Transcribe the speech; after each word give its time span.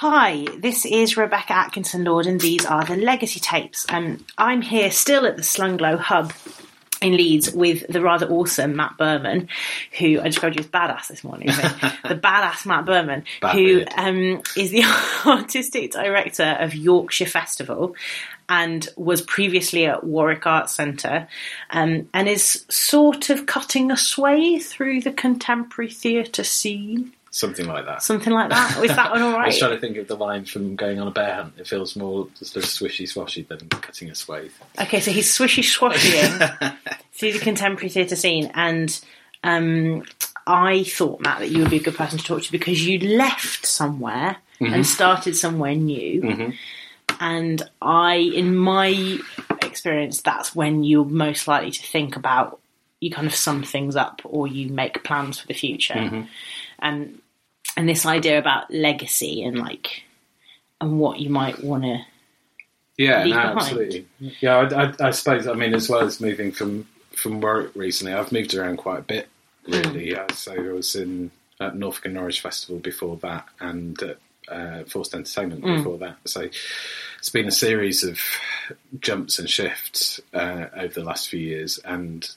Hi, 0.00 0.46
this 0.56 0.86
is 0.86 1.16
Rebecca 1.16 1.54
Atkinson 1.54 2.04
Lord, 2.04 2.26
and 2.26 2.40
these 2.40 2.64
are 2.64 2.84
the 2.84 2.94
Legacy 2.94 3.40
Tapes. 3.40 3.84
And 3.88 4.24
I'm 4.38 4.62
here 4.62 4.92
still 4.92 5.26
at 5.26 5.36
the 5.36 5.42
Slung 5.42 5.76
Low 5.76 5.96
Hub 5.96 6.32
in 7.02 7.16
Leeds 7.16 7.50
with 7.50 7.84
the 7.88 8.00
rather 8.00 8.28
awesome 8.28 8.76
Matt 8.76 8.96
Burman, 8.96 9.48
who 9.98 10.20
I 10.20 10.28
described 10.28 10.54
you 10.54 10.60
as 10.60 10.68
badass 10.68 11.08
this 11.08 11.24
morning. 11.24 11.48
the 12.08 12.14
badass 12.14 12.64
Matt 12.64 12.86
Burman, 12.86 13.24
Bad 13.40 13.56
who 13.56 13.82
um, 13.96 14.40
is 14.56 14.70
the 14.70 14.84
artistic 15.26 15.90
director 15.90 16.56
of 16.60 16.76
Yorkshire 16.76 17.26
Festival 17.26 17.96
and 18.48 18.88
was 18.96 19.20
previously 19.20 19.86
at 19.86 20.04
Warwick 20.04 20.46
Arts 20.46 20.76
Centre 20.76 21.26
um, 21.70 22.08
and 22.14 22.28
is 22.28 22.64
sort 22.68 23.30
of 23.30 23.46
cutting 23.46 23.90
a 23.90 23.96
sway 23.96 24.60
through 24.60 25.00
the 25.00 25.12
contemporary 25.12 25.90
theatre 25.90 26.44
scene. 26.44 27.14
Something 27.38 27.68
like 27.68 27.84
that. 27.84 28.02
Something 28.02 28.32
like 28.32 28.50
that. 28.50 28.80
Was 28.80 28.96
that 28.96 29.12
one 29.12 29.22
all 29.22 29.36
I 29.36 29.46
was 29.46 29.58
trying 29.60 29.70
to 29.70 29.78
think 29.78 29.96
of 29.96 30.08
the 30.08 30.16
line 30.16 30.44
from 30.44 30.74
Going 30.74 30.98
on 30.98 31.06
a 31.06 31.12
Bear 31.12 31.36
Hunt. 31.36 31.54
It 31.56 31.68
feels 31.68 31.94
more 31.94 32.26
sort 32.34 32.64
of 32.64 32.68
swishy 32.68 33.04
swashy 33.04 33.46
than 33.46 33.60
cutting 33.68 34.10
a 34.10 34.14
swathe. 34.16 34.50
Okay, 34.80 34.98
so 34.98 35.12
he's 35.12 35.32
swishy 35.32 35.62
swashying 35.62 36.76
through 37.12 37.34
the 37.34 37.38
contemporary 37.38 37.90
theatre 37.90 38.16
scene, 38.16 38.50
and 38.54 39.00
um, 39.44 40.02
I 40.48 40.82
thought 40.82 41.20
Matt 41.20 41.38
that 41.38 41.50
you 41.50 41.60
would 41.60 41.70
be 41.70 41.76
a 41.76 41.80
good 41.80 41.94
person 41.94 42.18
to 42.18 42.24
talk 42.24 42.42
to 42.42 42.50
because 42.50 42.84
you 42.84 42.98
left 43.16 43.64
somewhere 43.64 44.38
and 44.58 44.70
mm-hmm. 44.70 44.82
started 44.82 45.36
somewhere 45.36 45.76
new, 45.76 46.22
mm-hmm. 46.22 46.50
and 47.20 47.62
I, 47.80 48.16
in 48.16 48.56
my 48.56 49.20
experience, 49.62 50.22
that's 50.22 50.56
when 50.56 50.82
you're 50.82 51.04
most 51.04 51.46
likely 51.46 51.70
to 51.70 51.82
think 51.84 52.16
about 52.16 52.58
you 52.98 53.12
kind 53.12 53.28
of 53.28 53.34
sum 53.36 53.62
things 53.62 53.94
up 53.94 54.22
or 54.24 54.48
you 54.48 54.70
make 54.70 55.04
plans 55.04 55.38
for 55.38 55.46
the 55.46 55.54
future, 55.54 55.94
mm-hmm. 55.94 56.22
and 56.80 57.20
and 57.78 57.88
this 57.88 58.04
idea 58.04 58.38
about 58.38 58.72
legacy 58.72 59.44
and 59.44 59.56
like 59.56 60.02
and 60.80 60.98
what 60.98 61.20
you 61.20 61.30
might 61.30 61.62
want 61.62 61.84
to 61.84 62.00
Yeah, 62.96 63.24
no, 63.24 63.36
absolutely. 63.36 64.06
Yeah, 64.40 64.56
I, 64.56 64.86
I, 64.86 64.94
I 65.00 65.10
suppose. 65.12 65.46
I 65.46 65.54
mean, 65.54 65.72
as 65.72 65.88
well 65.88 66.00
as 66.00 66.20
moving 66.20 66.50
from 66.50 66.88
from 67.12 67.40
work 67.40 67.70
recently, 67.76 68.12
I've 68.12 68.32
moved 68.32 68.54
around 68.54 68.78
quite 68.78 68.98
a 68.98 69.02
bit. 69.02 69.28
Really, 69.68 70.10
yeah. 70.10 70.26
So 70.32 70.52
I 70.52 70.72
was 70.72 70.96
in 70.96 71.30
at 71.60 71.76
Norfolk 71.76 72.06
and 72.06 72.14
Norwich 72.14 72.40
Festival 72.40 72.80
before 72.80 73.16
that, 73.18 73.46
and 73.60 74.02
at 74.02 74.18
uh, 74.48 74.82
Forced 74.84 75.14
Entertainment 75.14 75.62
before 75.62 75.98
that. 75.98 76.16
So 76.24 76.48
it's 77.18 77.30
been 77.30 77.46
a 77.46 77.52
series 77.52 78.02
of 78.02 78.18
jumps 78.98 79.38
and 79.38 79.48
shifts 79.48 80.20
uh, 80.34 80.66
over 80.76 80.94
the 80.94 81.04
last 81.04 81.28
few 81.28 81.40
years, 81.40 81.78
and 81.84 82.28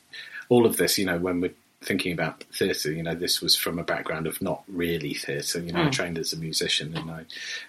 all 0.50 0.68
of 0.68 0.78
this, 0.78 1.00
you 1.00 1.06
know, 1.06 1.18
when 1.18 1.42
we're 1.42 1.54
thinking 1.84 2.14
about 2.14 2.44
theatre, 2.54 2.92
you 2.92 3.02
know, 3.02 3.16
this 3.16 3.42
was 3.42 3.56
from 3.56 3.80
a 3.80 3.84
background 3.84 4.28
of 4.28 4.42
not 4.42 4.64
really 4.68 5.14
theatre. 5.14 5.60
You 5.60 5.72
know, 5.74 5.86
I 5.86 5.90
trained 5.90 6.18
as 6.20 6.32
a 6.32 6.38
musician, 6.38 6.96
and 6.96 7.10
I, 7.10 7.26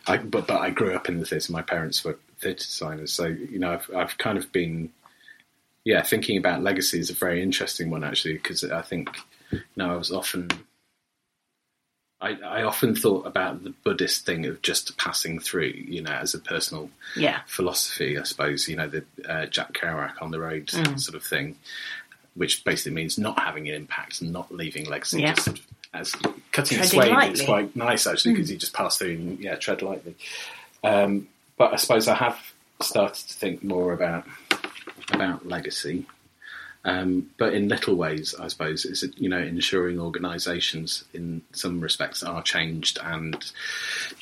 I 0.07 0.19
but 0.19 0.47
but 0.47 0.61
I 0.61 0.71
grew 0.71 0.95
up 0.95 1.09
in 1.09 1.19
the 1.19 1.27
theatre. 1.27 1.53
My 1.53 1.63
parents 1.63 2.05
were 2.05 2.19
theatre 2.39 2.59
designers, 2.59 3.13
so 3.13 3.27
you 3.27 3.59
know, 3.59 3.73
I've 3.73 3.91
I've 3.95 4.19
kind 4.19 4.37
of 4.37 4.53
been, 4.53 4.91
yeah, 5.84 6.03
thinking 6.03 6.37
about 6.37 6.62
legacy 6.62 6.99
is 6.99 7.11
a 7.11 7.15
very 7.15 7.43
interesting 7.43 7.91
one 7.91 8.05
actually 8.05 8.34
because 8.34 8.65
I 8.65 8.83
think, 8.83 9.17
you 9.51 9.61
know, 9.77 9.93
I 9.93 9.97
was 9.97 10.12
often. 10.12 10.51
I, 12.21 12.37
I 12.47 12.62
often 12.62 12.95
thought 12.95 13.27
about 13.27 13.65
the 13.65 13.75
Buddhist 13.83 14.25
thing 14.25 14.47
of 14.47 14.62
just 14.62 14.97
passing 14.97 15.41
through, 15.41 15.72
you 15.75 16.01
know, 16.01 16.12
as 16.12 16.34
a 16.34 16.39
personal 16.39 16.89
yeah 17.17 17.41
philosophy, 17.47 18.17
I 18.17 18.22
suppose, 18.22 18.69
you 18.69 18.77
know, 18.77 18.87
the 18.87 19.05
uh, 19.28 19.47
Jack 19.47 19.72
Kerouac 19.72 20.22
on 20.22 20.31
the 20.31 20.39
road 20.39 20.71
sort 20.71 21.17
of 21.17 21.25
thing, 21.25 21.56
which 22.34 22.65
basically 22.65 22.93
means 22.93 23.19
not 23.19 23.38
having 23.38 23.69
an 23.69 23.75
impact 23.75 24.20
and 24.20 24.32
not 24.32 24.53
leaving 24.53 24.87
legacy. 24.87 25.20
Yeah. 25.20 25.34
Just 25.34 25.44
sort 25.44 25.59
of 25.59 25.66
as 25.94 26.15
cutting 26.53 26.78
a 26.78 26.87
Treading 26.87 27.12
swathe 27.12 27.32
is 27.32 27.43
quite 27.43 27.76
nice 27.76 28.06
actually 28.06 28.32
because 28.32 28.50
you 28.50 28.56
just 28.56 28.72
pass 28.72 28.97
through 28.97 29.10
and 29.10 29.38
yeah, 29.38 29.56
tread 29.56 29.82
lightly. 29.82 30.15
Um, 30.82 31.28
but 31.59 31.72
I 31.72 31.76
suppose 31.76 32.09
I 32.09 32.15
have 32.15 32.38
started 32.81 33.28
to 33.28 33.34
think 33.34 33.62
more 33.62 33.92
about 33.92 34.26
about 35.12 35.47
legacy. 35.47 36.06
Um, 36.84 37.31
but 37.38 37.54
in 37.54 37.69
little 37.69 37.94
ways, 37.94 38.34
I 38.34 38.48
suppose, 38.48 38.84
is 38.84 39.04
it, 39.04 39.16
you 39.16 39.28
know 39.28 39.38
ensuring 39.38 40.00
organisations 40.00 41.04
in 41.15 41.42
some 41.53 41.81
respects 41.81 42.22
are 42.25 42.42
changed 42.42 42.98
and 43.04 43.53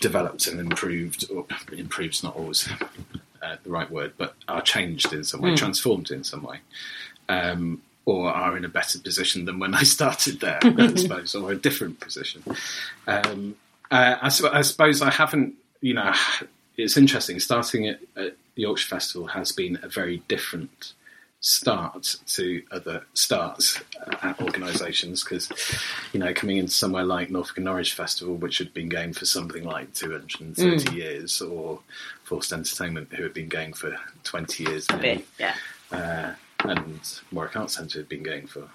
developed 0.01 0.47
and 0.47 0.61
improved. 0.61 1.31
Or 1.31 1.47
improved's 1.73 2.23
not 2.23 2.37
always 2.37 2.69
uh, 3.43 3.57
the 3.63 3.71
right 3.71 3.91
word, 3.91 4.15
but 4.19 4.35
are 4.49 4.61
changed 4.61 5.13
in 5.13 5.25
some 5.25 5.41
way, 5.41 5.55
transformed 5.57 6.11
in 6.11 6.23
some 6.23 6.43
way, 6.43 6.59
um, 7.31 7.81
or 8.05 8.31
are 8.31 8.57
in 8.57 8.65
a 8.65 8.69
better 8.69 8.99
position 8.99 9.45
than 9.45 9.59
when 9.59 9.75
I 9.75 9.83
started 9.97 10.41
there, 10.41 10.59
I 10.63 10.95
suppose, 10.95 11.35
or 11.35 11.53
a 11.53 11.57
different 11.57 12.01
position. 12.01 12.43
Um, 13.07 13.57
uh, 13.91 14.17
I, 14.21 14.27
I 14.27 14.63
suppose 14.63 15.03
I 15.03 15.11
haven't, 15.11 15.55
you 15.81 15.95
know, 15.95 16.13
it's 16.77 16.97
interesting. 16.97 17.41
Starting 17.41 17.89
at, 17.89 18.01
at 18.17 18.37
the 18.55 18.63
Yorkshire 18.63 18.89
Festival 18.89 19.29
has 19.29 19.53
been 19.53 19.79
a 19.83 19.89
very 19.89 20.23
different 20.29 20.93
start 21.43 22.19
to 22.27 22.63
other 22.71 23.03
starts 23.15 23.81
at 24.23 24.39
organisations 24.43 25.25
because, 25.25 25.51
you 26.13 26.21
know, 26.21 26.35
coming 26.35 26.59
into 26.59 26.73
somewhere 26.73 27.05
like 27.05 27.31
Norfolk 27.31 27.57
and 27.57 27.65
Norwich 27.65 27.95
Festival, 27.95 28.35
which 28.35 28.59
had 28.59 28.75
been 28.75 28.91
going 28.91 29.15
for 29.15 29.25
something 29.25 29.65
like 29.65 29.95
230 29.95 30.95
years, 30.95 31.41
or 31.41 31.81
Forced 32.25 32.53
Entertainment, 32.53 33.13
who 33.15 33.23
had 33.23 33.33
been 33.33 33.49
going 33.49 33.73
for 33.73 33.97
20 34.25 34.65
years, 34.65 34.87
a 34.91 34.99
bit 34.99 35.27
yeah 35.39 35.55
uh, 35.93 36.33
and 36.65 37.01
Warwick 37.33 37.57
Arts 37.57 37.75
Centre 37.77 37.99
had 37.99 38.09
been 38.09 38.23
going 38.23 38.47
for 38.47 38.69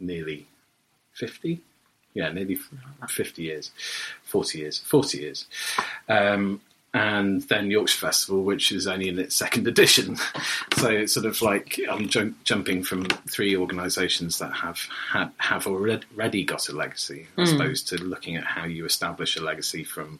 nearly 0.00 0.46
50 1.14 1.60
yeah 2.14 2.30
nearly 2.32 2.58
50 3.08 3.42
years. 3.42 3.70
40 4.24 4.58
years. 4.58 4.78
40 4.80 5.18
years. 5.18 5.46
Um, 6.08 6.60
and 6.94 7.40
then 7.44 7.70
Yorkshire 7.70 7.96
Festival 8.06 8.42
which 8.44 8.70
is 8.70 8.86
only 8.86 9.08
in 9.08 9.18
its 9.18 9.34
second 9.34 9.66
edition. 9.66 10.16
So 10.76 10.88
it's 10.88 11.12
sort 11.12 11.26
of 11.26 11.40
like 11.42 11.78
I'm 11.88 12.08
jump, 12.08 12.42
jumping 12.42 12.82
from 12.82 13.04
three 13.30 13.56
organisations 13.56 14.38
that 14.40 14.52
have 14.52 14.80
had, 15.12 15.30
have 15.38 15.68
already, 15.68 16.42
got 16.44 16.68
a 16.68 16.72
legacy 16.72 17.28
Hmm. 17.36 17.42
as 17.42 17.52
opposed 17.52 17.88
to 17.88 17.96
looking 18.02 18.34
at 18.36 18.42
how 18.44 18.64
you 18.64 18.84
establish 18.84 19.36
a 19.36 19.42
legacy 19.42 19.84
from 19.84 20.18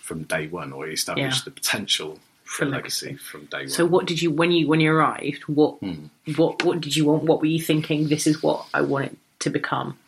from 0.00 0.22
day 0.22 0.46
one 0.46 0.72
or 0.72 0.86
you 0.86 0.92
establish 0.92 1.38
Yeah. 1.38 1.42
the 1.46 1.50
potential 1.50 2.20
for, 2.48 2.64
legacy. 2.64 3.14
from 3.16 3.44
day 3.46 3.58
one 3.58 3.68
So 3.68 3.84
what 3.84 4.06
did 4.06 4.22
you 4.22 4.30
when 4.30 4.50
you 4.50 4.66
when 4.66 4.80
you 4.80 4.92
arrived? 4.92 5.42
What 5.44 5.78
what 6.36 6.64
what 6.64 6.80
did 6.80 6.96
you 6.96 7.04
want? 7.04 7.24
What 7.24 7.40
were 7.40 7.46
you 7.46 7.60
thinking? 7.60 8.08
This 8.08 8.26
is 8.26 8.42
what 8.42 8.66
I 8.72 8.80
want 8.80 9.06
it 9.06 9.18
to 9.40 9.50
become. 9.50 9.98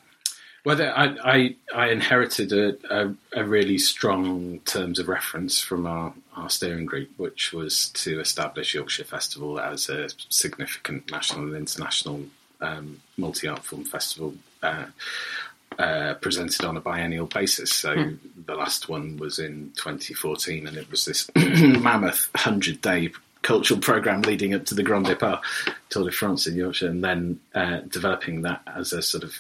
Well, 0.63 0.83
I, 0.83 1.17
I, 1.25 1.57
I 1.75 1.89
inherited 1.89 2.53
a, 2.53 2.77
a, 2.91 3.15
a 3.33 3.45
really 3.45 3.79
strong 3.79 4.61
terms 4.67 4.99
of 4.99 5.09
reference 5.09 5.59
from 5.59 5.87
our, 5.87 6.13
our 6.37 6.51
steering 6.51 6.85
group, 6.85 7.09
which 7.17 7.55
was 7.55 7.89
to 7.91 8.21
establish 8.21 8.75
Yorkshire 8.75 9.05
Festival 9.05 9.59
as 9.59 9.89
a 9.89 10.09
significant 10.29 11.11
national 11.11 11.47
and 11.47 11.57
international 11.57 12.25
um, 12.61 13.01
multi 13.17 13.49
art 13.49 13.65
film 13.65 13.85
festival 13.85 14.35
uh, 14.63 14.85
uh, 15.79 16.15
presented 16.15 16.65
on 16.65 16.77
a 16.77 16.81
biennial 16.81 17.27
basis. 17.27 17.73
So 17.73 18.13
the 18.47 18.55
last 18.55 18.89
one 18.89 19.17
was 19.17 19.39
in 19.39 19.73
2014, 19.77 20.67
and 20.67 20.77
it 20.77 20.91
was 20.91 21.05
this 21.05 21.31
mammoth 21.37 22.29
100 22.35 22.81
day 22.81 23.11
cultural 23.43 23.81
program 23.81 24.23
leading 24.23 24.55
up 24.55 24.67
to 24.67 24.75
the 24.75 24.83
Grand 24.83 25.07
Depart 25.07 25.43
Tour 25.89 26.05
de 26.05 26.13
France 26.13 26.47
in 26.47 26.57
Yorkshire, 26.57 26.89
and 26.89 27.03
then 27.03 27.41
uh, 27.55 27.81
developing 27.89 28.43
that 28.43 28.63
as 28.67 28.93
a 28.93 29.03
sort 29.03 29.25
of 29.25 29.35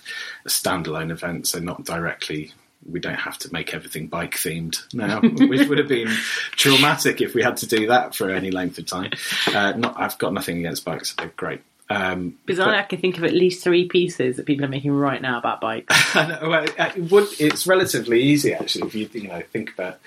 a 0.44 0.48
standalone 0.48 1.10
event, 1.10 1.46
so 1.46 1.58
not 1.58 1.84
directly. 1.84 2.52
We 2.90 2.98
don't 2.98 3.14
have 3.14 3.36
to 3.40 3.52
make 3.52 3.74
everything 3.74 4.06
bike 4.06 4.36
themed 4.36 4.82
now, 4.94 5.20
which 5.48 5.68
would 5.68 5.76
have 5.76 5.88
been 5.88 6.08
traumatic 6.52 7.20
if 7.20 7.34
we 7.34 7.42
had 7.42 7.58
to 7.58 7.66
do 7.66 7.88
that 7.88 8.14
for 8.14 8.30
any 8.30 8.50
length 8.50 8.78
of 8.78 8.86
time. 8.86 9.10
Uh, 9.48 9.72
not, 9.72 10.00
I've 10.00 10.16
got 10.16 10.32
nothing 10.32 10.58
against 10.58 10.86
bikes; 10.86 11.14
they're 11.14 11.32
great. 11.36 11.60
Um, 11.90 12.38
Because 12.46 12.60
I 12.60 12.82
can 12.82 13.00
think 13.00 13.18
of 13.18 13.24
at 13.24 13.34
least 13.34 13.64
three 13.64 13.88
pieces 13.88 14.36
that 14.36 14.46
people 14.46 14.64
are 14.64 14.68
making 14.68 14.92
right 14.92 15.20
now 15.20 15.38
about 15.38 15.60
bikes. 15.60 16.14
Know, 16.14 16.38
well, 16.48 16.64
it 16.64 17.10
would, 17.10 17.28
it's 17.40 17.66
relatively 17.66 18.22
easy 18.22 18.54
actually 18.54 18.86
if 18.86 18.94
you 18.94 19.08
you 19.12 19.28
know 19.28 19.42
think 19.52 19.72
about 19.72 19.98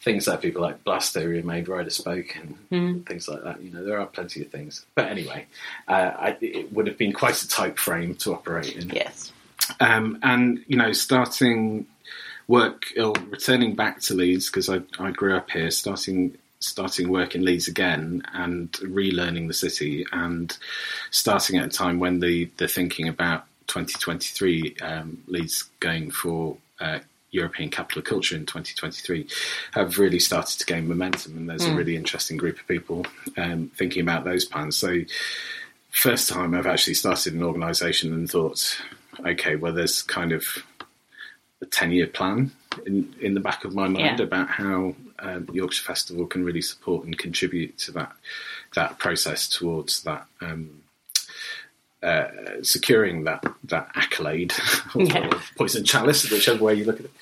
things 0.00 0.24
that 0.24 0.42
people 0.42 0.60
like 0.60 0.82
Blast 0.82 1.14
Theory 1.14 1.40
who 1.40 1.46
made 1.46 1.68
Rider 1.68 1.90
Spoke 1.90 2.36
and 2.36 3.06
things 3.06 3.28
like 3.28 3.44
that. 3.44 3.62
You 3.62 3.70
know, 3.70 3.84
there 3.84 4.00
are 4.00 4.06
plenty 4.06 4.42
of 4.42 4.50
things. 4.50 4.84
But 4.96 5.06
anyway, 5.06 5.46
uh, 5.86 6.10
I, 6.18 6.36
it 6.40 6.72
would 6.72 6.88
have 6.88 6.98
been 6.98 7.12
quite 7.12 7.40
a 7.40 7.48
tight 7.48 7.78
frame 7.78 8.16
to 8.16 8.34
operate 8.34 8.74
in. 8.76 8.90
yes. 8.90 9.32
Um, 9.78 10.18
and 10.22 10.64
you 10.66 10.76
know, 10.76 10.92
starting 10.92 11.86
work 12.48 12.86
or 12.98 13.12
returning 13.30 13.74
back 13.76 14.00
to 14.00 14.14
Leeds 14.14 14.46
because 14.46 14.68
I, 14.68 14.80
I 14.98 15.12
grew 15.12 15.36
up 15.36 15.50
here, 15.50 15.70
starting 15.70 16.36
starting 16.62 17.08
work 17.08 17.34
in 17.34 17.44
Leeds 17.44 17.68
again 17.68 18.22
and 18.34 18.72
relearning 18.72 19.48
the 19.48 19.54
city 19.54 20.06
and 20.12 20.56
starting 21.10 21.56
at 21.58 21.66
a 21.66 21.68
time 21.68 21.98
when 21.98 22.20
the 22.20 22.48
the 22.56 22.68
thinking 22.68 23.08
about 23.08 23.44
2023 23.68 24.76
um, 24.82 25.22
Leeds 25.26 25.64
going 25.80 26.10
for 26.10 26.56
uh, 26.80 26.98
European 27.30 27.70
Capital 27.70 28.00
of 28.00 28.04
Culture 28.04 28.36
in 28.36 28.44
2023 28.44 29.26
have 29.72 29.98
really 29.98 30.18
started 30.18 30.58
to 30.58 30.66
gain 30.66 30.86
momentum, 30.86 31.36
and 31.36 31.48
there's 31.48 31.64
a 31.64 31.74
really 31.74 31.96
interesting 31.96 32.36
group 32.36 32.58
of 32.60 32.66
people 32.68 33.06
um, 33.38 33.70
thinking 33.74 34.02
about 34.02 34.24
those 34.24 34.44
plans. 34.44 34.76
So, 34.76 35.00
first 35.90 36.28
time 36.28 36.54
I've 36.54 36.66
actually 36.66 36.94
started 36.94 37.32
an 37.34 37.42
organisation 37.42 38.12
and 38.12 38.30
thought, 38.30 38.78
okay, 39.24 39.56
well, 39.56 39.72
there's 39.72 40.02
kind 40.02 40.32
of 40.32 40.46
a 41.62 41.66
10 41.66 41.92
year 41.92 42.06
plan 42.06 42.50
in, 42.84 43.14
in 43.20 43.32
the 43.34 43.40
back 43.40 43.64
of 43.64 43.74
my 43.74 43.88
mind 43.88 44.18
Yeah. 44.18 44.24
about 44.24 44.48
how 44.48 44.94
um, 45.22 45.48
Yorkshire 45.52 45.84
Festival 45.84 46.26
can 46.26 46.44
really 46.44 46.60
support 46.62 47.04
and 47.06 47.16
contribute 47.16 47.78
to 47.78 47.92
that 47.92 48.12
that 48.74 48.98
process 48.98 49.48
towards 49.48 50.02
that. 50.02 50.26
Um, 50.40 50.82
uh, 52.02 52.26
securing 52.62 53.22
that 53.24 53.44
that 53.64 53.88
accolade 53.94 54.52
or, 54.94 55.02
Yeah. 55.02 55.28
or 55.28 55.40
poison 55.56 55.84
chalice, 55.84 56.28
whichever 56.30 56.64
way 56.64 56.74
you 56.74 56.84
look 56.84 56.98
at 56.98 57.06
it. 57.06 57.12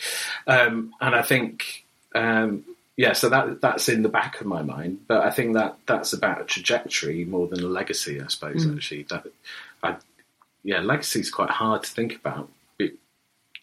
Um, 0.47 0.95
and 1.03 1.15
I 1.15 1.21
think, 1.21 1.85
um, 2.15 2.65
yeah, 2.97 3.13
so 3.13 3.29
that 3.29 3.61
that's 3.61 3.91
in 3.91 4.01
the 4.03 4.09
back 4.09 4.41
of 4.41 4.47
my 4.47 4.63
mind. 4.63 5.01
But 5.07 5.21
I 5.23 5.31
think 5.31 5.53
that 5.55 5.77
that's 5.87 6.15
about 6.15 6.41
a 6.41 6.45
trajectory 6.45 7.27
more 7.27 7.47
than 7.47 7.63
a 7.63 7.67
legacy, 7.69 8.23
I 8.23 8.27
suppose. 8.29 8.65
Mm. 8.65 8.77
Actually, 8.77 9.03
that 9.11 9.27
I, 9.83 9.97
yeah, 10.65 10.81
legacy 10.81 11.21
is 11.21 11.31
quite 11.31 11.51
hard 11.51 11.83
to 11.83 11.91
think 11.91 12.17
about 12.17 12.49
be- 12.79 12.97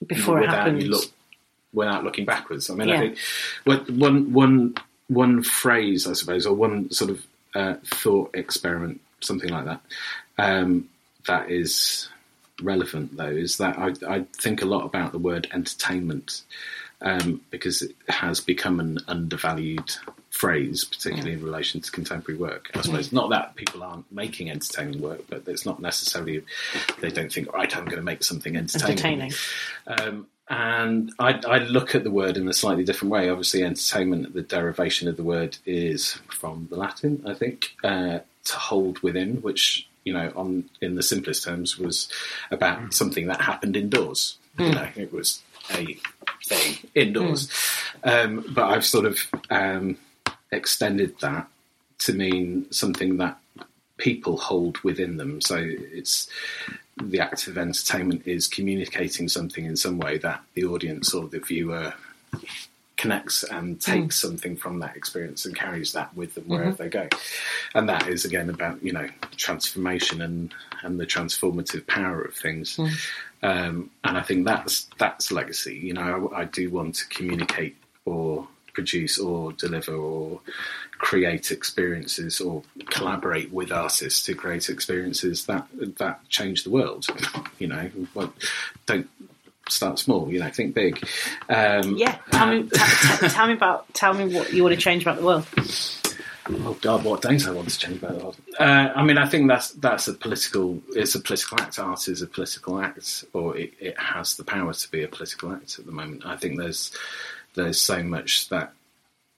before 0.05 0.37
it 0.37 0.41
without 0.41 0.55
happens. 0.67 0.83
you 0.83 0.91
look 0.91 1.05
without 1.73 2.03
looking 2.03 2.25
backwards. 2.25 2.69
I 2.69 2.75
mean, 2.75 2.89
Yeah. 2.89 2.95
I 2.95 2.99
think 2.99 3.17
what- 3.65 3.89
one 3.89 4.33
one 4.33 4.75
one 5.07 5.41
phrase, 5.43 6.05
I 6.07 6.13
suppose, 6.13 6.45
or 6.45 6.53
one 6.53 6.91
sort 6.91 7.11
of 7.11 7.25
uh, 7.55 7.75
thought 7.85 8.29
experiment, 8.35 8.99
something 9.21 9.49
like 9.49 9.65
that, 9.65 9.81
um, 10.37 10.89
that 11.27 11.49
is 11.49 12.09
relevant 12.61 13.15
though, 13.15 13.25
is 13.27 13.57
that 13.57 13.77
I, 13.79 13.93
I 14.07 14.25
think 14.33 14.61
a 14.61 14.65
lot 14.65 14.85
about 14.85 15.11
the 15.13 15.17
word 15.19 15.47
entertainment 15.53 16.41
um, 17.01 17.41
because 17.51 17.83
it 17.83 17.95
has 18.09 18.39
become 18.41 18.79
an 18.79 18.99
undervalued 19.07 19.95
phrase, 20.31 20.83
particularly 20.83 21.33
in 21.33 21.43
relation 21.43 21.79
to 21.79 21.91
contemporary 21.91 22.39
work. 22.39 22.69
I 22.75 22.81
suppose 22.81 23.11
not 23.13 23.29
that 23.29 23.55
people 23.55 23.83
aren't 23.83 24.11
making 24.11 24.49
entertaining 24.49 24.99
work, 25.01 25.21
but 25.29 25.43
it's 25.47 25.65
not 25.65 25.79
necessarily 25.81 26.43
they 26.99 27.09
don't 27.11 27.31
think, 27.31 27.53
right, 27.53 27.75
I'm 27.77 27.85
going 27.85 27.97
to 27.97 28.03
make 28.03 28.23
something 28.23 28.55
entertaining. 28.55 29.31
um, 29.87 30.27
and 30.49 31.11
I, 31.19 31.39
I 31.47 31.57
look 31.59 31.95
at 31.95 32.03
the 32.03 32.11
word 32.11 32.37
in 32.37 32.47
a 32.47 32.53
slightly 32.53 32.83
different 32.83 33.11
way. 33.11 33.29
Obviously, 33.29 33.63
entertainment, 33.63 34.33
the 34.33 34.41
derivation 34.41 35.07
of 35.07 35.17
the 35.17 35.23
word 35.23 35.57
is 35.65 36.13
from 36.29 36.67
the 36.69 36.77
Latin, 36.77 37.23
I 37.25 37.33
think, 37.33 37.75
uh, 37.83 38.19
to 38.45 38.55
hold 38.55 38.99
within, 38.99 39.41
which 39.41 39.87
you 40.05 40.13
know, 40.13 40.31
on 40.37 40.63
in 40.81 40.95
the 40.95 41.03
simplest 41.03 41.43
terms, 41.43 41.77
was 41.77 42.09
about 42.49 42.93
something 42.93 43.27
that 43.27 43.41
happened 43.41 43.75
indoors. 43.75 44.37
You 44.57 44.71
know, 44.71 44.87
it 44.95 45.11
was 45.11 45.43
a 45.69 45.99
thing 46.45 46.77
indoors. 46.95 47.51
Um, 48.03 48.45
but 48.49 48.71
I've 48.71 48.85
sort 48.85 49.05
of 49.05 49.19
um, 49.49 49.97
extended 50.51 51.19
that 51.19 51.47
to 51.99 52.13
mean 52.13 52.71
something 52.71 53.17
that 53.17 53.37
people 53.97 54.37
hold 54.37 54.77
within 54.79 55.17
them. 55.17 55.41
So 55.41 55.57
it's 55.57 56.29
the 57.01 57.19
act 57.19 57.47
of 57.47 57.57
entertainment 57.57 58.23
is 58.25 58.47
communicating 58.47 59.27
something 59.27 59.65
in 59.65 59.75
some 59.75 59.99
way 59.99 60.17
that 60.19 60.41
the 60.53 60.65
audience 60.65 61.13
or 61.13 61.27
the 61.27 61.39
viewer 61.39 61.93
connects 62.97 63.43
and 63.43 63.77
mm. 63.77 63.83
takes 63.83 64.19
something 64.19 64.55
from 64.55 64.79
that 64.79 64.95
experience 64.95 65.45
and 65.45 65.55
carries 65.55 65.93
that 65.93 66.13
with 66.15 66.33
them 66.33 66.45
wherever 66.45 66.71
mm-hmm. 66.71 66.83
they 66.83 66.89
go. 66.89 67.07
And 67.75 67.87
that 67.89 68.07
is 68.07 68.25
again 68.25 68.49
about, 68.49 68.83
you 68.83 68.91
know, 68.91 69.07
transformation 69.35 70.21
and, 70.21 70.53
and 70.81 70.99
the 70.99 71.05
transformative 71.05 71.85
power 71.87 72.21
of 72.21 72.33
things. 72.33 72.77
Mm. 72.77 72.91
Um, 73.43 73.91
and 74.03 74.17
I 74.17 74.21
think 74.23 74.45
that's 74.45 74.89
that's 74.97 75.31
legacy. 75.31 75.75
You 75.75 75.93
know, 75.93 76.31
I, 76.33 76.41
I 76.41 76.45
do 76.45 76.71
want 76.71 76.95
to 76.95 77.07
communicate 77.09 77.77
or 78.05 78.47
produce 78.77 79.17
or 79.17 79.53
deliver 79.53 79.95
or 79.95 80.39
create 80.99 81.49
experiences 81.49 82.39
or 82.39 82.61
collaborate 82.91 83.51
with 83.51 83.71
artists 83.71 84.23
to 84.23 84.35
create 84.35 84.69
experiences 84.69 85.47
that 85.47 85.65
that 85.97 86.19
change 86.29 86.63
the 86.63 86.69
world. 86.69 87.07
You 87.57 87.69
know, 87.69 87.89
well, 88.13 88.31
don't 88.85 89.09
start 89.67 89.97
small. 89.97 90.31
You 90.31 90.41
know, 90.41 90.51
think 90.51 90.75
big. 90.75 91.03
Um, 91.49 91.97
Yeah, 91.97 92.19
tell 92.31 92.47
me, 92.51 92.69
t- 92.69 93.29
tell 93.29 93.47
me 93.47 93.53
about, 93.53 93.91
tell 93.95 94.13
me 94.13 94.25
what 94.31 94.53
you 94.53 94.61
want 94.63 94.75
to 94.75 94.81
change 94.81 95.01
about 95.01 95.17
the 95.17 95.25
world. 95.25 95.47
Oh 96.49 96.77
God, 96.79 97.03
what 97.03 97.23
don't 97.23 97.45
I 97.47 97.51
want 97.51 97.69
to 97.69 97.79
change 97.79 97.97
about 97.97 98.13
the 98.13 98.23
world? 98.23 98.37
Uh, 98.59 98.89
I 98.95 99.03
mean, 99.03 99.17
I 99.17 99.25
think 99.25 99.49
that's 99.49 99.71
that's 99.71 100.07
a 100.07 100.13
political. 100.13 100.79
It's 100.89 101.15
a 101.15 101.19
political 101.19 101.59
act. 101.59 101.79
Art 101.79 102.07
is 102.07 102.21
a 102.21 102.27
political 102.27 102.79
act, 102.79 103.25
or 103.33 103.57
it, 103.57 103.73
it 103.79 103.99
has 103.99 104.37
the 104.37 104.43
power 104.43 104.71
to 104.71 104.91
be 104.91 105.01
a 105.01 105.07
political 105.07 105.51
act 105.51 105.79
at 105.79 105.85
the 105.87 105.91
moment. 105.91 106.27
I 106.27 106.37
think 106.37 106.59
there's 106.59 106.91
there's 107.57 107.81
so 107.81 108.03
much 108.03 108.47
that 108.49 108.71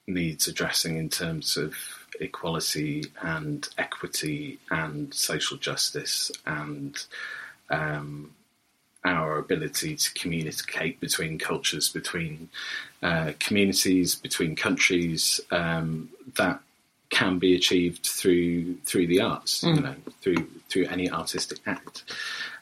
needs 0.06 0.46
addressing 0.46 0.96
in 0.96 1.08
terms 1.08 1.56
of 1.56 1.74
equality 2.20 3.04
and 3.22 3.68
equity 3.78 4.58
and 4.70 5.12
social 5.14 5.56
justice 5.56 6.30
and 6.44 7.06
um, 7.70 8.30
our 9.04 9.38
ability 9.38 9.96
to 9.96 10.12
communicate 10.12 11.00
between 11.00 11.38
cultures, 11.38 11.88
between 11.88 12.50
uh, 13.02 13.32
communities, 13.40 14.14
between 14.14 14.54
countries. 14.54 15.40
Um, 15.50 16.10
that 16.36 16.60
can 17.08 17.38
be 17.38 17.56
achieved 17.56 18.06
through 18.06 18.76
through 18.84 19.06
the 19.06 19.20
arts, 19.20 19.62
you 19.62 19.80
know, 19.80 19.96
through 20.20 20.46
through 20.68 20.86
any 20.86 21.10
artistic 21.10 21.58
act. 21.66 22.04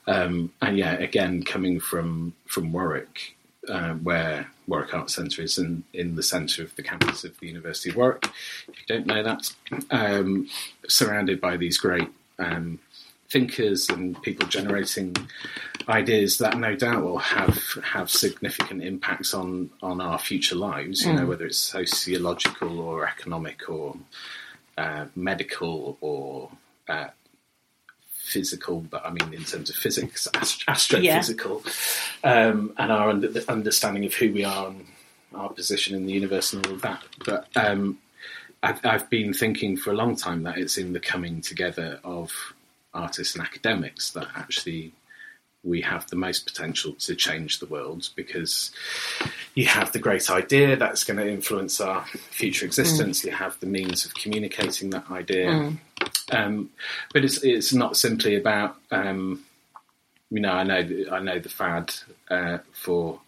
Um, 0.06 0.52
and 0.62 0.78
yeah, 0.78 0.92
again, 0.94 1.42
coming 1.42 1.80
from 1.80 2.32
from 2.46 2.72
Warwick, 2.72 3.36
uh, 3.68 3.94
where 3.94 4.46
Warwick 4.68 4.94
Arts 4.94 5.14
Centre 5.14 5.42
is 5.42 5.58
in, 5.58 5.82
in 5.92 6.14
the 6.14 6.22
centre 6.22 6.62
of 6.62 6.76
the 6.76 6.82
campus 6.82 7.24
of 7.24 7.38
the 7.40 7.48
University 7.48 7.90
of 7.90 7.96
Warwick. 7.96 8.30
If 8.68 8.76
you 8.78 8.86
don't 8.86 9.06
know 9.06 9.22
that, 9.22 9.52
um, 9.90 10.48
surrounded 10.86 11.40
by 11.40 11.56
these 11.56 11.78
great 11.78 12.08
um, 12.38 12.78
thinkers 13.30 13.88
and 13.88 14.20
people 14.22 14.46
generating 14.46 15.16
ideas 15.88 16.38
that 16.38 16.58
no 16.58 16.76
doubt 16.76 17.02
will 17.02 17.18
have 17.18 17.58
have 17.82 18.10
significant 18.10 18.82
impacts 18.82 19.34
on 19.34 19.70
on 19.82 20.00
our 20.00 20.18
future 20.18 20.56
lives. 20.56 21.04
You 21.04 21.14
know, 21.14 21.26
whether 21.26 21.46
it's 21.46 21.58
sociological 21.58 22.80
or 22.80 23.08
economic 23.08 23.68
or 23.68 23.96
uh, 24.76 25.06
medical 25.16 25.96
or 26.00 26.50
uh, 26.88 27.08
physical, 28.28 28.80
but 28.80 29.04
I 29.04 29.10
mean 29.10 29.32
in 29.32 29.44
terms 29.44 29.70
of 29.70 29.76
physics, 29.76 30.28
ast- 30.34 30.66
astrophysical, 30.66 31.64
um, 32.24 32.72
and 32.76 32.92
our 32.92 33.10
under- 33.10 33.28
the 33.28 33.50
understanding 33.50 34.04
of 34.04 34.14
who 34.14 34.32
we 34.32 34.44
are 34.44 34.68
and 34.68 34.86
our 35.34 35.50
position 35.50 35.96
in 35.96 36.06
the 36.06 36.12
universe 36.12 36.52
and 36.52 36.66
all 36.66 36.74
of 36.74 36.82
that. 36.82 37.02
But 37.24 37.48
um, 37.56 37.98
I've, 38.62 38.84
I've 38.84 39.10
been 39.10 39.32
thinking 39.32 39.76
for 39.76 39.90
a 39.92 39.96
long 39.96 40.16
time 40.16 40.42
that 40.44 40.58
it's 40.58 40.78
in 40.78 40.92
the 40.92 41.00
coming 41.00 41.40
together 41.40 42.00
of 42.04 42.32
artists 42.94 43.34
and 43.34 43.44
academics 43.44 44.10
that 44.12 44.26
actually 44.34 44.92
we 45.64 45.80
have 45.82 46.08
the 46.08 46.16
most 46.16 46.46
potential 46.46 46.92
to 46.94 47.14
change 47.14 47.58
the 47.58 47.66
world 47.66 48.08
because 48.14 48.70
you 49.54 49.66
have 49.66 49.92
the 49.92 49.98
great 49.98 50.30
idea 50.30 50.76
that's 50.76 51.04
going 51.04 51.16
to 51.18 51.28
influence 51.28 51.80
our 51.80 52.04
future 52.06 52.64
existence. 52.64 53.24
You 53.24 53.32
have 53.32 53.58
the 53.60 53.66
means 53.66 54.04
of 54.06 54.14
communicating 54.14 54.90
that 54.90 55.10
idea, 55.10 55.50
um, 56.30 56.70
but 57.12 57.24
it's 57.24 57.42
it's 57.42 57.72
not 57.72 57.96
simply 57.96 58.36
about 58.36 58.76
um, 58.90 59.44
you 60.30 60.40
know 60.40 60.52
I 60.52 60.62
know 60.62 60.88
I 61.10 61.20
know 61.20 61.38
the 61.38 61.48
fad 61.48 61.94
uh, 62.30 62.58
for 62.72 63.20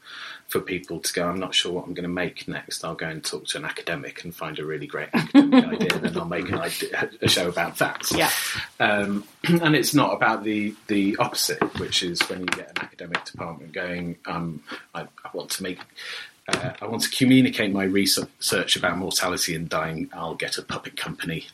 for 0.51 0.61
people 0.61 0.99
to 0.99 1.13
go. 1.13 1.29
I'm 1.29 1.39
not 1.39 1.55
sure 1.55 1.73
what 1.73 1.87
I'm 1.87 1.95
going 1.95 2.03
to 2.03 2.09
make 2.09 2.49
next. 2.49 2.85
I'll 2.85 2.97
go 2.97 3.07
and 3.07 3.25
talk 3.25 3.47
to 3.47 3.59
an 3.59 3.65
academic 3.65 4.25
and 4.25 4.35
find 4.35 4.59
a 4.59 4.65
really 4.65 4.87
great 4.89 5.09
academic 5.13 5.65
idea, 5.81 5.95
and 5.95 6.03
then 6.03 6.19
I'll 6.19 6.25
make 6.25 6.49
an 6.49 6.59
idea, 6.59 7.09
a 7.23 7.29
show 7.29 7.49
about 7.49 7.79
that. 7.79 8.11
Yeah. 8.11 8.31
Um, 8.81 9.25
and 9.45 9.77
it's 9.77 9.95
not 9.95 10.13
about 10.13 10.43
the 10.43 10.75
the 10.89 11.17
opposite, 11.19 11.63
which 11.79 12.03
is 12.03 12.21
when 12.23 12.41
you 12.41 12.47
get 12.47 12.71
an 12.71 12.85
academic 12.85 13.25
department 13.25 13.73
going. 13.73 14.17
Um, 14.27 14.63
I, 14.95 15.03
I 15.03 15.31
want 15.33 15.51
to 15.51 15.63
make. 15.63 15.79
Uh, 16.49 16.73
I 16.83 16.87
want 16.87 17.03
to 17.03 17.11
communicate 17.11 17.73
my 17.73 17.85
research 17.85 18.75
about 18.75 18.99
mortality 18.99 19.55
and 19.55 19.69
dying. 19.69 20.11
I'll 20.13 20.35
get 20.35 20.59
a 20.59 20.63
puppet 20.63 20.97
company, 20.97 21.47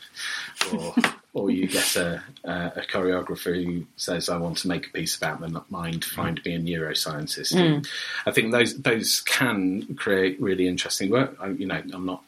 or 0.73 0.95
or 1.37 1.51
you 1.51 1.69
get 1.69 1.97
a, 1.97 2.23
a, 2.45 2.53
a 2.77 2.81
choreographer 2.91 3.63
who 3.63 3.85
says, 3.97 4.31
"I 4.31 4.39
want 4.39 4.57
to 4.59 4.69
make 4.69 4.87
a 4.87 4.91
piece 4.91 5.19
about 5.19 5.39
the 5.41 5.63
mind. 5.69 6.03
Find 6.03 6.41
me 6.47 6.55
a 6.55 6.59
neuroscientist." 6.59 7.55
And 7.55 7.87
I 8.25 8.31
think 8.31 8.53
those 8.53 8.75
those 8.81 9.21
can 9.21 9.97
create 9.97 10.41
really 10.41 10.67
interesting 10.67 11.11
work. 11.11 11.37
I, 11.39 11.49
you 11.49 11.67
know, 11.67 11.83
I'm 11.93 12.07
not 12.07 12.23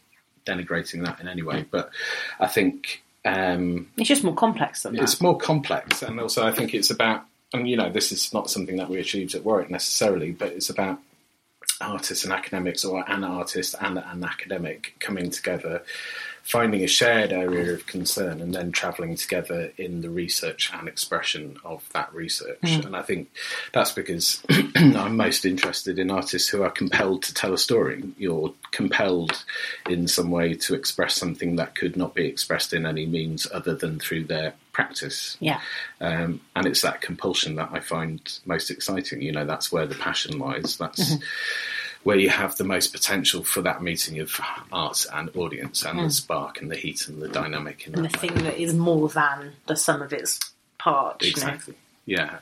denigrating 0.45 1.07
that 1.07 1.21
in 1.21 1.27
any 1.29 1.43
way, 1.43 1.65
but 1.71 1.91
I 2.39 2.49
think 2.49 3.03
um, 3.25 3.89
It's 3.97 4.09
just 4.09 4.25
more 4.25 4.35
complex 4.35 4.83
than 4.83 4.95
that. 4.97 5.03
it's 5.05 5.23
more 5.23 5.39
complex, 5.39 6.03
and 6.03 6.21
also 6.21 6.47
I 6.47 6.53
think 6.53 6.75
it's 6.75 6.91
about, 6.91 7.25
and 7.55 7.67
you 7.67 7.79
know, 7.79 7.91
this 7.91 8.13
is 8.13 8.35
not 8.35 8.51
something 8.51 8.77
that 8.77 8.91
we 8.91 8.99
achieved 8.99 9.35
at 9.35 9.43
Warwick 9.43 9.71
necessarily, 9.71 10.33
but 10.33 10.53
it's 10.53 10.69
about 10.69 10.99
artists 11.81 12.25
and 12.25 12.33
academics, 12.33 12.85
or 12.85 13.11
an 13.11 13.25
artist 13.25 13.75
and 13.81 13.97
an 13.97 14.23
academic 14.23 14.97
coming 15.01 15.31
together, 15.31 15.83
finding 16.43 16.83
a 16.83 16.87
shared 16.87 17.33
area 17.33 17.73
of 17.75 17.87
concern, 17.87 18.41
and 18.41 18.55
then 18.55 18.73
travelling 18.73 19.17
together 19.17 19.73
in 19.77 20.01
the 20.01 20.11
research 20.11 20.71
and 20.73 20.89
expression 20.89 21.57
of 21.65 21.89
that 21.93 22.13
research. 22.15 22.59
And 22.85 22.97
I 22.97 23.03
think 23.03 23.31
that's 23.73 23.93
because 23.93 24.43
I'm 24.77 25.17
most 25.17 25.45
interested 25.45 25.99
in 25.99 26.11
artists 26.11 26.49
who 26.49 26.63
are 26.63 26.71
compelled 26.71 27.23
to 27.25 27.35
tell 27.35 27.53
a 27.53 27.59
story. 27.59 28.03
You're 28.17 28.55
compelled 28.71 29.45
in 29.89 30.09
some 30.09 30.31
way 30.31 30.55
to 30.55 30.75
express 30.75 31.15
something 31.15 31.57
that 31.57 31.75
could 31.75 31.97
not 31.97 32.15
be 32.15 32.27
expressed 32.27 32.73
in 32.73 32.87
any 32.87 33.07
means 33.07 33.47
other 33.53 33.75
than 33.75 33.99
through 33.99 34.25
their 34.25 34.55
practice. 34.73 35.37
Yeah. 35.41 35.61
Um, 36.01 36.41
and 36.55 36.67
it's 36.67 36.83
that 36.83 37.01
compulsion 37.01 37.57
that 37.57 37.71
I 37.73 37.81
find 37.81 38.21
most 38.47 38.71
exciting. 38.71 39.21
You 39.23 39.33
know, 39.33 39.45
that's 39.45 39.73
where 39.73 39.87
the 39.87 39.97
passion 39.97 40.39
lies. 40.39 40.77
That's 40.77 41.17
where 42.05 42.19
you 42.19 42.31
have 42.31 42.57
the 42.57 42.65
most 42.65 42.93
potential 42.93 43.43
for 43.43 43.61
that 43.63 43.83
meeting 43.83 44.19
of 44.21 44.41
art 44.73 45.07
and 45.13 45.31
audience 45.37 45.85
and 45.85 45.99
the 45.99 46.05
hmm. 46.05 46.09
spark 46.09 46.61
and 46.61 46.71
the 46.71 46.77
heat 46.77 47.09
and 47.09 47.21
the 47.21 47.29
dynamic 47.29 47.87
And 47.87 48.05
the 48.05 48.09
thing 48.09 48.35
that 48.45 48.59
is 48.59 48.75
more 48.75 49.09
than 49.09 49.53
the 49.67 49.77
sum 49.77 50.03
of 50.03 50.13
its 50.13 50.39
parts. 50.79 51.27
you 51.27 51.33
know. 51.33 51.49
Exactly. 51.49 51.75
Yeah. 52.07 52.39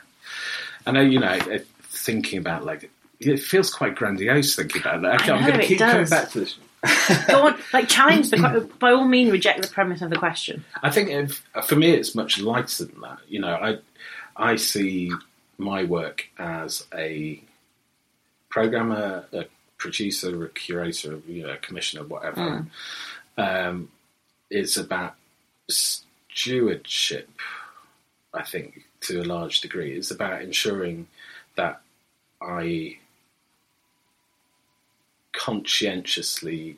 I 0.87 0.93
know, 0.93 1.01
you 1.01 1.19
know, 1.19 1.39
thinking 1.83 2.39
about 2.39 2.65
like, 2.65 2.91
it 3.19 3.39
feels 3.39 3.73
quite 3.73 3.95
grandiose 3.95 4.55
thinking 4.55 4.83
about 4.83 5.03
that. 5.03 5.29
I 5.29 5.35
I'm 5.35 5.47
going 5.47 5.61
to 5.61 5.67
keep 5.67 5.79
coming 5.79 5.97
does. 5.97 6.11
back 6.11 6.31
to 6.33 6.41
this. 6.41 6.59
Go 7.27 7.47
on, 7.47 7.59
like 7.73 7.89
challenge 7.89 8.31
the 8.31 8.71
by 8.79 8.93
all 8.93 9.05
means 9.05 9.33
reject 9.33 9.63
the 9.63 9.69
premise 9.69 10.03
of 10.03 10.11
the 10.11 10.17
question. 10.17 10.65
I 10.83 10.91
think 10.91 11.11
if, 11.11 11.43
for 11.65 11.75
me, 11.75 11.91
it's 11.91 12.15
much 12.15 12.39
lighter 12.39 12.85
than 12.85 13.01
that. 13.01 13.19
You 13.29 13.41
know, 13.41 13.55
I 13.55 13.79
I 14.37 14.57
see 14.57 15.11
my 15.59 15.85
work 15.85 16.29
as 16.39 16.87
a 16.95 17.43
programmer, 18.49 19.26
a 19.33 19.45
producer, 19.79 20.45
a 20.45 20.49
curator, 20.49 21.21
you 21.26 21.43
know, 21.43 21.50
a 21.50 21.57
commissioner, 21.57 22.05
whatever. 22.05 22.67
Um, 23.37 23.91
it's 24.50 24.76
about 24.76 25.15
stewardship. 25.69 27.29
I 28.33 28.43
think 28.43 28.85
to 29.03 29.21
a 29.21 29.25
large 29.25 29.61
degree, 29.61 29.97
it's 29.97 30.11
about 30.11 30.43
ensuring 30.43 31.09
that 31.57 31.81
I 32.41 32.99
conscientiously 35.33 36.76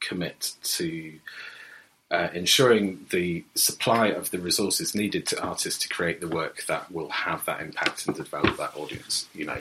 commit 0.00 0.52
to 0.62 1.14
uh, 2.10 2.28
ensuring 2.32 3.06
the 3.10 3.44
supply 3.54 4.08
of 4.08 4.30
the 4.30 4.38
resources 4.38 4.94
needed 4.94 5.26
to 5.26 5.42
artists 5.42 5.82
to 5.82 5.88
create 5.88 6.20
the 6.20 6.28
work 6.28 6.64
that 6.66 6.90
will 6.92 7.08
have 7.08 7.44
that 7.46 7.60
impact 7.60 8.06
and 8.06 8.14
develop 8.14 8.56
that 8.56 8.76
audience. 8.76 9.26
You 9.34 9.46
know, 9.46 9.60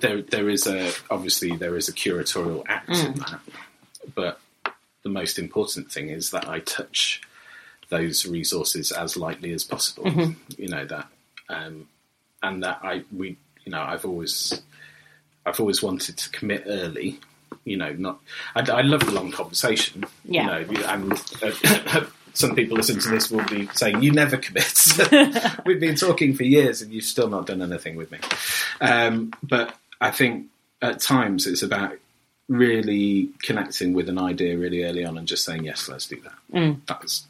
there 0.00 0.22
there 0.22 0.48
is 0.48 0.66
a 0.66 0.92
obviously 1.10 1.56
there 1.56 1.76
is 1.76 1.88
a 1.88 1.92
curatorial 1.92 2.64
act 2.68 2.90
in 2.90 3.14
that, 3.14 3.40
but 4.14 4.40
the 5.02 5.08
most 5.08 5.38
important 5.38 5.90
thing 5.90 6.08
is 6.08 6.30
that 6.30 6.48
I 6.48 6.60
touch 6.60 7.20
those 7.88 8.26
resources 8.26 8.92
as 8.92 9.16
lightly 9.16 9.52
as 9.52 9.64
possible. 9.64 10.10
You 10.56 10.68
know 10.68 10.84
that, 10.86 11.08
um, 11.48 11.88
and 12.42 12.62
that 12.62 12.80
I 12.82 13.04
we 13.14 13.36
you 13.64 13.72
know 13.72 13.82
I've 13.82 14.04
always 14.04 14.60
I've 15.44 15.60
always 15.60 15.82
wanted 15.82 16.16
to 16.18 16.30
commit 16.30 16.64
early. 16.66 17.20
You 17.64 17.76
know, 17.76 17.92
not 17.92 18.20
I, 18.54 18.60
I 18.70 18.82
love 18.82 19.06
the 19.06 19.12
long 19.12 19.30
conversation. 19.30 20.04
Yeah. 20.24 20.60
You 20.60 20.72
know, 20.72 20.84
and 20.88 21.12
uh, 21.42 22.06
some 22.36 22.54
people 22.54 22.76
listen 22.76 22.98
to 23.00 23.08
this 23.08 23.30
will 23.30 23.44
be 23.46 23.68
saying, 23.74 24.02
"You 24.02 24.12
never 24.12 24.36
commit." 24.36 24.72
We've 25.66 25.80
been 25.80 25.96
talking 25.96 26.34
for 26.34 26.44
years, 26.44 26.82
and 26.82 26.92
you've 26.92 27.04
still 27.04 27.28
not 27.28 27.46
done 27.46 27.62
anything 27.62 27.96
with 27.96 28.10
me. 28.12 28.18
Um, 28.80 29.32
but 29.42 29.74
I 30.00 30.10
think 30.10 30.46
at 30.82 31.00
times 31.00 31.46
it's 31.46 31.62
about 31.62 31.96
really 32.48 33.30
connecting 33.42 33.92
with 33.92 34.08
an 34.08 34.18
idea 34.18 34.56
really 34.56 34.84
early 34.84 35.04
on 35.04 35.18
and 35.18 35.26
just 35.26 35.44
saying, 35.44 35.64
"Yes, 35.64 35.88
let's 35.88 36.06
do 36.06 36.20
that." 36.20 36.76
That's 36.86 37.24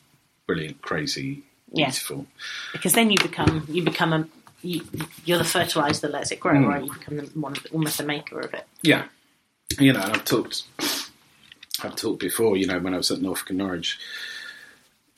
brilliant, 0.47 0.83
crazy, 0.83 1.43
Yeah. 1.73 1.87
beautiful. 1.87 2.27
because 2.73 2.93
then 2.93 3.11
you 3.11 3.17
become 3.23 3.65
you 3.69 3.83
become 3.85 4.13
a 4.13 4.29
you, 4.63 4.83
you're 5.25 5.39
the 5.39 5.45
fertilizer 5.45 6.01
that 6.03 6.13
lets 6.13 6.33
it 6.33 6.41
grow, 6.41 6.59
right? 6.67 6.85
You 6.85 6.93
become 6.93 7.17
the, 7.19 7.25
one 7.39 7.55
almost 7.73 7.99
the 7.99 8.05
maker 8.05 8.41
of 8.41 8.53
it. 8.55 8.67
Yeah, 8.83 9.05
you 9.79 9.93
know, 9.93 10.01
and 10.01 10.13
I've 10.15 10.25
talked, 10.25 10.65
I've 11.83 11.95
talked 11.95 12.21
before. 12.21 12.57
You 12.57 12.67
know, 12.67 12.79
when 12.81 12.93
I 12.95 12.97
was 12.97 13.11
at 13.11 13.21
Norfolk 13.21 13.51
and 13.51 13.59
Norwich, 13.59 13.99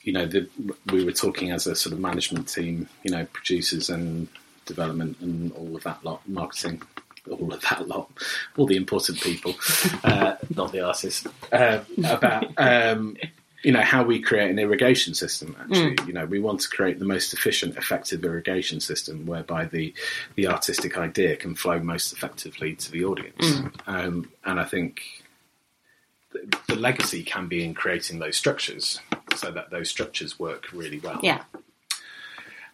you 0.01 0.13
know, 0.13 0.25
the, 0.25 0.47
we 0.91 1.03
were 1.03 1.11
talking 1.11 1.51
as 1.51 1.67
a 1.67 1.75
sort 1.75 1.93
of 1.93 1.99
management 1.99 2.47
team. 2.47 2.87
You 3.03 3.11
know, 3.11 3.25
producers 3.33 3.89
and 3.89 4.27
development 4.65 5.17
and 5.19 5.51
all 5.53 5.75
of 5.75 5.83
that 5.83 6.03
lot, 6.03 6.27
marketing, 6.27 6.81
all 7.29 7.53
of 7.53 7.61
that 7.61 7.87
lot, 7.87 8.09
all 8.55 8.65
the 8.65 8.77
important 8.77 9.19
people, 9.21 9.55
uh, 10.03 10.35
not 10.55 10.71
the 10.71 10.81
artists, 10.81 11.27
uh, 11.51 11.83
about. 12.05 12.45
Um, 12.57 13.17
you 13.61 13.73
know 13.73 13.81
how 13.81 14.03
we 14.03 14.21
create 14.21 14.49
an 14.49 14.57
irrigation 14.57 15.13
system. 15.13 15.53
Actually, 15.59 15.97
you 16.07 16.13
know 16.13 16.25
we 16.25 16.39
want 16.39 16.61
to 16.61 16.69
create 16.69 16.97
the 16.97 17.05
most 17.05 17.33
efficient, 17.33 17.75
effective 17.75 18.23
irrigation 18.23 18.79
system, 18.79 19.25
whereby 19.25 19.65
the 19.65 19.93
the 20.35 20.47
artistic 20.47 20.97
idea 20.97 21.35
can 21.35 21.55
flow 21.55 21.77
most 21.79 22.13
effectively 22.13 22.75
to 22.75 22.91
the 22.91 23.03
audience. 23.03 23.61
Um, 23.85 24.31
and 24.45 24.61
I 24.61 24.63
think 24.63 25.01
the, 26.31 26.75
legacy 26.75 27.23
can 27.23 27.47
be 27.47 27.63
in 27.63 27.73
creating 27.73 28.19
those 28.19 28.37
structures, 28.37 28.99
so 29.35 29.51
that 29.51 29.69
those 29.69 29.89
structures 29.89 30.39
work 30.39 30.71
really 30.71 30.99
well. 30.99 31.19
Yeah, 31.21 31.43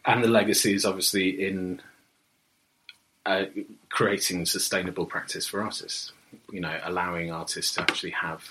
And 0.05 0.24
the 0.24 0.27
legacy 0.27 0.74
is 0.74 0.85
obviously 0.85 1.45
in 1.47 1.81
uh, 3.25 3.45
creating 3.89 4.45
sustainable 4.45 5.05
practice 5.05 5.47
for 5.47 5.62
artists. 5.62 6.12
You 6.51 6.59
know, 6.59 6.77
allowing 6.83 7.31
artists 7.31 7.75
to 7.75 7.81
actually 7.81 8.12
have 8.12 8.43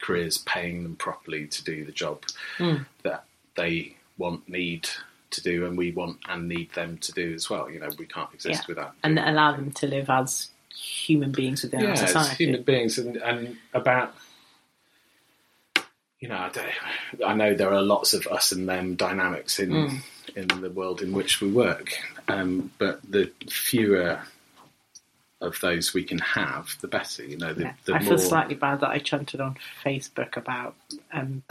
careers, 0.00 0.38
paying 0.38 0.82
them 0.82 0.96
properly 0.96 1.46
to 1.46 1.64
do 1.64 1.84
the 1.84 1.92
job 1.92 2.22
that 3.02 3.24
they 3.56 3.96
want, 4.18 4.48
need 4.48 4.88
to 5.30 5.42
do, 5.42 5.66
and 5.66 5.76
we 5.76 5.90
want 5.90 6.18
and 6.28 6.48
need 6.48 6.72
them 6.72 6.98
to 6.98 7.12
do 7.12 7.34
as 7.34 7.50
well. 7.50 7.70
You 7.70 7.80
know, 7.80 7.88
we 7.98 8.06
can't 8.06 8.32
exist 8.32 8.62
yeah, 8.62 8.66
without. 8.68 8.94
and 9.02 9.18
allow 9.18 9.52
them 9.52 9.72
to 9.72 9.86
live 9.86 10.08
as 10.08 10.48
human 10.74 11.32
beings 11.32 11.62
within 11.62 11.80
yeah, 11.80 11.86
our 11.88 11.92
as 11.92 12.00
society. 12.00 12.44
human 12.44 12.62
beings, 12.62 12.98
and, 12.98 13.16
and 13.16 13.56
about. 13.72 14.14
You 16.24 16.30
know, 16.30 16.36
I, 16.36 17.26
I 17.26 17.34
know 17.34 17.52
there 17.54 17.70
are 17.74 17.82
lots 17.82 18.14
of 18.14 18.26
us 18.28 18.50
and 18.50 18.66
them 18.66 18.94
dynamics 18.94 19.58
in 19.58 19.70
Mm. 19.70 20.00
in 20.34 20.48
the 20.62 20.70
world 20.70 21.02
in 21.02 21.12
which 21.12 21.42
we 21.42 21.50
work, 21.50 21.92
um, 22.28 22.70
but 22.78 22.98
the 23.06 23.30
fewer 23.50 24.20
of 25.40 25.60
those 25.60 25.92
we 25.92 26.04
can 26.04 26.18
have, 26.18 26.76
the 26.80 26.88
better. 26.88 27.24
You 27.24 27.36
know, 27.36 27.52
the, 27.52 27.64
Yeah. 27.64 27.72
the 27.84 27.94
I 27.94 27.98
more. 27.98 28.10
feel 28.10 28.18
slightly 28.18 28.54
bad 28.54 28.80
that 28.80 28.90
I 28.90 28.98
chanted 28.98 29.40
on 29.40 29.56
Facebook 29.84 30.36
about, 30.36 30.74
um, 31.12 31.42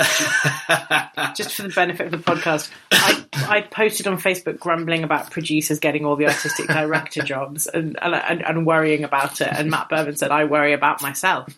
just 1.36 1.56
for 1.56 1.63
the 1.63 1.74
benefit 1.75 2.08
of 2.08 2.12
the 2.12 2.18
podcast, 2.32 2.72
I, 2.92 3.24
I 3.34 3.62
posted 3.62 4.08
on 4.08 4.18
Facebook 4.18 4.60
grumbling 4.60 5.04
about 5.04 5.32
producers 5.32 5.80
getting 5.80 6.06
all 6.06 6.16
the 6.16 6.28
artistic 6.28 6.68
director 6.68 7.22
jobs 7.25 7.68
and, 7.68 7.98
and, 8.02 8.44
and, 8.44 8.66
worrying 8.66 9.04
about 9.04 9.42
it. 9.42 9.50
And 9.52 9.70
Matt 9.70 9.90
Burman 9.90 10.16
said, 10.16 10.32
I 10.32 10.46
worry 10.46 10.74
about 10.74 11.02
myself. 11.02 11.54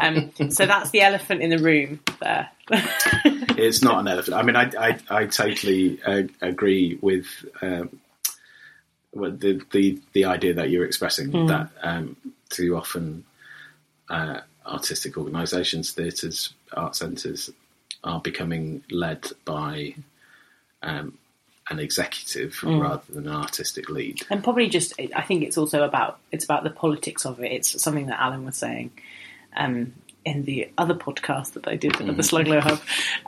Um, 0.00 0.30
so 0.50 0.66
that's 0.66 0.90
the 0.90 1.00
elephant 1.00 1.42
in 1.42 1.50
the 1.50 1.58
room 1.58 2.00
there. 2.20 2.50
it's 2.70 3.82
not 3.82 3.98
an 4.00 4.08
elephant. 4.08 4.36
I 4.36 4.42
mean, 4.42 4.54
I 4.54 4.70
I, 4.78 4.98
I 5.10 5.26
totally 5.26 6.00
uh, 6.06 6.22
agree 6.40 6.98
with 7.00 7.26
um, 7.60 7.88
with 7.90 8.00
the, 9.12 9.60
the 9.72 10.00
the 10.12 10.24
idea 10.24 10.54
that 10.54 10.70
you're 10.70 10.84
expressing 10.84 11.46
that 11.46 11.70
um, 11.82 12.16
too 12.48 12.76
often 12.76 13.24
uh, 14.08 14.40
artistic 14.66 15.16
organisations, 15.16 15.92
theatres, 15.92 16.52
art 16.72 16.96
centres 16.96 17.50
are 18.04 18.20
becoming 18.20 18.82
led 18.90 19.26
by 19.44 19.94
um, 20.82 21.18
an 21.68 21.78
executive 21.78 22.62
rather 22.62 23.02
than 23.10 23.26
an 23.26 23.34
artistic 23.34 23.88
lead. 23.88 24.20
and 24.30 24.42
probably 24.42 24.68
just 24.68 24.94
I 25.14 25.22
think 25.22 25.42
it's 25.44 25.58
also 25.58 25.84
about 25.84 26.18
it's 26.32 26.44
about 26.44 26.64
the 26.64 26.70
politics 26.70 27.24
of 27.24 27.40
it. 27.40 27.52
It's 27.52 27.82
something 27.82 28.06
that 28.06 28.20
Alan 28.20 28.44
was 28.44 28.56
saying 28.56 28.90
um, 29.56 29.94
in 30.24 30.44
the 30.44 30.70
other 30.78 30.94
podcast 30.94 31.54
that 31.54 31.68
I 31.68 31.76
did 31.76 32.00
at 32.00 32.16
the 32.16 32.22
Slung 32.22 32.44
Low 32.44 32.60
Hub 32.60 32.80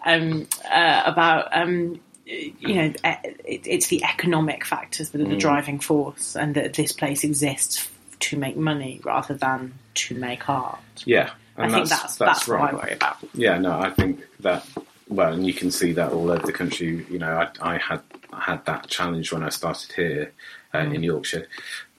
um, 0.05 0.47
uh, 0.71 1.03
about 1.05 1.49
um, 1.57 2.01
you 2.25 2.75
know 2.75 2.93
e- 3.05 3.35
it's 3.45 3.89
the 3.89 4.03
economic 4.05 4.65
factors 4.65 5.11
that 5.11 5.21
are 5.21 5.29
the 5.29 5.37
driving 5.37 5.79
force, 5.79 6.37
and 6.37 6.55
that 6.55 6.75
this 6.75 6.93
place 6.93 7.25
exists 7.25 7.89
to 8.21 8.37
make 8.37 8.57
money 8.57 9.01
rather 9.05 9.35
than 9.35 9.75
to 9.95 10.15
make 10.15 10.49
art. 10.49 10.81
Yeah, 11.05 11.31
I 11.57 11.65
and 11.65 11.73
think 11.73 11.89
that's 11.89 12.17
that's, 12.17 12.49
what 12.49 12.61
I 12.61 12.75
worry 12.75 12.93
about. 12.93 13.19
Yeah, 13.35 13.59
no, 13.59 13.79
I 13.79 13.91
think 13.91 14.21
that 14.41 14.67
well, 15.09 15.33
and 15.33 15.47
you 15.47 15.55
can 15.55 15.71
see 15.71 15.93
that 15.93 16.13
all 16.13 16.31
over 16.31 16.47
the 16.47 16.53
country. 16.53 17.05
You 17.11 17.19
know, 17.19 17.49
I, 17.61 17.75
I 17.75 17.79
had 17.79 18.01
I 18.33 18.41
had 18.41 18.65
that 18.67 18.89
challenge 18.89 19.33
when 19.33 19.43
I 19.43 19.51
started 19.51 19.93
here 19.93 20.33
uh, 20.75 20.79
in 20.79 21.03
Yorkshire. 21.03 21.49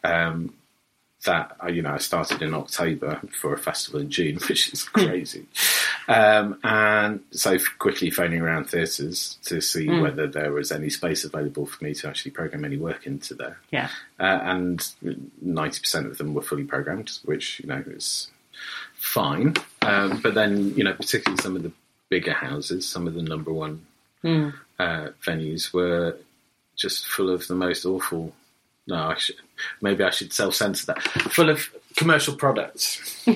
Um, 0.04 0.54
that 1.26 1.56
uh, 1.64 1.68
you 1.68 1.82
know, 1.82 1.94
I 1.94 1.98
started 2.00 2.42
in 2.42 2.54
October 2.54 3.22
for 3.32 3.54
a 3.54 3.58
festival 3.58 4.02
in 4.02 4.10
June, 4.10 4.36
which 4.50 4.74
is 4.74 4.84
crazy. 4.90 5.48
Um, 6.08 6.60
and 6.64 7.22
so 7.32 7.58
quickly 7.80 8.10
phoning 8.10 8.42
around 8.42 8.66
theatres 8.70 9.38
to 9.46 9.62
see 9.62 9.88
Mm. 9.88 10.02
whether 10.02 10.28
there 10.28 10.52
was 10.52 10.72
any 10.72 10.90
space 10.90 11.24
available 11.24 11.66
for 11.66 11.84
me 11.84 11.94
to 11.96 12.08
actually 12.10 12.32
program 12.32 12.66
any 12.66 12.78
work 12.78 13.06
into 13.08 13.34
there. 13.34 13.58
Yeah. 13.72 13.90
Uh, 14.20 14.40
and 14.44 14.80
90% 15.46 16.06
of 16.08 16.18
them 16.18 16.34
were 16.34 16.42
fully 16.42 16.64
programmed, 16.66 17.12
which, 17.26 17.60
you 17.60 17.68
know, 17.68 17.84
is 17.88 18.28
fine. 18.96 19.54
Um, 19.82 20.20
but 20.22 20.34
then, 20.34 20.74
you 20.76 20.84
know, 20.84 20.94
particularly 20.94 21.42
some 21.42 21.56
of 21.56 21.64
the 21.64 21.72
bigger 22.10 22.34
houses, 22.34 22.88
some 22.88 23.08
of 23.08 23.14
the 23.14 23.24
number 23.24 23.52
one 23.52 23.86
Mm. 24.24 24.54
uh, 24.80 25.10
venues 25.26 25.74
were 25.74 26.18
just 26.76 27.06
full 27.08 27.30
of 27.30 27.48
the 27.48 27.56
most 27.56 27.86
awful. 27.86 28.34
No, 28.88 28.96
I 28.96 29.16
should, 29.18 29.36
maybe 29.82 30.04
I 30.04 30.10
should 30.10 30.32
self 30.34 30.56
censor 30.56 30.88
that. 30.88 31.02
Full 31.32 31.50
of 31.50 31.70
commercial 31.96 32.36
products. 32.36 33.26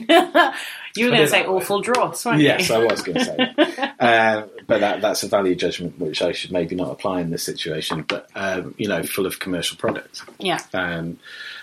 You 0.97 1.05
were 1.05 1.11
going 1.11 1.21
to 1.23 1.29
say 1.29 1.45
awful 1.45 1.81
dross, 1.81 2.25
weren't 2.25 2.41
Yes, 2.41 2.69
you? 2.69 2.75
I 2.75 2.79
was 2.79 3.03
going 3.03 3.19
to 3.19 3.23
say. 3.25 3.91
uh, 3.99 4.47
but 4.67 4.79
that, 4.79 4.99
that's 5.01 5.21
a 5.21 5.27
value 5.27 5.53
judgment 5.53 5.99
which 5.99 6.23
I 6.23 6.31
should 6.31 6.51
maybe 6.51 6.75
not 6.75 6.89
apply 6.89 7.21
in 7.21 7.29
this 7.29 7.43
situation. 7.43 8.01
But 8.01 8.27
um, 8.33 8.73
you 8.79 8.87
know, 8.87 9.03
full 9.03 9.27
of 9.27 9.37
commercial 9.39 9.77
products. 9.77 10.23
Yeah. 10.39 10.59
um, 10.73 11.19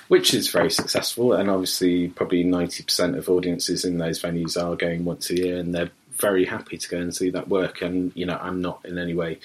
which 0.07 0.35
is 0.35 0.51
very 0.51 0.71
successful, 0.71 1.33
and 1.33 1.51
obviously 1.51 2.09
probably 2.09 2.45
ninety 2.45 2.85
percent 2.85 3.17
of 3.17 3.29
audiences 3.29 3.85
in 3.85 3.99
those 3.99 4.23
venues 4.23 4.63
are 4.63 4.77
going 4.77 5.05
once 5.05 5.31
a 5.31 5.37
year, 5.37 5.59
and 5.59 5.75
they're 5.75 5.91
very 6.21 6.45
happy 6.45 6.79
to 6.79 6.89
go 6.89 6.99
and 6.99 7.13
see 7.13 7.31
that 7.31 7.49
work. 7.49 7.83
And 7.83 8.13
you 8.15 8.27
know, 8.27 8.39
I'm 8.41 8.63
not 8.63 8.85
in 8.85 8.99
any 8.99 9.15
way, 9.15 9.41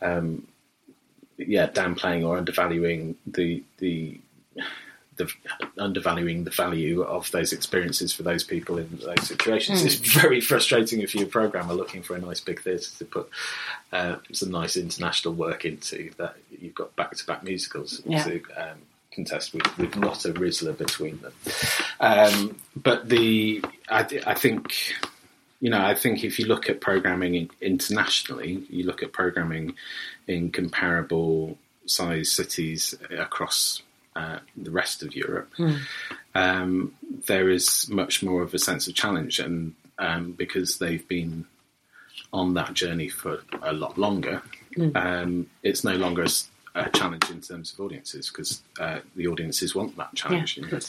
um, 0.00 0.46
yeah, 1.36 1.66
downplaying 1.66 2.26
or 2.26 2.38
undervaluing 2.38 3.16
the 3.26 3.62
the 3.76 4.20
the 5.18 5.30
undervaluing 5.76 6.44
the 6.44 6.50
value 6.50 7.02
of 7.02 7.30
those 7.32 7.52
experiences 7.52 8.12
for 8.12 8.22
those 8.22 8.44
people 8.44 8.78
in 8.78 8.88
those 9.04 9.26
situations. 9.28 9.84
It's 9.84 9.96
very 9.96 10.40
frustrating 10.40 11.00
if 11.00 11.14
you're 11.14 11.24
a 11.24 11.28
programmer 11.28 11.74
looking 11.74 12.02
for 12.02 12.16
a 12.16 12.20
nice 12.20 12.40
big 12.40 12.62
theatre 12.62 12.90
to 12.98 13.04
put 13.04 13.28
uh, 13.92 14.16
some 14.32 14.50
nice 14.50 14.76
international 14.76 15.34
work 15.34 15.64
into 15.64 16.10
that 16.18 16.36
you've 16.60 16.74
got 16.74 16.94
back 16.96 17.14
to 17.16 17.26
back 17.26 17.42
musicals 17.44 18.00
Yeah. 18.06 18.24
to 18.24 18.42
um, 18.56 18.78
contest 19.10 19.52
with, 19.52 19.78
with 19.78 19.96
not 19.96 20.24
a 20.24 20.32
Rizla 20.32 20.76
between 20.76 21.18
them. 21.20 21.32
Um, 22.00 22.56
but 22.76 23.08
the 23.08 23.62
I, 23.88 24.06
I 24.26 24.34
think 24.34 24.74
you 25.60 25.70
know, 25.70 25.84
I 25.84 25.94
think 25.94 26.22
if 26.22 26.38
you 26.38 26.46
look 26.46 26.70
at 26.70 26.80
programming 26.80 27.50
internationally, 27.60 28.64
you 28.70 28.84
look 28.84 29.02
at 29.02 29.12
programming 29.12 29.74
in 30.28 30.52
comparable 30.52 31.58
size 31.84 32.30
cities 32.30 32.94
across 33.10 33.82
uh, 34.18 34.38
the 34.66 34.70
rest 34.82 35.02
of 35.04 35.10
Europe, 35.24 35.50
um, 36.34 36.92
there 37.26 37.48
is 37.48 37.88
much 37.88 38.14
more 38.22 38.42
of 38.42 38.52
a 38.54 38.58
sense 38.58 38.88
of 38.88 38.94
challenge, 39.02 39.38
and 39.46 39.74
um, 39.98 40.32
because 40.32 40.70
they've 40.78 41.06
been 41.08 41.44
on 42.32 42.54
that 42.54 42.74
journey 42.74 43.08
for 43.08 43.34
a 43.62 43.72
lot 43.72 43.96
longer, 44.06 44.42
um, 44.94 45.46
it's 45.62 45.82
no 45.84 45.96
longer 45.96 46.24
a, 46.24 46.90
challenge 46.90 47.28
in 47.30 47.40
terms 47.40 47.72
of 47.72 47.80
audiences 47.80 48.28
because 48.28 48.62
uh, 48.78 49.00
the 49.16 49.26
audiences 49.26 49.74
want 49.74 49.96
that 49.96 50.10
Yeah. 50.12 50.20
challenge. 50.22 50.56
you 50.56 50.62
know 50.64 50.68
Good 50.68 50.86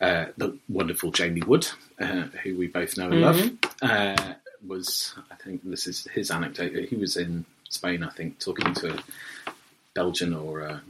uh, 0.00 0.26
the 0.36 0.48
wonderful 0.68 1.10
Jamie 1.10 1.40
Wood, 1.50 1.66
uh, 1.98 2.24
who 2.42 2.50
we 2.60 2.66
both 2.78 2.92
know 2.98 3.10
and 3.10 3.20
love, 3.28 3.40
uh, 3.82 4.34
was 4.66 5.14
I 5.30 5.36
think 5.42 5.62
this 5.64 5.86
is 5.86 6.06
his 6.18 6.30
anecdote. 6.30 6.72
He 6.92 6.96
was 6.96 7.16
in 7.16 7.44
Spain, 7.70 8.02
I 8.02 8.10
think, 8.10 8.38
talking 8.38 8.74
to 8.74 8.86
a 8.96 9.52
Belgian 9.94 10.34
or 10.34 10.60
a, 10.60 10.82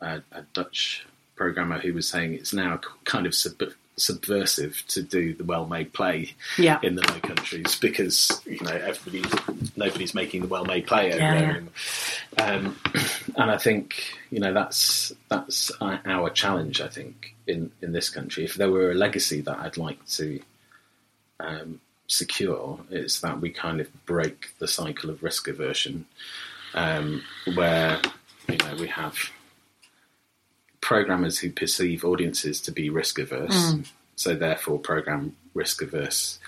a, 0.00 0.22
a 0.32 0.42
Dutch 0.52 1.04
programmer 1.36 1.78
who 1.78 1.94
was 1.94 2.08
saying 2.08 2.34
it's 2.34 2.52
now 2.52 2.80
kind 3.04 3.26
of 3.26 3.34
sub- 3.34 3.72
subversive 3.96 4.82
to 4.88 5.02
do 5.02 5.34
the 5.34 5.44
well-made 5.44 5.92
play 5.92 6.32
Yeah. 6.58 6.78
in 6.82 6.94
the 6.96 7.02
Low 7.10 7.20
Countries 7.20 7.76
because 7.76 8.40
you 8.46 8.58
know 8.62 8.72
everybody, 8.72 9.22
nobody's 9.76 10.14
making 10.14 10.40
the 10.42 10.48
well-made 10.48 10.86
play 10.86 11.08
over 11.12 11.18
Yeah, 11.18 11.34
there 11.40 11.62
yeah. 12.38 12.44
Um, 12.44 12.76
and 13.36 13.50
I 13.50 13.58
think 13.58 14.14
you 14.30 14.40
know 14.40 14.52
that's 14.54 15.12
that's 15.28 15.70
our 15.80 16.00
our 16.06 16.30
challenge. 16.30 16.80
I 16.80 16.88
think 16.88 17.34
in 17.46 17.70
in 17.82 17.92
this 17.92 18.08
country, 18.10 18.44
if 18.44 18.54
there 18.54 18.70
were 18.70 18.90
a 18.90 18.94
legacy 18.94 19.40
that 19.42 19.58
I'd 19.58 19.76
like 19.76 20.04
to 20.10 20.40
um, 21.40 21.80
secure, 22.06 22.80
it's 22.90 23.20
that 23.20 23.40
we 23.40 23.50
kind 23.50 23.80
of 23.80 23.88
break 24.06 24.54
the 24.58 24.68
cycle 24.68 25.10
of 25.10 25.22
risk 25.22 25.48
aversion, 25.48 26.06
um, 26.74 27.22
where 27.54 28.00
you 28.48 28.56
know 28.58 28.76
we 28.78 28.88
have 28.88 29.16
programmers 30.80 31.38
who 31.38 31.50
perceive 31.50 32.04
audiences 32.04 32.60
to 32.62 32.72
be 32.72 32.90
risk 32.90 33.18
averse, 33.18 33.74
so 34.16 34.34
therefore 34.34 34.78
program 34.78 35.36
risk 35.54 35.82
averse 35.82 36.38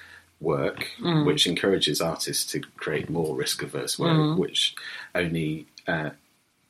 work, 0.41 0.89
which 1.25 1.47
encourages 1.47 2.01
artists 2.01 2.51
to 2.53 2.61
create 2.77 3.09
more 3.11 3.37
risk 3.37 3.63
averse 3.63 3.99
work, 3.99 4.39
which 4.39 4.75
only 5.15 5.67
uh, 5.87 6.11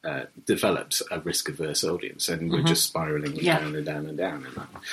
uh, 0.05 0.25
develops 0.47 1.03
a 1.11 1.21
risk 1.21 1.49
averse 1.49 1.85
audience, 1.85 2.29
and 2.29 2.51
we're 2.51 2.63
just 2.63 2.85
spiraling 2.85 3.35
Yeah. 3.37 3.61
down 3.61 3.77
and 3.77 3.87
down 3.87 4.07
and 4.07 4.19
down. 4.19 4.47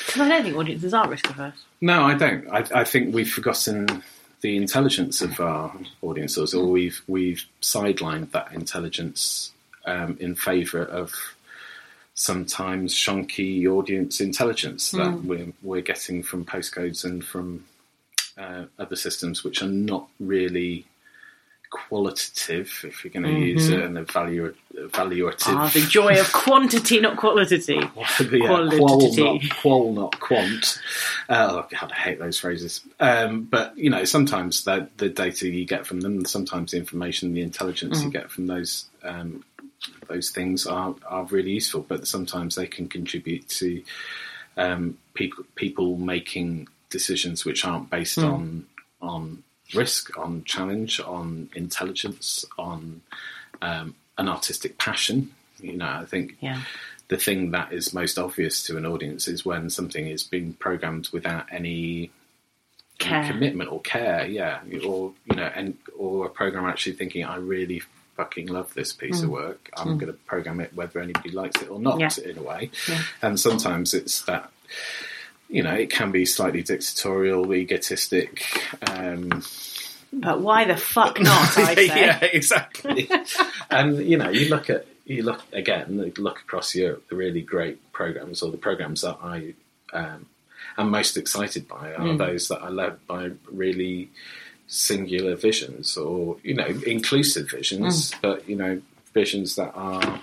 Because 0.05 0.21
I 0.21 0.29
don't 0.29 0.43
think 0.43 0.55
audiences 0.55 0.93
are 0.93 1.09
risk 1.09 1.29
averse. 1.29 1.55
No, 1.81 2.03
I 2.03 2.13
don't. 2.13 2.47
I, 2.49 2.63
I 2.73 2.83
think 2.83 3.13
we've 3.13 3.29
forgotten 3.29 4.03
the 4.41 4.55
intelligence 4.55 5.21
of 5.21 5.39
our 5.39 5.73
audiences, 6.01 6.53
or 6.53 6.67
we've 6.67 7.01
we've 7.07 7.43
sidelined 7.61 8.31
that 8.31 8.53
intelligence 8.53 9.51
um, 9.85 10.15
in 10.19 10.35
favour 10.35 10.83
of 10.83 11.13
sometimes 12.19 12.93
shonky 12.93 13.65
audience 13.65 14.19
intelligence 14.19 14.91
that 14.91 15.23
we're 15.23 15.53
we're 15.63 15.79
getting 15.79 16.21
from 16.21 16.43
postcodes 16.43 17.05
and 17.05 17.23
from 17.23 17.63
uh, 18.37 18.65
other 18.77 18.97
systems, 18.97 19.41
which 19.45 19.61
are 19.61 19.69
not 19.69 20.09
really 20.19 20.85
qualitative, 21.69 22.83
if 22.83 23.03
you're 23.05 23.13
going 23.13 23.23
to 23.23 23.39
use 23.39 23.69
it, 23.69 23.79
and 23.79 23.95
evalu- 23.95 24.55
evaluative. 24.75 25.55
Ah, 25.55 25.71
the 25.73 25.81
joy 25.81 26.19
of 26.19 26.31
quantity, 26.33 26.99
not 26.99 27.15
quality. 27.15 27.55
yeah, 27.75 27.87
Qualitative. 27.95 28.81
qual 28.81 29.13
not, 29.13 29.49
qual 29.61 29.93
not 29.93 30.19
quant. 30.19 30.81
Uh, 31.29 31.47
oh 31.51 31.67
God, 31.71 31.91
I 31.91 31.95
hate 31.95 32.19
those 32.19 32.37
phrases. 32.37 32.81
Um, 32.99 33.43
but 33.43 33.77
you 33.77 33.89
know, 33.89 34.03
sometimes 34.03 34.65
the, 34.65 34.89
the 34.97 35.07
data 35.07 35.47
you 35.47 35.65
get 35.65 35.87
from 35.87 36.01
them, 36.01 36.25
sometimes 36.25 36.71
the 36.71 36.77
information, 36.77 37.33
the 37.33 37.41
intelligence 37.41 38.03
you 38.03 38.09
get 38.09 38.29
from 38.29 38.47
those 38.47 38.85
um, 39.03 39.43
those 40.07 40.29
things 40.29 40.65
are 40.65 40.95
are 41.07 41.25
really 41.25 41.51
useful. 41.51 41.81
But 41.87 42.07
sometimes 42.07 42.55
they 42.55 42.67
can 42.67 42.87
contribute 42.87 43.47
to 43.49 43.83
um, 44.57 44.97
people 45.13 45.43
people 45.55 45.97
making 45.97 46.67
decisions 46.89 47.45
which 47.45 47.65
aren't 47.65 47.89
based 47.89 48.17
on 48.19 48.65
on 49.01 49.43
risk, 49.75 50.17
on 50.17 50.43
challenge, 50.45 50.99
on 50.99 51.49
intelligence, 51.55 52.43
on 52.57 53.01
um, 53.61 53.95
an 54.17 54.27
artistic 54.27 54.77
passion. 54.77 55.31
You 55.59 55.77
know, 55.77 55.87
I 55.87 56.05
think 56.05 56.37
Yeah. 56.41 56.61
the 57.09 57.17
thing 57.17 57.51
that 57.51 57.71
is 57.73 57.93
most 57.93 58.17
obvious 58.17 58.63
to 58.63 58.77
an 58.77 58.85
audience 58.85 59.27
is 59.27 59.45
when 59.45 59.69
something 59.69 60.07
is 60.07 60.23
being 60.23 60.53
programmed 60.53 61.09
without 61.13 61.45
any 61.51 62.11
Care. 62.97 63.31
commitment 63.31 63.71
or 63.71 63.79
care, 63.81 64.25
yeah, 64.27 64.59
or 64.85 65.13
you 65.25 65.35
know, 65.35 65.49
and 65.55 65.77
or 65.97 66.25
a 66.25 66.29
program 66.29 66.65
actually 66.65 66.93
thinking, 66.97 67.23
I 67.23 67.37
really 67.37 67.81
fucking 68.19 68.47
love 68.47 68.73
this 68.73 68.91
piece 68.91 69.21
of 69.23 69.29
work. 69.29 69.69
I'm 69.77 69.97
going 69.97 70.11
to 70.11 70.19
program 70.27 70.59
it 70.59 70.73
whether 70.75 70.99
anybody 70.99 71.29
likes 71.31 71.61
it 71.61 71.69
or 71.69 71.79
not, 71.79 71.95
Mm. 71.99 72.01
Yeah. 72.25 72.31
in 72.31 72.37
a 72.37 72.43
way. 72.43 72.71
Yeah. 72.89 73.01
And 73.21 73.39
sometimes 73.39 73.93
it's 73.93 74.21
that. 74.23 74.51
You 75.47 75.63
know, 75.63 75.73
it 75.73 75.89
can 75.89 76.11
be 76.11 76.25
slightly 76.25 76.61
dictatorial, 76.61 77.51
egotistic. 77.53 78.45
Um, 78.91 79.41
But 80.11 80.41
why 80.41 80.65
the 80.65 80.75
fuck 80.75 81.19
not, 81.29 81.57
I 81.57 81.75
say. 81.75 81.85
yeah, 81.87 82.19
exactly. 82.39 83.09
and 83.69 83.97
you 84.05 84.17
know, 84.17 84.29
you 84.29 84.49
look 84.49 84.69
at 84.69 84.85
you 85.05 85.23
look 85.23 85.41
again, 85.53 85.85
look 86.17 86.39
across 86.39 86.75
Europe, 86.75 87.07
the 87.09 87.15
really 87.15 87.41
great 87.41 87.77
programs 87.93 88.41
or 88.43 88.51
the 88.51 88.57
programs 88.57 89.01
that 89.01 89.17
I 89.23 89.53
um, 89.93 90.25
am 90.77 90.89
most 90.91 91.15
excited 91.17 91.67
by 91.67 91.93
are 91.93 92.15
those 92.17 92.47
that 92.49 92.61
are 92.61 92.69
led 92.71 92.95
by 93.07 93.31
really 93.51 94.09
singular 94.71 95.35
visions 95.35 95.97
or 95.97 96.37
you 96.43 96.53
know 96.53 96.67
inclusive 96.85 97.49
visions, 97.49 98.11
mm. 98.11 98.21
but 98.21 98.47
you 98.47 98.55
know 98.55 98.81
visions 99.13 99.55
that 99.55 99.71
are 99.75 100.21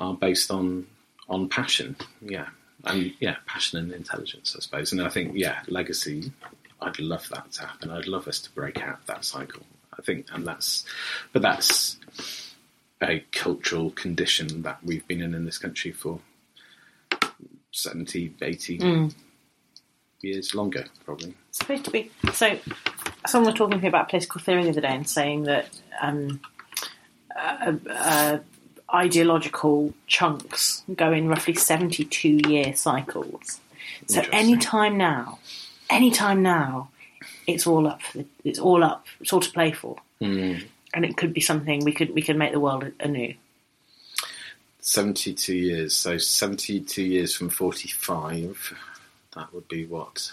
are 0.00 0.14
based 0.14 0.50
on 0.50 0.86
on 1.28 1.48
passion. 1.48 1.96
Yeah. 2.20 2.48
And 2.86 3.14
yeah, 3.18 3.36
passion 3.46 3.78
and 3.78 3.92
intelligence, 3.92 4.54
I 4.54 4.60
suppose. 4.60 4.92
And 4.92 5.00
I 5.00 5.08
think, 5.08 5.32
yeah, 5.36 5.60
legacy 5.68 6.30
I'd 6.84 6.98
love 6.98 7.28
that 7.30 7.50
to 7.52 7.66
happen. 7.66 7.90
I'd 7.90 8.06
love 8.06 8.28
us 8.28 8.40
to 8.40 8.50
break 8.52 8.82
out 8.82 9.06
that 9.06 9.24
cycle. 9.24 9.62
I 9.98 10.02
think, 10.02 10.26
and 10.32 10.46
that's, 10.46 10.84
but 11.32 11.42
that's 11.42 11.98
a 13.02 13.24
cultural 13.32 13.90
condition 13.90 14.62
that 14.62 14.78
we've 14.84 15.06
been 15.06 15.22
in 15.22 15.34
in 15.34 15.44
this 15.44 15.58
country 15.58 15.92
for 15.92 16.20
70, 17.70 18.34
80 18.42 18.78
mm. 18.78 19.14
years 20.20 20.54
longer, 20.54 20.86
probably. 21.04 21.34
It's 21.48 21.58
supposed 21.58 21.84
to 21.84 21.90
be. 21.90 22.10
So, 22.32 22.58
someone 23.26 23.52
was 23.52 23.58
talking 23.58 23.78
to 23.78 23.82
me 23.82 23.88
about 23.88 24.08
political 24.08 24.40
theory 24.40 24.64
the 24.64 24.70
other 24.70 24.80
day 24.80 24.94
and 24.94 25.08
saying 25.08 25.44
that 25.44 25.68
um, 26.00 26.40
uh, 27.36 27.72
uh, 27.90 28.38
ideological 28.94 29.92
chunks 30.06 30.82
go 30.94 31.12
in 31.12 31.28
roughly 31.28 31.54
72 31.54 32.40
year 32.48 32.74
cycles. 32.74 33.60
So, 34.06 34.22
any 34.32 34.56
time 34.56 34.96
now, 34.98 35.38
any 35.90 36.10
time 36.10 36.42
now, 36.42 36.90
it's 37.46 37.66
all 37.66 37.86
up. 37.86 38.02
For 38.02 38.18
the, 38.18 38.26
it's 38.44 38.58
all 38.58 38.82
up. 38.84 39.06
It's 39.20 39.32
all 39.32 39.40
to 39.40 39.50
play 39.50 39.72
for, 39.72 39.96
Hmm. 40.20 40.54
and 40.92 41.04
it 41.04 41.16
could 41.16 41.32
be 41.32 41.40
something 41.40 41.84
we 41.84 41.92
could 41.92 42.14
we 42.14 42.22
could 42.22 42.36
make 42.36 42.52
the 42.52 42.60
world 42.60 42.90
anew. 43.00 43.34
72 44.80 45.54
years. 45.54 45.96
So 45.96 46.18
72 46.18 47.02
years 47.02 47.34
from 47.34 47.48
45. 47.48 48.74
That 49.34 49.52
would 49.54 49.66
be 49.66 49.86
what? 49.86 50.30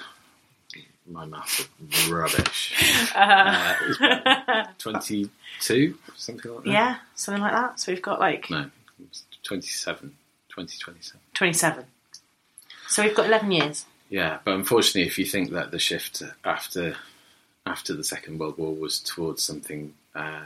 My 1.11 1.25
math 1.25 1.67
is 1.91 2.07
rubbish. 2.09 2.73
Uh, 3.15 3.75
it's 3.81 3.97
about 3.99 4.79
22, 4.79 5.97
something 6.15 6.51
like 6.53 6.63
that. 6.63 6.69
Yeah, 6.71 6.95
something 7.15 7.41
like 7.41 7.51
that. 7.51 7.79
So 7.79 7.91
we've 7.91 8.01
got 8.01 8.19
like 8.19 8.49
No, 8.49 8.69
it's 9.09 9.23
27. 9.43 10.13
2027. 10.49 11.21
twenty 11.33 11.53
seven. 11.53 11.85
So 12.87 13.03
we've 13.03 13.15
got 13.15 13.25
eleven 13.25 13.51
years. 13.51 13.85
Yeah, 14.09 14.39
but 14.43 14.53
unfortunately, 14.55 15.03
if 15.07 15.17
you 15.17 15.25
think 15.25 15.51
that 15.51 15.71
the 15.71 15.79
shift 15.79 16.21
after 16.43 16.95
after 17.65 17.93
the 17.93 18.03
Second 18.03 18.39
World 18.39 18.57
War 18.57 18.73
was 18.75 18.99
towards 18.99 19.41
something 19.43 19.93
uh, 20.13 20.41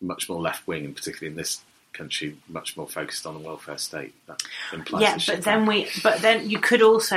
much 0.00 0.28
more 0.28 0.40
left 0.40 0.66
wing, 0.66 0.84
and 0.84 0.96
particularly 0.96 1.30
in 1.32 1.36
this 1.36 1.62
country, 1.92 2.36
much 2.48 2.76
more 2.76 2.88
focused 2.88 3.24
on 3.26 3.34
the 3.34 3.40
welfare 3.40 3.78
state, 3.78 4.14
that 4.26 4.42
implies 4.72 5.02
yeah, 5.02 5.18
but 5.34 5.44
then 5.44 5.60
back. 5.60 5.68
we, 5.68 5.88
but 6.02 6.20
then 6.20 6.48
you 6.50 6.58
could 6.58 6.82
also. 6.82 7.16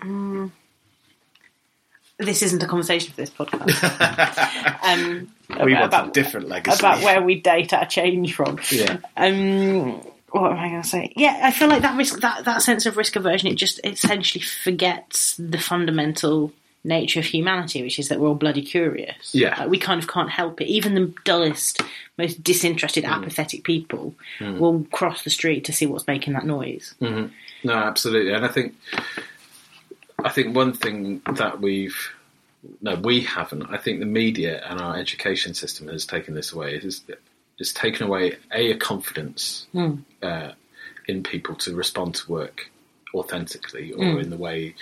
mm, 0.00 0.50
this 2.18 2.42
isn't 2.42 2.62
a 2.62 2.66
conversation 2.66 3.10
for 3.10 3.16
this 3.16 3.30
podcast. 3.30 4.82
um, 4.82 5.28
we 5.64 5.74
want 5.74 5.86
about, 5.86 6.08
a 6.08 6.10
different 6.12 6.48
legacy. 6.48 6.78
about 6.78 7.02
where 7.02 7.22
we 7.22 7.40
date 7.40 7.72
our 7.72 7.86
change 7.86 8.34
from. 8.34 8.58
Yeah. 8.70 8.98
Um, 9.16 10.00
what 10.30 10.52
am 10.52 10.58
I 10.58 10.68
going 10.70 10.82
to 10.82 10.88
say? 10.88 11.12
Yeah, 11.16 11.40
I 11.42 11.50
feel 11.50 11.68
like 11.68 11.82
that 11.82 11.96
risk, 11.96 12.20
that 12.20 12.44
that 12.44 12.62
sense 12.62 12.86
of 12.86 12.96
risk 12.96 13.16
aversion, 13.16 13.48
it 13.48 13.56
just 13.56 13.80
essentially 13.84 14.42
forgets 14.42 15.36
the 15.36 15.58
fundamental 15.58 16.52
nature 16.84 17.20
of 17.20 17.26
humanity, 17.26 17.82
which 17.82 17.98
is 17.98 18.08
that 18.08 18.18
we're 18.18 18.28
all 18.28 18.34
bloody 18.34 18.62
curious. 18.62 19.34
Yeah. 19.34 19.56
Like, 19.60 19.68
we 19.68 19.78
kind 19.78 20.02
of 20.02 20.08
can't 20.08 20.30
help 20.30 20.60
it. 20.60 20.66
Even 20.66 20.94
the 20.94 21.14
dullest, 21.24 21.80
most 22.18 22.42
disinterested, 22.42 23.04
Hmm. 23.04 23.12
apathetic 23.12 23.62
people 23.62 24.14
will 24.40 24.84
cross 24.90 25.22
the 25.22 25.30
street 25.30 25.64
to 25.66 25.72
see 25.72 25.86
what's 25.86 26.06
making 26.08 26.32
that 26.32 26.44
noise. 26.46 26.94
No, 27.00 27.74
absolutely, 27.74 28.32
and 28.32 28.44
I 28.44 28.48
think 28.48 28.74
I 30.18 30.28
think 30.28 30.54
one 30.54 30.72
thing 30.72 31.22
that 31.34 31.60
we've 31.60 31.96
no, 32.80 32.94
we 32.96 33.22
haven't. 33.22 33.64
I 33.70 33.76
think 33.76 34.00
the 34.00 34.06
media 34.06 34.64
and 34.64 34.80
our 34.80 34.96
education 34.96 35.54
system 35.54 35.88
has 35.88 36.06
taken 36.06 36.34
this 36.34 36.52
away. 36.52 36.80
It's 37.58 37.72
taken 37.72 38.06
away 38.06 38.36
a, 38.52 38.70
a 38.72 38.76
confidence 38.76 39.66
hmm. 39.72 39.96
uh, 40.22 40.52
in 41.08 41.22
people 41.22 41.56
to 41.56 41.74
respond 41.74 42.14
to 42.16 42.30
work 42.30 42.70
authentically 43.14 43.92
or 43.92 44.12
hmm. 44.12 44.18
in 44.18 44.30
the 44.30 44.36
way 44.36 44.74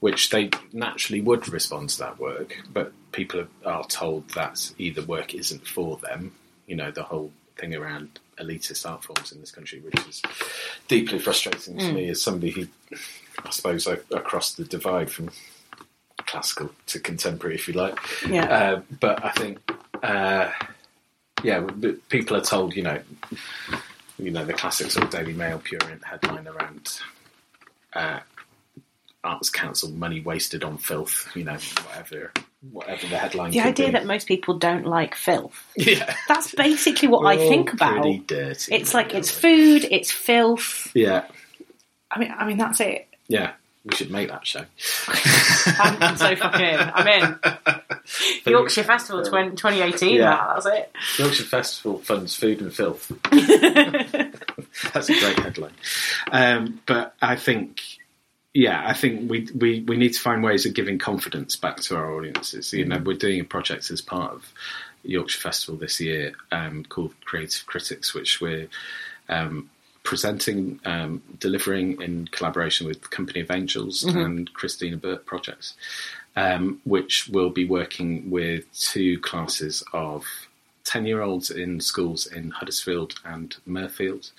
which 0.00 0.30
they 0.30 0.50
naturally 0.72 1.22
would 1.22 1.48
respond 1.48 1.88
to 1.88 1.98
that 1.98 2.18
work, 2.18 2.58
but 2.70 2.92
people 3.12 3.40
are- 3.40 3.48
are 3.64 3.86
told 3.86 4.28
that 4.30 4.70
either 4.76 5.00
work 5.02 5.34
isn't 5.34 5.66
for 5.66 5.96
them. 5.98 6.32
You 6.66 6.76
know, 6.76 6.90
the 6.90 7.04
whole 7.04 7.32
thing 7.56 7.74
around 7.74 8.20
elitist 8.38 8.88
art 8.88 9.04
forms 9.04 9.32
in 9.32 9.40
this 9.40 9.50
country, 9.50 9.80
which 9.80 10.06
is 10.06 10.20
deeply 10.88 11.18
frustrating 11.18 11.78
to 11.78 11.86
hmm. 11.86 11.94
me 11.94 12.08
as 12.10 12.20
somebody 12.20 12.50
who, 12.50 12.66
I 13.44 13.50
suppose, 13.50 13.86
I, 13.86 13.98
across 14.10 14.54
the 14.54 14.64
divide 14.64 15.10
from 15.10 15.30
classical 16.18 16.70
to 16.86 17.00
contemporary, 17.00 17.54
if 17.56 17.68
you 17.68 17.74
like. 17.74 17.98
Yeah. 18.28 18.44
Uh, 18.44 18.82
but 19.00 19.24
I 19.24 19.30
think, 19.32 19.58
uh, 20.02 20.50
yeah, 21.42 21.66
people 22.08 22.36
are 22.36 22.42
told, 22.42 22.74
you 22.74 22.82
know, 22.82 23.00
you 24.18 24.30
know, 24.30 24.44
the 24.44 24.52
classic 24.52 24.90
sort 24.90 25.04
of 25.04 25.10
Daily 25.10 25.32
Mail 25.32 25.58
purient 25.58 26.04
headline 26.04 26.46
around 26.46 27.00
uh, 27.92 28.20
Arts 29.22 29.50
Council 29.50 29.90
money 29.90 30.20
wasted 30.20 30.64
on 30.64 30.78
filth, 30.78 31.30
you 31.34 31.44
know, 31.44 31.56
whatever, 31.86 32.32
whatever 32.70 33.06
the 33.06 33.18
headline. 33.18 33.50
The 33.50 33.60
idea 33.60 33.86
be. 33.86 33.92
that 33.92 34.06
most 34.06 34.28
people 34.28 34.58
don't 34.58 34.86
like 34.86 35.14
filth. 35.14 35.66
yeah, 35.76 36.14
That's 36.28 36.54
basically 36.54 37.08
what 37.08 37.26
I 37.26 37.36
think 37.36 37.72
about. 37.72 38.02
Pretty 38.02 38.18
dirty. 38.18 38.74
It's 38.74 38.94
like 38.94 39.14
it's 39.14 39.30
food, 39.30 39.86
it's 39.90 40.10
filth. 40.10 40.90
yeah, 40.94 41.26
I 42.10 42.18
mean, 42.18 42.34
I 42.36 42.46
mean 42.46 42.58
that's 42.58 42.80
it. 42.80 43.08
Yeah. 43.28 43.52
We 43.84 43.94
should 43.94 44.10
make 44.10 44.28
that 44.28 44.46
show. 44.46 44.64
I'm, 45.78 46.16
so 46.16 46.34
fucking 46.36 46.64
in. 46.64 46.80
I'm 46.80 47.06
in. 47.06 47.38
Yorkshire 48.46 48.82
Festival 48.82 49.22
20, 49.22 49.56
2018. 49.56 50.16
Yeah. 50.16 50.22
That, 50.24 50.54
that's 50.54 50.66
it. 50.66 50.92
Yorkshire 51.18 51.42
Festival 51.44 51.98
funds 51.98 52.34
food 52.34 52.62
and 52.62 52.72
filth. 52.72 53.12
That's 54.92 55.10
a 55.10 55.20
great 55.20 55.38
headline. 55.38 55.74
Um, 56.32 56.80
but 56.86 57.14
I 57.20 57.36
think, 57.36 57.82
yeah, 58.54 58.82
I 58.86 58.94
think 58.94 59.30
we, 59.30 59.48
we, 59.54 59.80
we 59.82 59.96
need 59.96 60.14
to 60.14 60.20
find 60.20 60.42
ways 60.42 60.64
of 60.64 60.74
giving 60.74 60.98
confidence 60.98 61.56
back 61.56 61.76
to 61.82 61.96
our 61.96 62.14
audiences. 62.14 62.72
You 62.72 62.86
know, 62.86 62.98
we're 62.98 63.16
doing 63.16 63.40
a 63.40 63.44
project 63.44 63.90
as 63.90 64.00
part 64.00 64.32
of 64.32 64.52
Yorkshire 65.02 65.40
Festival 65.40 65.78
this 65.78 66.00
year 66.00 66.32
um, 66.50 66.84
called 66.84 67.14
Creative 67.24 67.66
Critics, 67.66 68.14
which 68.14 68.40
we're 68.40 68.68
um, 69.28 69.70
presenting, 70.04 70.78
um, 70.84 71.22
delivering 71.40 72.00
in 72.00 72.28
collaboration 72.28 72.86
with 72.86 73.10
Company 73.10 73.40
of 73.40 73.50
Angels 73.50 74.04
and 74.04 74.52
Christina 74.52 74.96
Burt 74.96 75.26
Projects, 75.26 75.74
um, 76.36 76.80
which 76.84 77.28
will 77.28 77.50
be 77.50 77.64
working 77.64 78.30
with 78.30 78.70
two 78.78 79.18
classes 79.20 79.82
of 79.92 80.24
10 80.84 81.06
year 81.06 81.22
olds 81.22 81.50
in 81.50 81.80
schools 81.80 82.26
in 82.26 82.50
Huddersfield 82.50 83.14
and 83.24 83.56
Mirfield. 83.66 84.30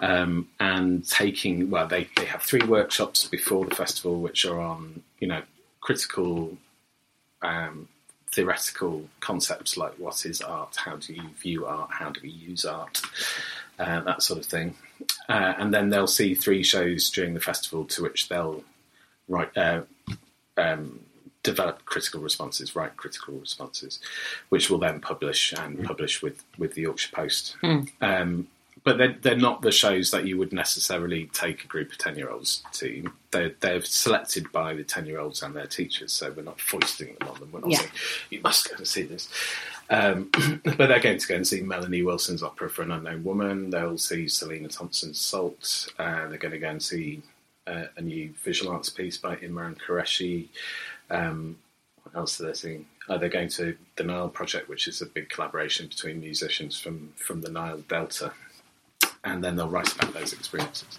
Um, 0.00 0.48
and 0.58 1.06
taking, 1.06 1.70
well, 1.70 1.86
they, 1.86 2.08
they 2.16 2.24
have 2.24 2.42
three 2.42 2.66
workshops 2.66 3.28
before 3.28 3.66
the 3.66 3.74
festival, 3.76 4.20
which 4.20 4.44
are 4.44 4.58
on, 4.58 5.02
you 5.20 5.28
know, 5.28 5.42
critical 5.80 6.56
um, 7.40 7.88
theoretical 8.32 9.08
concepts 9.20 9.76
like 9.76 9.92
what 9.98 10.24
is 10.24 10.40
art, 10.40 10.74
how 10.76 10.96
do 10.96 11.12
you 11.14 11.22
view 11.40 11.66
art, 11.66 11.90
how 11.92 12.10
do 12.10 12.20
we 12.22 12.30
use 12.30 12.64
art, 12.64 13.00
uh, 13.78 14.00
that 14.00 14.22
sort 14.22 14.40
of 14.40 14.46
thing. 14.46 14.74
Uh, 15.28 15.54
and 15.58 15.72
then 15.72 15.90
they'll 15.90 16.06
see 16.06 16.34
three 16.34 16.62
shows 16.62 17.10
during 17.10 17.34
the 17.34 17.40
festival 17.40 17.84
to 17.86 18.02
which 18.02 18.28
they'll 18.28 18.62
write, 19.28 19.56
uh, 19.56 19.82
um, 20.56 21.00
develop 21.42 21.84
critical 21.84 22.20
responses, 22.20 22.76
write 22.76 22.96
critical 22.96 23.34
responses, 23.34 24.00
which 24.50 24.70
will 24.70 24.78
then 24.78 25.00
publish 25.00 25.52
and 25.52 25.82
publish 25.84 26.22
with, 26.22 26.44
with 26.58 26.74
the 26.74 26.82
Yorkshire 26.82 27.14
Post. 27.14 27.56
Um, 28.00 28.48
but 28.84 28.98
they're, 28.98 29.16
they're 29.22 29.36
not 29.36 29.62
the 29.62 29.70
shows 29.70 30.10
that 30.10 30.26
you 30.26 30.36
would 30.38 30.52
necessarily 30.52 31.26
take 31.32 31.62
a 31.62 31.68
group 31.68 31.92
of 31.92 31.98
10 31.98 32.16
year 32.16 32.30
olds 32.30 32.64
to. 32.72 33.10
They're, 33.30 33.52
they're 33.60 33.80
selected 33.82 34.50
by 34.50 34.74
the 34.74 34.82
10 34.82 35.06
year 35.06 35.20
olds 35.20 35.40
and 35.42 35.54
their 35.54 35.66
teachers, 35.68 36.12
so 36.12 36.32
we're 36.36 36.42
not 36.42 36.60
foisting 36.60 37.14
them 37.20 37.28
on 37.28 37.38
them. 37.38 37.48
We're 37.52 37.60
not 37.60 37.70
Yeah. 37.70 37.78
saying, 37.78 37.90
you 38.30 38.40
must 38.40 38.68
go 38.68 38.76
and 38.78 38.86
see 38.88 39.02
this. 39.02 39.28
Um, 39.92 40.30
but 40.64 40.78
they're 40.78 41.00
going 41.00 41.18
to 41.18 41.28
go 41.28 41.34
and 41.34 41.46
see 41.46 41.60
Melanie 41.60 42.02
Wilson's 42.02 42.42
opera 42.42 42.70
for 42.70 42.82
an 42.82 42.92
unknown 42.92 43.22
woman. 43.24 43.68
They'll 43.68 43.98
see 43.98 44.26
Selina 44.26 44.68
Thompson's 44.68 45.20
Salt. 45.20 45.88
Uh, 45.98 46.28
they're 46.28 46.38
going 46.38 46.52
to 46.52 46.58
go 46.58 46.70
and 46.70 46.82
see 46.82 47.22
uh, 47.66 47.84
a 47.96 48.00
new 48.00 48.32
visual 48.42 48.72
arts 48.72 48.88
piece 48.88 49.18
by 49.18 49.36
Imran 49.36 49.76
Qureshi. 49.78 50.48
Um, 51.10 51.58
what 52.04 52.16
else 52.16 52.40
are 52.40 52.46
they 52.46 52.54
seeing? 52.54 52.86
Uh, 53.06 53.18
they're 53.18 53.28
going 53.28 53.50
to 53.50 53.76
the 53.96 54.04
Nile 54.04 54.30
Project, 54.30 54.68
which 54.70 54.88
is 54.88 55.02
a 55.02 55.06
big 55.06 55.28
collaboration 55.28 55.88
between 55.88 56.20
musicians 56.20 56.80
from, 56.80 57.12
from 57.16 57.42
the 57.42 57.50
Nile 57.50 57.78
Delta 57.88 58.32
and 59.24 59.42
then 59.42 59.56
they'll 59.56 59.68
write 59.68 59.92
about 59.94 60.12
those 60.14 60.32
experiences. 60.32 60.98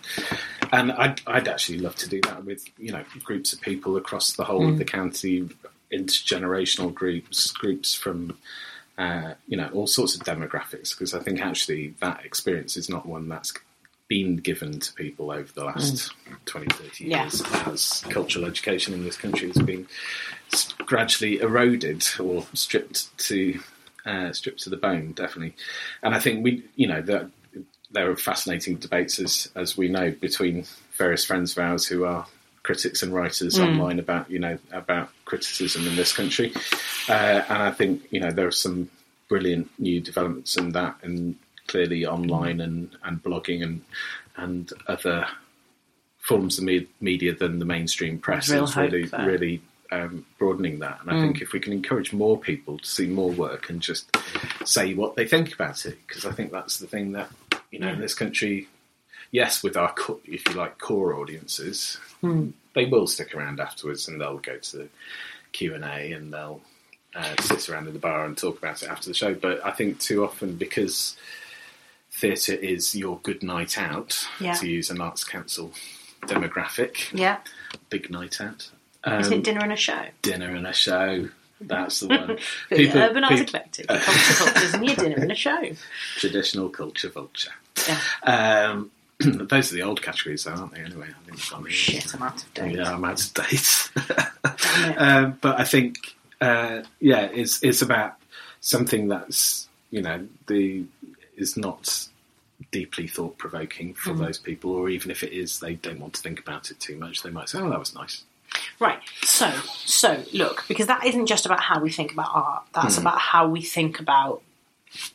And 0.71 0.91
I'd, 0.93 1.21
I'd 1.27 1.47
actually 1.47 1.79
love 1.79 1.95
to 1.97 2.09
do 2.09 2.21
that 2.21 2.45
with 2.45 2.65
you 2.77 2.91
know 2.91 3.03
groups 3.23 3.51
of 3.53 3.59
people 3.59 3.97
across 3.97 4.33
the 4.33 4.45
whole 4.45 4.69
of 4.69 4.77
the 4.77 4.85
county, 4.85 5.49
intergenerational 5.91 6.93
groups, 6.93 7.51
groups 7.51 7.93
from 7.93 8.37
uh, 8.97 9.33
you 9.47 9.57
know 9.57 9.69
all 9.73 9.87
sorts 9.87 10.15
of 10.15 10.21
demographics. 10.21 10.91
Because 10.91 11.13
I 11.13 11.19
think 11.19 11.41
actually 11.41 11.95
that 11.99 12.25
experience 12.25 12.77
is 12.77 12.89
not 12.89 13.05
one 13.05 13.27
that's 13.29 13.53
been 14.09 14.35
given 14.35 14.79
to 14.81 14.93
people 14.93 15.31
over 15.31 15.51
the 15.53 15.63
last 15.63 16.11
20, 16.45 16.67
30 16.75 17.05
Yeah. 17.05 17.23
years 17.23 17.41
as 17.65 18.01
cultural 18.09 18.45
education 18.45 18.93
in 18.93 19.03
this 19.03 19.15
country 19.17 19.47
has 19.47 19.57
been 19.63 19.87
gradually 20.85 21.39
eroded 21.39 22.05
or 22.19 22.45
stripped 22.53 23.17
to 23.17 23.59
uh, 24.05 24.33
stripped 24.33 24.61
to 24.63 24.69
the 24.69 24.75
bone, 24.77 25.13
definitely. 25.13 25.55
And 26.03 26.13
I 26.13 26.19
think 26.19 26.43
we, 26.43 26.65
you 26.75 26.87
know, 26.87 27.01
that 27.03 27.29
there 27.91 28.11
are 28.11 28.15
fascinating 28.17 28.75
debates, 28.75 29.19
as 29.19 29.49
as 29.55 29.77
we 29.77 29.87
know, 29.87 30.11
between 30.11 30.65
various 30.97 31.25
friends 31.25 31.53
of 31.57 31.63
ours 31.63 31.87
who 31.87 32.03
are 32.03 32.25
critics 32.63 33.03
and 33.03 33.13
writers 33.13 33.59
online 33.59 33.99
about 33.99 34.29
you 34.31 34.39
know 34.39 34.57
about 34.71 35.09
criticism 35.25 35.85
in 35.85 35.95
this 35.95 36.13
country. 36.13 36.53
Uh, 37.09 37.43
and 37.49 37.63
I 37.63 37.71
think 37.71 38.03
you 38.09 38.19
know 38.19 38.31
there 38.31 38.47
are 38.47 38.51
some 38.51 38.89
brilliant 39.29 39.69
new 39.79 39.99
developments 39.99 40.57
in 40.57 40.71
that, 40.71 40.95
and 41.03 41.35
clearly 41.67 42.05
online 42.05 42.61
and, 42.61 42.89
and 43.03 43.21
blogging 43.21 43.63
and 43.63 43.81
and 44.35 44.71
other 44.87 45.27
forms 46.19 46.57
of 46.57 46.63
me- 46.63 46.87
media 47.01 47.35
than 47.35 47.59
the 47.59 47.65
mainstream 47.65 48.17
press 48.17 48.49
Real 48.49 48.63
is 48.63 48.75
really 48.75 49.05
there. 49.05 49.25
really 49.25 49.61
um, 49.91 50.25
broadening 50.39 50.79
that. 50.79 50.99
And 51.01 51.11
I 51.11 51.21
think 51.21 51.41
if 51.41 51.51
we 51.51 51.59
can 51.59 51.73
encourage 51.73 52.13
more 52.13 52.37
people 52.37 52.79
to 52.79 52.85
see 52.85 53.07
more 53.07 53.29
work 53.29 53.69
and 53.69 53.81
just 53.81 54.15
say 54.65 54.93
what 54.93 55.15
they 55.15 55.27
think 55.27 55.53
about 55.53 55.85
it, 55.85 55.97
because 56.07 56.25
I 56.25 56.31
think 56.31 56.51
that's 56.51 56.79
the 56.79 56.87
thing 56.87 57.11
that 57.11 57.29
you 57.71 57.79
know 57.79 57.89
in 57.89 57.99
this 57.99 58.13
country, 58.13 58.67
yes, 59.33 59.61
with 59.61 59.75
our 59.75 59.93
if 60.23 60.47
you 60.47 60.53
like 60.55 60.77
core 60.77 61.13
audiences, 61.15 61.97
they 62.21 62.85
will 62.85 63.07
stick 63.07 63.35
around 63.35 63.59
afterwards 63.59 64.07
and 64.07 64.21
they'll 64.21 64.37
go 64.37 64.57
to 64.57 64.77
the 64.77 64.87
Q 65.51 65.75
and 65.75 65.83
A 65.83 66.13
and 66.13 66.31
they'll 66.33 66.61
uh, 67.13 67.35
sit 67.41 67.67
around 67.69 67.87
in 67.87 67.93
the 67.93 67.99
bar 67.99 68.23
and 68.25 68.37
talk 68.37 68.57
about 68.57 68.81
it 68.81 68.89
after 68.89 69.09
the 69.09 69.13
show. 69.13 69.33
But 69.33 69.63
I 69.65 69.71
think 69.71 69.99
too 69.99 70.23
often 70.23 70.55
because 70.55 71.17
theatre 72.11 72.53
is 72.53 72.95
your 72.95 73.19
good 73.23 73.43
night 73.43 73.77
out, 73.77 74.27
Yeah. 74.39 74.53
to 74.53 74.67
use 74.69 74.89
an 74.89 75.01
Arts 75.01 75.23
Council 75.25 75.73
demographic, 76.21 77.11
Yeah. 77.11 77.39
big 77.89 78.09
night 78.09 78.39
out. 78.39 78.69
Um, 79.03 79.21
it 79.33 79.43
dinner 79.43 79.59
and 79.61 79.73
a 79.73 79.75
show? 79.75 80.05
dinner 80.21 80.55
and 80.55 80.65
a 80.65 80.73
show. 80.73 81.29
That's 81.59 81.99
the 82.01 82.07
one. 82.07 82.37
People- 82.69 83.01
Urban 83.01 83.23
Arts 83.25 83.35
peop- 83.41 83.49
Eclectic, 83.49 83.87
culture 83.87 84.33
cultures, 84.35 84.73
and 84.73 84.85
your 84.85 84.95
dinner 84.95 85.15
and 85.17 85.31
a 85.31 85.35
show. 85.35 85.71
traditional 86.17 86.69
culture 86.69 87.09
vulture. 87.09 87.51
Yeah. 87.87 87.99
Um, 88.71 88.91
those 89.19 89.71
are 89.71 89.75
the 89.75 89.83
old 89.83 90.01
categories, 90.01 90.43
though, 90.43 90.51
aren't 90.51 90.73
they? 90.73 90.81
Anyway, 90.81 91.07
I 91.09 91.29
think 91.29 91.63
the 91.63 91.69
Shit, 91.69 92.13
I'm 92.13 92.23
out 92.23 92.43
of 92.43 92.53
date. 92.53 92.75
Yeah, 92.75 92.93
I'm 92.93 93.05
out 93.05 93.21
of 93.21 93.33
date. 93.33 93.89
Um, 94.97 95.37
but 95.39 95.59
I 95.59 95.65
think, 95.65 96.15
uh, 96.41 96.81
yeah, 96.99 97.25
it's 97.25 97.63
it's 97.63 97.83
about 97.83 98.15
something 98.59 99.07
that's 99.07 99.67
you 99.91 100.01
know 100.01 100.27
the 100.47 100.83
is 101.37 101.55
not 101.55 102.07
deeply 102.71 103.07
thought 103.07 103.37
provoking 103.37 103.93
for 103.93 104.13
those 104.13 104.39
people, 104.39 104.71
or 104.71 104.89
even 104.89 105.11
if 105.11 105.21
it 105.23 105.31
is, 105.31 105.59
they 105.59 105.75
don't 105.75 105.99
want 105.99 106.13
to 106.15 106.21
think 106.21 106.39
about 106.39 106.71
it 106.71 106.79
too 106.79 106.97
much. 106.97 107.21
They 107.21 107.29
might 107.29 107.49
say, 107.49 107.59
"Oh, 107.59 107.69
that 107.69 107.79
was 107.79 107.93
nice." 107.93 108.23
Right. 108.79 108.99
So, 109.23 109.51
so 109.51 110.23
look, 110.33 110.65
because 110.67 110.87
that 110.87 111.05
isn't 111.05 111.27
just 111.27 111.45
about 111.45 111.61
how 111.61 111.79
we 111.79 111.91
think 111.91 112.11
about 112.11 112.29
art. 112.33 112.63
That's 112.73 112.97
about 112.97 113.19
how 113.19 113.47
we 113.47 113.61
think 113.61 113.99
about 113.99 114.41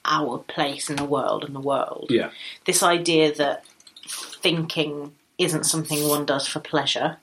our 0.05 0.39
place 0.39 0.91
in 0.91 0.97
the 0.97 1.05
world 1.05 1.45
and 1.45 1.55
the 1.55 1.61
world. 1.61 2.07
Yeah, 2.11 2.31
This 2.65 2.83
idea 2.83 3.33
that 3.35 3.65
thinking 4.09 5.15
isn't 5.39 5.65
something 5.65 6.09
one 6.09 6.27
does 6.27 6.49
for 6.49 6.61
pleasure, 6.61 7.17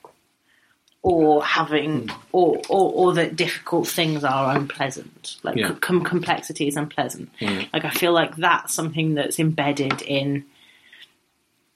or 1.01 1.43
having, 1.43 2.07
hmm. 2.07 2.15
or, 2.31 2.61
or 2.69 2.91
or 2.93 3.13
that 3.13 3.35
difficult 3.35 3.87
things 3.87 4.23
are 4.23 4.55
unpleasant, 4.55 5.37
like 5.43 5.55
Yeah. 5.55 5.75
com- 5.81 6.03
complexity 6.03 6.67
is 6.67 6.77
unpleasant. 6.77 7.29
Hmm. 7.39 7.61
Like 7.73 7.85
I 7.85 7.89
feel 7.91 8.13
like 8.13 8.35
that's 8.37 8.73
something 8.73 9.13
that's 9.15 9.39
embedded 9.39 10.01
in 10.01 10.45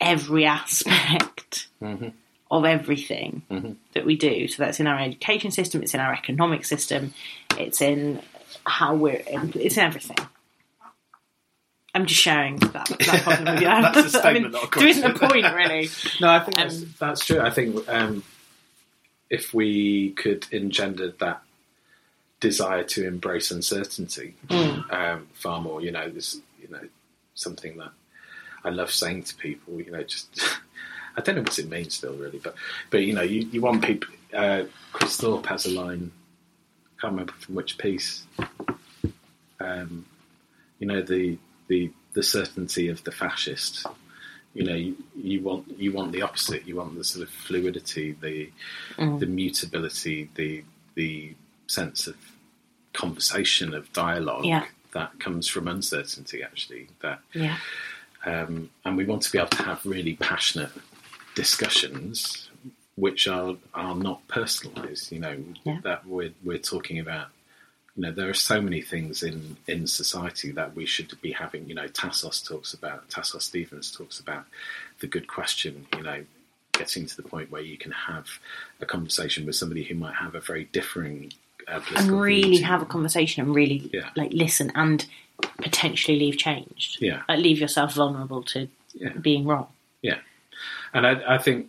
every 0.02 0.45
aspect 0.45 1.67
mm-hmm. 1.82 2.10
of 2.50 2.65
everything 2.65 3.43
mm-hmm. 3.52 3.74
that 3.93 4.06
we 4.06 4.15
do. 4.15 4.48
So 4.48 4.63
that's 4.63 4.80
in 4.80 4.88
our 4.88 5.00
education 5.00 5.52
system, 5.52 5.84
it's 5.84 5.93
in 5.93 6.00
our 6.00 6.13
economic 6.13 6.65
system, 6.65 7.13
it's 7.58 7.82
in 7.82 8.22
how 8.65 8.95
we're, 8.95 9.22
it's 9.28 9.78
in 9.78 9.84
everything. 9.84 10.17
I'm 11.93 12.06
just 12.06 12.21
sharing 12.21 12.58
that, 12.58 12.73
that 12.73 12.99
problem 13.23 13.54
with 13.54 13.62
you. 13.62 13.67
That's 13.67 14.15
a 14.15 14.28
I 14.28 14.34
mean, 14.34 14.52
statement, 14.52 14.54
not 14.54 14.75
a 14.75 14.80
there 14.80 14.88
isn't 14.88 15.12
a 15.12 15.19
point, 15.19 15.56
really. 15.56 15.89
no, 16.21 16.30
I 16.30 16.39
think 16.39 16.56
that's, 16.56 16.82
Um, 16.82 16.95
that's 16.99 17.25
true. 17.25 17.39
I 17.39 17.49
think 17.49 17.89
um, 17.89 18.23
if 19.30 19.54
we 19.54 20.12
could 20.12 20.45
engender 20.52 21.12
that 21.19 21.41
desire 22.39 22.84
to 22.84 23.06
embrace 23.06 23.52
uncertainty 23.52 24.36
um, 24.49 25.28
far 25.34 25.62
more, 25.62 25.82
you 25.82 25.91
know, 25.91 26.10
there's 26.10 26.39
you 26.62 26.67
know 26.69 26.82
something 27.34 27.78
that 27.78 27.91
I 28.63 28.69
love 28.69 28.91
saying 28.91 29.23
to 29.23 29.36
people. 29.36 29.82
You 29.82 29.91
know, 29.91 30.04
just 30.04 30.30
I 31.17 31.21
don't 31.21 31.36
know 31.36 31.41
what 31.41 31.58
it 31.58 31.69
means 31.69 31.95
still, 31.95 32.13
really, 32.13 32.39
but 32.39 32.56
but 32.91 32.99
you 33.04 33.13
know, 33.13 33.23
you, 33.23 33.41
you 33.52 33.62
want 33.62 33.84
people. 33.84 34.13
Uh, 34.34 34.63
Chris 34.93 35.17
Thorpe 35.17 35.47
has 35.47 35.65
a 35.65 35.71
line. 35.71 36.12
I 36.97 37.02
can't 37.02 37.13
remember 37.13 37.34
from 37.34 37.56
which 37.56 37.78
piece. 37.80 38.23
Um, 39.60 40.06
you 40.78 40.88
know 40.88 41.02
the 41.02 41.38
the 41.69 41.91
the 42.13 42.23
certainty 42.23 42.89
of 42.89 43.03
the 43.05 43.12
fascist. 43.12 43.86
You 44.55 44.63
know, 44.65 44.75
you, 44.75 44.97
you 45.15 45.41
want 45.41 45.79
you 45.79 45.91
want 45.93 46.12
the 46.12 46.23
opposite. 46.23 46.67
You 46.67 46.75
want 46.77 46.95
the 46.97 47.03
sort 47.03 47.27
of 47.27 47.34
fluidity, 47.34 48.12
the 48.19 48.51
the 48.97 49.25
mutability, 49.27 50.29
the 50.36 50.63
the 50.95 51.36
sense 51.67 52.08
of 52.08 52.15
conversation, 52.93 53.73
of 53.73 53.93
dialogue 53.93 54.43
Yeah. 54.45 54.65
that 54.93 55.19
comes 55.19 55.47
from 55.47 55.67
uncertainty. 55.67 56.41
Actually, 56.43 56.88
that 57.01 57.21
Yeah. 57.34 57.58
um, 58.25 58.69
and 58.84 58.97
we 58.97 59.05
want 59.05 59.21
to 59.23 59.32
be 59.32 59.38
able 59.38 59.49
to 59.49 59.63
have 59.63 59.86
really 59.86 60.15
passionate 60.15 60.71
discussions 61.36 62.49
which 62.95 63.27
are 63.27 63.55
are 63.73 63.95
not 63.95 64.27
personalized 64.27 65.10
you 65.12 65.19
know 65.19 65.38
Yeah. 65.63 65.79
that 65.84 66.05
we're 66.05 66.34
we're 66.43 66.58
talking 66.73 66.99
about 66.99 67.27
you 67.99 68.05
know 68.05 68.13
there 68.13 68.29
are 68.29 68.33
so 68.33 68.62
many 68.62 68.81
things 68.81 69.23
in 69.23 69.57
in 69.67 69.85
society 69.85 70.51
that 70.51 70.73
we 70.73 70.85
should 70.85 71.12
be 71.21 71.33
having 71.33 71.67
you 71.67 71.75
know 71.75 71.88
Tassos 71.89 72.47
talks 72.47 72.73
about 72.73 73.09
Tassos 73.09 73.41
Stevens 73.41 73.91
talks 73.91 74.21
about 74.21 74.45
the 75.01 75.07
good 75.07 75.27
question 75.27 75.85
you 75.97 76.03
know 76.03 76.23
getting 76.71 77.05
to 77.05 77.15
the 77.17 77.23
point 77.23 77.51
where 77.51 77.62
you 77.62 77.77
can 77.77 77.91
have 77.91 78.27
a 78.79 78.85
conversation 78.85 79.45
with 79.45 79.55
somebody 79.57 79.83
who 79.83 79.95
might 79.95 80.15
have 80.15 80.33
a 80.33 80.39
very 80.39 80.63
differing 80.71 81.33
uh, 81.67 81.81
And 81.97 82.21
really 82.21 82.62
have 82.62 82.81
a 82.81 82.85
conversation 82.85 83.43
and 83.43 83.53
really 83.53 83.89
Yeah. 83.91 84.12
like 84.15 84.31
listen 84.31 84.71
and 84.75 85.05
potentially 85.57 86.17
leave 86.17 86.38
changed. 86.38 87.01
Yeah. 87.01 87.23
Like 87.27 87.39
leave 87.39 87.59
yourself 87.59 87.95
vulnerable 87.95 88.43
to 88.53 88.69
Yeah. 88.93 89.09
being 89.09 89.43
wrong. 89.45 89.67
Yeah, 90.01 90.19
and 90.93 91.05
I, 91.05 91.35
I 91.35 91.38
think 91.38 91.67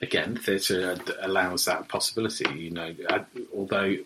again, 0.00 0.36
theatre 0.36 0.98
allows 1.20 1.66
that 1.66 1.88
possibility. 1.88 2.48
You 2.58 2.70
know, 2.70 2.94
I, 3.10 3.24
although 3.54 3.96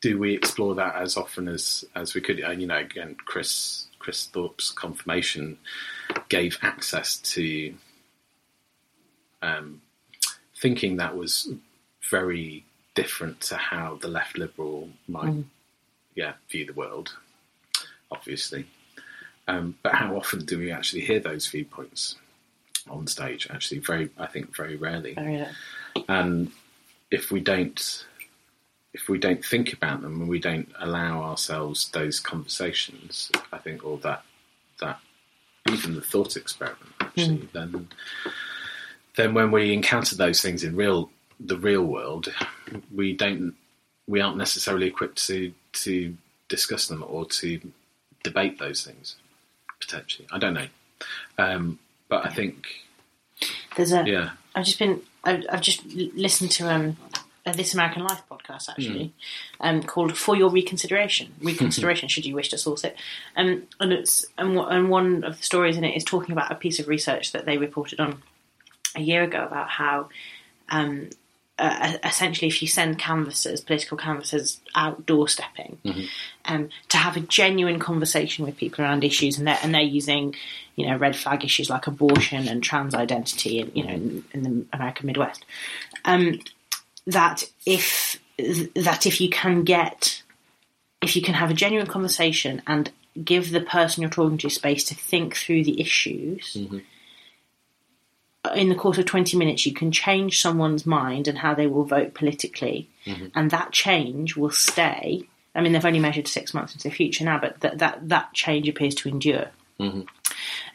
do 0.00 0.18
we 0.18 0.34
explore 0.34 0.74
that 0.76 0.96
as 0.96 1.16
often 1.16 1.48
as 1.48 1.84
as 1.94 2.14
we 2.14 2.20
could? 2.20 2.38
And 2.40 2.60
you 2.60 2.66
know, 2.66 2.78
again, 2.78 3.16
Chris 3.24 3.86
Chris 3.98 4.26
Thorpe's 4.26 4.70
confirmation 4.70 5.58
gave 6.28 6.58
access 6.62 7.18
to 7.18 7.74
um, 9.42 9.82
thinking 10.56 10.96
that 10.96 11.16
was 11.16 11.52
very 12.10 12.64
different 12.94 13.40
to 13.40 13.56
how 13.56 13.98
the 14.00 14.08
left 14.08 14.36
liberal 14.36 14.88
might, 15.06 15.44
yeah, 16.14 16.32
view 16.50 16.66
the 16.66 16.72
world. 16.72 17.14
Obviously, 18.10 18.66
um, 19.46 19.76
but 19.82 19.94
how 19.94 20.16
often 20.16 20.44
do 20.44 20.58
we 20.58 20.72
actually 20.72 21.02
hear 21.02 21.20
those 21.20 21.46
viewpoints 21.46 22.16
on 22.88 23.06
stage? 23.06 23.46
Actually, 23.50 23.80
very, 23.80 24.10
I 24.18 24.26
think, 24.26 24.56
very 24.56 24.76
rarely. 24.76 25.14
Very, 25.14 25.40
uh, 25.42 25.48
And 26.08 26.50
if 27.10 27.30
we 27.30 27.40
don't, 27.40 28.06
if 28.92 29.08
we 29.08 29.18
don't 29.18 29.44
think 29.44 29.72
about 29.72 30.02
them 30.02 30.20
and 30.20 30.28
we 30.28 30.40
don't 30.40 30.68
allow 30.80 31.22
ourselves 31.22 31.88
those 31.90 32.18
conversations, 32.18 33.30
I 33.52 33.58
think, 33.58 33.84
or 33.84 33.98
that 33.98 34.22
that 34.80 34.98
even 35.70 35.94
the 35.94 36.00
thought 36.00 36.36
experiment, 36.36 36.90
actually, 37.00 37.48
then 37.52 37.88
then 39.16 39.34
when 39.34 39.50
we 39.50 39.72
encounter 39.72 40.16
those 40.16 40.42
things 40.42 40.64
in 40.64 40.74
real 40.76 41.10
the 41.38 41.56
real 41.56 41.84
world, 41.84 42.32
we 42.94 43.12
don't 43.14 43.54
we 44.08 44.20
aren't 44.20 44.36
necessarily 44.36 44.86
equipped 44.86 45.24
to 45.26 45.52
to 45.72 46.16
discuss 46.48 46.88
them 46.88 47.04
or 47.06 47.24
to 47.26 47.60
debate 48.22 48.58
those 48.58 48.84
things 48.84 49.16
potentially. 49.80 50.26
I 50.32 50.38
don't 50.38 50.54
know, 50.54 50.66
um, 51.38 51.78
but 52.08 52.26
I 52.26 52.30
think 52.30 52.66
There's 53.76 53.92
a. 53.92 54.04
yeah, 54.04 54.30
I've 54.54 54.64
just 54.64 54.78
been. 54.78 55.00
I've, 55.22 55.44
I've 55.50 55.60
just 55.60 55.84
listened 55.86 56.50
to 56.52 56.72
um, 56.72 56.96
a 57.46 57.52
This 57.56 57.72
American 57.74 58.02
Life 58.04 58.22
podcast 58.30 58.68
actually, 58.68 59.12
um, 59.60 59.82
called 59.82 60.16
"For 60.16 60.36
Your 60.36 60.50
Reconsideration." 60.50 61.32
Reconsideration, 61.40 62.08
should 62.08 62.26
you 62.26 62.34
wish 62.34 62.48
to 62.50 62.58
source 62.58 62.84
it, 62.84 62.96
um, 63.36 63.62
and 63.80 63.92
it's 63.92 64.26
and, 64.36 64.54
wha- 64.56 64.66
and 64.66 64.90
one 64.90 65.24
of 65.24 65.38
the 65.38 65.42
stories 65.42 65.76
in 65.76 65.84
it 65.84 65.96
is 65.96 66.04
talking 66.04 66.32
about 66.32 66.52
a 66.52 66.54
piece 66.54 66.78
of 66.78 66.88
research 66.88 67.32
that 67.32 67.46
they 67.46 67.58
reported 67.58 67.98
on 68.00 68.22
a 68.94 69.00
year 69.00 69.22
ago 69.22 69.44
about 69.44 69.68
how. 69.70 70.08
Um, 70.68 71.10
uh, 71.58 71.98
essentially, 72.04 72.48
if 72.48 72.62
you 72.62 72.68
send 72.68 72.98
canvassers, 72.98 73.60
political 73.60 73.98
canvassers, 73.98 74.60
out 74.74 75.04
doorstepping, 75.04 75.76
um, 76.46 76.70
to 76.88 76.96
have 76.96 77.18
a 77.18 77.20
genuine 77.20 77.78
conversation 77.78 78.46
with 78.46 78.56
people 78.56 78.82
around 78.82 79.04
issues, 79.04 79.36
and 79.36 79.46
they're 79.46 79.58
and 79.62 79.74
they're 79.74 79.82
using, 79.82 80.34
you 80.76 80.86
know, 80.86 80.96
red 80.96 81.14
flag 81.14 81.44
issues 81.44 81.68
like 81.68 81.86
abortion 81.86 82.48
and 82.48 82.62
trans 82.62 82.94
identity, 82.94 83.58
in, 83.60 83.70
you 83.74 83.84
know, 83.84 83.92
in, 83.92 84.24
in 84.32 84.42
the 84.42 84.66
American 84.72 85.06
Midwest. 85.06 85.44
Um, 86.06 86.40
that 87.06 87.44
if 87.66 88.20
that 88.74 89.06
if 89.06 89.20
you 89.20 89.28
can 89.28 89.64
get, 89.64 90.22
if 91.02 91.16
you 91.16 91.22
can 91.22 91.34
have 91.34 91.50
a 91.50 91.54
genuine 91.54 91.86
conversation 91.86 92.62
and 92.66 92.90
give 93.22 93.50
the 93.50 93.60
person 93.60 94.02
you're 94.02 94.10
talking 94.10 94.38
to 94.38 94.48
space 94.48 94.84
to 94.84 94.94
think 94.94 95.36
through 95.36 95.64
the 95.64 95.80
issues. 95.80 96.54
Mm-hmm. 96.54 96.78
In 98.54 98.70
the 98.70 98.74
course 98.74 98.96
of 98.96 99.04
20 99.04 99.36
minutes, 99.36 99.66
you 99.66 99.74
can 99.74 99.92
change 99.92 100.40
someone's 100.40 100.86
mind 100.86 101.28
and 101.28 101.36
how 101.36 101.54
they 101.54 101.66
will 101.66 101.84
vote 101.84 102.14
politically, 102.14 102.88
mm-hmm. 103.04 103.26
and 103.34 103.50
that 103.50 103.72
change 103.72 104.34
will 104.34 104.50
stay. 104.50 105.24
I 105.54 105.60
mean, 105.60 105.72
they've 105.72 105.84
only 105.84 105.98
measured 105.98 106.26
six 106.26 106.54
months 106.54 106.74
into 106.74 106.88
the 106.88 106.94
future 106.94 107.24
now, 107.24 107.38
but 107.38 107.60
that 107.60 107.78
that, 107.78 108.08
that 108.08 108.32
change 108.32 108.66
appears 108.68 108.94
to 108.96 109.08
endure. 109.10 109.50
Mm-hmm. 109.78 110.02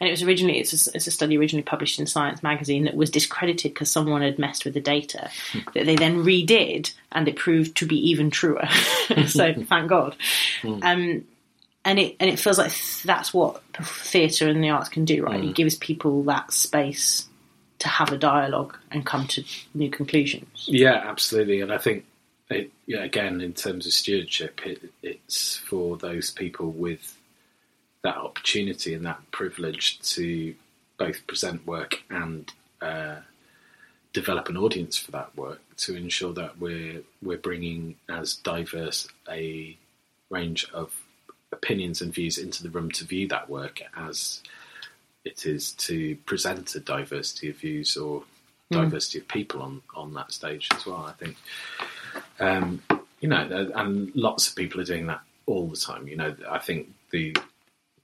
And 0.00 0.08
it 0.08 0.10
was 0.10 0.22
originally 0.22 0.58
it's 0.58 0.88
a, 0.88 0.96
it's 0.96 1.06
a 1.06 1.10
study 1.10 1.36
originally 1.38 1.62
published 1.62 1.98
in 1.98 2.06
Science 2.06 2.42
magazine 2.42 2.84
that 2.84 2.94
was 2.94 3.10
discredited 3.10 3.74
because 3.74 3.90
someone 3.90 4.22
had 4.22 4.38
messed 4.38 4.64
with 4.64 4.74
the 4.74 4.80
data 4.80 5.30
hmm. 5.52 5.60
that 5.74 5.86
they 5.86 5.96
then 5.96 6.24
redid 6.24 6.92
and 7.12 7.28
it 7.28 7.36
proved 7.36 7.76
to 7.78 7.86
be 7.86 8.10
even 8.10 8.30
truer. 8.30 8.68
so 9.26 9.54
thank 9.68 9.88
God. 9.88 10.16
Hmm. 10.62 10.78
Um, 10.82 11.24
and 11.84 12.00
it 12.00 12.16
and 12.18 12.28
it 12.28 12.40
feels 12.40 12.58
like 12.58 12.72
that's 13.04 13.32
what 13.32 13.62
theatre 13.74 14.48
and 14.48 14.62
the 14.62 14.70
arts 14.70 14.88
can 14.88 15.04
do, 15.04 15.22
right? 15.22 15.40
Hmm. 15.40 15.50
It 15.50 15.54
gives 15.54 15.76
people 15.76 16.22
that 16.24 16.52
space 16.52 17.28
to 17.78 17.88
have 17.88 18.12
a 18.12 18.18
dialogue 18.18 18.76
and 18.90 19.04
come 19.04 19.26
to 19.28 19.44
new 19.74 19.90
conclusions. 19.90 20.66
Yeah, 20.66 20.94
absolutely. 20.94 21.60
And 21.60 21.72
I 21.72 21.78
think, 21.78 22.04
it, 22.48 22.70
yeah, 22.86 23.02
again, 23.04 23.40
in 23.40 23.52
terms 23.52 23.86
of 23.86 23.92
stewardship, 23.92 24.64
it, 24.64 24.90
it's 25.02 25.56
for 25.56 25.96
those 25.96 26.30
people 26.30 26.70
with 26.70 27.18
that 28.06 28.16
opportunity 28.16 28.94
and 28.94 29.04
that 29.04 29.20
privilege 29.32 29.98
to 30.00 30.54
both 30.96 31.26
present 31.26 31.66
work 31.66 32.02
and 32.08 32.52
uh, 32.80 33.16
develop 34.12 34.48
an 34.48 34.56
audience 34.56 34.96
for 34.96 35.10
that 35.10 35.36
work 35.36 35.60
to 35.76 35.96
ensure 35.96 36.32
that 36.32 36.56
we're 36.58 37.02
we're 37.20 37.36
bringing 37.36 37.96
as 38.08 38.34
diverse 38.36 39.08
a 39.28 39.76
range 40.30 40.66
of 40.72 40.94
opinions 41.50 42.00
and 42.00 42.14
views 42.14 42.38
into 42.38 42.62
the 42.62 42.70
room 42.70 42.90
to 42.92 43.04
view 43.04 43.26
that 43.26 43.50
work 43.50 43.80
as 43.96 44.40
it 45.24 45.44
is 45.44 45.72
to 45.72 46.14
present 46.26 46.74
a 46.76 46.80
diversity 46.80 47.50
of 47.50 47.56
views 47.56 47.96
or 47.96 48.22
diversity 48.70 49.18
of 49.18 49.26
people 49.26 49.60
on, 49.62 49.82
on 49.94 50.14
that 50.14 50.30
stage 50.32 50.68
as 50.72 50.86
well. 50.86 51.04
I 51.06 51.12
think, 51.12 51.36
um, 52.38 52.82
you 53.20 53.28
know, 53.28 53.70
and 53.74 54.14
lots 54.14 54.48
of 54.48 54.54
people 54.54 54.80
are 54.80 54.84
doing 54.84 55.06
that 55.06 55.22
all 55.46 55.66
the 55.66 55.76
time. 55.76 56.06
You 56.06 56.16
know, 56.16 56.36
I 56.48 56.58
think 56.58 56.92
the 57.10 57.34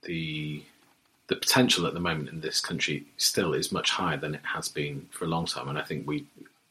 the 0.05 0.63
the 1.27 1.35
potential 1.37 1.87
at 1.87 1.93
the 1.93 1.99
moment 1.99 2.29
in 2.29 2.41
this 2.41 2.59
country 2.59 3.05
still 3.17 3.53
is 3.53 3.71
much 3.71 3.89
higher 3.91 4.17
than 4.17 4.35
it 4.35 4.41
has 4.43 4.67
been 4.67 5.07
for 5.11 5.25
a 5.25 5.27
long 5.27 5.45
time, 5.45 5.69
and 5.69 5.77
I 5.77 5.83
think 5.83 6.07
we. 6.07 6.25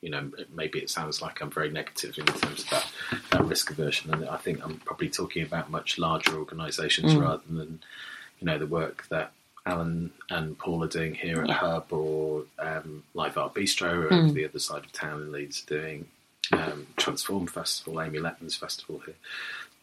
You 0.04 0.10
know, 0.10 0.32
maybe 0.52 0.80
it 0.80 0.90
sounds 0.90 1.22
like 1.22 1.40
I'm 1.40 1.48
very 1.48 1.70
negative 1.70 2.18
in 2.18 2.26
terms 2.26 2.64
of 2.64 2.70
that, 2.70 2.90
that 3.30 3.44
risk 3.44 3.70
aversion, 3.70 4.12
and 4.12 4.28
I 4.28 4.36
think 4.36 4.60
I'm 4.60 4.78
probably 4.78 5.08
talking 5.08 5.44
about 5.44 5.70
much 5.70 5.96
larger 5.96 6.34
organisations 6.38 7.14
rather 7.14 7.44
than, 7.48 7.78
you 8.40 8.46
know, 8.46 8.58
the 8.58 8.66
work 8.66 9.06
that 9.10 9.30
Alan 9.64 10.10
and 10.28 10.58
Paul 10.58 10.82
are 10.82 10.88
doing 10.88 11.14
here 11.14 11.40
at 11.40 11.46
Yeah. 11.50 11.54
Hub 11.54 11.92
or 11.92 12.42
um, 12.58 13.04
Live 13.14 13.38
Art 13.38 13.54
Bistro 13.54 14.10
or 14.10 14.12
over 14.12 14.32
the 14.32 14.44
other 14.44 14.58
side 14.58 14.84
of 14.84 14.90
town 14.90 15.22
in 15.22 15.30
Leeds 15.30 15.62
doing 15.62 16.08
um, 16.50 16.88
Transform 16.96 17.46
Festival, 17.46 18.02
Amy 18.02 18.18
Letman's 18.18 18.56
festival 18.56 19.00
here, 19.06 19.14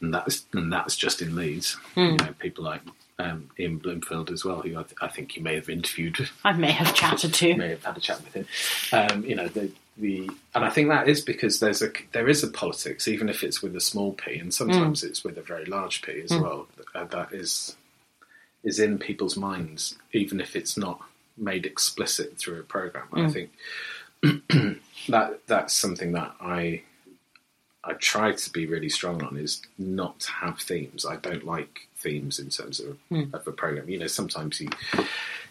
and 0.02 0.14
that's 0.14 0.46
and 0.52 0.72
that's 0.74 0.98
just 0.98 1.22
in 1.22 1.34
Leeds. 1.38 1.78
You 1.96 2.18
know, 2.18 2.34
people 2.40 2.66
like 2.66 2.82
um, 3.20 3.50
Ian 3.60 3.78
Bloomfield 3.78 4.32
as 4.32 4.46
well, 4.46 4.62
who 4.62 4.72
I, 4.72 4.84
th- 4.84 4.96
I 5.02 5.10
think 5.10 5.36
you 5.36 5.44
may 5.44 5.56
have 5.56 5.70
interviewed, 5.70 6.30
I 6.44 6.54
may 6.54 6.72
have 6.72 6.96
chatted 6.96 7.34
to. 7.36 7.56
may 7.58 7.70
have 7.70 7.84
had 7.84 7.98
a 7.98 8.00
chat 8.00 8.22
with 8.24 8.34
him. 8.34 8.46
Um, 8.94 9.26
you 9.26 9.36
know, 9.36 9.48
the 9.48 9.72
the 9.98 10.30
and 10.56 10.64
I 10.64 10.70
think 10.70 10.90
that 10.90 11.10
is 11.10 11.22
because 11.22 11.60
there's 11.60 11.82
a 11.82 11.92
there 12.14 12.30
is 12.30 12.44
a 12.44 12.48
politics, 12.48 13.08
even 13.08 13.28
if 13.30 13.44
it's 13.44 13.62
with 13.62 13.76
a 13.76 13.82
small 13.82 14.14
p, 14.14 14.40
and 14.40 14.54
sometimes 14.54 15.04
it's 15.04 15.24
with 15.24 15.38
a 15.38 15.42
very 15.42 15.66
large 15.66 16.02
p 16.02 16.22
as 16.22 16.32
well. 16.32 16.68
Uh, 16.96 17.04
that 17.06 17.34
is 17.34 17.76
is 18.64 18.80
in 18.80 18.98
people's 18.98 19.38
minds, 19.38 19.96
even 20.14 20.40
if 20.40 20.56
it's 20.56 20.78
not 20.78 21.02
made 21.38 21.66
explicit 21.66 22.38
through 22.38 22.60
a 22.60 22.64
program. 22.64 23.08
And 23.12 23.28
I 23.28 23.30
think 23.30 23.52
that 25.10 25.40
that's 25.48 25.74
something 25.74 26.14
that 26.14 26.36
I 26.40 26.84
I 27.84 27.94
try 27.94 28.34
to 28.34 28.50
be 28.52 28.66
really 28.66 28.90
strong 28.90 29.24
on 29.24 29.38
is 29.38 29.62
not 29.78 30.20
to 30.22 30.32
have 30.32 30.60
themes. 30.60 31.06
I 31.06 31.16
don't 31.16 31.46
like 31.46 31.88
themes 31.98 32.38
in 32.40 32.50
terms 32.50 32.80
of, 32.80 32.98
of 33.34 33.48
a 33.48 33.52
program. 33.52 33.90
You 33.90 34.00
know, 34.00 34.08
sometimes 34.08 34.60
you 34.60 34.70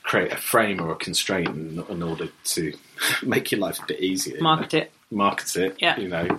create 0.02 0.32
a 0.32 0.36
frame 0.36 0.80
or 0.80 0.92
a 0.92 0.96
constraint 0.96 1.48
in, 1.48 1.84
in 1.88 2.02
order 2.02 2.28
to 2.44 2.72
make 3.22 3.50
your 3.50 3.60
life 3.60 3.78
a 3.82 3.86
bit 3.86 4.00
easier. 4.00 4.34
you 4.36 4.40
know. 4.40 4.44
Market 4.44 4.74
it. 4.74 4.92
Market 5.10 5.56
it. 5.56 5.76
Yeah. 5.80 5.98
You 5.98 6.08
know, 6.08 6.38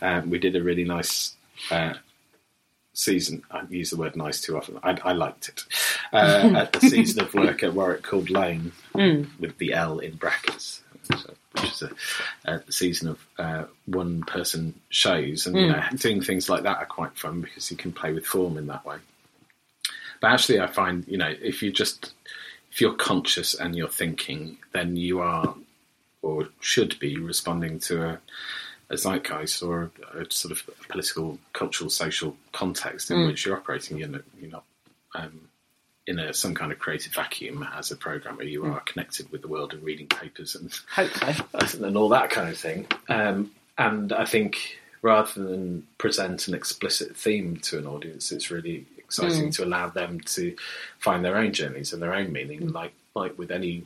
um, 0.00 0.30
we 0.30 0.38
did 0.38 0.56
a 0.56 0.62
really 0.62 0.84
nice 0.84 1.34
uh, 1.70 1.94
season. 2.94 3.42
I 3.50 3.62
use 3.70 3.90
the 3.90 3.96
word 3.96 4.16
nice 4.16 4.40
too 4.40 4.56
often. 4.56 4.78
I, 4.82 4.98
I 5.04 5.12
liked 5.12 5.48
it. 5.48 5.64
Uh, 6.12 6.52
at 6.56 6.72
the 6.72 6.80
season 6.80 7.22
of 7.22 7.32
work 7.32 7.62
at 7.62 7.74
Warwick 7.74 8.02
called 8.02 8.28
Lane 8.28 8.72
with 9.38 9.56
the 9.58 9.72
L 9.72 9.98
in 10.00 10.16
brackets. 10.16 10.82
So, 11.04 11.34
which 11.54 11.72
is 11.72 11.82
a, 11.82 11.90
a 12.44 12.72
season 12.72 13.08
of 13.08 13.26
uh, 13.38 13.64
one 13.86 14.22
person 14.22 14.74
shows, 14.88 15.46
and 15.46 15.56
you 15.56 15.68
know, 15.68 15.82
doing 15.96 16.22
things 16.22 16.48
like 16.48 16.62
that 16.62 16.78
are 16.78 16.86
quite 16.86 17.16
fun 17.16 17.40
because 17.40 17.70
you 17.70 17.76
can 17.76 17.92
play 17.92 18.12
with 18.12 18.26
form 18.26 18.56
in 18.56 18.66
that 18.68 18.84
way. 18.84 18.96
But 20.20 20.32
actually, 20.32 20.60
I 20.60 20.66
find 20.66 21.06
you 21.08 21.18
know 21.18 21.32
if 21.40 21.62
you 21.62 21.72
just 21.72 22.12
if 22.70 22.80
you're 22.80 22.94
conscious 22.94 23.54
and 23.54 23.76
you're 23.76 23.88
thinking, 23.88 24.58
then 24.72 24.96
you 24.96 25.20
are 25.20 25.54
or 26.22 26.48
should 26.60 26.98
be 26.98 27.18
responding 27.18 27.78
to 27.80 28.02
a, 28.02 28.20
a 28.90 28.96
zeitgeist 28.96 29.62
or 29.62 29.90
a, 30.14 30.20
a 30.20 30.30
sort 30.30 30.52
of 30.52 30.62
political, 30.88 31.38
cultural, 31.52 31.90
social 31.90 32.36
context 32.52 33.10
in 33.10 33.26
which 33.26 33.44
you're 33.44 33.56
operating. 33.56 33.98
You're 33.98 34.08
not, 34.08 34.22
you're 34.40 34.50
not 34.50 34.64
um, 35.14 35.48
in 36.06 36.18
a, 36.18 36.34
some 36.34 36.54
kind 36.54 36.72
of 36.72 36.78
creative 36.78 37.12
vacuum 37.12 37.66
as 37.74 37.90
a 37.90 37.96
programmer. 37.96 38.42
You 38.42 38.64
are 38.66 38.80
hmm. 38.80 38.84
connected 38.84 39.30
with 39.30 39.42
the 39.42 39.48
world 39.48 39.72
and 39.72 39.82
reading 39.82 40.08
papers 40.08 40.54
and 40.54 40.72
so. 40.96 41.84
and 41.84 41.96
all 41.96 42.08
that 42.10 42.30
kind 42.30 42.48
of 42.48 42.58
thing. 42.58 42.86
Um, 43.08 43.52
and 43.78 44.12
I 44.12 44.24
think 44.24 44.78
rather 45.00 45.42
than 45.42 45.86
present 45.98 46.48
an 46.48 46.54
explicit 46.54 47.16
theme 47.16 47.56
to 47.58 47.78
an 47.78 47.86
audience, 47.86 48.32
it's 48.32 48.50
really 48.50 48.86
exciting 48.98 49.44
hmm. 49.44 49.50
to 49.50 49.64
allow 49.64 49.88
them 49.88 50.20
to 50.20 50.56
find 50.98 51.24
their 51.24 51.36
own 51.36 51.52
journeys 51.52 51.92
and 51.92 52.02
their 52.02 52.14
own 52.14 52.32
meaning. 52.32 52.62
Hmm. 52.62 52.68
Like 52.68 52.92
like 53.14 53.38
with 53.38 53.50
any 53.50 53.84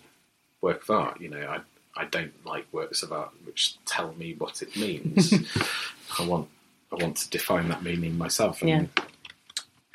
work 0.60 0.82
of 0.82 0.90
art, 0.90 1.20
you 1.20 1.28
know, 1.28 1.46
I 1.46 1.60
I 2.00 2.06
don't 2.06 2.32
like 2.46 2.66
works 2.72 3.02
of 3.02 3.12
art 3.12 3.32
which 3.44 3.76
tell 3.84 4.14
me 4.14 4.34
what 4.38 4.62
it 4.62 4.74
means. 4.76 5.32
I 6.18 6.26
want 6.26 6.48
I 6.92 6.96
want 6.96 7.16
to 7.18 7.30
define 7.30 7.68
that 7.68 7.82
meaning 7.82 8.16
myself. 8.16 8.62
And 8.62 8.68
Yeah. 8.70 9.04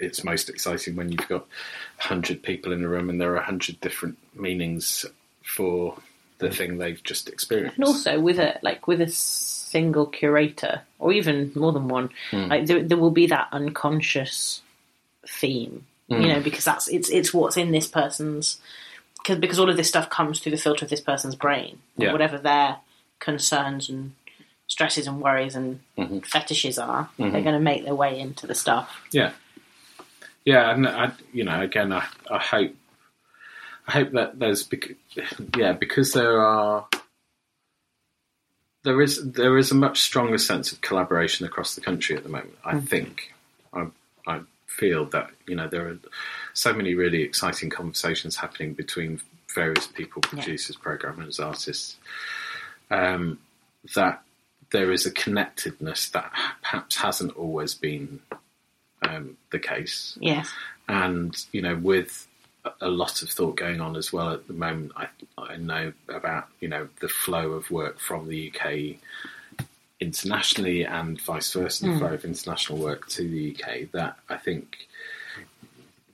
It's 0.02 0.24
most 0.24 0.50
exciting 0.50 0.96
when 0.96 1.12
you've 1.12 1.28
got 1.28 1.46
hundred 1.98 2.44
people 2.44 2.74
in 2.74 2.84
a 2.84 2.88
room 2.88 3.10
and 3.10 3.22
there 3.22 3.36
are 3.36 3.42
hundred 3.42 3.80
different 3.80 4.18
meanings 4.36 5.06
for 5.44 5.98
the 6.40 6.48
mm. 6.48 6.54
thing 6.54 6.78
they've 6.78 7.02
just 7.04 7.30
experienced. 7.30 7.78
And 7.78 7.86
also 7.86 8.20
with 8.20 8.40
a 8.40 8.60
like 8.62 8.88
with 8.88 9.00
a 9.00 9.10
single 9.10 10.08
curator 10.08 10.82
or 11.00 11.14
even 11.14 11.52
more 11.56 11.72
than 11.72 11.88
one, 11.88 12.10
hmm. 12.32 12.48
like 12.48 12.66
there, 12.66 12.84
there 12.84 12.98
will 12.98 13.12
be 13.12 13.28
that 13.28 13.48
unconscious 13.52 14.62
theme, 15.28 15.86
you 16.08 16.18
hmm. 16.18 16.24
know, 16.24 16.42
because 16.42 16.66
that's 16.66 16.88
it's 16.90 17.10
it's 17.10 17.34
what's 17.34 17.58
in 17.58 17.72
this 17.72 17.88
person's 17.88 18.60
because 19.18 19.40
because 19.40 19.60
all 19.60 19.70
of 19.70 19.78
this 19.78 19.88
stuff 19.88 20.10
comes 20.10 20.40
through 20.40 20.52
the 20.52 20.58
filter 20.58 20.84
of 20.84 20.90
this 20.90 21.02
person's 21.02 21.36
brain, 21.36 21.80
Yeah. 21.98 22.12
whatever 22.12 22.38
their 22.38 22.78
concerns 23.20 23.88
and 23.88 24.14
stresses 24.68 25.06
and 25.06 25.22
worries 25.22 25.56
and 25.56 25.82
mm-hmm. 25.98 26.20
fetishes 26.20 26.80
are, 26.80 27.10
they're 27.18 27.28
mm-hmm. 27.28 27.44
going 27.44 27.54
to 27.54 27.60
make 27.60 27.84
their 27.84 27.96
way 27.96 28.20
into 28.20 28.48
the 28.48 28.56
stuff. 28.56 29.02
Yeah, 29.12 29.32
yeah, 30.46 30.72
and 30.72 30.88
I, 30.88 31.12
you 31.34 31.44
know, 31.44 31.62
again, 31.62 31.92
I, 31.92 32.06
I 32.30 32.40
hope, 32.40 32.76
I 33.88 33.92
hope 33.92 34.12
that 34.12 34.40
there's, 34.40 34.64
bec- 34.64 34.96
yeah, 35.58 35.74
because 35.74 36.14
there 36.14 36.42
are, 36.42 36.88
there 38.84 39.02
is 39.02 39.32
there 39.32 39.58
is 39.60 39.72
a 39.72 39.76
much 39.76 40.02
stronger 40.02 40.40
sense 40.40 40.72
of 40.72 40.82
collaboration 40.82 41.46
across 41.46 41.76
the 41.76 41.82
country 41.82 42.16
at 42.16 42.24
the 42.24 42.30
moment. 42.30 42.58
I 42.66 42.80
think, 42.80 43.32
I, 43.74 43.88
I 44.26 44.42
feel 44.66 45.06
that 45.06 45.30
you 45.48 45.56
know 45.56 45.68
there 45.68 45.88
are 45.88 46.00
so 46.54 46.74
many 46.74 46.96
really 46.96 47.22
exciting 47.22 47.70
conversations 47.70 48.38
happening 48.38 48.74
between 48.74 49.22
various 49.54 49.86
people, 49.86 50.22
producers, 50.22 50.76
programmers, 50.76 51.40
artists, 51.40 51.98
um, 52.90 53.38
that 53.96 54.24
there 54.72 54.92
is 54.92 55.06
a 55.06 55.12
connectedness 55.12 56.10
that 56.10 56.32
perhaps 56.62 56.96
hasn't 56.98 57.36
always 57.36 57.76
been 57.76 58.20
um, 59.02 59.38
the 59.52 59.60
case. 59.60 60.18
Yes. 60.20 60.50
And, 60.88 61.36
you 61.52 61.62
know, 61.62 61.76
with 61.76 62.28
a- 62.82 62.90
lot 62.90 63.22
of 63.22 63.30
thought 63.30 63.56
going 63.56 63.82
on 63.82 63.96
as 63.96 64.12
well 64.14 64.32
at 64.32 64.48
the 64.48 64.54
moment, 64.54 64.92
I, 64.96 65.08
I 65.38 65.56
know 65.58 65.94
about, 66.10 66.48
you 66.60 66.68
know, 66.68 66.88
the 67.00 67.08
flow 67.08 67.52
of 67.54 67.72
work 67.72 68.00
from 68.00 68.28
the 68.28 68.52
UK 68.52 68.98
internationally 70.00 70.84
and 70.84 71.22
vice 71.22 71.54
versa, 71.54 71.86
the 71.86 71.98
flow 71.98 72.14
of 72.14 72.26
international 72.26 72.80
work 72.80 73.08
to 73.10 73.28
the 73.28 73.56
UK, 73.56 73.92
that 73.92 74.18
I 74.30 74.38
think 74.38 74.88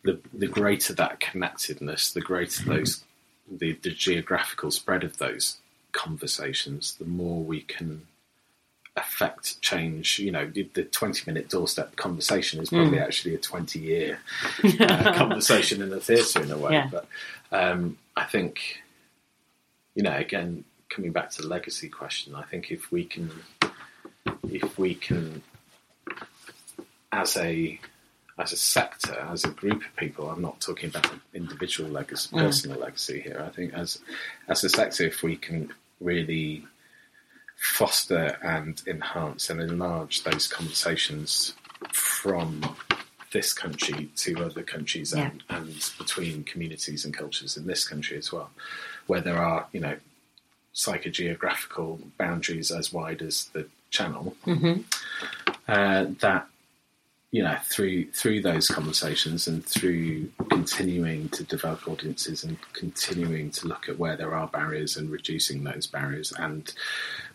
the, 0.03 0.19
the 0.33 0.47
greater 0.47 0.93
that 0.93 1.19
connectedness, 1.19 2.11
the 2.11 2.21
greater 2.21 2.63
those, 2.65 3.03
the, 3.49 3.73
the 3.81 3.91
geographical 3.91 4.71
spread 4.71 5.03
of 5.03 5.17
those 5.17 5.57
conversations, 5.93 6.95
the 6.95 7.05
more 7.05 7.41
we 7.41 7.61
can 7.61 8.05
affect 8.97 9.61
change. 9.61 10.19
You 10.19 10.31
know, 10.31 10.45
the- 10.47 10.69
the 10.73 10.83
20 10.83 11.23
minute 11.31 11.49
doorstep 11.49 11.95
conversation 11.95 12.61
is 12.61 12.69
probably 12.69 12.99
actually 12.99 13.35
a 13.35 13.37
20 13.37 13.79
year 13.79 14.19
uh, 14.81 15.13
conversation 15.13 15.81
in 15.81 15.89
the 15.89 16.01
theatre 16.01 16.41
in 16.41 16.51
a 16.51 16.57
way. 16.57 16.73
Yeah. 16.73 16.89
But 16.91 17.07
um, 17.51 17.97
I 18.15 18.23
think, 18.25 18.81
you 19.95 20.03
know, 20.03 20.15
again, 20.15 20.63
coming 20.89 21.11
back 21.11 21.29
to 21.31 21.41
the 21.43 21.47
legacy 21.47 21.87
question, 21.89 22.35
I 22.35 22.43
think 22.43 22.71
if 22.71 22.91
we 22.91 23.05
can, 23.05 23.29
if 24.49 24.77
we 24.77 24.95
can, 24.95 25.41
as 27.11 27.37
a 27.37 27.79
as 28.39 28.51
a 28.53 28.57
sector, 28.57 29.17
as 29.31 29.43
a 29.45 29.49
group 29.49 29.81
of 29.83 29.95
people, 29.95 30.29
I'm 30.29 30.41
not 30.43 30.59
talking 30.61 30.89
about 30.89 31.09
individual 31.33 31.89
legacy, 31.89 32.29
personal 32.35 32.79
legacy 32.79 33.19
here. 33.19 33.43
I 33.43 33.49
think 33.49 33.73
as 33.73 33.99
as 34.47 34.63
a 34.63 34.69
sector, 34.69 35.05
if 35.05 35.23
we 35.23 35.35
can 35.37 35.73
really 35.99 36.65
foster 37.57 38.37
and 38.43 38.81
enhance 38.87 39.49
and 39.49 39.59
enlarge 39.59 40.23
those 40.23 40.47
conversations 40.47 41.53
from 41.91 42.75
this 43.33 43.51
country 43.53 44.09
to 44.15 44.43
other 44.45 44.63
countries 44.63 45.13
Yeah. 45.15 45.31
and, 45.31 45.43
and 45.49 45.91
between 45.97 46.43
communities 46.43 47.03
and 47.03 47.13
cultures 47.13 47.57
in 47.57 47.67
this 47.67 47.85
country 47.87 48.17
as 48.17 48.31
well, 48.31 48.49
where 49.07 49.21
there 49.21 49.37
are, 49.37 49.67
you 49.73 49.79
know, 49.81 49.97
psychogeographical 50.73 51.99
boundaries 52.17 52.71
as 52.71 52.93
wide 52.93 53.21
as 53.21 53.45
the 53.53 53.67
channel. 53.89 54.35
Mm-hmm. 54.45 54.81
Uh, 55.67 56.05
that 56.19 56.47
you 57.31 57.43
know 57.43 57.57
through 57.65 58.09
through 58.11 58.41
those 58.41 58.69
conversations 58.69 59.47
and 59.47 59.65
through 59.65 60.29
continuing 60.49 61.27
to 61.29 61.43
develop 61.43 61.85
audiences 61.87 62.43
and 62.45 62.57
continuing 62.71 63.51
to 63.51 63.67
look 63.67 63.89
at 63.89 63.99
where 63.99 64.15
there 64.15 64.33
are 64.33 64.47
barriers 64.47 64.95
and 64.95 65.09
reducing 65.09 65.63
those 65.65 65.87
barriers 65.87 66.31
and 66.39 66.73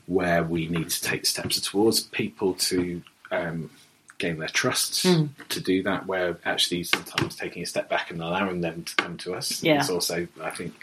where 0.06 0.42
we 0.42 0.66
need 0.68 0.90
to 0.90 1.00
take 1.02 1.24
steps 1.26 1.60
towards 1.60 2.00
people 2.00 2.54
to 2.54 3.02
um, 3.30 3.70
gain 4.18 4.38
their 4.38 4.48
trust 4.48 5.02
to 5.48 5.60
do 5.60 5.82
that 5.82 6.06
where 6.06 6.36
actually 6.44 6.84
sometimes 6.84 7.34
taking 7.34 7.62
a 7.62 7.66
step 7.66 7.88
back 7.88 8.10
and 8.10 8.20
allowing 8.22 8.60
them 8.60 8.84
to 8.84 8.94
come 8.96 9.16
to 9.18 9.34
us 9.34 9.62
Yeah. 9.62 9.80
is 9.80 9.90
also 9.90 10.26
I 10.40 10.50
think 10.50 10.74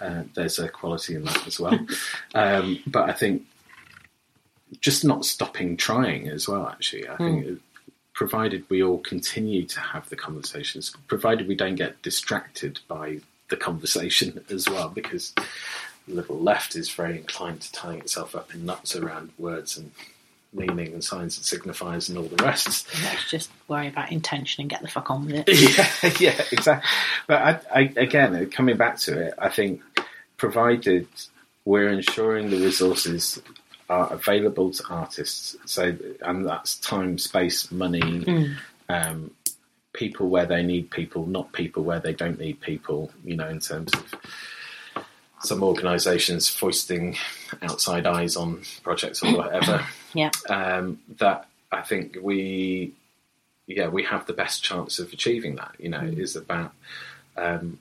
uh, 0.00 0.22
there's 0.34 0.58
a 0.58 0.68
quality 0.68 1.14
in 1.14 1.24
that 1.24 1.46
as 1.46 1.58
well. 1.60 1.78
Um, 2.34 2.78
but 2.86 3.08
I 3.10 3.12
think 3.12 3.42
just 4.80 5.04
not 5.04 5.24
stopping 5.24 5.76
trying 5.76 6.28
as 6.28 6.46
well 6.48 6.68
actually. 6.68 7.08
I 7.08 7.16
think 7.16 7.60
provided 8.12 8.64
we 8.68 8.82
all 8.82 8.98
continue 8.98 9.64
to 9.66 9.80
have 9.80 10.08
the 10.10 10.16
conversations 10.16 10.94
provided 11.08 11.48
we 11.48 11.54
don't 11.56 11.74
get 11.74 12.00
distracted 12.02 12.78
by 12.86 13.18
the 13.48 13.56
conversation 13.56 14.44
as 14.50 14.68
well 14.68 14.88
because 14.90 15.34
the 16.08 16.14
liberal 16.14 16.40
left 16.40 16.76
is 16.76 16.90
very 16.90 17.18
inclined 17.18 17.60
to 17.60 17.72
tying 17.72 18.00
itself 18.00 18.34
up 18.34 18.54
in 18.54 18.64
knots 18.64 18.96
around 18.96 19.30
words 19.38 19.76
and 19.76 19.92
meaning 20.52 20.92
and 20.92 21.04
signs 21.04 21.36
and 21.36 21.62
signifiers 21.62 22.08
and 22.08 22.18
all 22.18 22.24
the 22.24 22.42
rest 22.42 22.88
Let's 23.04 23.30
just 23.30 23.50
worry 23.68 23.86
about 23.86 24.10
intention 24.10 24.62
and 24.62 24.70
get 24.70 24.82
the 24.82 24.88
fuck 24.88 25.10
on 25.10 25.26
with 25.26 25.44
it. 25.46 25.48
yeah, 26.02 26.12
yeah, 26.18 26.44
exactly. 26.50 26.90
But 27.26 27.42
I, 27.42 27.80
I, 27.80 27.80
again, 27.96 28.50
coming 28.50 28.76
back 28.76 28.98
to 29.00 29.26
it, 29.26 29.34
I 29.38 29.48
think 29.48 29.80
provided 30.36 31.06
we're 31.64 31.88
ensuring 31.88 32.50
the 32.50 32.56
resources 32.56 33.40
are 33.88 34.12
available 34.12 34.70
to 34.70 34.84
artists, 34.88 35.56
so 35.66 35.96
and 36.22 36.46
that's 36.46 36.76
time, 36.76 37.18
space, 37.18 37.70
money, 37.70 38.54
um, 38.88 39.30
people 39.92 40.28
where 40.28 40.46
they 40.46 40.62
need 40.62 40.90
people, 40.90 41.26
not 41.26 41.52
people 41.52 41.82
where 41.82 42.00
they 42.00 42.12
don't 42.12 42.38
need 42.38 42.60
people. 42.60 43.10
You 43.24 43.36
know, 43.36 43.48
in 43.48 43.60
terms 43.60 43.92
of 43.92 44.14
some 45.42 45.62
organisations 45.62 46.48
foisting 46.48 47.16
outside 47.62 48.06
eyes 48.06 48.36
on 48.36 48.62
projects 48.82 49.22
or 49.22 49.36
whatever. 49.36 49.84
Yeah. 50.12 50.30
um, 50.48 50.98
that 51.18 51.46
I 51.70 51.82
think 51.82 52.18
we, 52.20 52.94
yeah, 53.68 53.86
we 53.86 54.02
have 54.02 54.26
the 54.26 54.32
best 54.32 54.60
chance 54.64 54.98
of 54.98 55.12
achieving 55.12 55.54
that. 55.54 55.76
You 55.78 55.88
know, 55.88 56.00
it 56.00 56.18
is 56.18 56.34
about, 56.34 56.72
um, 57.36 57.78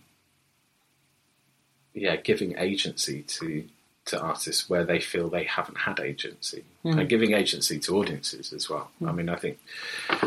yeah, 1.96 2.18
giving 2.18 2.56
agency 2.58 3.24
to 3.24 3.64
to 4.06 4.20
artists 4.22 4.70
where 4.70 4.84
they 4.86 5.00
feel 5.00 5.28
they 5.30 5.44
haven't 5.44 5.78
had 5.80 6.00
agency, 6.00 6.64
and 6.84 7.10
giving 7.10 7.34
agency 7.34 7.80
to 7.80 7.98
audiences 7.98 8.54
as 8.54 8.70
well. 8.70 8.92
I 9.06 9.12
mean, 9.12 9.28
I 9.30 9.36
think 9.36 9.58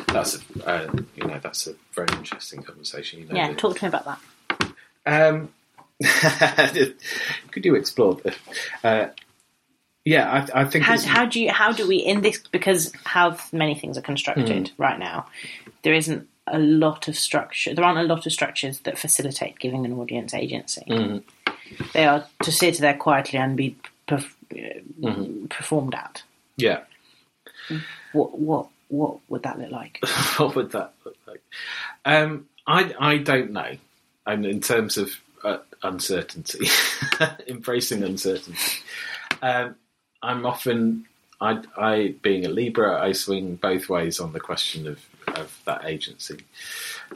that's 0.08 0.36
a, 0.36 0.66
uh, 0.68 0.92
you 1.14 1.26
know 1.26 1.38
that's 1.40 1.68
a 1.68 1.74
very 1.92 2.08
interesting 2.16 2.62
conversation. 2.64 3.20
You 3.20 3.26
know, 3.26 3.34
Yeah, 3.36 3.54
talk 3.54 3.78
to 3.78 3.84
me 3.84 3.88
about 3.88 4.18
that. 4.56 4.72
um, 5.06 5.50
could 7.50 7.64
you 7.64 7.74
explore? 7.74 8.14
The, 8.16 8.34
uh, 8.84 9.08
yeah, 10.04 10.46
I, 10.54 10.62
I 10.62 10.64
think 10.64 10.84
How, 10.84 10.98
how 11.00 11.26
do 11.26 11.40
you 11.40 11.50
how 11.52 11.72
do 11.72 11.86
we 11.86 11.96
in 11.96 12.22
this 12.22 12.38
because 12.50 12.92
how 13.04 13.36
many 13.52 13.74
things 13.74 13.96
are 13.96 14.02
constructed 14.02 14.68
Hmm. 14.68 14.82
right 14.82 14.98
now 14.98 15.26
there 15.82 15.94
isn't 15.94 16.28
a 16.48 16.58
lot 16.58 17.06
of 17.08 17.16
structure 17.16 17.72
there 17.72 17.84
aren't 17.84 17.98
a 18.00 18.02
lot 18.14 18.26
of 18.26 18.32
structures 18.32 18.80
that 18.80 18.98
facilitate 18.98 19.60
giving 19.60 19.84
an 19.86 19.92
audience 19.92 20.34
agency 20.34 20.82
Hmm. 20.88 21.18
they 21.94 22.04
are 22.04 22.26
to 22.42 22.50
sit 22.50 22.78
there 22.78 22.96
quietly 22.96 23.38
and 23.38 23.56
be 23.56 23.76
perf- 24.08 24.34
uh, 24.52 24.80
Hmm. 25.08 25.46
performed 25.46 25.94
at 25.94 26.24
yeah. 26.56 26.80
what 28.12 28.38
what 28.38 28.66
what 28.88 29.18
would 29.28 29.42
that 29.44 29.58
look 29.58 29.70
like 29.70 30.00
what 30.38 30.56
would 30.56 30.72
that 30.72 30.92
look 31.04 31.16
like? 31.28 31.42
Um, 32.04 32.46
I 32.66 32.92
I 32.98 33.16
don't 33.18 33.52
know. 33.52 33.76
And 34.26 34.44
in 34.46 34.60
terms 34.60 34.98
of 34.98 35.12
uncertainty, 35.82 36.66
embracing 37.48 38.02
uncertainty, 38.02 38.78
um, 39.42 39.74
I'm 40.22 40.46
often 40.46 41.06
I 41.40 41.60
I 41.76 42.14
being 42.22 42.46
a 42.46 42.48
Libra, 42.48 43.00
I 43.02 43.12
swing 43.12 43.56
both 43.56 43.88
ways 43.88 44.20
on 44.20 44.32
the 44.32 44.40
question 44.40 44.86
of 44.86 45.00
of 45.28 45.60
that 45.64 45.84
agency. 45.84 46.38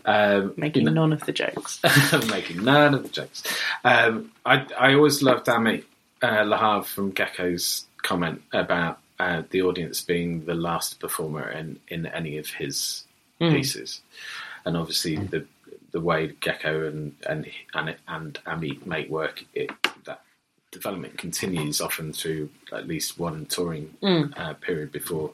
Um, 0.05 0.55
making 0.57 0.83
you 0.85 0.91
know- 0.91 1.03
none 1.03 1.13
of 1.13 1.25
the 1.27 1.33
jokes 1.33 1.81
making 2.31 2.65
none 2.65 2.95
of 2.95 3.03
the 3.05 3.09
jokes. 3.09 3.43
Um, 3.85 4.33
I 4.45 4.67
I 4.79 4.95
always 4.95 5.23
loved 5.23 5.47
Amit 5.47 5.85
uh, 6.23 6.45
Lahav 6.45 6.87
from 6.87 7.13
Gecko's 7.13 7.85
comment 8.03 8.43
about 8.53 8.99
uh, 9.19 9.43
the 9.51 9.63
audience 9.63 10.01
being 10.01 10.45
the 10.45 10.55
last 10.55 11.01
performer 11.01 11.49
in, 11.51 11.79
in 11.89 12.07
any 12.07 12.37
of 12.39 12.49
his 12.49 13.05
pieces, 13.39 14.01
and 14.65 14.77
obviously 14.77 15.17
the 15.17 15.45
the 15.97 16.01
way 16.03 16.31
Gecko 16.41 16.87
and 16.87 17.15
and 17.27 17.51
and, 17.73 17.97
and 18.07 18.39
Amit 18.47 18.85
make 18.85 19.09
work, 19.09 19.43
it, 19.55 19.71
that 20.05 20.21
development 20.71 21.17
continues 21.17 21.81
often 21.81 22.13
through 22.13 22.51
at 22.71 22.87
least 22.87 23.19
one 23.19 23.47
touring 23.47 23.95
uh, 24.37 24.53
period 24.55 24.93
before. 24.93 25.31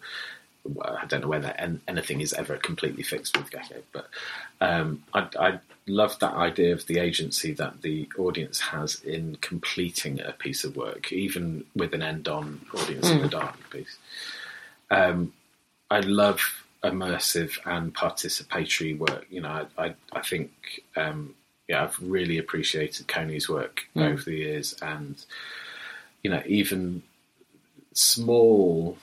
well, 0.62 0.96
I 1.02 1.04
don't 1.06 1.22
know 1.22 1.26
whether 1.28 1.48
an- 1.48 1.80
anything 1.88 2.20
is 2.20 2.32
ever 2.32 2.56
completely 2.58 3.02
fixed 3.02 3.36
with 3.36 3.50
Gecko, 3.50 3.82
but 3.92 4.06
um, 4.60 5.02
I, 5.12 5.26
I 5.36 5.58
love 5.88 6.16
that 6.20 6.34
idea 6.34 6.72
of 6.72 6.86
the 6.86 7.00
agency 7.00 7.52
that 7.54 7.82
the 7.82 8.08
audience 8.16 8.60
has 8.60 9.00
in 9.02 9.34
completing 9.40 10.20
a 10.20 10.30
piece 10.30 10.62
of 10.62 10.76
work, 10.76 11.12
even 11.12 11.64
with 11.74 11.92
an 11.92 12.02
end 12.02 12.28
on 12.28 12.60
audience 12.72 13.10
in 13.10 13.20
the 13.20 13.28
dark 13.28 13.56
piece. 13.70 13.96
Um, 14.92 15.32
I 15.90 15.98
love 16.00 16.61
immersive 16.84 17.58
and 17.64 17.94
participatory 17.94 18.98
work. 18.98 19.26
You 19.30 19.42
know, 19.42 19.66
I, 19.78 19.84
I, 19.86 19.94
I 20.12 20.22
think, 20.22 20.50
um, 20.96 21.34
yeah, 21.68 21.84
I've 21.84 21.96
really 22.00 22.38
appreciated 22.38 23.08
Coney's 23.08 23.48
work 23.48 23.82
over 23.96 24.22
the 24.22 24.36
years, 24.36 24.74
and 24.82 25.24
you 26.22 26.30
know, 26.30 26.42
even 26.46 27.02
small, 27.94 28.98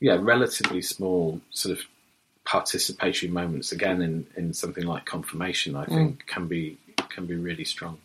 yeah, 0.00 0.18
relatively 0.20 0.82
small 0.82 1.40
sort 1.50 1.78
of 1.78 1.84
participatory 2.46 3.30
moments 3.30 3.72
again 3.72 4.02
in, 4.02 4.26
in 4.36 4.52
something 4.52 4.84
like 4.84 5.06
confirmation 5.06 5.74
I 5.74 5.86
think 5.86 6.26
can 6.26 6.46
be 6.46 6.76
can 7.08 7.26
be 7.26 7.36
really 7.36 7.64
strong. 7.64 7.98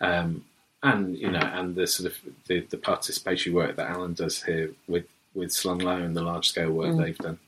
Um, 0.00 0.44
and 0.82 1.16
you 1.18 1.30
know 1.30 1.40
and 1.40 1.74
the 1.74 1.86
sort 1.86 2.10
of 2.10 2.18
the, 2.46 2.60
the 2.60 2.76
participatory 2.76 3.52
work 3.52 3.76
that 3.76 3.90
Alan 3.90 4.14
does 4.14 4.42
here 4.42 4.70
with 4.86 5.04
with 5.38 5.52
Slung 5.52 5.78
Low 5.78 5.96
and 5.96 6.16
the 6.16 6.22
large 6.22 6.48
scale 6.48 6.70
work 6.70 6.96
they've 6.96 7.18
done 7.18 7.38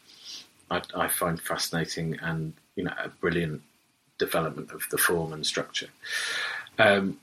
I, 0.71 0.83
I 0.95 1.09
find 1.09 1.41
fascinating 1.41 2.19
and 2.23 2.53
you 2.77 2.85
know 2.85 2.93
a 3.03 3.09
brilliant 3.09 3.63
development 4.19 4.71
of 4.71 4.83
the 4.91 4.99
form 4.99 5.33
and 5.33 5.45
structure. 5.45 5.89
Um, 6.79 7.19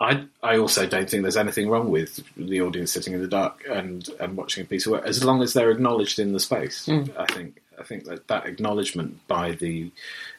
I 0.00 0.24
I 0.42 0.58
also 0.58 0.86
don't 0.86 1.10
think 1.10 1.22
there's 1.22 1.36
anything 1.36 1.68
wrong 1.68 1.90
with 1.90 2.22
the 2.36 2.60
audience 2.60 2.92
sitting 2.92 3.14
in 3.14 3.20
the 3.20 3.28
dark 3.28 3.64
and, 3.68 4.08
and 4.20 4.36
watching 4.36 4.62
a 4.62 4.66
piece 4.66 4.86
of 4.86 4.92
work 4.92 5.04
as 5.04 5.24
long 5.24 5.42
as 5.42 5.52
they're 5.52 5.70
acknowledged 5.70 6.18
in 6.18 6.32
the 6.32 6.40
space. 6.40 6.88
I 7.18 7.26
think 7.26 7.60
I 7.78 7.82
think 7.82 8.04
that 8.04 8.28
that 8.28 8.46
acknowledgement 8.46 9.26
by 9.26 9.52
the 9.52 9.90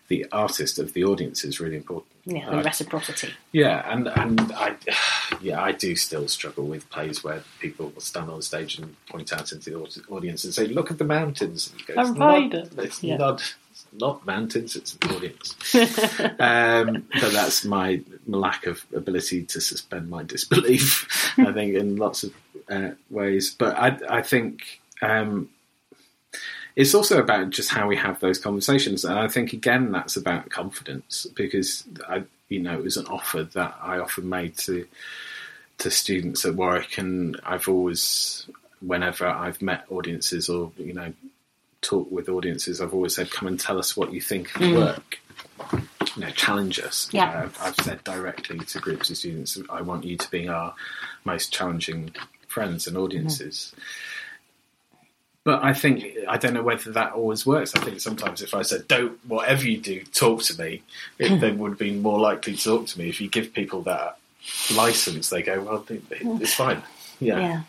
the 0.10 0.26
artist 0.32 0.80
of 0.80 0.94
the 0.94 1.04
audience 1.04 1.44
is 1.44 1.60
really 1.60 1.78
important. 1.78 2.12
yeah 2.26 2.50
Uh, 2.50 2.62
reciprocity 2.64 3.30
yeah, 3.52 3.78
and 3.94 4.08
and 4.08 4.40
I 4.68 4.70
yeah 5.42 5.62
I 5.70 5.72
do 5.86 5.96
still 5.96 6.28
struggle 6.28 6.66
with 6.74 6.84
plays 6.90 7.24
where 7.24 7.42
people 7.60 7.86
will 7.94 8.02
stand 8.02 8.30
on 8.30 8.42
stage 8.42 8.78
and 8.80 8.96
point 9.08 9.32
out 9.34 9.52
into 9.54 9.70
the 9.72 9.78
audience 10.16 10.44
and 10.46 10.54
say, 10.54 10.66
"Look 10.68 10.90
at 10.92 10.98
the 10.98 11.06
mountains." 11.20 11.72
And 11.72 11.78
go, 11.88 11.94
"It's 12.02 12.18
not- 12.18 12.86
It's 12.86 13.04
Yeah. 13.04 13.18
not. 13.18 13.40
It's 13.72 13.86
not 13.94 14.26
mountains. 14.26 14.76
It's 14.76 14.94
the 14.94 15.10
audience. 15.16 15.48
um, 16.40 16.88
but 17.22 17.32
that's 17.32 17.64
my 17.66 18.02
lack 18.28 18.66
of 18.66 18.86
ability 18.94 19.44
to 19.54 19.62
suspend 19.62 20.10
my 20.10 20.24
disbelief. 20.24 21.08
I 21.50 21.52
think 21.54 21.76
in 21.76 21.96
lots 21.96 22.24
of 22.24 22.32
uh, 22.70 22.92
ways. 23.10 23.56
But 23.62 23.78
I 23.78 23.90
I 24.20 24.22
think. 24.22 24.82
Um, 25.02 25.50
it's 26.80 26.96
also 26.96 27.20
about 27.20 27.50
just 27.50 27.70
how 27.70 27.88
we 27.88 27.98
have 27.98 28.22
those 28.22 28.40
conversations, 28.40 29.04
and 29.04 29.20
I 29.20 29.28
think 29.28 29.52
again 29.52 29.92
that's 29.92 30.16
about 30.16 30.50
confidence 30.50 31.28
because 31.36 31.84
I, 32.08 32.24
you 32.48 32.62
know, 32.62 32.74
it 32.80 32.84
was 32.86 32.96
an 32.96 33.06
offer 33.08 33.44
that 33.44 33.78
I 33.82 34.00
often 34.00 34.30
made 34.30 34.58
to 34.60 34.88
to 35.80 35.92
students 35.92 36.46
at 36.46 36.56
Warwick, 36.56 36.98
and 36.98 37.38
I've 37.44 37.68
always, 37.68 38.48
whenever 38.80 39.28
I've 39.28 39.62
met 39.62 39.88
audiences 39.92 40.48
or 40.48 40.72
you 40.78 40.94
know, 40.94 41.12
talk 41.82 42.10
with 42.10 42.30
audiences, 42.30 42.80
I've 42.80 42.94
always 42.94 43.14
said, 43.14 43.30
"Come 43.30 43.50
and 43.50 43.60
tell 43.60 43.78
us 43.78 43.98
what 43.98 44.14
you 44.14 44.22
think 44.22 44.56
of 44.56 44.62
the 44.62 44.74
work." 44.74 45.20
You 46.16 46.22
know, 46.22 46.30
challenge 46.30 46.80
us. 46.80 47.10
Yeah. 47.12 47.30
Uh, 47.30 47.50
I've 47.60 47.76
said 47.76 48.06
directly 48.06 48.58
to 48.58 48.80
groups 48.80 49.10
of 49.10 49.18
students, 49.18 49.60
"I 49.70 49.82
want 49.82 50.06
you 50.06 50.16
to 50.16 50.32
be 50.32 50.48
our 50.48 50.74
most 51.26 51.52
challenging 51.52 52.16
friends 52.48 52.88
and 52.88 52.96
audiences." 52.96 53.74
But 55.50 55.64
I 55.64 55.74
think 55.74 56.06
I 56.28 56.38
don't 56.38 56.54
know 56.54 56.62
whether 56.62 56.92
that 56.92 57.14
always 57.14 57.44
works. 57.44 57.76
I 57.76 57.80
think 57.80 58.00
sometimes 58.02 58.44
if 58.44 58.54
I 58.54 58.62
said, 58.62 58.88
"Don't 58.88 59.18
whatever 59.26 59.68
you 59.68 59.80
do, 59.80 60.04
talk 60.04 60.44
to 60.44 60.62
me," 60.62 60.84
it, 61.18 61.42
they 61.42 61.52
would 61.52 61.76
be 61.80 61.92
more 61.92 62.20
likely 62.20 62.56
to 62.56 62.64
talk 62.64 62.86
to 62.86 63.00
me. 63.00 63.10
If 63.10 63.20
you 63.20 63.30
give 63.30 63.52
people 63.52 63.82
that 63.84 64.20
license, 64.72 65.32
they 65.32 65.42
go, 65.42 65.60
well, 65.62 65.84
it's 65.90 66.54
fine. 66.54 66.84
Yeah. 67.20 67.40
Yeah. 67.40 67.62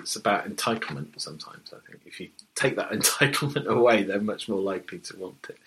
It's 0.00 0.16
about 0.16 0.48
entitlement 0.48 1.20
sometimes, 1.20 1.74
I 1.74 1.86
think. 1.86 2.00
If 2.06 2.20
you 2.20 2.30
take 2.54 2.76
that 2.76 2.90
entitlement 2.98 3.66
away, 3.66 4.04
they're 4.04 4.18
much 4.18 4.48
more 4.48 4.60
likely 4.60 5.00
to 5.00 5.16
want 5.18 5.46
it. 5.50 5.58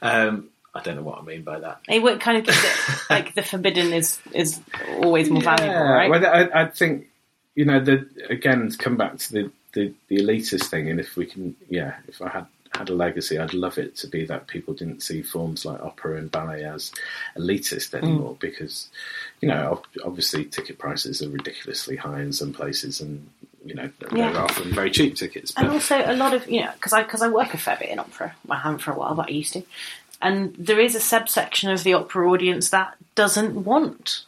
Um, 0.00 0.48
I 0.74 0.80
don't 0.80 0.96
know 0.96 1.02
what 1.02 1.18
I 1.18 1.22
mean 1.22 1.42
by 1.42 1.60
that. 1.60 1.80
It 1.90 2.02
would 2.02 2.20
kind 2.20 2.38
of 2.38 2.46
gives 2.46 2.64
it 2.64 3.10
like 3.10 3.34
the 3.34 3.42
forbidden 3.42 3.92
is 3.92 4.18
is 4.32 4.62
always 5.02 5.28
more 5.28 5.42
valuable, 5.42 5.74
Yeah, 5.74 5.92
right? 5.92 6.10
Well, 6.10 6.26
I, 6.26 6.62
I 6.62 6.64
think 6.68 7.08
you 7.54 7.66
know 7.66 7.80
the 7.80 8.08
again 8.30 8.70
to 8.70 8.78
come 8.78 8.96
back 8.96 9.18
to 9.18 9.32
the, 9.32 9.50
the 9.76 9.92
the 10.08 10.16
elitist 10.16 10.64
thing, 10.64 10.90
and 10.90 10.98
if 10.98 11.16
we 11.16 11.26
can, 11.26 11.54
yeah, 11.68 11.92
if 12.08 12.20
I 12.20 12.28
had 12.28 12.46
had 12.74 12.88
a 12.90 12.94
legacy, 12.94 13.38
I'd 13.38 13.54
love 13.54 13.78
it 13.78 13.96
to 13.98 14.06
be 14.06 14.24
that 14.26 14.48
people 14.48 14.74
didn't 14.74 15.02
see 15.02 15.22
forms 15.22 15.64
like 15.64 15.80
opera 15.80 16.16
and 16.18 16.30
ballet 16.30 16.64
as 16.64 16.92
elitist 17.38 17.94
anymore, 17.94 18.34
Mm. 18.34 18.40
because 18.40 18.88
you 19.40 19.48
know 19.48 19.82
obviously 20.04 20.44
ticket 20.44 20.78
prices 20.78 21.22
are 21.22 21.28
ridiculously 21.30 21.96
high 21.96 22.20
in 22.20 22.32
some 22.32 22.52
places, 22.52 23.00
and 23.00 23.28
you 23.64 23.74
know 23.74 23.88
they're 24.00 24.36
often 24.48 24.74
very 24.74 24.90
cheap 24.90 25.14
tickets. 25.14 25.52
And 25.56 25.66
But 25.68 25.74
also 25.74 25.96
a 26.04 26.16
lot 26.16 26.34
of 26.34 26.48
you 26.50 26.60
know 26.62 26.72
because 26.74 26.92
I 26.92 27.02
because 27.02 27.22
I 27.22 27.28
work 27.28 27.54
a 27.54 27.58
fair 27.58 27.76
bit 27.78 27.90
in 27.90 27.98
opera. 27.98 28.34
Well, 28.46 28.58
I 28.58 28.62
haven't 28.62 28.80
for 28.80 28.92
a 28.92 28.98
while, 28.98 29.14
but 29.14 29.26
I 29.28 29.32
used 29.42 29.52
to. 29.54 29.62
And 30.20 30.54
there 30.58 30.80
is 30.80 30.94
a 30.94 31.00
subsection 31.00 31.70
of 31.70 31.84
the 31.84 31.92
opera 31.94 32.30
audience 32.32 32.70
that 32.70 32.96
doesn't 33.14 33.64
want 33.64 34.24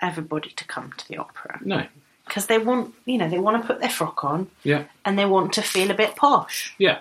everybody 0.00 0.50
to 0.50 0.64
come 0.64 0.92
to 0.96 1.08
the 1.08 1.16
opera 1.18 1.58
no, 1.62 1.86
because 2.30 2.46
they 2.46 2.58
want 2.58 2.94
you 3.06 3.18
know 3.18 3.28
they 3.28 3.40
want 3.40 3.60
to 3.60 3.66
put 3.66 3.80
their 3.80 3.90
frock 3.90 4.24
on 4.24 4.48
yeah, 4.62 4.84
and 5.04 5.18
they 5.18 5.24
want 5.24 5.52
to 5.54 5.62
feel 5.62 5.90
a 5.90 5.94
bit 5.94 6.14
posh. 6.14 6.74
Yeah, 6.78 7.00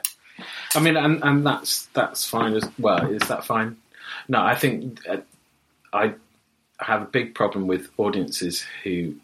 I 0.73 0.79
mean, 0.79 0.97
and 0.97 1.23
and 1.23 1.45
that's 1.45 1.85
that's 1.93 2.25
fine 2.25 2.55
as 2.55 2.67
well. 2.79 3.05
Is 3.11 3.27
that 3.27 3.45
fine? 3.45 3.77
No, 4.27 4.41
I 4.41 4.55
think 4.55 4.99
uh, 5.07 5.17
I 5.93 6.15
have 6.79 7.03
a 7.03 7.05
big 7.05 7.35
problem 7.35 7.67
with 7.67 7.89
audiences 7.97 8.65
who 8.83 9.15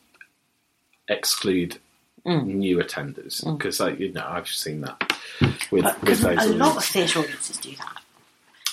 exclude 1.08 1.80
new 2.26 2.78
attenders 2.78 3.44
because, 3.44 3.80
like 3.80 4.00
you 4.00 4.12
know, 4.12 4.26
I've 4.28 4.48
seen 4.48 4.82
that 4.82 5.18
with 5.72 5.86
with 5.86 6.00
Because 6.02 6.22
those 6.22 6.46
a 6.46 6.54
lot 6.54 6.78
of 6.78 6.86
theatre 6.86 7.20
audiences 7.20 7.58
do 7.58 7.76
that. 7.78 8.02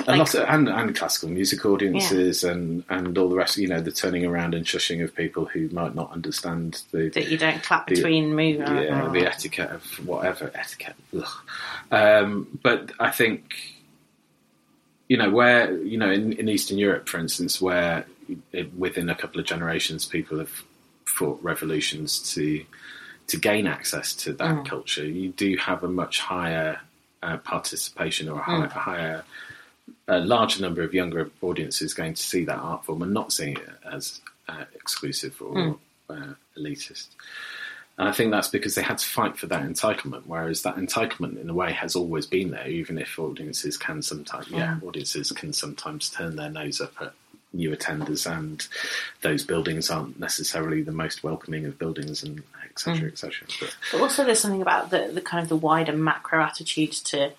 A 0.06 0.16
lot 0.16 0.34
of, 0.34 0.48
and, 0.48 0.68
and 0.68 0.96
classical 0.96 1.28
music 1.28 1.64
audiences 1.64 2.42
and 2.44 2.82
and 2.88 3.16
all 3.18 3.28
the 3.28 3.36
rest. 3.36 3.56
You 3.58 3.68
know, 3.68 3.80
the 3.80 3.92
turning 3.92 4.24
around 4.24 4.54
and 4.54 4.64
shushing 4.64 5.02
of 5.04 5.14
people 5.14 5.44
who 5.44 5.68
might 5.68 5.94
not 5.94 6.10
understand 6.12 6.82
the 6.90 7.08
That 7.10 7.28
you 7.28 7.38
don't 7.38 7.62
clap 7.62 7.86
The- 7.86 7.94
between 7.96 8.30
moving. 8.34 8.60
yeah, 8.62 9.08
the 9.12 9.26
etiquette 9.26 9.70
of 9.70 9.84
whatever 10.06 10.50
etiquette. 10.54 10.96
Um, 11.90 12.58
but 12.62 12.92
I 12.98 13.10
think 13.10 13.54
you 15.08 15.16
know 15.16 15.30
where 15.30 15.76
you 15.82 15.98
know 15.98 16.10
in, 16.10 16.32
in 16.32 16.48
Eastern 16.48 16.78
Europe, 16.78 17.08
for 17.08 17.18
instance, 17.18 17.60
where 17.60 18.06
it, 18.52 18.74
within 18.74 19.08
a 19.08 19.14
couple 19.14 19.40
of 19.40 19.46
generations 19.46 20.06
people 20.06 20.38
have 20.38 20.62
fought 21.04 21.38
revolutions 21.42 22.32
to 22.34 22.64
to 23.28 23.36
gain 23.36 23.66
access 23.66 24.14
to 24.14 24.32
that 24.32 24.64
culture, 24.66 25.06
you 25.06 25.28
do 25.30 25.56
have 25.58 25.84
a 25.84 25.88
much 25.88 26.18
higher 26.18 26.80
uh, 27.22 27.36
participation 27.36 28.28
or 28.28 28.40
a 28.40 28.42
high, 28.42 28.66
higher. 28.66 29.24
A 30.08 30.18
larger 30.18 30.60
number 30.60 30.82
of 30.82 30.92
younger 30.92 31.30
audiences 31.40 31.94
going 31.94 32.14
to 32.14 32.22
see 32.22 32.44
that 32.44 32.58
art 32.58 32.84
form 32.84 33.02
and 33.02 33.14
not 33.14 33.32
seeing 33.32 33.56
it 33.56 33.68
as 33.90 34.20
uh, 34.48 34.64
exclusive 34.74 35.40
or 35.40 35.76
uh, 36.10 36.34
elitist. 36.58 37.06
And 37.98 38.08
I 38.08 38.12
think 38.12 38.30
that's 38.30 38.48
because 38.48 38.74
they 38.74 38.82
had 38.82 38.98
to 38.98 39.06
fight 39.06 39.36
for 39.36 39.46
that 39.48 39.62
entitlement, 39.62 40.22
whereas 40.26 40.62
that 40.62 40.76
entitlement, 40.76 41.40
in 41.40 41.50
a 41.50 41.54
way, 41.54 41.72
has 41.72 41.94
always 41.94 42.26
been 42.26 42.50
there, 42.50 42.66
even 42.66 42.98
if 42.98 43.18
audiences 43.18 43.76
can 43.76 44.02
sometimes, 44.02 44.48
yeah, 44.48 44.78
audiences 44.84 45.30
can 45.30 45.52
sometimes 45.52 46.10
turn 46.10 46.36
their 46.36 46.50
nose 46.50 46.80
up 46.80 46.94
at 47.00 47.12
new 47.52 47.70
attenders, 47.70 48.28
and 48.28 48.66
those 49.20 49.44
buildings 49.44 49.90
aren't 49.90 50.18
necessarily 50.18 50.82
the 50.82 50.90
most 50.90 51.22
welcoming 51.22 51.66
of 51.66 51.78
buildings, 51.78 52.22
and 52.22 52.42
et 52.64 52.78
cetera, 52.78 53.08
et 53.08 53.18
cetera. 53.18 53.46
But 53.60 53.76
But 53.92 54.00
also, 54.00 54.24
there's 54.24 54.40
something 54.40 54.62
about 54.62 54.90
the, 54.90 55.10
the 55.12 55.20
kind 55.20 55.42
of 55.42 55.50
the 55.50 55.56
wider 55.56 55.92
macro 55.92 56.42
attitude 56.42 56.92
to 56.92 57.32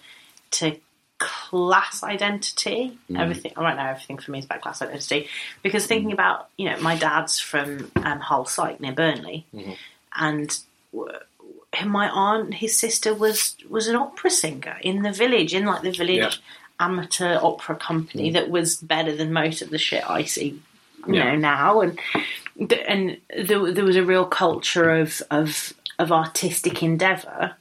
to 0.51 0.77
class 1.23 2.03
identity. 2.03 2.97
Mm-hmm. 3.09 3.17
Everything 3.17 3.53
right 3.57 3.75
now, 3.75 3.89
everything 3.89 4.17
for 4.17 4.31
me 4.31 4.39
is 4.39 4.45
about 4.45 4.61
class 4.61 4.81
identity. 4.81 5.29
Because 5.61 5.83
mm-hmm. 5.83 5.87
thinking 5.87 6.11
about 6.11 6.49
you 6.57 6.69
know, 6.69 6.79
my 6.81 6.95
dad's 6.95 7.39
from 7.39 7.89
um, 7.95 8.19
Hull 8.19 8.45
site 8.45 8.81
near 8.81 8.91
Burnley, 8.91 9.45
mm-hmm. 9.55 9.71
and 10.19 10.59
w- 10.91 11.17
my 11.85 12.09
aunt, 12.09 12.53
his 12.55 12.77
sister 12.77 13.13
was 13.13 13.55
was 13.69 13.87
an 13.87 13.95
opera 13.95 14.29
singer 14.29 14.77
in 14.81 15.01
the 15.01 15.11
village, 15.11 15.53
in 15.53 15.65
like 15.65 15.81
the 15.81 15.91
village 15.91 16.17
Yeah. 16.17 16.31
amateur 16.79 17.39
opera 17.41 17.75
company 17.75 18.31
that 18.31 18.49
was 18.49 18.75
better 18.75 19.15
than 19.15 19.33
most 19.33 19.61
of 19.61 19.69
the 19.69 19.77
shit 19.77 20.07
I 20.09 20.25
see. 20.25 20.61
You 21.07 21.15
Yeah. 21.15 21.23
know 21.23 21.35
now, 21.37 21.81
and 21.81 21.99
and 22.87 23.17
there, 23.35 23.71
there 23.71 23.85
was 23.85 23.95
a 23.95 24.03
real 24.03 24.25
culture 24.25 24.89
of 24.91 25.21
of 25.31 25.73
of 25.99 26.11
artistic 26.11 26.83
endeavor 26.83 27.55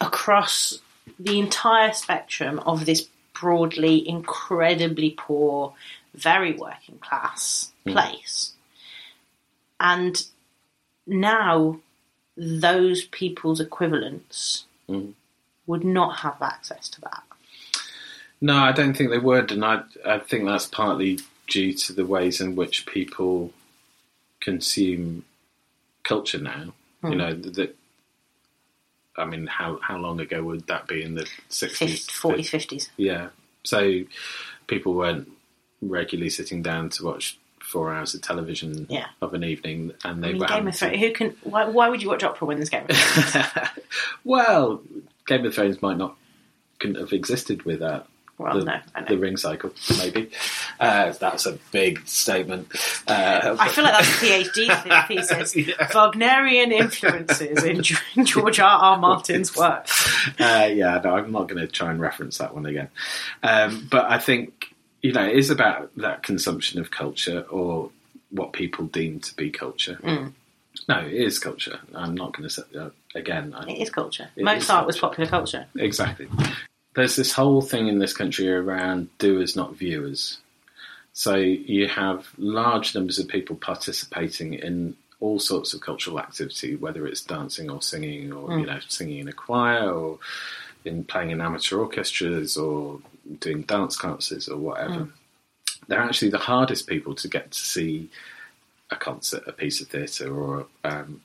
across 0.00 0.78
the 1.22 1.38
entire 1.38 1.92
spectrum 1.92 2.58
of 2.60 2.86
this 2.86 3.08
broadly 3.38 4.06
incredibly 4.08 5.10
poor, 5.10 5.74
very 6.14 6.52
working 6.52 6.98
class 6.98 7.72
hmm. 7.84 7.92
place. 7.92 8.52
And 9.80 10.22
now 11.06 11.80
those 12.36 13.04
people's 13.04 13.60
equivalents 13.60 14.64
hmm. 14.88 15.10
would 15.66 15.84
not 15.84 16.18
have 16.18 16.40
access 16.40 16.88
to 16.90 17.00
that. 17.02 17.22
No, 18.40 18.56
I 18.56 18.72
don't 18.72 18.96
think 18.96 19.10
they 19.10 19.18
would, 19.18 19.52
and 19.52 19.64
I 19.64 19.82
I 20.04 20.18
think 20.18 20.44
that's 20.44 20.66
partly 20.66 21.20
due 21.46 21.72
to 21.74 21.92
the 21.92 22.04
ways 22.04 22.40
in 22.40 22.56
which 22.56 22.86
people 22.86 23.52
consume 24.40 25.24
culture 26.02 26.38
now. 26.38 26.72
You 27.04 27.10
hmm. 27.10 27.16
know 27.16 27.34
that. 27.34 27.76
I 29.16 29.24
mean, 29.26 29.46
how 29.46 29.78
how 29.82 29.98
long 29.98 30.20
ago 30.20 30.42
would 30.42 30.66
that 30.68 30.86
be 30.88 31.02
in 31.02 31.14
the 31.14 31.26
sixties, 31.48 32.06
40s, 32.08 32.48
50s. 32.50 32.88
Yeah, 32.96 33.28
so 33.64 34.00
people 34.66 34.94
weren't 34.94 35.30
regularly 35.82 36.30
sitting 36.30 36.62
down 36.62 36.88
to 36.90 37.04
watch 37.04 37.38
four 37.60 37.92
hours 37.92 38.14
of 38.14 38.22
television 38.22 38.86
Yeah. 38.90 39.06
of 39.20 39.34
an 39.34 39.44
evening, 39.44 39.92
and 40.04 40.22
they 40.22 40.28
I 40.28 40.32
mean, 40.32 40.40
were 40.40 40.46
Game 40.46 40.68
of 40.68 40.76
Thrones. 40.76 40.98
Who 40.98 41.12
can? 41.12 41.36
Why, 41.42 41.64
why 41.66 41.88
would 41.88 42.02
you 42.02 42.08
watch 42.08 42.22
opera 42.22 42.46
when 42.46 42.56
there's 42.58 42.70
Game 42.70 42.86
of 42.88 42.96
Thrones? 42.96 43.68
well, 44.24 44.82
Game 45.26 45.44
of 45.46 45.54
Thrones 45.54 45.80
might 45.82 45.96
not 45.98 46.16
couldn't 46.78 46.96
have 46.96 47.12
existed 47.12 47.62
without 47.64 48.08
Well, 48.38 48.58
the, 48.58 48.64
no, 48.64 48.80
I 48.94 49.00
know. 49.00 49.06
the 49.08 49.18
ring 49.18 49.36
cycle, 49.36 49.70
maybe. 49.98 50.30
Uh, 50.80 51.12
that's 51.12 51.46
a 51.46 51.52
big 51.70 52.04
statement. 52.08 52.68
Uh, 53.06 53.56
I 53.60 53.68
feel 53.68 53.84
like 53.84 53.94
that's 53.94 54.08
a 54.08 54.26
PhD 54.44 55.06
thesis. 55.06 55.70
Wagnerian 55.94 56.72
influences 56.72 57.62
in 57.62 57.82
Ge- 57.82 58.02
George 58.24 58.58
R. 58.58 58.78
R. 58.82 58.98
Martin's 58.98 59.54
work. 59.56 59.86
uh, 60.40 60.68
yeah, 60.72 61.00
no, 61.04 61.14
I'm 61.14 61.30
not 61.30 61.48
going 61.48 61.60
to 61.60 61.68
try 61.68 61.90
and 61.90 62.00
reference 62.00 62.38
that 62.38 62.54
one 62.54 62.66
again. 62.66 62.88
Um, 63.42 63.86
but 63.90 64.10
I 64.10 64.18
think 64.18 64.74
you 65.02 65.12
know 65.12 65.24
it 65.24 65.36
is 65.36 65.50
about 65.50 65.90
that 65.96 66.22
consumption 66.22 66.80
of 66.80 66.90
culture 66.90 67.42
or 67.50 67.90
what 68.30 68.52
people 68.54 68.86
deem 68.86 69.20
to 69.20 69.36
be 69.36 69.50
culture. 69.50 69.98
Mm. 70.02 70.32
No, 70.88 70.98
it 71.00 71.12
is 71.12 71.38
culture. 71.38 71.78
I'm 71.94 72.14
not 72.14 72.32
going 72.36 72.48
to 72.48 72.50
say 72.50 72.62
uh, 72.76 72.88
again. 73.14 73.54
I, 73.54 73.68
It 73.70 73.82
is 73.82 73.90
culture. 73.90 74.30
It 74.34 74.40
is 74.40 74.44
Mozart 74.44 74.86
was 74.86 74.98
culture. 74.98 75.10
popular 75.16 75.30
culture. 75.30 75.66
Exactly. 75.76 76.28
There's 76.94 77.16
this 77.16 77.32
whole 77.32 77.62
thing 77.62 77.88
in 77.88 77.98
this 77.98 78.12
country 78.12 78.48
around 78.50 79.08
doers, 79.18 79.56
not 79.56 79.74
viewers. 79.74 80.38
So 81.14 81.36
you 81.36 81.88
have 81.88 82.28
large 82.38 82.94
numbers 82.94 83.18
of 83.18 83.28
people 83.28 83.56
participating 83.56 84.54
in 84.54 84.96
all 85.20 85.38
sorts 85.38 85.72
of 85.72 85.80
cultural 85.80 86.18
activity, 86.18 86.74
whether 86.74 87.06
it's 87.06 87.20
dancing 87.20 87.70
or 87.70 87.80
singing, 87.80 88.32
or 88.32 88.58
you 88.58 88.66
know, 88.66 88.80
singing 88.88 89.18
in 89.18 89.28
a 89.28 89.32
choir, 89.32 89.90
or 89.90 90.18
in 90.84 91.04
playing 91.04 91.30
in 91.30 91.40
amateur 91.40 91.78
orchestras, 91.78 92.56
or 92.56 92.98
doing 93.40 93.62
dance 93.62 93.96
classes, 93.96 94.48
or 94.48 94.58
whatever. 94.58 95.08
They're 95.86 96.00
actually 96.00 96.30
the 96.30 96.38
hardest 96.38 96.86
people 96.86 97.14
to 97.16 97.28
get 97.28 97.52
to 97.52 97.58
see 97.58 98.10
a 98.90 98.96
concert, 98.96 99.44
a 99.46 99.52
piece 99.52 99.80
of 99.80 99.88
theatre, 99.88 100.34
or 100.34 100.66
um, 100.84 101.20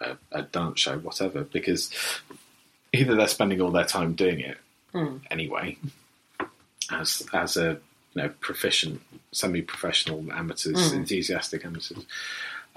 a, 0.00 0.16
a 0.32 0.42
dance 0.42 0.80
show, 0.80 0.98
whatever, 0.98 1.42
because 1.44 1.92
either 2.92 3.14
they're 3.14 3.28
spending 3.28 3.60
all 3.60 3.70
their 3.70 3.84
time 3.84 4.14
doing 4.14 4.40
it 4.40 4.58
Mm. 4.96 5.20
anyway, 5.30 5.76
as 6.90 7.22
as 7.32 7.56
a 7.56 7.78
you 8.14 8.22
know 8.22 8.30
proficient, 8.40 9.00
semi-professional 9.32 10.32
amateurs, 10.32 10.92
mm. 10.92 10.96
enthusiastic 10.96 11.64
amateurs, 11.66 12.06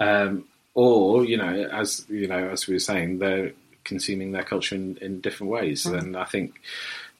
um, 0.00 0.44
or 0.74 1.24
you 1.24 1.38
know, 1.38 1.68
as 1.72 2.04
you 2.10 2.26
know, 2.26 2.50
as 2.50 2.66
we 2.66 2.74
were 2.74 2.80
saying, 2.80 3.18
they're 3.18 3.52
consuming 3.84 4.32
their 4.32 4.44
culture 4.44 4.74
in, 4.74 4.98
in 4.98 5.20
different 5.20 5.50
ways, 5.50 5.84
mm. 5.84 5.98
and 5.98 6.16
I 6.16 6.24
think 6.24 6.60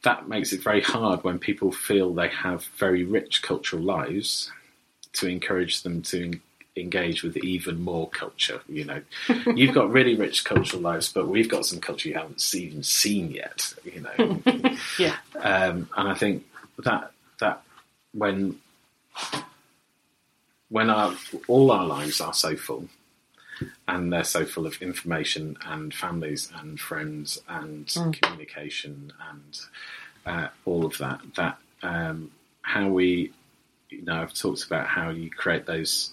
that 0.02 0.28
makes 0.28 0.52
it 0.52 0.62
very 0.62 0.82
hard 0.82 1.24
when 1.24 1.38
people 1.38 1.72
feel 1.72 2.12
they 2.12 2.28
have 2.28 2.64
very 2.76 3.04
rich 3.04 3.42
cultural 3.42 3.82
lives 3.82 4.50
to 5.14 5.26
encourage 5.26 5.82
them 5.82 6.02
to 6.02 6.38
engage 6.76 7.22
with 7.22 7.36
even 7.38 7.82
more 7.82 8.08
culture. 8.08 8.60
You 8.68 8.84
know, 8.84 9.02
you've 9.54 9.74
got 9.74 9.90
really 9.90 10.14
rich 10.14 10.44
cultural 10.44 10.82
lives, 10.82 11.12
but 11.12 11.28
we've 11.28 11.48
got 11.48 11.66
some 11.66 11.80
culture 11.80 12.08
you 12.08 12.14
haven't 12.14 12.54
even 12.54 12.82
seen 12.82 13.30
yet. 13.30 13.74
You 13.84 14.00
know, 14.00 14.42
Yeah. 14.98 15.16
um, 15.36 15.88
and 15.96 16.08
I 16.08 16.14
think 16.14 16.44
that 16.78 17.12
that 17.40 17.62
when 18.12 18.58
when 20.68 20.90
our 20.90 21.14
all 21.48 21.70
our 21.72 21.84
lives 21.86 22.20
are 22.20 22.32
so 22.34 22.56
full, 22.56 22.88
and 23.88 24.12
they're 24.12 24.24
so 24.24 24.44
full 24.44 24.66
of 24.66 24.80
information 24.80 25.56
and 25.66 25.92
families 25.92 26.50
and 26.60 26.78
friends 26.80 27.40
and 27.48 27.86
communication 28.22 29.12
and 29.30 29.60
uh, 30.26 30.48
all 30.64 30.84
of 30.86 30.96
that. 30.98 31.20
That 31.36 31.58
um, 31.82 32.30
how 32.62 32.88
we, 32.88 33.32
you 33.90 34.02
know, 34.02 34.22
I've 34.22 34.34
talked 34.34 34.64
about 34.64 34.86
how 34.86 35.10
you 35.10 35.30
create 35.30 35.66
those 35.66 36.10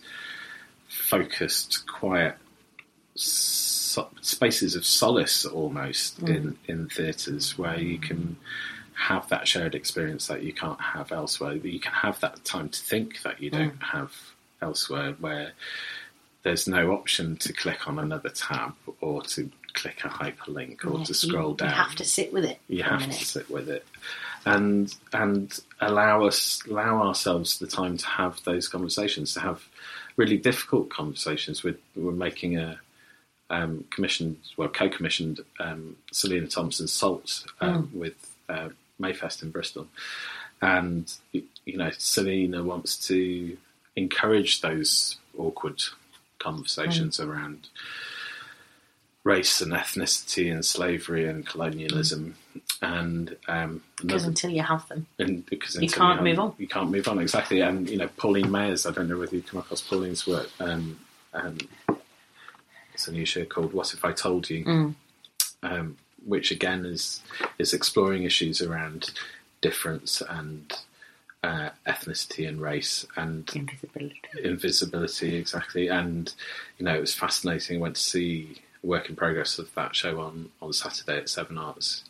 focused, 0.88 1.86
quiet 1.88 2.36
so- 3.16 4.10
spaces 4.22 4.76
of 4.76 4.86
solace 4.86 5.46
almost 5.46 6.22
mm. 6.22 6.36
in 6.36 6.58
in 6.68 6.90
theatres 6.90 7.58
where 7.58 7.80
you 7.80 7.98
can 7.98 8.38
have 8.94 9.30
that 9.30 9.48
shared 9.48 9.76
experience 9.76 10.28
that 10.28 10.42
you 10.44 10.52
can't 10.52 10.82
have 10.82 11.12
elsewhere. 11.12 11.54
You 11.54 11.80
can 11.80 11.94
have 11.94 12.20
that 12.22 12.44
time 12.44 12.70
to 12.70 12.80
think 12.80 13.22
that 13.22 13.42
you 13.42 13.50
don't 13.50 13.80
mm. 13.80 13.84
have 13.84 14.12
elsewhere, 14.62 15.16
where 15.20 15.52
there's 16.44 16.68
no 16.68 16.92
option 16.92 17.38
to 17.38 17.54
click 17.54 17.88
on 17.88 18.00
another 18.00 18.30
tab 18.30 18.74
or 19.02 19.22
to 19.22 19.52
click 19.74 20.04
a 20.04 20.08
hyperlink 20.08 20.84
or 20.86 21.06
to 21.06 21.14
scroll 21.14 21.52
you, 21.52 21.58
down. 21.58 21.70
You 21.70 21.76
have 21.76 21.96
to 21.96 22.06
sit 22.06 22.34
with 22.34 22.46
it. 22.46 22.60
You 22.68 22.84
have 22.84 23.02
minute. 23.02 23.18
to 23.18 23.26
sit 23.26 23.50
with 23.50 23.70
it, 23.70 23.86
and 24.46 24.94
and 25.14 25.60
allow 25.80 26.26
us 26.26 26.62
allow 26.68 27.08
ourselves 27.08 27.60
the 27.60 27.68
time 27.68 27.98
to 27.98 28.08
have 28.08 28.44
those 28.44 28.68
conversations, 28.68 29.34
to 29.36 29.42
have 29.42 29.68
really 30.18 30.38
difficult 30.38 30.90
conversations. 30.90 31.64
With 31.64 31.78
we're 31.96 32.12
making 32.12 32.58
a 32.58 32.80
um, 33.50 33.86
commissioned, 33.90 34.38
well, 34.58 34.68
co-commissioned 34.68 35.40
um, 35.60 35.96
Selina 36.12 36.48
Thompson's 36.48 36.92
Salt 36.92 37.46
um, 37.62 37.90
with 37.94 38.36
uh, 38.50 38.70
Mayfest 39.00 39.42
in 39.44 39.52
Bristol, 39.52 39.88
and 40.62 41.12
you 41.32 41.78
know 41.78 41.92
Selina 41.98 42.64
wants 42.64 43.08
to 43.08 43.58
encourage 43.96 44.62
those 44.62 45.18
awkward 45.38 45.82
conversations 46.40 47.20
around 47.20 47.68
race 49.34 49.60
and 49.62 49.72
ethnicity 49.74 50.52
and 50.54 50.64
slavery 50.64 51.28
and 51.28 51.46
colonialism 51.46 52.36
and 52.82 53.36
um, 53.48 53.82
Because 53.98 54.24
another- 54.24 54.28
until 54.30 54.52
you 54.52 54.64
have 54.64 54.88
them, 54.88 55.02
and 55.20 55.46
because 55.46 55.76
You 55.76 55.90
can't 55.90 56.16
have- 56.20 56.24
move 56.24 56.40
on. 56.40 56.50
You 56.58 56.68
can't 56.76 56.92
move 56.92 57.08
on 57.12 57.18
exactly. 57.20 57.60
And 57.62 57.90
you 57.90 57.98
know, 57.98 58.10
Pauline 58.22 58.48
Mayers. 58.58 58.90
I 58.90 58.92
don't 58.96 59.10
know 59.10 59.18
whether 59.22 59.36
you 59.36 59.42
come 59.50 59.60
across 59.60 59.82
Pauline's 59.82 60.26
work. 60.28 60.50
Um, 60.60 61.00
um, 61.34 61.58
it's 62.94 63.08
a 63.08 63.12
new 63.12 63.26
show 63.26 63.46
called 63.46 63.74
"What 63.74 63.94
If 63.94 64.04
I 64.06 64.12
Told 64.12 64.50
You," 64.50 64.64
Mm. 64.66 64.96
um, 65.64 65.98
which 66.26 66.52
again 66.52 66.86
is 66.86 67.22
is 67.60 67.74
exploring 67.74 68.24
issues 68.24 68.62
around 68.62 69.12
difference 69.62 70.22
and 70.38 70.74
uh, 71.44 71.70
ethnicity 71.86 72.48
and 72.48 72.62
race 72.62 73.06
and 73.16 73.50
invisibility. 73.56 74.20
invisibility 74.44 75.36
exactly 75.36 75.88
and 75.88 76.34
you 76.78 76.86
know 76.86 76.96
it 76.96 77.00
was 77.08 77.14
fascinating 77.14 77.78
I 77.78 77.82
went 77.82 77.96
to 77.96 78.02
see 78.02 78.58
work 78.88 79.10
in 79.10 79.16
progress 79.16 79.60
of 79.60 79.74
that 79.76 79.96
show 79.96 80.20
on 80.20 80.50
on 80.62 80.74
saturday 80.74 81.18
at 81.18 81.30
seven 81.30 81.58
arts 81.58 82.04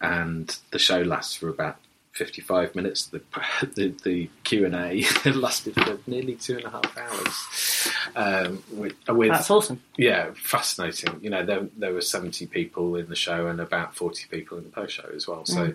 and 0.00 0.58
the 0.70 0.78
show 0.78 1.02
lasts 1.02 1.34
for 1.34 1.48
about 1.48 1.76
55 2.12 2.74
minutes 2.74 3.06
the 3.06 3.22
the, 3.74 3.94
the 4.04 4.30
q&a 4.44 5.04
lasted 5.30 5.74
for 5.74 5.98
nearly 6.06 6.34
two 6.34 6.56
and 6.56 6.64
a 6.64 6.70
half 6.70 6.96
hours 6.96 7.70
um, 8.16 8.62
with, 8.72 8.94
with 9.08 9.30
That's 9.30 9.50
awesome. 9.50 9.82
yeah, 9.96 10.30
fascinating. 10.34 11.20
You 11.22 11.30
know, 11.30 11.44
there 11.44 11.68
there 11.76 11.92
were 11.92 12.00
seventy 12.00 12.46
people 12.46 12.96
in 12.96 13.08
the 13.08 13.16
show 13.16 13.46
and 13.46 13.60
about 13.60 13.94
forty 13.94 14.26
people 14.30 14.58
in 14.58 14.64
the 14.64 14.70
post 14.70 14.94
show 14.94 15.08
as 15.14 15.28
well. 15.28 15.44
So, 15.44 15.74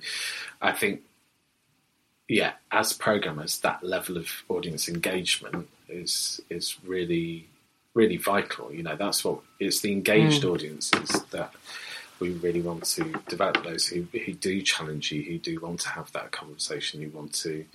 I 0.61 0.71
think, 0.71 1.01
yeah, 2.27 2.53
as 2.71 2.93
programmers, 2.93 3.59
that 3.59 3.83
level 3.83 4.17
of 4.17 4.27
audience 4.49 4.89
engagement 4.89 5.67
is 5.89 6.41
is 6.49 6.77
really 6.85 7.47
really 7.95 8.17
vital. 8.17 8.71
You 8.71 8.83
know, 8.83 8.95
that's 8.95 9.23
what 9.25 9.39
it's 9.59 9.79
the 9.79 9.91
engaged 9.91 10.45
audiences 10.45 11.09
that 11.31 11.51
we 12.19 12.33
really 12.33 12.61
want 12.61 12.83
to 12.85 13.03
develop. 13.27 13.63
Those 13.63 13.87
who 13.87 14.05
who 14.11 14.33
do 14.33 14.61
challenge 14.61 15.11
you, 15.11 15.23
who 15.23 15.39
do 15.39 15.59
want 15.59 15.79
to 15.81 15.89
have 15.89 16.11
that 16.11 16.31
conversation, 16.31 17.01
who 17.01 17.09
want 17.09 17.33
to 17.35 17.65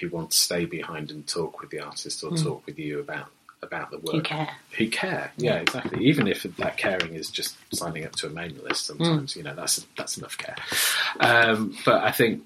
who 0.00 0.08
want 0.08 0.30
to 0.30 0.36
stay 0.38 0.64
behind 0.64 1.10
and 1.10 1.26
talk 1.26 1.60
with 1.60 1.70
the 1.70 1.80
artist 1.80 2.22
or 2.24 2.30
talk 2.36 2.64
with 2.66 2.78
you 2.78 3.00
about 3.00 3.26
about 3.60 3.90
the 3.90 3.98
work 3.98 4.14
Who 4.14 4.22
care. 4.22 4.48
who 4.76 4.88
care. 4.88 5.32
Yeah, 5.36 5.56
exactly. 5.56 6.04
Even 6.06 6.28
if 6.28 6.44
that 6.44 6.76
caring 6.76 7.14
is 7.14 7.28
just 7.28 7.56
signing 7.74 8.04
up 8.04 8.12
to 8.16 8.28
a 8.28 8.30
mailing 8.30 8.62
list, 8.62 8.86
sometimes 8.86 9.34
you 9.36 9.42
know 9.42 9.54
that's 9.54 9.84
that's 9.96 10.16
enough 10.16 10.38
care. 10.38 10.54
Um, 11.18 11.76
but 11.84 12.02
I 12.02 12.12
think, 12.12 12.42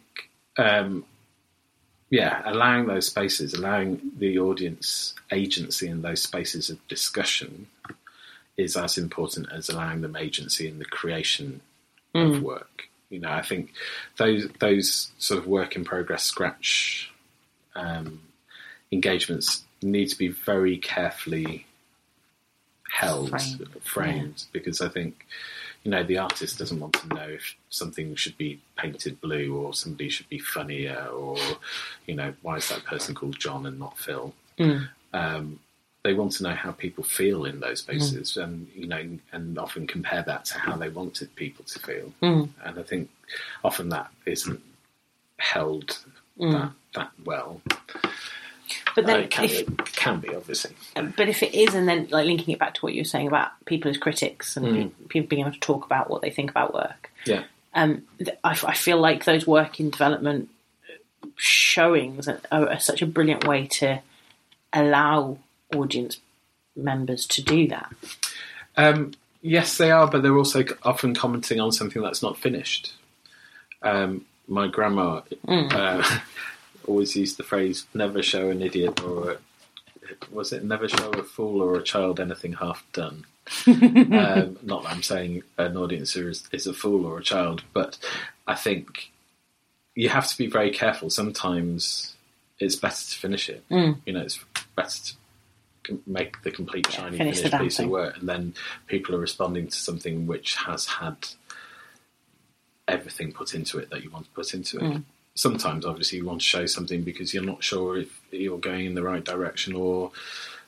um, 0.56 1.04
yeah, 2.12 2.42
allowing 2.44 2.88
those 2.88 3.06
spaces, 3.06 3.54
allowing 3.54 4.12
the 4.18 4.38
audience 4.38 5.14
agency 5.30 5.88
in 5.88 6.02
those 6.02 6.22
spaces 6.22 6.68
of 6.68 6.86
discussion, 6.86 7.68
is 8.58 8.76
as 8.76 8.98
important 8.98 9.50
as 9.50 9.70
allowing 9.70 10.02
them 10.02 10.14
agency 10.14 10.68
in 10.68 10.78
the 10.78 10.84
creation 10.84 11.62
of 12.14 12.42
work. 12.42 12.90
You 13.08 13.20
know, 13.20 13.30
I 13.30 13.40
think 13.40 13.72
those 14.18 14.46
those 14.58 15.10
sort 15.16 15.38
of 15.38 15.46
work 15.46 15.74
in 15.74 15.86
progress 15.86 16.22
scratch 16.22 17.10
um, 17.74 18.20
engagements 18.92 19.64
need 19.82 20.10
to 20.10 20.18
be 20.18 20.28
very 20.28 20.76
carefully 20.76 21.64
held, 22.90 23.30
Framed, 23.30 23.68
framed, 23.84 24.44
because 24.52 24.82
I 24.82 24.90
think 24.90 25.26
you 25.84 25.90
know 25.90 26.02
the 26.02 26.18
artist 26.18 26.58
doesn't 26.58 26.78
want 26.78 26.94
to 26.94 27.08
know 27.08 27.28
if 27.28 27.56
something 27.70 28.14
should 28.14 28.36
be 28.38 28.60
painted 28.76 29.20
blue 29.20 29.56
or 29.56 29.74
somebody 29.74 30.08
should 30.08 30.28
be 30.28 30.38
funnier 30.38 31.06
or 31.06 31.36
you 32.06 32.14
know 32.14 32.32
why 32.42 32.56
is 32.56 32.68
that 32.68 32.84
person 32.84 33.14
called 33.14 33.38
John 33.38 33.66
and 33.66 33.78
not 33.78 33.98
Phil. 33.98 34.32
Mm. 34.58 34.88
Um, 35.12 35.58
they 36.04 36.14
want 36.14 36.32
to 36.32 36.42
know 36.42 36.54
how 36.54 36.72
people 36.72 37.04
feel 37.04 37.44
in 37.44 37.60
those 37.60 37.80
mm. 37.80 37.84
spaces, 37.84 38.36
and 38.36 38.68
you 38.74 38.86
know, 38.86 39.18
and 39.32 39.58
often 39.58 39.86
compare 39.86 40.22
that 40.22 40.44
to 40.46 40.58
how 40.58 40.76
they 40.76 40.88
wanted 40.88 41.34
people 41.36 41.64
to 41.64 41.78
feel. 41.78 42.12
Mm. 42.22 42.48
And 42.64 42.78
I 42.78 42.82
think 42.82 43.10
often 43.64 43.88
that 43.90 44.10
isn't 44.26 44.60
held 45.38 45.98
that 46.38 46.72
that 46.94 47.10
well. 47.24 47.60
But 48.95 49.09
Uh, 49.09 49.12
it 49.18 49.30
can, 49.30 49.45
if, 49.45 49.61
it 49.61 49.93
can 49.95 50.20
be 50.20 50.34
obviously. 50.34 50.72
but 50.95 51.28
if 51.28 51.43
it 51.43 51.55
is, 51.55 51.74
and 51.74 51.88
then 51.88 52.09
like 52.11 52.26
linking 52.26 52.53
it 52.55 52.59
back 52.59 52.74
to 52.74 52.80
what 52.80 52.93
you 52.95 53.01
were 53.01 53.05
saying 53.07 53.26
about 53.26 53.51
people 53.64 53.90
as 53.90 53.97
critics 53.99 54.57
and 54.57 54.66
Mm. 54.66 55.09
people 55.09 55.28
being 55.28 55.40
able 55.43 55.53
to 55.53 55.61
talk 55.61 55.84
about 55.86 56.11
what 56.11 56.20
they 56.22 56.30
think 56.30 56.51
about 56.51 56.74
work, 56.74 57.11
Yeah, 57.24 57.45
um, 57.74 58.03
I, 58.45 58.51
I 58.66 58.74
feel 58.74 58.99
like 59.01 59.24
those 59.24 59.47
work 59.47 59.80
in 59.80 59.90
development 59.90 60.49
showings 61.36 62.28
are, 62.28 62.40
are 62.51 62.78
such 62.80 63.03
a 63.03 63.07
brilliant 63.07 63.47
way 63.47 63.66
to 63.66 64.01
allow 64.72 65.38
audience 65.74 66.18
members 66.76 67.26
to 67.26 67.43
do 67.43 67.68
that. 67.68 67.90
Um, 68.76 69.12
yes, 69.40 69.76
they 69.78 69.90
are, 69.90 70.07
but 70.07 70.22
they're 70.22 70.36
also 70.36 70.64
often 70.82 71.14
commenting 71.14 71.61
on 71.61 71.72
something 71.72 72.03
that's 72.03 72.22
not 72.22 72.38
finished. 72.38 72.93
Um, 73.82 74.24
my 74.49 74.68
grandma 74.68 75.20
uh, 75.49 76.18
always 76.86 77.16
used 77.16 77.36
the 77.36 77.42
phrase 77.42 77.86
"never 77.94 78.22
show 78.22 78.50
an 78.50 78.62
idiot" 78.62 79.02
or 79.02 79.32
a, 79.32 79.36
was 80.30 80.52
it 80.52 80.64
"never 80.64 80.88
show 80.88 81.10
a 81.10 81.22
fool 81.22 81.62
or 81.62 81.76
a 81.76 81.82
child 81.82 82.20
anything 82.20 82.54
half 82.54 82.84
done." 82.92 83.24
um, 83.66 84.58
not 84.62 84.84
that 84.84 84.90
I'm 84.90 85.02
saying 85.02 85.42
an 85.58 85.76
audience 85.76 86.14
is, 86.14 86.48
is 86.52 86.66
a 86.66 86.72
fool 86.72 87.06
or 87.06 87.18
a 87.18 87.22
child, 87.22 87.64
but 87.72 87.98
I 88.46 88.54
think 88.54 89.10
you 89.94 90.08
have 90.08 90.28
to 90.28 90.38
be 90.38 90.46
very 90.46 90.70
careful. 90.70 91.10
Sometimes 91.10 92.14
it's 92.58 92.76
better 92.76 93.04
to 93.04 93.18
finish 93.18 93.48
it. 93.48 93.64
You 94.04 94.12
know, 94.12 94.20
it's 94.20 94.38
better 94.76 94.98
to 95.84 96.00
make 96.06 96.42
the 96.42 96.50
complete 96.50 96.90
shiny 96.90 97.18
finish 97.18 97.40
finished 97.40 97.58
piece 97.58 97.78
of 97.80 97.88
work, 97.88 98.18
and 98.18 98.28
then 98.28 98.54
people 98.86 99.14
are 99.14 99.20
responding 99.20 99.66
to 99.66 99.76
something 99.76 100.26
which 100.26 100.54
has 100.56 100.86
had 100.86 101.16
everything 102.88 103.32
put 103.32 103.54
into 103.54 103.78
it 103.78 103.90
that 103.90 104.02
you 104.02 104.10
want 104.10 104.26
to 104.26 104.30
put 104.32 104.54
into 104.54 104.78
it. 104.78 104.82
Mm. 104.82 105.02
Sometimes, 105.34 105.86
obviously, 105.86 106.18
you 106.18 106.26
want 106.26 106.40
to 106.40 106.46
show 106.46 106.66
something 106.66 107.02
because 107.02 107.32
you're 107.32 107.42
not 107.42 107.64
sure 107.64 107.96
if 107.96 108.20
you're 108.30 108.58
going 108.58 108.84
in 108.84 108.94
the 108.94 109.02
right 109.02 109.24
direction 109.24 109.74
or 109.74 110.10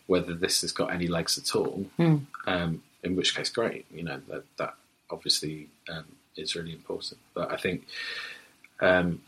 whether 0.07 0.35
this 0.35 0.63
has 0.63 0.73
got 0.73 0.93
any 0.93 1.07
legs 1.07 1.39
at 1.39 1.55
all. 1.55 1.87
Mm. 1.99 2.23
Um, 2.47 2.83
in 3.03 3.17
which 3.17 3.37
case, 3.37 3.51
great. 3.51 3.87
You 3.93 4.03
know 4.03 4.21
that 4.29 4.45
that 4.57 4.75
obviously 5.11 5.69
um, 5.89 6.05
is 6.37 6.57
really 6.57 6.73
important. 6.73 7.21
But 7.35 7.53
I 7.53 7.57
think 7.57 7.87
um, 8.81 9.21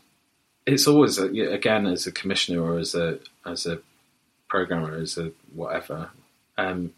it's 0.65 0.87
always 0.87 1.17
a, 1.17 1.25
again 1.25 1.85
as 1.85 2.07
a 2.07 2.11
commissioner 2.11 2.61
or 2.61 2.79
as 2.79 2.95
a 2.95 3.19
as 3.45 3.65
a 3.65 3.79
programmer 4.47 4.95
as 4.95 5.17
a 5.17 5.31
whatever. 5.53 6.11
Um, 6.57 6.93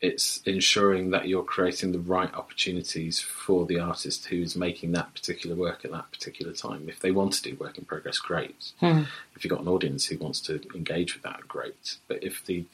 it's 0.00 0.42
ensuring 0.44 1.10
that 1.10 1.26
you're 1.26 1.42
creating 1.42 1.92
the 1.92 1.98
right 1.98 2.32
opportunities 2.34 3.18
for 3.20 3.64
the 3.64 3.78
artist 3.80 4.26
who's 4.26 4.54
making 4.54 4.92
that 4.92 5.12
particular 5.14 5.56
work 5.56 5.84
at 5.86 5.90
that 5.90 6.10
particular 6.12 6.52
time. 6.52 6.88
If 6.88 7.00
they 7.00 7.10
want 7.10 7.32
to 7.34 7.42
do 7.42 7.56
work 7.56 7.78
in 7.78 7.84
progress, 7.86 8.18
great. 8.18 8.72
If 8.82 9.42
you've 9.44 9.50
got 9.50 9.60
an 9.60 9.68
audience 9.68 10.04
who 10.06 10.18
wants 10.18 10.40
to 10.42 10.60
engage 10.74 11.14
with 11.14 11.22
that, 11.22 11.48
great. 11.48 11.96
But 12.08 12.22
if 12.22 12.44
the 12.44 12.64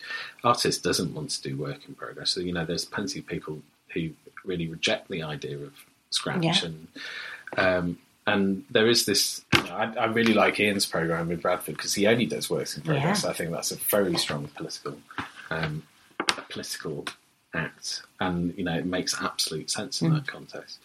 artist 0.43 0.83
doesn't 0.83 1.14
want 1.14 1.31
to 1.31 1.43
do 1.43 1.57
work 1.57 1.87
in 1.87 1.95
progress, 1.95 2.31
so 2.31 2.41
you 2.41 2.53
know, 2.53 2.64
there's 2.64 2.85
plenty 2.85 3.20
of 3.20 3.27
people 3.27 3.62
who 3.95 4.11
really 4.45 4.66
reject 4.66 5.09
the 5.09 5.23
idea 5.23 5.59
of 5.59 5.73
scratch 6.11 6.43
Yeah. 6.43 6.68
and 6.68 6.89
um, 7.57 7.99
and 8.27 8.64
there 8.70 8.89
is 8.89 9.05
this. 9.07 9.43
You 9.55 9.62
know, 9.64 9.75
I, 9.75 9.93
I 9.95 10.05
really 10.07 10.33
like 10.35 10.59
Ian's 10.59 10.87
program 10.87 11.29
with 11.29 11.43
Bradford 11.43 11.77
because 11.77 11.95
he 11.95 12.07
only 12.07 12.27
does 12.27 12.49
works 12.51 12.77
in 12.77 12.83
progress. 12.83 13.25
Yeah. 13.25 13.31
I 13.31 13.33
think 13.33 13.51
that's 13.51 13.70
a 13.73 13.77
very 13.77 14.16
strong 14.16 14.49
political, 14.55 14.97
um, 15.51 15.83
political 16.53 17.05
act, 17.55 18.03
and 18.20 18.55
you 18.57 18.64
know 18.64 18.74
it 18.76 18.86
makes 18.86 19.14
absolute 19.20 19.70
sense 19.70 20.00
Mm. 20.00 20.07
in 20.07 20.14
that 20.14 20.26
context. 20.26 20.78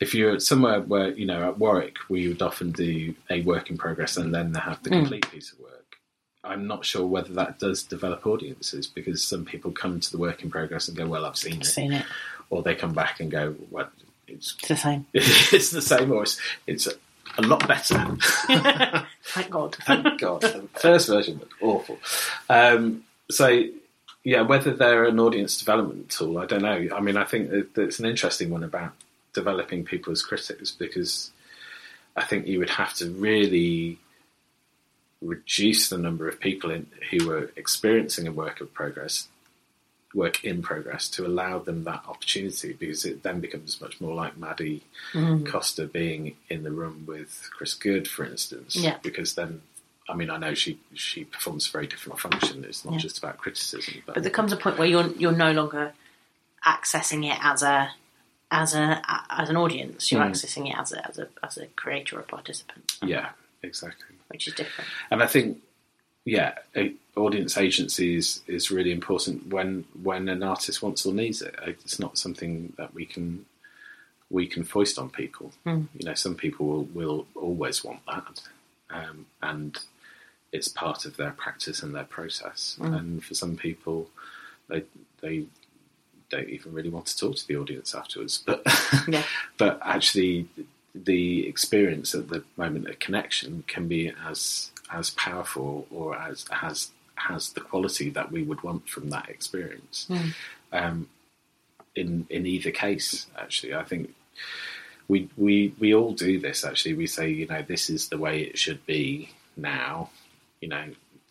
If 0.00 0.14
you're 0.14 0.40
somewhere 0.40 0.80
where 0.80 1.10
you 1.10 1.26
know 1.26 1.48
at 1.48 1.58
Warwick, 1.58 1.96
we 2.08 2.28
would 2.28 2.42
often 2.42 2.72
do 2.72 3.14
a 3.28 3.42
work 3.42 3.70
in 3.70 3.76
progress 3.78 4.16
and 4.16 4.34
then 4.34 4.52
they 4.52 4.60
have 4.60 4.82
the 4.82 4.90
Mm. 4.90 5.00
complete 5.00 5.30
piece 5.30 5.52
of 5.52 5.58
work. 5.60 5.96
I'm 6.42 6.66
not 6.66 6.86
sure 6.86 7.06
whether 7.06 7.32
that 7.34 7.58
does 7.58 7.82
develop 7.82 8.26
audiences 8.26 8.86
because 8.86 9.22
some 9.22 9.44
people 9.44 9.72
come 9.72 10.00
to 10.00 10.10
the 10.10 10.16
work 10.18 10.42
in 10.42 10.50
progress 10.50 10.88
and 10.88 10.96
go, 10.96 11.06
"Well, 11.06 11.26
I've 11.26 11.36
seen 11.36 11.60
it," 11.60 11.66
Seen 11.66 11.92
it. 11.92 12.06
or 12.48 12.62
they 12.62 12.74
come 12.74 12.94
back 12.94 13.20
and 13.20 13.30
go, 13.30 13.54
"Well, 13.70 13.90
it's 14.26 14.54
It's 14.58 14.68
the 14.68 14.76
same. 14.76 15.06
it's 15.14 15.70
the 15.70 15.82
same, 15.82 16.10
or 16.12 16.22
it's, 16.22 16.40
it's 16.66 16.86
a, 16.86 16.92
a 17.36 17.42
lot 17.42 17.68
better." 17.68 17.98
Thank 19.34 19.50
God. 19.50 19.74
Thank 19.86 20.18
God. 20.18 20.40
The 20.40 20.66
first 20.80 21.08
version 21.08 21.38
was 21.40 21.48
awful. 21.60 21.98
Um, 22.48 23.04
so, 23.30 23.64
yeah, 24.24 24.42
whether 24.42 24.72
they're 24.72 25.04
an 25.04 25.18
audience 25.18 25.58
development 25.58 26.10
tool, 26.10 26.38
I 26.38 26.46
don't 26.46 26.62
know. 26.62 26.88
I 26.94 27.00
mean, 27.00 27.16
I 27.16 27.24
think 27.24 27.50
that 27.50 27.78
it's 27.78 27.98
an 27.98 28.06
interesting 28.06 28.50
one 28.50 28.64
about 28.64 28.92
developing 29.32 29.84
people 29.84 30.12
as 30.12 30.22
critics 30.22 30.70
because 30.70 31.30
I 32.16 32.24
think 32.24 32.46
you 32.46 32.58
would 32.58 32.70
have 32.70 32.94
to 32.94 33.10
really 33.10 33.98
reduce 35.22 35.88
the 35.88 35.98
number 35.98 36.28
of 36.28 36.40
people 36.40 36.70
in, 36.70 36.86
who 37.10 37.30
are 37.30 37.50
experiencing 37.56 38.26
a 38.26 38.32
work 38.32 38.60
of 38.60 38.72
progress, 38.74 39.28
work 40.14 40.44
in 40.44 40.62
progress, 40.62 41.08
to 41.10 41.26
allow 41.26 41.58
them 41.58 41.84
that 41.84 42.02
opportunity 42.08 42.72
because 42.72 43.04
it 43.04 43.22
then 43.22 43.40
becomes 43.40 43.80
much 43.80 44.00
more 44.00 44.14
like 44.14 44.36
Maddy 44.36 44.82
mm-hmm. 45.12 45.44
Costa 45.44 45.86
being 45.86 46.36
in 46.48 46.62
the 46.62 46.70
room 46.70 47.04
with 47.06 47.48
Chris 47.56 47.74
Goode, 47.74 48.08
for 48.08 48.24
instance. 48.24 48.76
Yeah. 48.76 48.96
Because 49.02 49.34
then, 49.34 49.62
I 50.10 50.14
mean, 50.14 50.30
I 50.30 50.36
know 50.38 50.54
she 50.54 50.78
she 50.94 51.24
performs 51.24 51.68
a 51.68 51.70
very 51.70 51.86
different 51.86 52.18
function. 52.18 52.64
It's 52.64 52.84
not 52.84 52.94
Yeah. 52.94 53.00
just 53.00 53.18
about 53.18 53.38
criticism, 53.38 54.02
but, 54.06 54.14
But 54.16 54.22
there 54.24 54.32
comes 54.32 54.52
a 54.52 54.56
point 54.56 54.78
where 54.78 54.88
you're 54.88 55.08
you're 55.12 55.32
no 55.32 55.52
longer 55.52 55.92
accessing 56.66 57.30
it 57.32 57.38
as 57.42 57.62
a 57.62 57.90
as 58.50 58.74
a 58.74 59.00
as 59.30 59.48
an 59.48 59.56
audience. 59.56 60.10
You're 60.10 60.22
accessing 60.22 60.68
it 60.70 60.76
as 60.76 60.92
a 60.92 61.06
as 61.08 61.18
a 61.18 61.28
as 61.42 61.56
a 61.58 61.66
creator 61.68 62.18
or 62.18 62.22
participant, 62.22 62.96
yeah, 63.02 63.30
exactly. 63.62 64.16
which 64.28 64.48
is 64.48 64.54
different. 64.54 64.90
And 65.10 65.22
I 65.22 65.26
think, 65.26 65.58
yeah, 66.24 66.54
audience 67.16 67.56
agency 67.56 68.16
is, 68.16 68.42
is 68.46 68.70
really 68.70 68.92
important 68.92 69.46
when 69.48 69.84
when 70.02 70.28
an 70.28 70.42
artist 70.42 70.82
wants 70.82 71.06
or 71.06 71.14
needs 71.14 71.40
it. 71.42 71.54
It's 71.66 71.98
not 72.00 72.18
something 72.18 72.72
that 72.76 72.92
we 72.94 73.06
can 73.06 73.46
we 74.28 74.46
can 74.46 74.64
foist 74.64 74.98
on 74.98 75.10
people. 75.10 75.52
You 75.64 75.88
know, 76.04 76.14
some 76.14 76.34
people 76.36 76.66
will, 76.66 76.84
will 76.94 77.26
always 77.34 77.82
want 77.84 78.00
that, 78.06 78.40
um, 78.90 79.26
and 79.42 79.78
it's 80.52 80.68
part 80.68 81.04
of 81.04 81.16
their 81.16 81.30
practice 81.30 81.82
and 81.82 81.94
their 81.94 82.04
process. 82.04 82.76
And 82.94 83.24
for 83.24 83.34
some 83.34 83.56
people, 83.56 84.08
they 84.68 84.84
they 85.20 85.46
don't 86.30 86.48
even 86.48 86.72
really 86.72 86.90
want 86.90 87.06
to 87.06 87.18
talk 87.18 87.36
to 87.36 87.46
the 87.46 87.56
audience 87.56 87.94
afterwards. 87.94 88.42
But 88.44 88.62
Yeah. 89.08 89.24
but 89.58 89.80
actually, 89.84 90.48
the 90.94 91.46
experience 91.46 92.14
at 92.14 92.28
the 92.28 92.44
moment 92.56 92.88
of 92.88 92.98
connection 92.98 93.64
can 93.66 93.88
be 93.88 94.12
as 94.24 94.70
as 94.92 95.10
powerful 95.10 95.86
or 95.90 96.16
as 96.16 96.46
has 96.50 96.90
has 97.14 97.52
the 97.52 97.60
quality 97.60 98.10
that 98.10 98.32
we 98.32 98.42
would 98.42 98.62
want 98.62 98.88
from 98.88 99.10
that 99.10 99.28
experience. 99.28 100.08
Um, 100.72 101.08
in 101.94 102.26
in 102.30 102.46
either 102.46 102.70
case, 102.70 103.26
actually, 103.38 103.74
I 103.74 103.84
think 103.84 104.14
we 105.08 105.28
we 105.36 105.74
we 105.78 105.94
all 105.94 106.12
do 106.12 106.38
this. 106.40 106.64
Actually, 106.64 106.94
we 106.94 107.06
say, 107.06 107.30
you 107.30 107.46
know, 107.46 107.62
this 107.62 107.90
is 107.90 108.08
the 108.08 108.18
way 108.18 108.42
it 108.42 108.58
should 108.58 108.84
be 108.86 109.30
now. 109.56 110.10
You 110.60 110.68
know, 110.68 110.84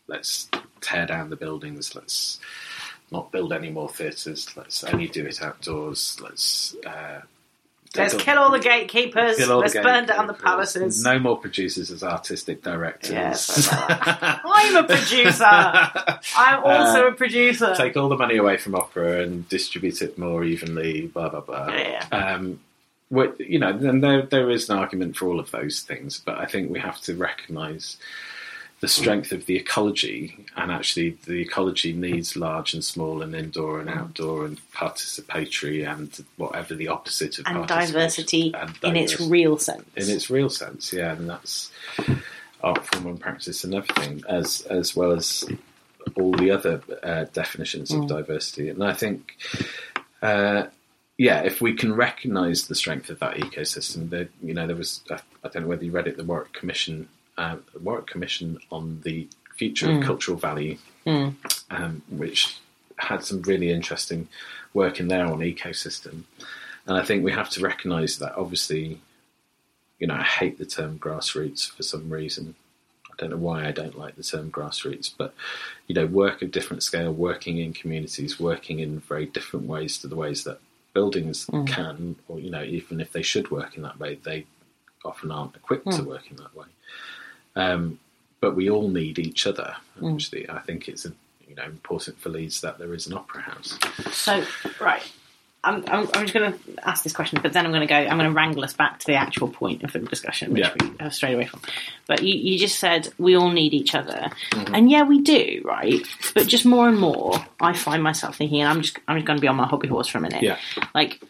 let's 0.07 0.49
tear 0.81 1.05
down 1.05 1.29
the 1.29 1.35
buildings. 1.35 1.95
Let's 1.95 2.39
not 3.11 3.31
build 3.31 3.53
any 3.53 3.69
more 3.69 3.89
theatres. 3.89 4.55
Let's 4.55 4.83
only 4.83 5.07
do 5.07 5.25
it 5.25 5.41
outdoors. 5.41 6.19
Let's 6.21 6.75
uh, 6.85 7.21
Let's 7.95 8.13
kill 8.15 8.37
all 8.37 8.51
the 8.51 8.59
gatekeepers. 8.59 9.49
all 9.49 9.59
Let's 9.59 9.73
burn 9.73 10.05
down 10.05 10.27
the 10.27 10.33
palaces. 10.33 11.03
No 11.03 11.17
more 11.17 11.37
producers 11.37 11.89
as 11.89 12.03
artistic 12.03 12.61
directors. 12.61 13.11
Yes, 13.11 13.69
I'm 13.71 14.75
a 14.75 14.83
producer. 14.83 15.43
I'm 15.43 16.63
also 16.63 17.07
a 17.07 17.13
producer. 17.13 17.73
Take 17.75 17.97
all 17.97 18.09
the 18.09 18.17
money 18.17 18.37
away 18.37 18.57
from 18.57 18.75
opera 18.75 19.23
and 19.23 19.47
distribute 19.49 20.01
it 20.03 20.19
more 20.19 20.43
evenly. 20.43 21.07
Blah 21.07 21.29
blah 21.29 21.41
blah. 21.41 21.67
Yeah. 21.69 22.05
Um, 22.11 22.59
what, 23.09 23.39
you 23.39 23.57
know, 23.57 23.75
then 23.75 24.01
there 24.01 24.21
there 24.21 24.51
is 24.51 24.69
an 24.69 24.77
argument 24.77 25.17
for 25.17 25.27
all 25.27 25.39
of 25.39 25.49
those 25.49 25.81
things, 25.81 26.21
but 26.23 26.37
I 26.37 26.45
think 26.45 26.69
we 26.69 26.79
have 26.79 27.01
to 27.01 27.15
recognise 27.15 27.97
the 28.81 28.87
strength 28.87 29.33
of 29.33 29.45
the 29.45 29.57
ecology, 29.57 30.45
and 30.55 30.71
actually 30.71 31.17
the 31.25 31.41
ecology 31.41 31.91
needs 31.91 32.37
large 32.37 32.73
and 32.73 32.83
small, 32.83 33.21
and 33.21 33.35
indoor 33.35 33.81
and 33.81 33.89
outdoor, 33.89 34.45
and 34.45 34.59
participatory, 34.71 35.85
and 35.85 36.25
whatever 36.37 36.75
the 36.75 36.87
opposite 36.87 37.39
of 37.39 37.45
and 37.47 37.67
diversity 37.67 38.53
And 38.55 38.73
in 38.83 38.95
its 38.95 39.19
real 39.19 39.57
sense. 39.57 39.83
in 39.95 40.09
its 40.09 40.29
real 40.29 40.49
sense, 40.49 40.93
yeah, 40.93 41.11
and 41.11 41.29
that's 41.29 41.71
art 42.61 42.85
form 42.85 43.07
and 43.07 43.19
practice 43.19 43.63
and 43.63 43.75
everything, 43.75 44.23
as 44.29 44.61
as 44.61 44.95
well 44.95 45.11
as 45.11 45.45
all 46.15 46.31
the 46.33 46.51
other 46.51 46.81
uh, 47.03 47.25
definitions 47.33 47.91
of 47.91 48.07
diversity. 48.07 48.69
And 48.69 48.83
I 48.83 48.93
think, 48.93 49.35
uh, 50.21 50.67
yeah, 51.17 51.41
if 51.41 51.59
we 51.59 51.73
can 51.73 51.93
recognise 51.93 52.67
the 52.67 52.75
strength 52.75 53.09
of 53.09 53.19
that 53.19 53.35
ecosystem, 53.35 54.09
that 54.11 54.29
you 54.41 54.53
know, 54.53 54.67
there 54.67 54.75
was 54.75 55.01
I 55.11 55.19
I 55.43 55.49
don't 55.49 55.63
know 55.63 55.69
whether 55.69 55.83
you 55.83 55.91
read 55.91 56.07
it, 56.07 56.15
the 56.15 56.23
Warwick 56.23 56.53
Commission, 56.53 57.09
uh, 57.39 57.57
Warwick 57.81 58.07
Commission 58.07 58.59
on 58.71 59.01
the 59.03 59.27
future 59.59 59.87
of 59.89 60.03
cultural 60.05 60.37
value, 60.37 60.77
um, 61.69 62.01
which 62.09 62.57
had 62.97 63.23
some 63.23 63.41
really 63.43 63.69
interesting 63.71 64.27
work 64.73 64.99
in 64.99 65.07
there 65.07 65.25
on 65.25 65.39
ecosystem. 65.39 66.15
And 66.85 66.97
I 66.97 67.03
think 67.03 67.23
we 67.23 67.31
have 67.31 67.49
to 67.51 67.61
recognise 67.61 68.17
that 68.19 68.33
obviously 68.35 68.99
you 69.99 70.07
know, 70.07 70.15
I 70.15 70.23
hate 70.23 70.57
the 70.57 70.65
term 70.65 70.97
grassroots 70.97 71.69
for 71.69 71.83
some 71.83 72.09
reason. 72.09 72.55
I 73.11 73.13
don't 73.17 73.31
know 73.31 73.37
why 73.37 73.67
I 73.67 73.71
don't 73.71 73.97
like 73.97 74.15
the 74.15 74.23
term 74.23 74.49
grassroots, 74.49 75.11
but 75.15 75.33
you 75.87 75.95
know, 75.95 76.05
work 76.05 76.41
of 76.41 76.51
different 76.51 76.83
scale, 76.83 77.11
working 77.13 77.57
in 77.57 77.73
communities, 77.73 78.39
working 78.39 78.79
in 78.79 79.01
very 79.01 79.25
different 79.25 79.67
ways 79.67 79.97
to 79.99 80.07
the 80.07 80.15
ways 80.15 80.45
that 80.45 80.59
buildings 80.93 81.45
can, 81.65 82.15
or 82.29 82.39
you 82.39 82.49
know, 82.49 82.63
even 82.63 83.01
if 83.01 83.11
they 83.11 83.21
should 83.21 83.51
work 83.51 83.75
in 83.75 83.83
that 83.83 83.99
way, 83.99 84.17
they 84.23 84.45
often 85.03 85.31
aren't 85.31 85.55
equipped 85.55 85.91
to 85.91 86.03
work 86.03 86.31
in 86.31 86.37
that 86.37 86.55
way. 86.55 86.65
Um, 87.55 87.99
but 88.41 88.55
we 88.55 88.69
all 88.69 88.87
need 88.87 89.19
each 89.19 89.45
other. 89.47 89.75
Actually, 90.05 90.49
I 90.49 90.59
think 90.59 90.87
it's 90.87 91.05
you 91.47 91.55
know 91.55 91.63
important 91.65 92.19
for 92.19 92.29
Leeds 92.29 92.61
that 92.61 92.77
there 92.77 92.93
is 92.93 93.07
an 93.07 93.13
opera 93.13 93.41
house. 93.41 93.77
So, 94.11 94.43
right. 94.79 95.01
I'm, 95.61 95.83
I'm, 95.89 96.07
I'm 96.13 96.25
just 96.25 96.33
going 96.33 96.53
to 96.53 96.87
ask 96.87 97.03
this 97.03 97.11
question, 97.11 97.37
but 97.43 97.51
then 97.51 97.65
I'm 97.65 97.71
going 97.73 97.81
to 97.85 97.87
go. 97.87 97.95
I'm 97.97 98.17
going 98.17 98.29
to 98.29 98.33
wrangle 98.33 98.63
us 98.63 98.71
back 98.71 98.99
to 98.99 99.05
the 99.07 99.15
actual 99.15 99.49
point 99.49 99.83
of 99.83 99.91
the 99.91 99.99
discussion, 99.99 100.53
which 100.53 100.61
Yeah. 100.63 100.73
we 100.79 100.91
have 101.01 101.13
strayed 101.13 101.33
away 101.35 101.47
from. 101.47 101.59
But 102.07 102.23
you, 102.23 102.33
you 102.33 102.57
just 102.57 102.79
said 102.79 103.09
we 103.17 103.35
all 103.35 103.51
need 103.51 103.73
each 103.73 103.93
other, 103.93 104.29
Mm-hmm. 104.51 104.73
and 104.73 104.89
yeah, 104.89 105.03
we 105.03 105.19
do, 105.19 105.61
right? 105.65 105.99
But 106.33 106.47
just 106.47 106.65
more 106.65 106.87
and 106.87 106.97
more, 106.97 107.33
I 107.59 107.73
find 107.73 108.01
myself 108.01 108.37
thinking, 108.37 108.61
and 108.61 108.69
I'm 108.69 108.81
just 108.81 108.99
I'm 109.09 109.17
just 109.17 109.27
going 109.27 109.35
to 109.37 109.41
be 109.41 109.49
on 109.49 109.57
my 109.57 109.67
hobby 109.67 109.89
horse 109.89 110.07
for 110.07 110.19
a 110.19 110.21
minute. 110.21 110.43
Yeah. 110.43 110.57
Like, 110.95 111.21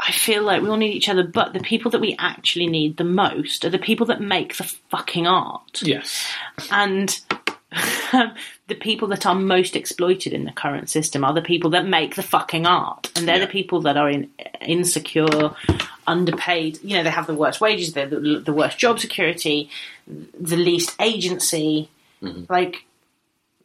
I 0.00 0.12
feel 0.12 0.42
like 0.42 0.62
we 0.62 0.68
all 0.68 0.76
need 0.76 0.94
each 0.94 1.08
other, 1.08 1.22
but 1.22 1.52
the 1.52 1.60
people 1.60 1.90
that 1.92 2.00
we 2.00 2.16
actually 2.18 2.66
need 2.66 2.96
the 2.96 3.04
most 3.04 3.64
are 3.64 3.70
the 3.70 3.78
people 3.78 4.06
that 4.06 4.20
make 4.20 4.56
the 4.56 4.64
fucking 4.90 5.26
art 5.26 5.80
Yes. 5.82 6.30
and 6.70 7.20
the 8.68 8.74
people 8.80 9.08
that 9.08 9.26
are 9.26 9.34
most 9.34 9.74
exploited 9.76 10.32
in 10.32 10.44
the 10.44 10.52
current 10.52 10.88
system 10.88 11.24
are 11.24 11.32
the 11.34 11.42
people 11.42 11.70
that 11.70 11.86
make 11.86 12.14
the 12.16 12.22
fucking 12.22 12.66
art, 12.66 13.10
and 13.16 13.26
they're 13.26 13.36
Yeah. 13.38 13.46
the 13.46 13.50
people 13.52 13.80
that 13.82 13.96
are 13.96 14.08
in, 14.10 14.30
insecure, 14.60 15.50
underpaid. 16.06 16.78
You 16.82 16.96
know, 16.98 17.02
they 17.02 17.10
have 17.10 17.26
the 17.26 17.34
worst 17.34 17.60
wages, 17.60 17.92
they're 17.92 18.06
the, 18.06 18.40
the 18.44 18.52
worst 18.52 18.78
job 18.78 19.00
security, 19.00 19.70
the 20.06 20.56
least 20.56 20.94
agency. 21.00 21.88
Like, 22.48 22.84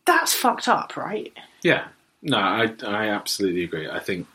that's 0.06 0.34
fucked 0.34 0.68
up, 0.68 0.98
right? 0.98 1.32
Yeah, 1.64 1.88
no, 2.22 2.38
I 2.38 2.74
I 2.86 3.08
absolutely 3.10 3.64
agree. 3.64 3.88
I 3.90 4.00
think 4.00 4.28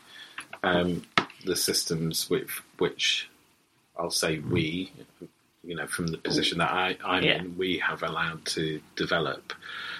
um, 0.63 1.03
the 1.45 1.55
systems 1.55 2.29
with 2.29 2.49
which 2.77 3.29
I'll 3.97 4.11
say 4.11 4.39
we, 4.39 4.91
you 5.63 5.75
know, 5.75 5.87
from 5.87 6.07
the 6.07 6.17
position 6.17 6.57
that 6.59 6.71
I, 6.71 6.97
I'm 7.05 7.23
Yeah. 7.23 7.39
in, 7.39 7.57
we 7.57 7.77
have 7.79 8.03
allowed 8.03 8.45
to 8.47 8.81
develop. 8.95 9.53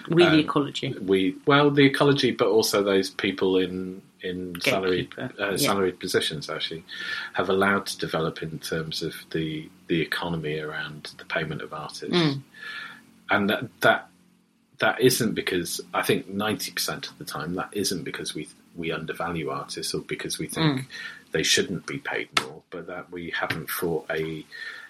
We, 0.08 0.24
Um, 0.24 0.32
the 0.32 0.38
ecology. 0.40 0.94
We 1.00 1.36
well, 1.46 1.70
the 1.70 1.84
ecology, 1.84 2.30
but 2.32 2.48
also 2.48 2.82
those 2.82 3.10
people 3.10 3.56
in 3.58 4.02
in 4.22 4.60
salaried 4.60 5.08
uh, 5.18 5.28
yeah. 5.38 5.56
salaried 5.56 6.00
positions 6.00 6.48
actually 6.50 6.84
have 7.34 7.48
allowed 7.48 7.86
to 7.86 7.98
develop 7.98 8.42
in 8.42 8.58
terms 8.58 9.02
of 9.02 9.14
the 9.30 9.68
the 9.88 10.00
economy 10.00 10.58
around 10.58 11.10
the 11.18 11.24
payment 11.24 11.62
of 11.62 11.72
artists, 11.72 12.14
Mm. 12.14 12.42
and 13.30 13.50
that 13.50 13.80
that 13.80 14.08
that 14.78 15.00
isn't 15.00 15.34
because 15.34 15.80
I 15.94 16.02
think 16.02 16.28
ninety 16.28 16.70
percent 16.72 17.08
of 17.08 17.18
the 17.18 17.24
time 17.24 17.54
that 17.54 17.68
isn't 17.72 18.04
because 18.04 18.34
we 18.34 18.48
we 18.74 18.92
undervalue 18.92 19.48
artists 19.50 19.94
or 19.94 20.00
because 20.02 20.38
we 20.38 20.46
think 20.48 20.86
they 21.32 21.42
shouldn't 21.42 21.86
be 21.86 21.98
paid 21.98 22.28
more, 22.40 22.62
but 22.70 22.86
that 22.86 23.10
we 23.10 23.30
haven't 23.30 23.70
fought 23.70 24.06
a 24.10 24.44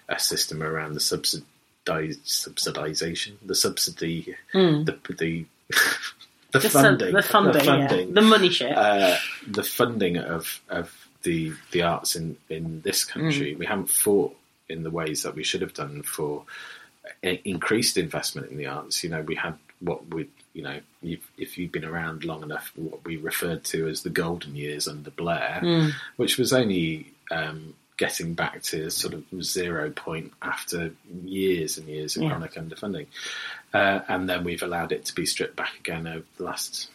a 0.09 0.19
system 0.19 0.63
around 0.63 0.93
the 0.93 0.99
subsidi- 0.99 1.43
subsidization, 1.85 3.33
the 3.45 3.55
subsidy, 3.55 4.35
hmm. 4.51 4.83
the 4.83 4.97
the 5.17 5.45
the, 6.51 6.59
The, 6.59 6.69
funding, 6.69 7.13
the 7.13 7.21
funding, 7.21 7.65
funding, 7.65 8.07
yeah. 8.07 8.13
the 8.13 8.21
money 8.21 8.49
shit. 8.49 8.77
uh, 8.77 9.17
the 9.45 9.63
funding 9.63 10.17
of 10.17 10.61
of 10.69 11.07
the 11.23 11.53
the 11.71 11.81
arts 11.81 12.15
in 12.15 12.37
in 12.49 12.81
this 12.81 13.09
hmm. 13.09 13.19
country. 13.19 13.55
We 13.55 13.65
haven't 13.65 13.89
fought 13.89 14.35
in 14.69 14.83
the 14.83 14.91
ways 14.91 15.23
that 15.23 15.35
we 15.35 15.43
should 15.43 15.61
have 15.61 15.73
done 15.73 16.03
for 16.03 16.43
uh, 17.23 17.35
increased 17.43 17.97
investment 17.97 18.51
in 18.51 18.57
the 18.57 18.67
arts. 18.67 19.03
You 19.03 19.09
know, 19.09 19.21
we 19.21 19.35
had 19.35 19.55
what 19.79 20.07
we 20.13 20.27
you 20.57 20.63
know 20.63 20.79
you've, 21.01 21.25
if 21.37 21.57
you've 21.57 21.71
been 21.71 21.85
around 21.85 22.23
long 22.25 22.41
enough, 22.43 22.71
what 22.75 23.05
we 23.05 23.15
referred 23.17 23.63
to 23.65 23.87
as 23.87 24.01
the 24.01 24.09
golden 24.09 24.55
years 24.55 24.87
under 24.87 25.11
Blair, 25.11 25.59
which 26.17 26.37
was 26.37 26.51
only. 26.51 27.13
Um, 27.31 27.75
Getting 28.07 28.35
back 28.35 28.61
to 28.69 28.91
sort 28.91 29.15
of 29.15 29.23
zero 29.41 29.89
point 29.89 30.31
after 30.43 30.91
years 31.23 31.79
and 31.79 31.87
years 31.87 32.15
of 32.15 32.21
Yeah. 32.21 32.29
chronic 32.29 32.53
underfunding, 32.53 33.07
uh, 33.73 34.01
and 34.07 34.29
then 34.29 34.43
we've 34.43 34.61
allowed 34.61 34.91
it 34.91 35.03
to 35.05 35.15
be 35.15 35.25
stripped 35.25 35.55
back 35.55 35.73
again 35.79 36.05
over 36.05 36.23
the 36.37 36.43
last 36.43 36.91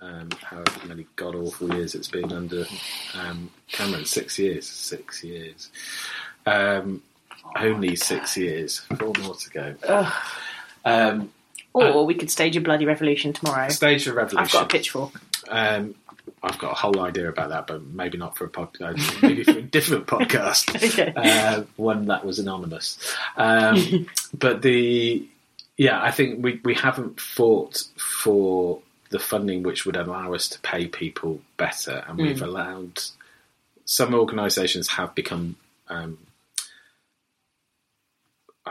um, 0.00 0.30
however 0.42 0.72
many 0.86 1.04
god 1.16 1.34
awful 1.34 1.68
years 1.74 1.94
it's 1.94 2.08
been 2.08 2.32
under 2.32 2.64
um, 3.12 3.50
Cameron. 3.70 4.06
Six 4.06 4.38
years. 4.38 4.66
Six 4.66 5.22
years. 5.22 5.70
Um, 6.46 7.02
only 7.60 7.94
six 7.96 8.34
years. 8.38 8.78
Four 8.98 9.12
more 9.20 9.34
to 9.34 9.50
go. 9.50 9.74
Or 11.72 12.04
we 12.04 12.14
could 12.14 12.30
stage 12.30 12.56
a 12.56 12.60
bloody 12.60 12.84
revolution 12.84 13.32
tomorrow. 13.32 13.68
stage 13.68 14.06
a 14.06 14.12
revolution. 14.12 14.38
I've 14.38 14.52
got 14.52 14.64
a 14.64 14.68
pitchfork. 14.68 15.12
Um, 15.48 15.94
I've 16.42 16.58
got 16.58 16.72
a 16.72 16.74
whole 16.74 17.00
idea 17.00 17.28
about 17.28 17.50
that, 17.50 17.66
but 17.66 17.82
maybe 17.84 18.16
not 18.18 18.36
for 18.36 18.44
a 18.44 18.48
podcast. 18.48 19.22
Maybe 19.22 19.44
for 19.44 19.58
a 19.58 19.62
different 19.76 20.06
podcast. 20.06 20.74
Okay. 20.90 21.12
uh, 21.14 21.62
one 21.76 22.06
that 22.06 22.24
was 22.24 22.38
anonymous. 22.38 22.98
Um, 23.36 24.06
but 24.38 24.62
the 24.62 25.26
yeah, 25.76 26.02
I 26.02 26.10
think 26.10 26.42
we 26.42 26.60
we 26.64 26.74
haven't 26.74 27.20
fought 27.20 27.84
for 27.96 28.80
the 29.10 29.18
funding 29.18 29.62
which 29.62 29.84
would 29.86 29.96
allow 29.96 30.34
us 30.34 30.48
to 30.50 30.60
pay 30.60 30.86
people 30.86 31.40
better, 31.56 32.04
and 32.06 32.18
we've 32.18 32.42
allowed 32.42 33.00
some 33.84 34.14
organisations 34.14 34.88
have 34.88 35.14
become. 35.14 35.56
Um, 35.88 36.18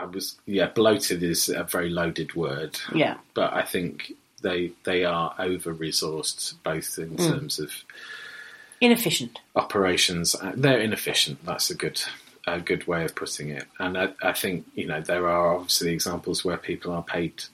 I 0.00 0.06
was 0.06 0.36
yeah, 0.46 0.68
bloated 0.68 1.22
is 1.22 1.48
a 1.48 1.64
very 1.64 1.90
loaded 1.90 2.34
word 2.34 2.78
Yeah. 2.94 3.18
but 3.34 3.52
I 3.52 3.62
think 3.62 4.12
they 4.42 4.72
they 4.84 5.04
are 5.04 5.34
over 5.38 5.74
resourced 5.74 6.54
both 6.62 6.98
in 6.98 7.10
hmm. 7.10 7.28
terms 7.28 7.58
of 7.58 7.72
Inefficient. 8.80 9.38
operations. 9.56 10.34
Uh, 10.34 10.52
They're 10.56 10.80
inefficient. 10.80 11.44
That's 11.44 11.70
a 11.70 11.74
good 11.74 12.02
a 12.46 12.60
good 12.60 12.86
way 12.86 13.04
of 13.04 13.14
putting 13.14 13.50
it. 13.50 13.66
And 13.78 13.98
I, 13.98 14.12
I 14.22 14.32
think 14.32 14.64
you 14.74 14.86
know 14.86 15.00
there 15.00 15.28
are 15.28 15.54
obviously 15.54 15.92
examples 15.92 16.44
where 16.44 16.56
people 16.56 16.92
are 16.92 17.02
paid 17.02 17.44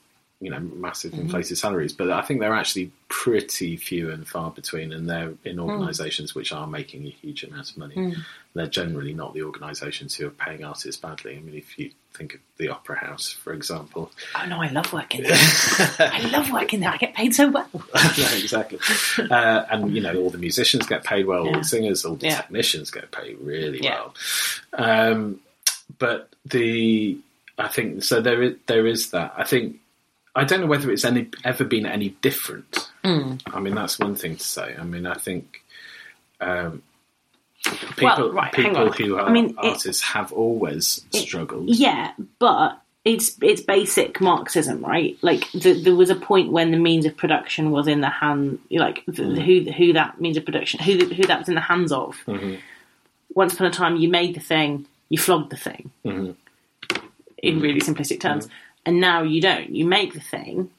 you 0.41 0.51
know 0.51 0.61
massive 0.61 1.13
mm-hmm. 1.13 1.23
inflated 1.23 1.59
salaries, 1.59 1.93
but 1.93 2.11
I 2.11 2.23
think 2.23 2.41
they're 2.41 2.55
actually 2.55 2.93
pretty 3.09 3.77
few 3.77 4.11
and 4.11 4.27
far 4.27 4.51
between, 4.51 4.93
and 4.93 5.09
they're 5.09 5.33
in 5.45 5.57
hmm. 5.57 5.61
organisations 5.61 6.35
which 6.35 6.53
are 6.53 6.67
making 6.67 7.07
a 7.07 7.11
huge 7.11 7.43
amount 7.43 7.71
of 7.71 7.77
money. 7.77 7.95
Hmm. 7.95 8.21
They're 8.55 8.67
generally 8.67 9.13
not 9.13 9.35
the 9.35 9.43
organisations 9.43 10.15
who 10.15 10.27
are 10.29 10.31
paying 10.31 10.65
artists 10.65 11.01
badly. 11.01 11.37
I 11.37 11.41
mean, 11.41 11.57
if 11.57 11.79
you 11.79 11.91
think 12.17 12.35
of 12.35 12.41
the 12.57 12.69
Opera 12.71 12.97
House, 12.99 13.31
for 13.33 13.53
example, 13.53 14.11
Oh 14.35 14.47
no, 14.47 14.61
I 14.63 14.69
love 14.71 14.93
working 14.93 15.23
there. 15.29 15.37
I 15.99 16.21
love 16.33 16.51
working 16.51 16.81
there. 16.81 16.91
I 16.91 16.97
get 16.97 17.15
paid 17.15 17.35
so 17.35 17.49
well. 17.51 17.69
no, 17.75 18.29
exactly. 18.35 18.79
Uh, 19.31 19.65
and 19.71 19.95
you 19.95 20.01
know, 20.01 20.15
all 20.17 20.31
the 20.31 20.39
musicians 20.39 20.87
get 20.87 21.05
paid 21.05 21.27
well, 21.27 21.47
all 21.47 21.53
the 21.59 21.65
singers, 21.65 22.05
all 22.05 22.17
the 22.17 22.27
Yeah. 22.27 22.37
technicians 22.43 22.91
get 22.91 23.11
paid 23.13 23.37
really 23.41 23.83
Yeah. 23.83 23.95
well. 23.95 24.15
Um, 24.75 25.41
but 25.99 26.31
the, 26.45 27.19
I 27.59 27.69
think 27.69 28.03
so. 28.03 28.21
There 28.21 28.43
is 28.43 28.55
there 28.67 28.87
is 28.87 29.11
that. 29.11 29.35
I 29.37 29.45
think 29.45 29.77
I 30.35 30.45
don't 30.45 30.61
know 30.61 30.67
whether 30.67 30.91
it's 30.91 31.05
any 31.05 31.29
ever 31.45 31.65
been 31.65 31.87
any 31.87 32.11
different. 32.21 32.91
Hmm. 33.05 33.35
I 33.47 33.61
mean, 33.61 33.75
that's 33.75 33.99
one 33.99 34.17
thing 34.17 34.37
to 34.37 34.45
say. 34.45 34.75
I 34.79 34.83
mean, 34.85 35.07
I 35.07 35.15
think. 35.15 35.63
Um, 36.41 36.83
people, 37.67 38.05
Well, 38.05 38.33
right, 38.33 38.53
people 38.53 38.93
who 38.93 39.17
are 39.17 39.29
I 39.29 39.33
mean, 39.33 39.51
it- 39.51 39.57
artists 39.59 40.03
have 40.03 40.33
always 40.33 41.05
struggled. 41.13 41.69
Yeah, 41.69 42.13
but 42.39 42.81
it's 43.07 43.37
it's 43.41 43.61
basic 43.61 44.21
Marxism, 44.21 44.85
right? 44.85 45.17
Like 45.23 45.51
the, 45.53 45.81
there 45.81 45.95
was 45.95 46.11
a 46.11 46.17
point 46.17 46.51
when 46.51 46.73
the 46.73 46.77
means 46.77 47.07
of 47.07 47.17
production 47.17 47.71
was 47.71 47.87
in 47.87 48.01
the 48.01 48.11
hand, 48.11 48.59
like 48.69 49.05
the, 49.07 49.23
mm. 49.23 49.41
who 49.41 49.71
who 49.71 49.93
that 49.93 50.21
means 50.21 50.37
of 50.37 50.45
production, 50.45 50.81
who 50.81 50.99
who 51.15 51.23
that 51.23 51.39
was 51.39 51.49
in 51.49 51.55
the 51.55 51.61
hands 51.61 51.93
of. 51.93 52.17
Mm-hmm. 52.27 52.57
Once 53.33 53.55
upon 53.55 53.69
a 53.69 53.71
time, 53.71 53.97
you 53.97 54.09
made 54.09 54.35
the 54.35 54.41
thing, 54.41 54.87
you 55.09 55.19
flogged 55.19 55.51
the 55.51 55.57
thing, 55.57 55.91
mm-hmm. 56.05 56.33
in 57.39 57.55
mm-hmm. 57.55 57.61
really 57.61 57.81
simplistic 57.81 58.19
terms, 58.19 58.49
and 58.85 59.01
now 59.01 59.23
you 59.23 59.41
don't. 59.41 59.71
You 59.71 59.87
make 59.87 60.13
the 60.13 60.21
thing. 60.21 60.71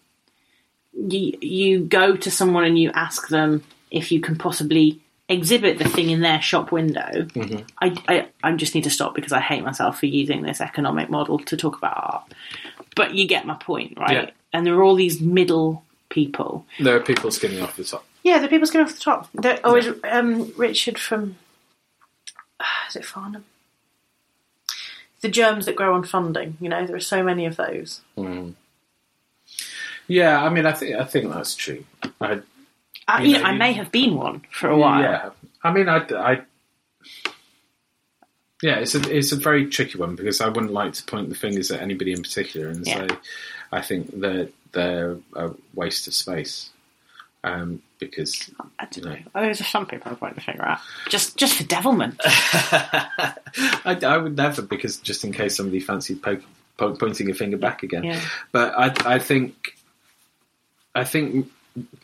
You 0.94 1.38
you 1.40 1.86
go 1.86 2.18
to 2.18 2.30
someone 2.30 2.66
and 2.66 2.78
you 2.78 2.92
ask 2.92 3.30
them 3.30 3.64
if 3.90 4.12
you 4.12 4.20
can 4.20 4.38
possibly 4.38 5.00
exhibit 5.30 5.78
the 5.78 5.90
thing 5.90 6.10
in 6.10 6.22
their 6.22 6.42
shop 6.42 6.72
window. 6.72 7.10
Mm-hmm. 7.12 7.66
I, 7.82 7.98
I, 8.08 8.28
I 8.44 8.52
just 8.54 8.76
need 8.76 8.86
to 8.86 8.90
stop 8.90 9.14
because 9.14 9.34
I 9.34 9.40
hate 9.40 9.64
myself 9.64 10.00
for 10.00 10.06
using 10.06 10.42
this 10.42 10.62
economic 10.62 11.10
model 11.10 11.40
to 11.40 11.58
talk 11.58 11.78
about 11.78 11.94
art. 11.96 12.34
But 12.96 13.14
you 13.14 13.28
get 13.28 13.46
my 13.46 13.56
point, 13.56 13.98
right? 13.98 14.28
Yeah. 14.28 14.32
And 14.54 14.66
there 14.66 14.76
are 14.76 14.84
all 14.84 14.96
these 14.96 15.22
middle 15.22 15.84
people. 16.10 16.66
There 16.80 16.96
are 16.96 17.02
people 17.02 17.32
skimming 17.32 17.62
off 17.62 17.76
the 17.76 17.84
top. 17.84 18.06
Yeah, 18.24 18.40
the 18.40 18.48
people 18.48 18.68
going 18.68 18.86
off 18.86 18.94
the 18.94 19.00
top. 19.00 19.30
They're 19.34 19.66
always 19.66 19.88
um, 20.04 20.52
Richard 20.58 20.98
from 20.98 21.38
ah, 22.60 22.88
is 22.88 22.96
it 22.96 23.06
Farnham? 23.06 23.46
The 25.22 25.30
germs 25.30 25.66
that 25.66 25.76
grow 25.76 25.94
on 25.94 26.04
funding. 26.04 26.58
You 26.60 26.70
know, 26.70 26.86
there 26.86 26.96
are 26.96 27.02
so 27.02 27.24
many 27.24 27.46
of 27.46 27.56
those. 27.56 28.02
Mm. 28.18 28.54
Yeah, 30.08 30.44
I 30.44 30.50
mean, 30.50 30.66
I 30.66 30.72
think 30.72 30.96
I 30.96 31.04
think 31.04 31.32
that's 31.32 31.56
true. 31.56 31.84
I, 32.20 32.42
I, 33.08 33.24
You 33.24 33.38
know, 33.40 33.44
I 33.44 33.54
may 33.56 33.74
have 33.74 33.92
been 33.92 34.16
one 34.16 34.42
for 34.52 34.70
a 34.70 34.78
while. 34.78 35.02
Yeah, 35.02 35.30
I 35.64 35.72
mean, 35.72 35.88
I, 35.88 35.98
I, 36.14 36.42
yeah, 38.62 38.80
it's 38.80 38.96
a 38.96 39.16
it's 39.16 39.32
a 39.32 39.36
very 39.36 39.68
tricky 39.68 39.98
one 39.98 40.16
because 40.16 40.42
I 40.42 40.48
wouldn't 40.50 40.74
like 40.74 40.94
to 40.94 41.04
point 41.06 41.30
the 41.30 41.36
fingers 41.36 41.72
at 41.72 41.82
anybody 41.82 42.12
in 42.12 42.22
particular 42.22 42.70
and 42.70 42.86
Yeah. 42.86 43.08
say 43.08 43.16
I 43.72 43.82
think 43.82 44.20
that 44.22 44.52
they're 44.72 45.18
a 45.36 45.52
waste 45.74 46.08
of 46.08 46.14
space 46.14 46.70
um, 47.44 47.82
because 48.00 48.50
I 48.80 48.86
don't 48.86 48.98
you 48.98 49.04
know. 49.04 49.16
know. 49.16 49.42
There's 49.42 49.66
some 49.66 49.86
people 49.86 50.12
I 50.12 50.16
point 50.16 50.36
the 50.36 50.42
finger 50.42 50.64
at 50.64 50.82
just 51.08 51.38
just 51.38 51.56
for 51.58 51.64
devilment. 51.64 52.20
I, 52.26 53.98
I 54.04 54.18
would 54.18 54.36
never 54.36 54.62
because 54.64 54.98
just 54.98 55.24
in 55.24 55.32
case 55.32 55.56
somebody 55.56 55.80
fancied 55.80 56.22
po- 56.24 56.42
pointing 56.78 57.30
a 57.30 57.34
finger 57.34 57.58
back 57.58 57.84
again. 57.84 58.04
Yeah. 58.04 58.22
But 58.52 58.74
I, 58.78 59.16
I 59.16 59.20
think, 59.20 59.78
I 60.96 61.04
think, 61.04 61.50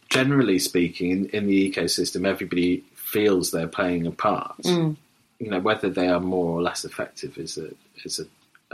generally 0.10 0.60
speaking, 0.60 1.12
in, 1.12 1.26
in 1.28 1.48
the 1.48 1.72
ecosystem, 1.72 2.28
everybody 2.28 2.84
feels 2.96 3.52
they're 3.52 3.68
playing 3.68 4.08
a 4.08 4.12
part. 4.12 4.58
Mm. 4.64 4.98
You 5.40 5.50
know, 5.50 5.60
whether 5.60 5.90
they 5.90 6.08
are 6.08 6.20
more 6.20 6.58
or 6.58 6.62
less 6.62 6.86
effective 6.86 7.38
is 7.38 7.58
a 7.58 7.70
is 8.04 8.20
a, 8.20 8.26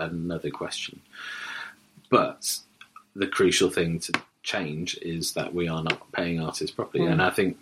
another 0.01 0.49
question. 0.49 0.99
But 2.09 2.57
the 3.15 3.27
crucial 3.27 3.69
thing 3.69 3.99
to 3.99 4.13
change 4.43 4.97
is 5.01 5.33
that 5.33 5.53
we 5.53 5.67
are 5.67 5.83
not 5.83 6.11
paying 6.11 6.39
artists 6.41 6.75
properly, 6.75 7.05
Mm. 7.05 7.11
and 7.13 7.21
I 7.21 7.29
think 7.29 7.57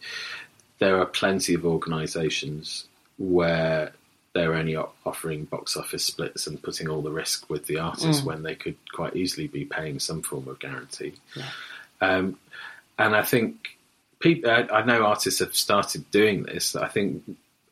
there 0.80 1.00
are 1.00 1.06
plenty 1.06 1.54
of 1.54 1.66
organisations 1.66 2.86
where 3.18 3.94
they're 4.34 4.54
only 4.54 4.76
offering 4.76 5.46
box 5.46 5.76
office 5.76 6.04
splits 6.04 6.46
and 6.46 6.62
putting 6.62 6.88
all 6.88 7.02
the 7.02 7.10
risk 7.12 7.50
with 7.50 7.66
the 7.66 7.80
artist 7.80 8.24
when 8.24 8.44
they 8.44 8.54
could 8.54 8.76
quite 8.94 9.16
easily 9.16 9.48
be 9.48 9.66
paying 9.66 10.00
some 10.00 10.22
form 10.22 10.48
of 10.48 10.60
guarantee. 10.60 11.14
Um, 12.02 12.38
and 12.98 13.16
I 13.16 13.22
think 13.24 13.68
people, 14.20 14.50
I, 14.50 14.62
I 14.72 14.86
know 14.86 15.04
artists 15.06 15.40
have 15.40 15.56
started 15.56 16.10
doing 16.12 16.44
this. 16.44 16.76
I 16.76 16.88
think 16.88 17.24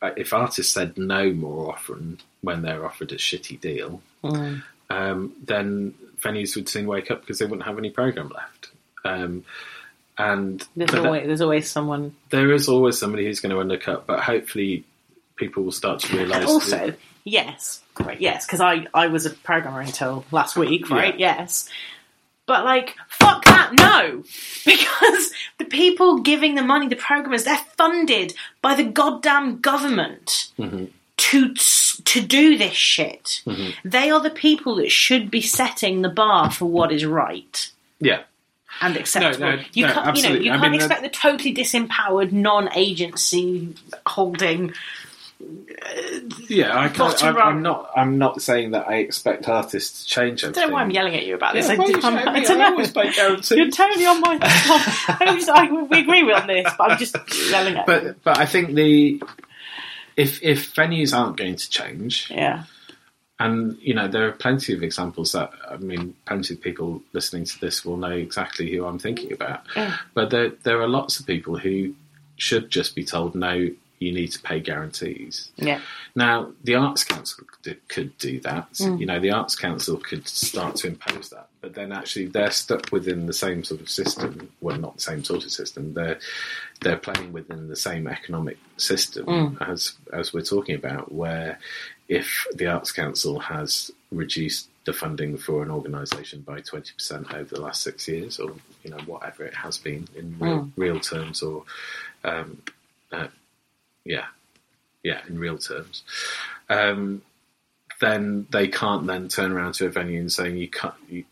uh, 0.01 0.11
if 0.17 0.33
artists 0.33 0.73
said 0.73 0.97
no 0.97 1.31
more 1.31 1.71
often 1.71 2.19
when 2.41 2.61
they're 2.61 2.85
offered 2.85 3.11
a 3.11 3.15
shitty 3.15 3.59
deal, 3.61 4.01
um, 4.89 5.33
then 5.43 5.93
venues 6.21 6.55
would 6.55 6.69
soon 6.69 6.87
wake 6.87 7.09
up 7.11 7.21
because 7.21 7.39
they 7.39 7.45
wouldn't 7.45 7.65
have 7.67 7.77
any 7.77 7.89
program 7.89 8.29
left. 8.29 8.69
Um, 9.03 9.43
and 10.17 10.59
There's 10.75 10.91
but 10.91 11.01
that- 11.01 11.05
always 11.05 11.27
there's 11.27 11.41
always 11.41 11.69
someone. 11.69 12.15
there 12.29 12.51
is 12.53 12.69
always 12.69 12.97
somebody 12.97 13.25
who's 13.25 13.39
going 13.41 13.51
to 13.53 13.59
undercut, 13.59 14.07
but 14.07 14.19
hopefully 14.21 14.85
people 15.35 15.63
will 15.63 15.71
start 15.71 15.99
to 16.01 16.15
realise. 16.17 16.45
Also, 16.45 16.93
yes, 17.25 17.81
right, 17.99 18.19
yes, 18.21 18.45
because 18.45 18.61
I 18.61 18.87
I 18.93 19.07
was 19.07 19.25
a 19.25 19.31
programmer 19.31 19.81
until 19.81 20.23
last 20.31 20.55
week, 20.55 20.89
right? 20.89 21.19
Yes, 21.19 21.67
but 22.45 22.65
like 22.65 22.95
fuck 23.07 23.45
that, 23.45 23.73
no, 23.73 24.23
because 24.65 25.31
the 25.57 25.65
people 25.65 26.19
giving 26.19 26.55
the 26.55 26.61
money, 26.61 26.87
the 26.87 26.95
programmers, 26.95 27.43
they're 27.43 27.57
funded 27.77 28.33
by 28.61 28.75
the 28.75 28.83
goddamn 28.83 29.59
government. 29.59 30.51
To, 31.17 31.53
to 31.55 32.21
do 32.21 32.57
this 32.57 32.73
shit, 32.73 33.41
they 33.85 34.11
are 34.11 34.19
the 34.19 34.29
people 34.29 34.75
that 34.75 34.91
should 34.91 35.31
be 35.31 35.41
setting 35.41 36.01
the 36.01 36.09
bar 36.09 36.51
for 36.51 36.65
what 36.65 36.91
is 36.91 37.05
right. 37.05 37.71
yeah, 37.99 38.23
and 38.81 38.97
acceptable. 38.97 39.57
no, 39.57 39.63
you 39.73 39.87
no, 39.87 39.93
can't, 39.93 40.17
you 40.17 40.23
know, 40.23 40.35
you 40.35 40.51
can't 40.51 40.61
mean, 40.61 40.73
expect 40.75 41.01
the 41.01 41.09
totally 41.09 41.53
disempowered, 41.53 42.31
non-agency 42.31 43.75
holding 44.05 44.73
Yeah, 46.49 46.77
I 46.77 46.87
can't, 46.87 46.97
Bottom 46.97 47.37
I'm. 47.37 47.61
Not. 47.61 47.89
I'm 47.95 48.17
not 48.17 48.41
saying 48.41 48.71
that 48.71 48.87
I 48.87 48.95
expect 48.95 49.47
artists 49.47 50.03
to 50.03 50.07
change 50.09 50.43
I 50.43 50.51
don't 50.51 50.67
know 50.69 50.73
why 50.73 50.81
I'm 50.81 50.91
yelling 50.91 51.15
at 51.15 51.25
you 51.25 51.35
about 51.35 51.53
this. 51.53 51.67
Yeah, 51.67 51.73
I, 51.73 51.77
why 51.77 51.85
are 51.85 51.89
you 51.89 51.99
I'm- 52.01 52.17
I 52.17 52.39
don't 52.41 52.51
I 52.51 52.55
know. 52.55 52.65
always 52.71 52.95
make 52.95 53.15
guarantees. 53.15 53.51
You're 53.51 53.69
totally 53.71 54.05
on 54.05 54.21
my. 54.21 54.37
I 54.41 55.31
was- 55.35 55.49
I- 55.49 55.69
we 55.71 55.99
agree 56.01 56.31
on 56.31 56.47
this, 56.47 56.71
but 56.77 56.91
I'm 56.91 56.97
just 56.97 57.15
yelling 57.51 57.75
at 57.77 57.87
you. 57.87 57.93
But 57.93 58.23
but 58.23 58.37
I 58.37 58.45
think 58.45 58.73
the 58.75 59.21
if 60.15 60.41
if 60.43 60.73
venues 60.75 61.17
aren't 61.17 61.37
going 61.37 61.55
to 61.55 61.69
change, 61.69 62.29
Yeah. 62.31 62.63
and 63.39 63.77
you 63.81 63.93
know 63.93 64.07
there 64.07 64.27
are 64.27 64.31
plenty 64.31 64.73
of 64.73 64.81
examples 64.83 65.33
that 65.33 65.51
I 65.69 65.77
mean, 65.77 66.15
plenty 66.25 66.53
of 66.55 66.61
people 66.61 67.01
listening 67.13 67.45
to 67.45 67.59
this 67.59 67.83
will 67.85 67.97
know 67.97 68.11
exactly 68.11 68.71
who 68.71 68.85
I'm 68.85 68.99
thinking 68.99 69.31
about. 69.33 69.61
But 70.13 70.29
there 70.29 70.49
there 70.63 70.81
are 70.81 70.87
lots 70.87 71.19
of 71.19 71.25
people 71.27 71.57
who 71.57 71.93
should 72.37 72.69
just 72.69 72.95
be 72.95 73.03
told 73.05 73.35
no. 73.35 73.69
You 73.99 74.11
need 74.11 74.27
to 74.33 74.41
pay 74.41 74.59
guarantees. 74.59 75.51
Yeah. 75.55 75.79
Now, 76.15 76.51
the 76.63 76.75
Arts 76.75 77.03
Council 77.03 77.45
could 77.87 78.17
do, 78.17 78.39
that. 78.41 78.67
You 78.79 79.05
know, 79.05 79.19
the 79.19 79.31
Arts 79.31 79.55
Council 79.55 79.97
could 79.97 80.27
start 80.27 80.75
to 80.77 80.87
impose 80.87 81.29
that, 81.29 81.47
but 81.61 81.73
then 81.73 81.91
actually 81.91 82.27
they're 82.27 82.51
stuck 82.51 82.91
within 82.91 83.25
the 83.25 83.33
same 83.33 83.63
sort 83.63 83.81
of 83.81 83.89
system. 83.89 84.51
Well, 84.61 84.77
not 84.77 84.95
the 84.95 85.01
same 85.01 85.23
sort 85.23 85.45
of 85.45 85.51
system. 85.51 85.93
They're 85.93 86.19
they're 86.81 86.97
playing 86.97 87.31
within 87.31 87.67
the 87.69 87.75
same 87.75 88.07
economic 88.07 88.57
system 88.77 89.57
as 89.61 89.93
as 90.11 90.33
we're 90.33 90.41
talking 90.41 90.75
about, 90.75 91.11
where 91.11 91.59
if 92.07 92.45
the 92.53 92.67
Arts 92.67 92.91
Council 92.91 93.39
has 93.39 93.91
reduced 94.11 94.69
the 94.85 94.93
funding 94.93 95.37
for 95.37 95.63
an 95.63 95.71
organisation 95.71 96.41
by 96.41 96.59
twenty 96.61 96.93
percent 96.93 97.33
over 97.33 97.55
the 97.55 97.61
last 97.61 97.81
six 97.81 98.07
years, 98.07 98.39
or 98.39 98.53
you 98.83 98.91
know 98.91 98.99
whatever 99.05 99.43
it 99.43 99.55
has 99.55 99.77
been 99.77 100.07
in 100.15 100.37
real, 100.39 100.69
real 100.75 100.99
terms, 100.99 101.41
or 101.41 101.63
um, 102.23 102.61
uh, 103.11 103.27
yeah, 104.05 104.25
yeah, 105.03 105.21
in 105.27 105.37
real 105.39 105.57
terms, 105.57 106.03
um, 106.69 107.21
then 108.01 108.47
they 108.51 108.67
can't 108.67 109.07
then 109.07 109.27
turn 109.27 109.51
around 109.51 109.73
to 109.75 109.85
a 109.85 109.89
venue 109.89 110.19
and 110.19 110.31
saying 110.31 110.57
you 110.57 110.69
can't. 110.69 110.95
You, 111.09 111.25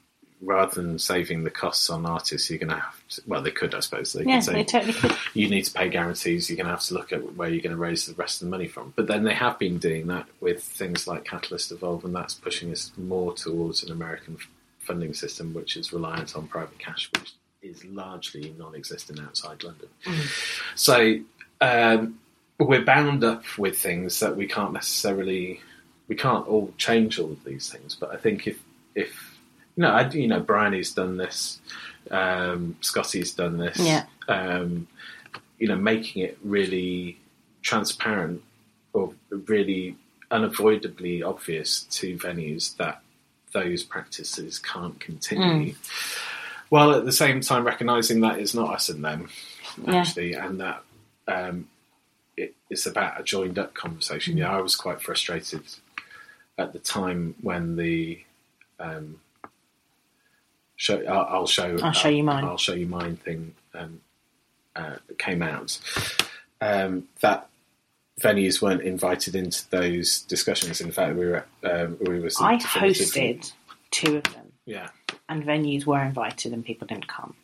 Rather 0.46 0.82
than 0.82 1.00
saving 1.00 1.46
the 1.46 1.50
costs 1.50 1.90
on 1.90 2.06
artists, 2.06 2.50
you're 2.50 2.60
going 2.60 2.68
to 2.68 2.76
have 2.76 3.08
to. 3.12 3.22
Well, 3.26 3.42
they 3.42 3.52
could, 3.52 3.74
I 3.74 3.80
suppose. 3.80 4.12
They 4.12 4.26
Yeah, 4.26 4.36
could 4.36 4.44
say 4.44 4.54
they 4.56 4.64
totally 4.66 4.92
could. 4.92 5.16
you 5.34 5.50
need 5.50 5.64
to 5.64 5.72
pay 5.72 5.88
guarantees. 5.88 6.50
You're 6.50 6.58
going 6.58 6.66
to 6.66 6.72
have 6.72 6.82
to 6.82 6.94
look 6.96 7.14
at 7.14 7.38
where 7.38 7.48
you're 7.48 7.62
going 7.62 7.72
to 7.76 7.82
raise 7.82 8.08
the 8.08 8.14
rest 8.16 8.42
of 8.42 8.48
the 8.48 8.52
money 8.52 8.68
from. 8.68 8.92
But 8.98 9.08
then 9.08 9.24
they 9.24 9.34
have 9.34 9.58
been 9.58 9.78
doing 9.78 10.08
that 10.08 10.28
with 10.42 10.62
things 10.62 11.08
like 11.08 11.24
Catalyst 11.24 11.72
Evolve, 11.72 12.04
and 12.04 12.14
that's 12.14 12.34
pushing 12.34 12.74
us 12.74 12.92
more 12.98 13.34
towards 13.34 13.84
an 13.84 13.92
American 13.94 14.38
funding 14.80 15.14
system, 15.14 15.54
which 15.54 15.78
is 15.78 15.94
reliant 15.94 16.36
on 16.36 16.48
private 16.50 16.78
cash, 16.78 17.10
which 17.18 17.32
is 17.62 17.86
largely 17.86 18.54
non-existent 18.60 19.22
outside 19.22 19.64
London. 19.64 19.88
So 20.76 21.20
um, 21.62 22.20
we're 22.60 22.86
bound 22.86 23.24
up 23.24 23.44
with 23.58 23.78
things 23.78 24.20
that 24.20 24.36
we 24.38 24.48
can't 24.48 24.74
necessarily, 24.74 25.60
we 26.08 26.16
can't 26.16 26.48
all 26.48 26.74
change 26.78 27.20
all 27.20 27.32
of 27.32 27.44
these 27.44 27.70
things. 27.70 27.96
But 27.96 28.12
I 28.14 28.18
think 28.18 28.48
if 28.48 28.58
if 28.96 29.38
you 29.76 29.82
know, 29.82 29.90
I, 29.90 30.08
you 30.10 30.28
know, 30.28 30.40
Bryony's 30.40 30.92
done 30.94 31.18
this, 31.18 31.60
um, 32.12 32.76
Scottee's 32.82 33.34
done 33.34 33.58
this, 33.58 33.78
Yeah. 33.80 34.06
um, 34.28 34.88
you 35.58 35.68
know, 35.68 35.76
making 35.76 36.22
it 36.24 36.38
really 36.44 37.18
transparent 37.64 38.44
or 38.94 39.14
really 39.48 39.96
unavoidably 40.30 41.24
obvious 41.24 41.84
to 41.84 42.16
venues 42.18 42.76
that 42.78 43.02
those 43.54 43.84
practices 43.84 44.60
can't 44.60 45.00
continue. 45.00 45.74
While 46.70 46.92
at 46.94 47.06
the 47.06 47.12
same 47.12 47.42
time 47.42 47.64
recognizing 47.66 48.22
that 48.22 48.38
it's 48.40 48.54
not 48.54 48.74
us 48.76 48.90
and 48.90 49.04
them, 49.04 49.30
Yeah. 49.88 49.96
actually, 49.96 50.34
and 50.34 50.60
that 50.60 50.84
um, 51.28 51.68
it, 52.38 52.56
it's 52.70 52.86
about 52.86 53.20
a 53.20 53.24
joined 53.24 53.60
up 53.60 53.74
conversation. 53.74 54.38
Yeah, 54.38 54.56
I 54.56 54.62
was 54.62 54.76
quite 54.76 55.02
frustrated 55.02 55.64
at 56.58 56.74
the 56.74 56.80
time 56.80 57.36
when 57.42 57.76
the 57.76 58.20
um, 58.80 59.20
show. 60.76 61.04
I'll, 61.06 61.26
I'll 61.40 61.48
show. 61.48 61.78
I'll 61.82 61.92
show 61.92 62.10
you 62.10 62.24
mine. 62.24 62.44
I'll 62.44 62.58
show 62.58 62.74
you 62.74 62.88
mine 62.88 63.18
thing 63.18 63.54
um, 63.74 64.02
uh, 64.76 64.96
came 65.18 65.42
out. 65.42 65.80
Um, 66.62 67.08
that 67.22 67.50
venues 68.22 68.62
weren't 68.62 68.82
invited 68.82 69.36
into 69.36 69.70
those 69.70 70.22
discussions. 70.22 70.82
In 70.82 70.92
fact, 70.92 71.16
we 71.16 71.26
were. 71.26 71.46
Um, 71.64 71.98
we 72.02 72.20
were. 72.20 72.30
I 72.40 72.58
hosted 72.58 73.52
two 73.92 74.18
of 74.18 74.24
them, 74.24 74.52
Yeah. 74.66 74.90
and 75.30 75.44
venues 75.44 75.86
were 75.86 76.02
invited, 76.04 76.54
and 76.54 76.66
people 76.66 76.88
didn't 76.88 77.08
come. 77.08 77.36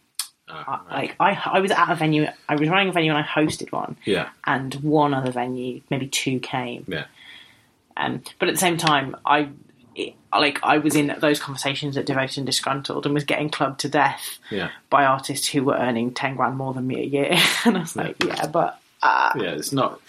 I, 0.50 0.64
right. 0.90 0.92
like 0.92 1.16
I, 1.20 1.42
I 1.58 1.60
was 1.60 1.72
at 1.72 1.90
a 1.90 1.96
venue. 1.96 2.28
I 2.48 2.56
was 2.56 2.68
running 2.70 2.90
a 2.90 2.92
venue, 2.92 3.12
and 3.14 3.18
I 3.20 3.28
hosted 3.28 3.72
one. 3.72 3.98
Yeah. 4.06 4.30
and 4.46 4.74
one 4.76 5.14
other 5.14 5.32
venue, 5.32 5.82
maybe 5.90 6.08
two 6.08 6.40
came. 6.40 6.86
Yeah. 6.88 7.06
Um, 7.98 8.22
but 8.40 8.48
at 8.50 8.56
the 8.56 8.60
same 8.60 8.78
time, 8.78 9.16
I 9.26 9.50
it, 9.96 10.14
like 10.32 10.60
I 10.64 10.78
was 10.78 10.96
in 10.96 11.14
those 11.20 11.40
conversations 11.40 11.98
at 11.98 12.06
Devoted 12.06 12.38
and 12.38 12.46
Disgruntled 12.46 13.06
and 13.06 13.14
was 13.14 13.24
getting 13.26 13.50
clubbed 13.50 13.82
to 13.82 13.90
death 13.90 14.40
Yeah. 14.50 14.70
by 14.90 15.06
artists 15.06 15.48
who 15.50 15.64
were 15.64 15.76
earning 15.76 16.14
ten 16.14 16.36
grand 16.36 16.56
more 16.58 16.74
than 16.74 16.88
me 16.88 17.02
a 17.02 17.06
year, 17.06 17.38
and 17.66 17.78
I 17.78 17.82
was 17.82 17.96
like, 17.96 18.16
yeah, 18.24 18.48
but 18.48 18.80
uh, 19.04 19.32
yeah, 19.38 19.52
it's 19.52 19.72
not. 19.72 20.00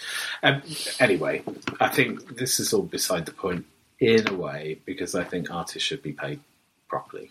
Um, 0.43 0.63
anyway, 0.99 1.43
I 1.81 1.89
think 1.89 2.37
this 2.37 2.61
is 2.61 2.73
all 2.73 2.83
beside 2.83 3.27
the 3.27 3.33
point 3.33 3.67
in 3.99 4.27
a 4.29 4.35
way 4.35 4.79
because 4.85 5.15
I 5.15 5.25
think 5.25 5.51
artists 5.51 5.87
should 5.87 6.03
be 6.03 6.13
paid 6.13 6.41
properly, 6.89 7.31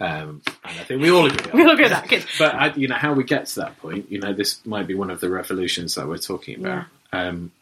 um, 0.00 0.42
and 0.46 0.80
I 0.80 0.84
think 0.84 1.00
we 1.02 1.10
all 1.10 1.26
agree. 1.26 1.50
we 1.54 1.62
all 1.64 1.70
agree 1.70 1.88
that. 1.88 2.08
Good. 2.08 2.24
But 2.38 2.54
I, 2.54 2.72
you 2.74 2.88
know 2.88 2.96
how 2.96 3.12
we 3.12 3.24
get 3.24 3.46
to 3.46 3.60
that 3.60 3.78
point. 3.78 4.10
You 4.10 4.18
know, 4.20 4.32
this 4.32 4.64
might 4.66 4.86
be 4.86 4.94
one 4.94 5.10
of 5.10 5.20
the 5.20 5.30
revolutions 5.30 5.94
that 5.94 6.08
we're 6.08 6.18
talking 6.18 6.60
about. 6.64 6.86
Um, 7.12 7.52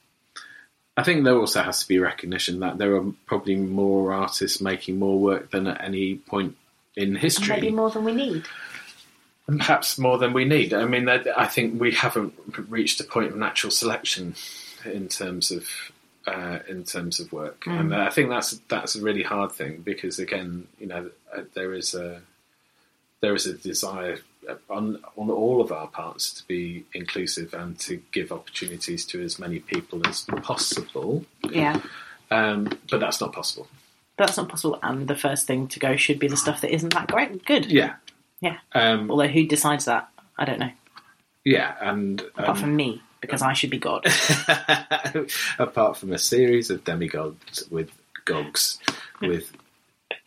I 0.96 1.02
think 1.02 1.24
there 1.24 1.36
also 1.36 1.62
has 1.62 1.80
to 1.82 1.88
be 1.88 1.98
recognition 1.98 2.60
that 2.60 2.78
there 2.78 2.94
are 2.96 3.04
probably 3.26 3.56
more 3.56 4.12
artists 4.12 4.60
making 4.60 4.98
more 4.98 5.18
work 5.18 5.50
than 5.50 5.66
at 5.66 5.82
any 5.82 6.16
point 6.16 6.56
in 6.96 7.14
history 7.14 7.54
Maybe 7.54 7.70
more 7.70 7.90
than 7.90 8.04
we 8.04 8.12
need. 8.12 8.44
and 9.46 9.58
perhaps 9.58 9.98
more 9.98 10.18
than 10.18 10.32
we 10.32 10.44
need. 10.44 10.74
I 10.74 10.84
mean, 10.84 11.08
I 11.08 11.46
think 11.46 11.80
we 11.80 11.92
haven't 11.92 12.34
reached 12.68 13.00
a 13.00 13.04
point 13.04 13.30
of 13.30 13.36
natural 13.36 13.70
selection 13.70 14.34
in 14.84 15.08
terms 15.08 15.50
of 15.50 15.68
uh, 16.26 16.58
in 16.68 16.84
terms 16.84 17.20
of 17.20 17.32
work, 17.32 17.64
and 17.66 17.94
I 17.94 18.10
think 18.10 18.28
that's 18.30 18.50
that's 18.68 18.94
a 18.96 19.02
really 19.02 19.22
hard 19.22 19.52
thing 19.52 19.82
because 19.82 20.18
again, 20.18 20.66
you 20.78 20.86
know, 20.86 21.10
uh, 21.34 21.42
there 21.54 21.72
is 21.74 21.94
a 21.94 22.20
there 23.20 23.34
is 23.34 23.46
a 23.46 23.54
desire 23.54 24.18
on 24.68 24.98
on 25.16 25.30
all 25.30 25.60
of 25.60 25.70
our 25.72 25.86
parts 25.86 26.32
to 26.34 26.46
be 26.46 26.84
inclusive 26.94 27.54
and 27.54 27.78
to 27.80 28.02
give 28.12 28.32
opportunities 28.32 29.04
to 29.06 29.22
as 29.22 29.38
many 29.38 29.58
people 29.60 30.00
as 30.06 30.22
possible, 30.42 31.24
Yeah, 31.48 31.80
um, 32.30 32.68
but 32.90 33.00
that's 33.00 33.20
not 33.20 33.32
possible. 33.32 33.68
that's 34.16 34.36
not 34.36 34.48
possible. 34.48 34.78
And 34.82 35.08
the 35.08 35.16
first 35.16 35.46
thing 35.46 35.68
to 35.68 35.78
go 35.78 35.96
should 35.96 36.18
be 36.18 36.28
the 36.28 36.36
stuff 36.36 36.60
that 36.62 36.72
isn't 36.74 36.92
that 36.94 37.08
great. 37.08 37.44
Good. 37.44 37.66
Yeah. 37.70 37.94
Yeah. 38.42 38.56
Um, 38.72 39.10
Although 39.10 39.28
who 39.28 39.46
decides 39.46 39.84
that? 39.84 40.08
I 40.38 40.44
don't 40.46 40.58
know. 40.60 40.72
yeah, 41.44 41.74
and 41.80 42.20
Apart 42.36 42.48
um, 42.50 42.56
from 42.56 42.76
me, 42.76 43.02
because 43.20 43.42
I 43.42 43.52
should 43.52 43.70
be 43.70 43.78
God. 43.78 44.06
apart 45.58 45.96
from 45.96 46.12
a 46.12 46.18
series 46.18 46.70
of 46.70 46.84
demigods 46.84 47.64
with 47.70 47.90
gogs 48.24 48.78
with 49.20 49.52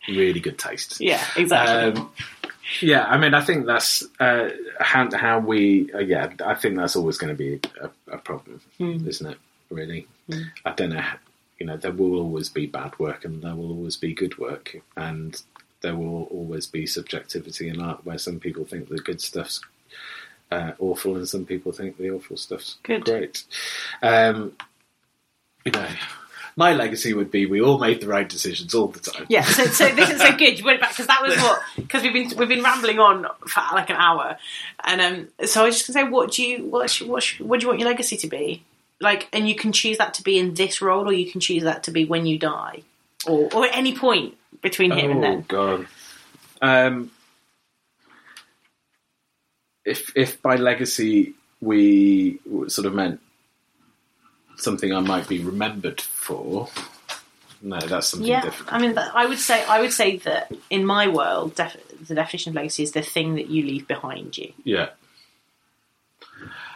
really 0.08 0.40
good 0.40 0.58
taste. 0.58 1.00
yeah, 1.00 1.22
exactly. 1.36 2.00
Um, 2.02 2.10
yeah, 2.80 3.04
I 3.04 3.18
mean, 3.18 3.34
I 3.34 3.42
think 3.42 3.66
that's 3.66 4.04
uh, 4.20 4.48
how, 4.80 5.14
how 5.14 5.38
we. 5.38 5.92
Uh, 5.92 5.98
yeah, 5.98 6.32
I 6.44 6.54
think 6.54 6.76
that's 6.76 6.96
always 6.96 7.18
going 7.18 7.34
to 7.34 7.38
be 7.38 7.60
a, 7.80 7.90
a 8.14 8.18
problem, 8.18 8.60
isn't 8.78 9.30
it? 9.30 9.38
Really, 9.70 10.06
I 10.64 10.72
don't 10.72 10.90
know. 10.90 11.00
how- 11.00 11.18
You 11.58 11.66
know, 11.66 11.76
there 11.76 11.92
will 11.92 12.18
always 12.18 12.48
be 12.48 12.66
bad 12.66 12.98
work, 12.98 13.24
and 13.24 13.42
there 13.42 13.54
will 13.54 13.70
always 13.70 13.96
be 13.96 14.12
good 14.14 14.38
work, 14.38 14.76
and 14.96 15.40
there 15.82 15.94
will 15.94 16.24
always 16.24 16.66
be 16.66 16.86
subjectivity 16.86 17.68
in 17.68 17.80
art 17.80 18.04
where 18.04 18.18
some 18.18 18.40
people 18.40 18.64
think 18.64 18.88
the 18.88 18.98
good 18.98 19.20
stuff's 19.20 19.60
uh, 20.50 20.72
awful, 20.78 21.16
and 21.16 21.28
some 21.28 21.44
people 21.44 21.72
think 21.72 21.96
the 21.96 22.10
awful 22.10 22.36
stuff's 22.36 22.76
Good. 22.82 23.04
great. 23.04 23.44
Um, 24.02 24.52
you 25.64 25.72
know, 25.72 25.88
my 26.56 26.72
legacy 26.72 27.14
would 27.14 27.30
be 27.30 27.46
we 27.46 27.60
all 27.60 27.78
made 27.78 28.00
the 28.00 28.06
right 28.06 28.28
decisions 28.28 28.74
all 28.74 28.88
the 28.88 29.00
time. 29.00 29.26
Yeah, 29.28 29.42
so, 29.44 29.64
so 29.64 29.88
this 29.88 30.10
is 30.10 30.20
so 30.20 30.32
good. 30.36 30.58
You 30.58 30.64
went 30.64 30.80
back 30.80 30.90
because 30.90 31.06
that 31.08 31.20
was 31.22 31.36
what 31.36 31.60
because 31.76 32.02
we've 32.02 32.12
been 32.12 32.36
we've 32.38 32.48
been 32.48 32.62
rambling 32.62 32.98
on 33.00 33.26
for 33.48 33.62
like 33.72 33.90
an 33.90 33.96
hour, 33.96 34.36
and 34.84 35.00
um, 35.00 35.46
so 35.46 35.62
I 35.62 35.66
was 35.66 35.76
just 35.78 35.92
gonna 35.92 36.06
say, 36.06 36.10
what 36.10 36.32
do 36.32 36.42
you 36.46 36.64
what 36.66 36.92
what 37.06 37.24
what 37.40 37.60
do 37.60 37.64
you 37.64 37.68
want 37.68 37.80
your 37.80 37.88
legacy 37.88 38.16
to 38.18 38.28
be? 38.28 38.62
Like, 39.00 39.28
and 39.32 39.48
you 39.48 39.56
can 39.56 39.72
choose 39.72 39.98
that 39.98 40.14
to 40.14 40.22
be 40.22 40.38
in 40.38 40.54
this 40.54 40.80
role, 40.80 41.08
or 41.08 41.12
you 41.12 41.30
can 41.30 41.40
choose 41.40 41.64
that 41.64 41.82
to 41.84 41.90
be 41.90 42.04
when 42.04 42.26
you 42.26 42.38
die, 42.38 42.82
or 43.26 43.48
or 43.52 43.66
at 43.66 43.74
any 43.76 43.96
point 43.96 44.36
between 44.62 44.92
here 44.92 45.10
and 45.10 45.18
Oh 45.18 45.22
then. 45.22 45.44
god. 45.48 45.86
Um, 46.62 47.10
if 49.84 50.12
if 50.16 50.40
by 50.42 50.56
legacy 50.56 51.34
we 51.60 52.38
sort 52.68 52.86
of 52.86 52.94
meant 52.94 53.20
something 54.56 54.92
I 54.92 55.00
might 55.00 55.28
be 55.28 55.40
remembered 55.42 56.00
for, 56.00 56.68
no, 57.62 57.78
that's 57.80 58.08
something 58.08 58.28
Yeah, 58.28 58.42
different. 58.42 58.72
I 58.72 58.78
mean, 58.78 58.96
I 58.98 59.26
would 59.26 59.38
say 59.38 59.64
I 59.64 59.80
would 59.80 59.92
say 59.92 60.18
that 60.18 60.52
in 60.70 60.84
my 60.84 61.08
world, 61.08 61.54
def- 61.54 61.76
the 62.06 62.14
definition 62.14 62.50
of 62.50 62.56
legacy 62.56 62.82
is 62.82 62.92
the 62.92 63.02
thing 63.02 63.34
that 63.36 63.48
you 63.48 63.64
leave 63.64 63.88
behind 63.88 64.36
you, 64.38 64.52
yeah, 64.64 64.90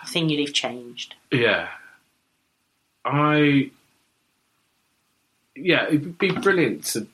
the 0.04 0.10
thing 0.10 0.28
you 0.28 0.38
leave 0.38 0.52
changed. 0.54 1.14
yeah. 1.30 1.68
I 3.04 3.70
yeah, 5.56 5.86
it'd 5.86 6.18
be 6.18 6.30
brilliant 6.30 6.84
to 6.86 7.06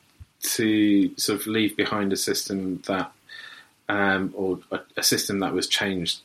to 0.42 1.16
sort 1.16 1.40
of 1.40 1.46
leave 1.46 1.76
behind 1.76 2.12
a 2.12 2.16
system 2.16 2.82
that, 2.86 3.10
um, 3.88 4.32
or 4.34 4.60
a, 4.70 4.80
a 4.96 5.02
system 5.02 5.40
that 5.40 5.52
was 5.52 5.68
changed 5.68 6.20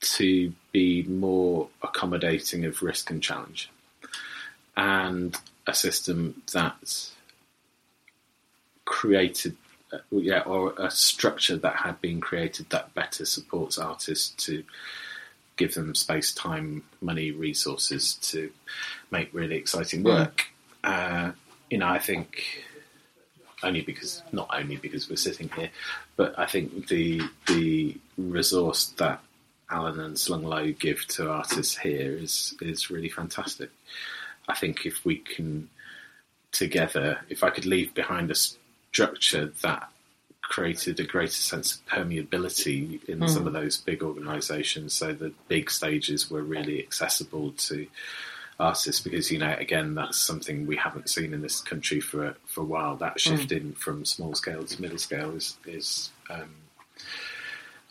to 0.00 0.52
be 0.72 1.02
more 1.02 1.68
accommodating 1.82 2.64
of 2.64 2.82
risk 2.82 3.10
and 3.10 3.22
challenge, 3.22 3.70
and 4.76 5.36
a 5.66 5.74
system 5.74 6.42
that 6.52 7.10
created, 8.84 9.56
uh, 9.92 9.98
yeah, 10.10 10.40
or 10.40 10.74
a 10.78 10.90
structure 10.90 11.56
that 11.56 11.76
had 11.76 12.00
been 12.00 12.20
created 12.20 12.68
that 12.70 12.94
better 12.94 13.24
supports 13.24 13.78
artists 13.78 14.30
to 14.44 14.64
give 15.56 15.74
them 15.74 15.94
space, 15.94 16.32
time, 16.32 16.82
money, 17.02 17.30
resources 17.30 18.14
to 18.14 18.50
make 19.10 19.28
really 19.34 19.56
exciting 19.56 20.02
work. 20.02 20.46
Uh, 20.82 21.32
you 21.68 21.76
know, 21.76 21.86
I 21.86 21.98
think 21.98 22.64
only 23.62 23.82
because 23.82 24.22
not 24.32 24.48
only 24.52 24.76
because 24.76 25.08
we're 25.08 25.16
sitting 25.16 25.48
here, 25.50 25.70
but 26.16 26.38
I 26.38 26.46
think 26.46 26.88
the 26.88 27.22
the 27.46 27.96
resource 28.16 28.86
that 28.98 29.20
Alan 29.70 30.00
and 30.00 30.18
Slung 30.18 30.44
Low 30.44 30.72
give 30.72 31.06
to 31.08 31.30
artists 31.30 31.76
here 31.76 32.16
is 32.16 32.54
is 32.60 32.90
really 32.90 33.08
fantastic. 33.08 33.70
I 34.48 34.54
think 34.54 34.86
if 34.86 35.04
we 35.04 35.16
can 35.16 35.68
together, 36.52 37.20
if 37.28 37.44
I 37.44 37.50
could 37.50 37.66
leave 37.66 37.94
behind 37.94 38.30
a 38.30 38.34
structure 38.34 39.52
that 39.62 39.88
created 40.42 40.98
a 40.98 41.04
greater 41.04 41.30
sense 41.30 41.76
of 41.76 41.86
permeability 41.86 43.04
in 43.08 43.18
hmm. 43.18 43.26
some 43.28 43.46
of 43.46 43.52
those 43.52 43.76
big 43.76 44.02
organisations, 44.02 44.92
so 44.94 45.12
the 45.12 45.32
big 45.48 45.70
stages 45.70 46.30
were 46.30 46.42
really 46.42 46.82
accessible 46.82 47.52
to 47.52 47.86
artists 48.60 49.00
because 49.00 49.30
you 49.30 49.38
know 49.38 49.54
again 49.58 49.94
that's 49.94 50.18
something 50.18 50.66
we 50.66 50.76
haven't 50.76 51.08
seen 51.08 51.32
in 51.32 51.40
this 51.40 51.60
country 51.62 51.98
for 52.00 52.34
for 52.46 52.60
a 52.60 52.64
while 52.64 52.94
that 52.96 53.18
shift 53.18 53.50
in 53.52 53.72
from 53.72 54.04
small 54.04 54.34
scale 54.34 54.62
to 54.64 54.80
middle 54.82 54.98
scale 54.98 55.30
is 55.34 55.56
is 55.66 56.10
um, 56.28 56.50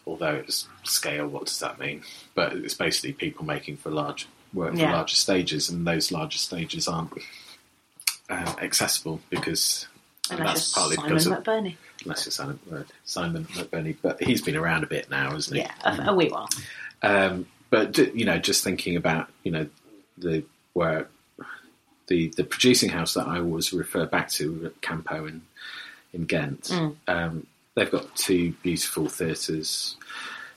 although 0.06 0.36
it's 0.36 0.68
scale 0.84 1.28
what 1.28 1.46
does 1.46 1.60
that 1.60 1.80
mean 1.80 2.04
but 2.36 2.54
it's 2.54 2.74
basically 2.76 3.14
people 3.14 3.44
making 3.46 3.78
for 3.78 3.90
large 3.90 4.28
work 4.54 4.72
for 4.74 4.78
Yeah. 4.80 4.92
larger 4.92 5.16
stages 5.16 5.70
and 5.70 5.86
those 5.88 6.12
larger 6.12 6.38
stages 6.38 6.88
aren't 6.88 7.14
uh, 8.30 8.54
accessible 8.62 9.20
because 9.30 9.88
and 10.32 10.40
that's 10.46 10.72
partly 10.74 10.96
Simon 10.98 11.10
because 11.10 11.26
of, 11.28 11.34
McBurney. 11.44 11.76
unless 12.04 12.26
you're 12.26 12.32
Simon, 12.32 12.60
uh, 12.72 12.84
Simon 13.06 13.46
McBurney 13.46 13.96
but 14.02 14.22
he's 14.22 14.42
been 14.42 14.56
around 14.56 14.84
a 14.84 14.88
bit 14.88 15.10
now 15.10 15.32
hasn't 15.32 15.58
he 15.58 15.64
Yeah, 15.64 15.74
a, 15.84 16.12
a 16.12 16.14
wee 16.16 16.30
while. 16.30 16.48
um, 17.02 17.48
but 17.72 17.98
you 18.16 18.26
know, 18.26 18.38
just 18.40 18.64
thinking 18.64 18.96
about 18.96 19.30
you 19.44 19.52
know 19.52 19.68
the 20.18 20.44
where 20.80 21.08
the 22.08 22.30
the 22.38 22.44
producing 22.46 22.90
house 22.90 23.14
that 23.16 23.28
I 23.28 23.40
always 23.40 23.74
refer 23.74 24.06
back 24.06 24.30
to 24.38 24.66
at 24.68 24.82
Campo 24.82 25.26
in 25.26 25.42
in 26.14 26.24
Ghent. 26.26 26.72
Um, 27.08 27.46
they've 27.76 27.92
got 27.92 28.16
two 28.16 28.54
beautiful 28.64 29.10
theatres. 29.10 29.98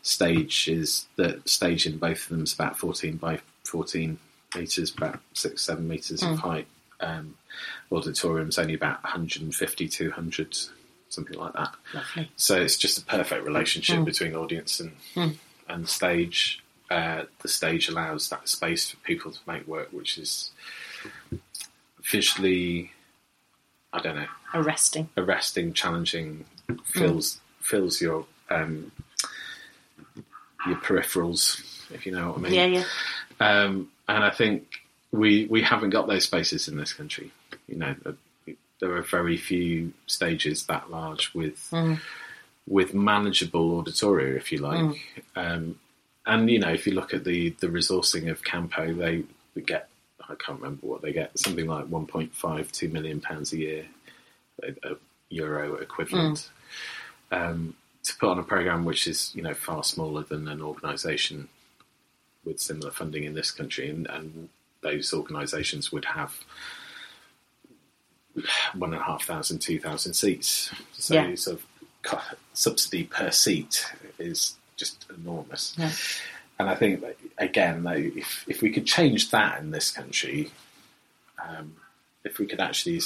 Stage 0.02 0.68
is 0.68 1.06
the 1.16 1.42
stage 1.44 1.86
in 1.86 1.98
both 1.98 2.22
of 2.22 2.28
them 2.28 2.42
is 2.44 2.54
about 2.54 2.78
fourteen 2.78 3.16
by 3.16 3.40
fourteen 3.64 4.18
meters, 4.56 4.94
about 4.96 5.18
six 5.34 5.62
seven 5.62 5.88
meters 5.88 6.22
of 6.22 6.38
height. 6.38 6.66
Um, 7.00 7.34
auditorium's 7.90 8.58
only 8.58 8.74
about 8.74 9.02
150, 9.02 9.88
200, 9.88 10.56
something 11.08 11.36
like 11.36 11.52
that. 11.54 11.74
Lovely. 11.92 12.30
So 12.36 12.54
it's 12.60 12.76
just 12.76 12.96
a 12.98 13.04
perfect 13.04 13.44
relationship 13.44 14.04
between 14.04 14.36
audience 14.36 14.78
and 14.78 14.92
and 15.68 15.88
stage. 15.88 16.62
Uh, 16.90 17.24
the 17.40 17.48
stage 17.48 17.88
allows 17.88 18.28
that 18.28 18.48
space 18.48 18.90
for 18.90 18.96
people 18.98 19.30
to 19.32 19.38
make 19.46 19.66
work, 19.66 19.88
which 19.92 20.18
is 20.18 20.50
visually, 22.02 22.92
I 23.92 24.00
don't 24.00 24.16
know, 24.16 24.26
Arresting. 24.54 25.08
arresting, 25.16 25.72
challenging, 25.72 26.44
fills 26.84 27.40
fills 27.60 28.00
your 28.00 28.26
um, 28.50 28.92
your 30.66 30.76
peripherals, 30.76 31.60
if 31.94 32.04
you 32.06 32.12
know 32.12 32.28
what 32.30 32.38
I 32.38 32.40
mean. 32.42 32.52
Yeah, 32.54 32.66
yeah. 32.66 32.84
Um, 33.40 33.88
and 34.08 34.22
I 34.24 34.30
think 34.30 34.66
we 35.12 35.46
we 35.46 35.62
haven't 35.62 35.90
got 35.90 36.06
those 36.08 36.24
spaces 36.24 36.68
in 36.68 36.76
this 36.76 36.92
country. 36.92 37.30
You 37.68 37.76
know, 37.76 37.94
there 38.80 38.94
are 38.96 39.02
very 39.02 39.36
few 39.36 39.92
stages 40.06 40.66
that 40.66 40.90
large 40.90 41.32
with 41.34 41.72
with 42.68 42.94
manageable 42.94 43.82
auditoria, 43.82 44.36
if 44.36 44.52
you 44.52 44.58
like. 44.58 45.00
Um, 45.36 45.78
and 46.26 46.48
you 46.50 46.58
know, 46.58 46.72
if 46.72 46.86
you 46.86 46.92
look 46.94 47.12
at 47.14 47.24
the 47.24 47.50
the 47.60 47.68
resourcing 47.68 48.30
of 48.30 48.42
Campo, 48.44 48.92
they 48.92 49.24
get 49.66 49.88
I 50.28 50.34
can't 50.36 50.60
remember 50.60 50.86
what 50.86 51.02
they 51.02 51.12
get, 51.12 51.36
something 51.38 51.66
like 51.66 51.86
1.5 51.86 52.70
2 52.70 52.88
million 52.88 53.20
pounds 53.20 53.52
a 53.52 53.58
year, 53.58 53.86
a, 54.62 54.68
a 54.92 54.96
euro 55.30 55.74
equivalent. 55.76 56.50
Um, 57.30 57.74
to 58.04 58.16
put 58.16 58.28
on 58.30 58.38
a 58.38 58.42
program 58.42 58.84
which 58.84 59.06
is 59.06 59.30
you 59.34 59.42
know 59.42 59.54
far 59.54 59.84
smaller 59.84 60.22
than 60.24 60.48
an 60.48 60.60
organisation 60.60 61.48
with 62.44 62.60
similar 62.60 62.90
funding 62.90 63.24
in 63.24 63.34
this 63.34 63.50
country, 63.50 63.88
and, 63.88 64.06
and 64.08 64.48
those 64.82 65.12
organisations 65.14 65.92
would 65.92 66.04
have 66.04 66.34
one 68.74 68.92
and 68.92 69.00
a 69.02 69.04
half 69.04 69.24
thousand, 69.24 69.58
two 69.60 69.78
thousand 69.78 70.14
seats. 70.14 70.72
So 70.92 71.14
Yeah. 71.14 71.34
sort 71.34 71.60
of 71.60 71.66
subsidy 72.52 73.04
per 73.04 73.30
seat 73.30 73.86
is 74.18 74.56
just 74.82 75.06
enormous. 75.16 75.74
Yeah. 75.78 75.92
And 76.58 76.70
I 76.70 76.74
think 76.74 77.00
that, 77.00 77.16
again, 77.38 77.82
though, 77.82 77.92
if 77.92 78.44
if 78.48 78.62
we 78.62 78.70
could 78.70 78.86
change 78.86 79.30
that 79.30 79.60
in 79.60 79.70
this 79.70 79.90
country, 79.90 80.50
um, 81.46 81.76
if 82.24 82.38
we 82.38 82.46
could 82.46 82.60
actually 82.60 83.00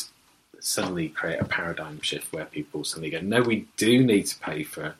suddenly 0.61 1.09
create 1.09 1.41
a 1.41 1.45
paradigm 1.45 2.01
shift 2.01 2.33
where 2.33 2.47
people 2.47 2.85
suddenly 2.85 3.11
go, 3.11 3.21
no, 3.21 3.43
we 3.43 3.59
do 3.77 4.05
need 4.05 4.27
to 4.27 4.39
pay 4.41 4.63
for 4.63 4.95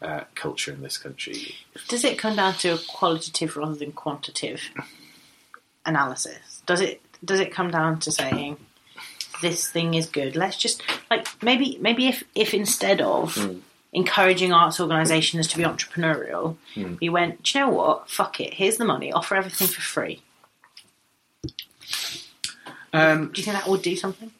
uh, 0.00 0.22
culture 0.34 0.72
in 0.72 0.82
this 0.82 0.98
country. 0.98 1.54
Does 1.88 2.04
it 2.04 2.18
come 2.18 2.36
down 2.36 2.54
to 2.54 2.68
a 2.70 2.78
qualitative 2.78 3.56
rather 3.56 3.74
than 3.74 3.92
quantitative 3.92 4.62
analysis? 5.84 6.62
Does 6.66 6.80
it 6.80 7.00
does 7.24 7.40
it 7.40 7.52
come 7.52 7.70
down 7.70 7.98
to 8.00 8.12
saying 8.12 8.56
this 9.42 9.68
thing 9.70 9.94
is 9.94 10.06
good? 10.06 10.36
Let's 10.36 10.56
just 10.56 10.82
like 11.10 11.26
maybe 11.42 11.78
maybe 11.80 12.08
if 12.08 12.24
if 12.34 12.54
instead 12.54 13.00
of 13.00 13.36
encouraging 13.92 14.52
arts 14.52 14.78
organisations 14.80 15.46
to 15.48 15.56
be 15.56 15.62
entrepreneurial, 15.64 16.56
we 17.00 17.08
went, 17.08 17.42
Do 17.42 17.58
you 17.58 17.64
know 17.64 17.70
what? 17.72 18.10
Fuck 18.10 18.40
it. 18.40 18.54
Here's 18.54 18.76
the 18.76 18.84
money. 18.84 19.12
Offer 19.12 19.36
everything 19.36 19.68
for 19.68 19.80
free. 19.80 20.22
Um, 22.92 23.30
Do 23.32 23.40
you 23.40 23.44
think 23.44 23.56
that 23.56 23.68
would 23.68 23.82
do 23.82 23.96
something? 23.96 24.30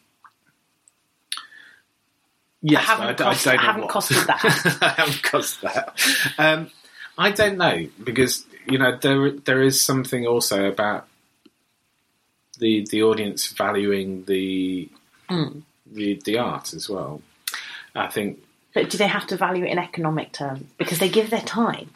Yes, 2.63 2.83
I 2.83 2.85
haven't 2.95 3.19
but 3.19 3.25
cost- 3.25 3.47
I, 3.47 3.53
I 3.53 3.57
don't 3.57 3.65
know 3.65 3.73
haven't 3.73 3.91
costed 3.91 4.27
that. 4.27 4.79
I 4.83 4.89
haven't 5.01 5.23
cost 5.23 5.61
that. 5.63 6.01
Um, 6.39 6.71
I 7.19 7.31
don't 7.31 7.59
know 7.59 7.87
because 8.03 8.45
you 8.67 8.79
know 8.79 8.97
there 8.97 9.31
there 9.31 9.63
is 9.63 9.81
something 9.81 10.27
also 10.27 10.65
about 10.67 11.07
the 12.59 12.85
the 12.91 13.03
audience 13.03 13.47
valuing 13.53 14.25
the 14.25 14.89
Hmm. 15.29 15.61
the 15.87 16.21
the 16.25 16.39
art 16.39 16.73
as 16.73 16.89
well. 16.89 17.21
I 17.95 18.07
think 18.09 18.43
But 18.77 18.91
do 18.91 18.99
they 18.99 19.07
have 19.09 19.27
to 19.29 19.39
value 19.39 19.65
it 19.65 19.71
in 19.71 19.79
economic 19.79 20.33
terms 20.33 20.65
because 20.77 20.99
they 20.99 21.09
give 21.09 21.31
their 21.31 21.41
time? 21.41 21.89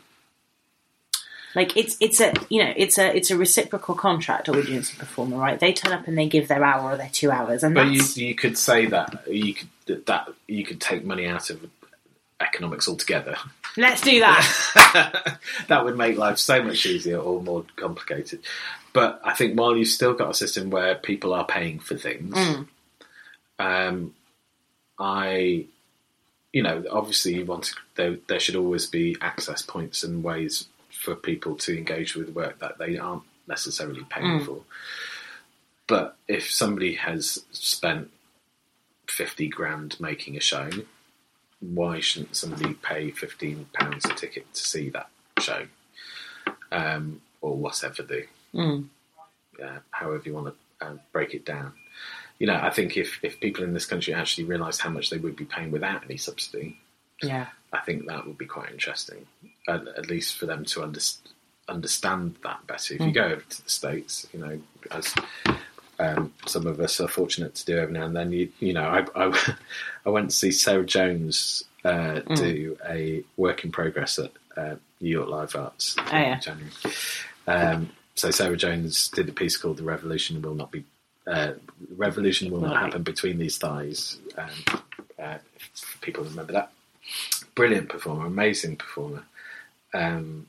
Like 1.55 1.77
it's 1.77 1.99
it's 2.01 2.21
a 2.23 2.33
you 2.49 2.65
know 2.65 2.73
it's 2.75 2.97
a 2.97 3.15
it's 3.15 3.31
a 3.31 3.37
reciprocal 3.37 3.95
contract 3.95 4.49
audience 4.49 4.89
and 4.89 4.99
performer 4.99 5.37
right? 5.37 5.61
They 5.61 5.75
turn 5.75 5.93
up 5.93 6.09
and 6.09 6.17
they 6.17 6.27
give 6.27 6.49
their 6.49 6.65
hour 6.65 6.93
or 6.93 6.97
their 6.97 7.11
two 7.13 7.31
hours, 7.31 7.63
and 7.63 7.75
But 7.75 7.89
you, 7.89 8.03
you 8.15 8.35
could 8.35 8.57
say 8.57 8.87
that 8.87 9.29
you 9.29 9.53
could 9.53 9.69
that- 9.87 10.07
that 10.07 10.29
you 10.47 10.65
could 10.65 10.81
take 10.81 11.05
money 11.05 11.27
out 11.27 11.51
of 11.51 11.69
economics 12.41 12.89
altogether. 12.89 13.37
let's 13.77 14.01
do 14.01 14.21
that. 14.21 15.39
that 15.69 15.85
would 15.85 15.99
make 15.99 16.17
life 16.17 16.39
so 16.39 16.63
much 16.63 16.87
easier 16.87 17.19
or 17.19 17.43
more 17.43 17.67
complicated. 17.77 18.41
But 18.95 19.21
I 19.23 19.35
think 19.35 19.59
while 19.59 19.77
you've 19.77 19.89
still 19.89 20.15
got 20.15 20.31
a 20.31 20.35
system 20.35 20.71
where 20.71 20.95
people 20.95 21.35
are 21.35 21.45
paying 21.45 21.79
for 21.79 21.97
things, 21.99 22.35
um, 23.59 24.15
I, 24.99 25.67
you 26.53 26.63
know, 26.63 26.85
obviously 26.91 27.35
you 27.35 27.45
want 27.45 27.65
to, 27.65 27.75
there, 27.95 28.17
there 28.29 28.41
should 28.41 28.57
always 28.57 28.87
be 28.87 29.17
access 29.21 29.63
points 29.63 30.03
and 30.03 30.23
ways 30.25 30.67
for 30.91 31.15
people 31.15 31.55
to 31.57 31.77
engage 31.77 32.15
with 32.17 32.31
work 32.31 32.59
that 32.59 32.79
they 32.79 32.99
aren't 32.99 33.23
necessarily 33.47 34.05
paying 34.11 34.39
for. 34.45 34.61
But 35.87 36.17
if 36.29 36.51
somebody 36.51 36.95
has 36.95 37.45
spent 37.53 38.11
50 39.09 39.49
grand 39.49 39.99
making 40.01 40.37
a 40.37 40.41
show, 40.41 40.71
why 41.61 42.01
shouldn't 42.01 42.37
somebody 42.37 42.75
pay 42.75 43.11
fifteen 43.11 43.67
pounds 43.75 44.05
a 44.07 44.15
ticket 44.15 44.53
to 44.55 44.63
see 44.63 44.89
that 44.91 45.09
show, 45.41 45.67
um, 46.73 47.21
or 47.43 47.57
whatever 47.57 48.03
the, 48.03 48.27
uh, 49.63 49.79
however 49.91 50.23
you 50.25 50.33
want 50.35 50.55
to 50.81 50.87
uh, 50.87 50.95
break 51.13 51.35
it 51.35 51.45
down? 51.45 51.73
You 52.41 52.49
know, 52.49 52.59
I 52.61 52.71
think 52.71 52.97
if 52.97 53.21
if 53.23 53.39
people 53.39 53.63
in 53.63 53.75
this 53.75 53.87
country 53.87 54.13
actually 54.13 54.45
realised 54.45 54.81
how 54.81 54.91
much 54.91 55.11
they 55.11 55.19
would 55.19 55.37
be 55.37 55.45
paying 55.45 55.71
without 55.71 56.03
any 56.05 56.17
subsidy, 56.17 56.79
yeah, 57.23 57.47
I 57.73 57.81
think 57.81 58.07
that 58.07 58.27
would 58.27 58.39
be 58.39 58.47
quite 58.47 58.73
interesting, 58.73 59.27
at, 59.69 59.87
at 59.87 60.09
least 60.09 60.39
for 60.39 60.47
them 60.47 60.65
to 60.65 60.83
under, 60.83 61.01
understand 61.69 62.37
that 62.43 62.67
better. 62.67 62.95
If 62.95 63.03
you 63.03 63.13
go 63.13 63.25
over 63.25 63.43
to 63.43 63.63
the 63.63 63.71
states, 63.71 64.27
you 64.33 64.41
know, 64.41 64.61
as 64.91 65.15
um, 66.01 66.33
some 66.47 66.67
of 66.67 66.81
us 66.81 67.01
are 67.01 67.09
fortunate 67.09 67.55
to 67.57 67.65
do 67.65 67.79
every 67.79 67.93
now 67.93 68.07
and 68.07 68.17
then. 68.17 68.33
You, 68.33 68.51
you 68.59 68.73
know, 68.73 68.85
I, 68.85 69.05
I, 69.15 69.55
I 70.07 70.09
went 70.09 70.31
to 70.31 70.37
see 70.37 70.51
Sarah 70.51 70.85
Jones 70.85 71.65
uh, 71.85 72.21
do 72.21 72.77
a 72.89 73.23
work 73.37 73.65
in 73.65 73.73
progress 73.73 74.19
at 74.19 74.33
uh, 74.57 74.77
New 75.01 75.11
York 75.11 75.29
Live 75.29 75.55
Arts 75.55 75.97
in 75.97 76.05
yeah. 76.13 76.39
January. 76.39 76.73
Um, 77.47 77.91
so 78.15 78.31
Sarah 78.31 78.57
Jones 78.57 79.09
did 79.09 79.29
a 79.29 79.33
piece 79.33 79.57
called 79.57 79.77
"The 79.77 79.85
Revolution 79.85 80.41
Will 80.43 80.55
Not 80.55 80.71
Be." 80.71 80.85
Uh, 81.27 81.53
revolution 81.97 82.51
will 82.51 82.61
not 82.61 82.77
happen 82.77 83.03
between 83.03 83.39
these 83.39 83.59
thighs. 83.59 84.19
Um, 84.37 84.83
uh, 85.19 85.39
people 86.01 86.25
remember 86.25 86.53
that. 86.53 86.73
Brilliant 87.55 87.89
performer, 87.89 88.27
amazing 88.27 88.77
performer. 88.77 89.25
Um, 89.93 90.47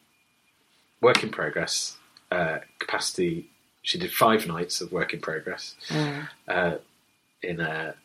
work 1.02 1.24
in 1.24 1.30
progress. 1.30 1.98
Uh, 2.32 2.60
capacity. 2.80 3.50
She 3.82 4.00
did 4.00 4.14
five 4.14 4.48
nights 4.48 4.80
of 4.80 4.92
work 4.92 5.14
in 5.14 5.20
progress 5.20 5.76
uh, 6.48 6.76
in 7.44 7.60
a 7.60 7.96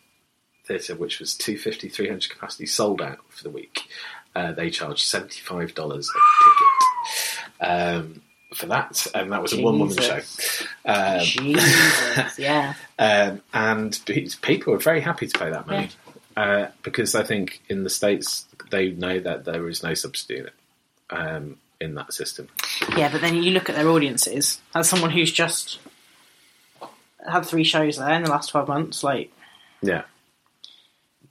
theatre 0.64 0.96
which 0.96 1.20
was 1.20 1.34
250, 1.36 1.88
300 1.88 2.28
capacity, 2.30 2.66
sold 2.66 3.00
out 3.00 3.18
for 3.28 3.44
the 3.44 3.50
week. 3.50 3.82
Uh, 4.34 4.52
they 4.52 4.70
charged 4.70 5.04
$75 5.04 5.68
a 5.70 6.02
ticket 6.02 6.08
um, 7.60 8.22
for 8.54 8.66
that, 8.66 9.06
and 9.14 9.32
that 9.32 9.42
was 9.42 9.52
a 9.52 9.60
one 9.60 9.78
woman 9.78 9.96
show. 9.96 10.16
Jesus. 10.16 10.66
Um, 10.84 11.20
Jesus, 11.20 12.38
yeah. 12.38 12.74
um, 12.98 13.42
and 13.52 13.98
people 14.42 14.74
are 14.74 14.78
very 14.78 15.00
happy 15.00 15.26
to 15.26 15.38
pay 15.38 15.50
that 15.50 15.66
money 15.66 15.90
uh, 16.36 16.68
because 16.82 17.14
I 17.14 17.24
think 17.24 17.60
in 17.68 17.84
the 17.84 17.90
states 17.90 18.46
they 18.70 18.90
know 18.90 19.18
that 19.20 19.44
there 19.44 19.68
is 19.68 19.82
no 19.82 19.94
substitute 19.94 20.52
um, 21.10 21.56
in 21.80 21.94
that 21.94 22.12
system. 22.12 22.48
Yeah, 22.96 23.10
but 23.10 23.20
then 23.20 23.42
you 23.42 23.50
look 23.52 23.68
at 23.68 23.76
their 23.76 23.88
audiences 23.88 24.60
as 24.74 24.88
someone 24.88 25.10
who's 25.10 25.32
just 25.32 25.78
had 27.28 27.44
three 27.44 27.64
shows 27.64 27.96
there 27.96 28.14
in 28.14 28.22
the 28.22 28.30
last 28.30 28.50
12 28.50 28.68
months, 28.68 29.02
like, 29.02 29.32
Yeah, 29.82 30.02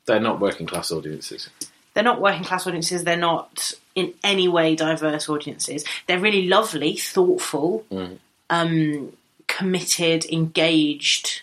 they're 0.06 0.20
not 0.20 0.40
working 0.40 0.68
class 0.68 0.92
audiences. 0.92 1.50
They're 1.96 2.04
not 2.04 2.22
working 2.22 2.44
class 2.44 2.68
audiences, 2.68 3.04
they're 3.04 3.18
not 3.18 3.74
in 3.96 4.14
any 4.24 4.48
way 4.48 4.76
diverse 4.76 5.28
audiences. 5.30 5.86
They're 6.06 6.20
really 6.20 6.48
lovely, 6.48 6.98
thoughtful, 6.98 7.86
mm. 7.90 8.20
um, 8.50 9.14
committed, 9.48 10.26
engaged, 10.26 11.42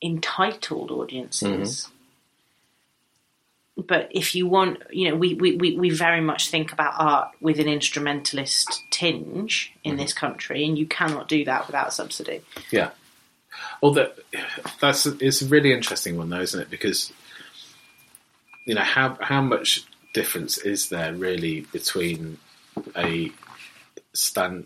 entitled 0.00 0.92
audiences. 0.92 1.88
Mm-hmm. 3.76 3.82
But 3.88 4.08
if 4.12 4.36
you 4.36 4.46
want, 4.46 4.82
you 4.90 5.10
know, 5.10 5.16
we, 5.16 5.34
we, 5.34 5.56
we, 5.56 5.76
we 5.76 5.90
very 5.90 6.20
much 6.20 6.50
think 6.50 6.72
about 6.72 6.94
art 6.96 7.30
with 7.40 7.58
an 7.58 7.66
instrumentalist 7.66 8.82
tinge 8.90 9.72
in 9.82 9.92
mm-hmm. 9.92 10.00
this 10.00 10.12
country, 10.12 10.64
and 10.64 10.78
you 10.78 10.86
cannot 10.86 11.26
do 11.26 11.44
that 11.46 11.66
without 11.66 11.92
subsidy. 11.92 12.42
Yeah. 12.70 12.90
Although 13.82 14.12
that's 14.80 15.06
it's 15.06 15.42
a 15.42 15.46
really 15.46 15.72
interesting 15.72 16.16
one, 16.16 16.28
though, 16.30 16.40
isn't 16.40 16.60
it? 16.60 16.70
Because 16.70 17.12
you 18.64 18.74
know 18.74 18.82
how 18.82 19.16
how 19.20 19.40
much 19.40 19.84
difference 20.14 20.58
is 20.58 20.88
there 20.88 21.14
really 21.14 21.62
between 21.72 22.38
a 22.96 23.32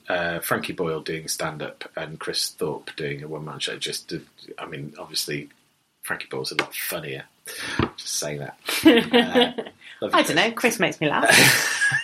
uh, 0.08 0.40
Frankie 0.40 0.72
Boyle 0.72 1.00
doing 1.00 1.28
stand 1.28 1.62
up 1.62 1.84
and 1.96 2.18
Chris 2.18 2.50
Thorpe 2.50 2.90
doing 2.96 3.22
a 3.22 3.28
one 3.28 3.44
man 3.44 3.60
show? 3.60 3.76
Just, 3.76 4.08
to, 4.08 4.22
I 4.58 4.66
mean, 4.66 4.94
obviously 4.98 5.48
Frankie 6.02 6.26
Boyle's 6.30 6.52
a 6.52 6.56
lot 6.56 6.74
funnier. 6.74 7.24
Just 7.96 8.14
saying 8.14 8.40
that. 8.40 9.62
Uh, 10.02 10.10
I 10.12 10.22
don't 10.24 10.36
know. 10.36 10.52
Chris 10.52 10.78
makes 10.78 11.00
me 11.00 11.08
laugh. 11.08 11.26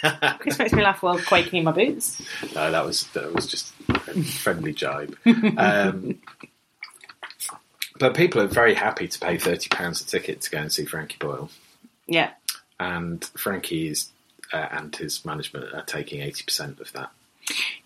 Chris 0.39 0.59
makes 0.59 0.73
me 0.73 0.82
laugh 0.82 1.02
while 1.02 1.19
quaking 1.19 1.59
in 1.59 1.64
my 1.66 1.73
boots. 1.73 2.23
No, 2.55 2.70
that 2.70 2.86
was 2.86 3.06
that 3.09 3.35
was 3.35 3.47
just 3.47 3.70
a 3.90 4.23
friendly 4.23 4.73
jibe. 4.73 5.14
Um, 5.59 6.19
but 7.98 8.14
people 8.14 8.40
are 8.40 8.47
very 8.47 8.73
happy 8.73 9.09
to 9.09 9.19
pay 9.19 9.36
thirty 9.36 9.69
pounds 9.69 10.01
a 10.01 10.06
ticket 10.06 10.40
to 10.40 10.51
go 10.51 10.56
and 10.56 10.73
see 10.73 10.86
Frankie 10.86 11.19
Boyle, 11.20 11.51
Yeah. 12.07 12.31
and 12.81 13.24
Frankie's 13.37 14.11
uh, 14.53 14.69
and 14.73 14.95
his 14.95 15.24
management 15.24 15.73
are 15.74 15.83
taking 15.83 16.20
eighty 16.20 16.45
percent 16.45 16.81
of 16.81 16.93
that, 16.93 17.11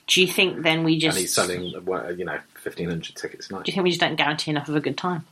Do 0.07 0.21
you 0.21 0.27
think 0.27 0.63
then 0.63 0.85
we 0.85 0.99
just 0.99 1.17
and 1.17 1.23
he's 1.23 1.35
selling 1.35 1.65
you 1.65 2.25
know 2.25 2.39
fifteen 2.55 2.89
hundred 2.89 3.15
tickets 3.17 3.51
a 3.51 3.53
night. 3.53 3.65
Do 3.65 3.71
you 3.71 3.75
think 3.75 3.85
we 3.85 3.91
just 3.91 4.01
don't 4.01 4.17
guarantee 4.17 4.51
enough 4.51 4.69
of 4.69 4.77
a 4.77 4.81
good 4.81 4.97
time? 4.97 5.25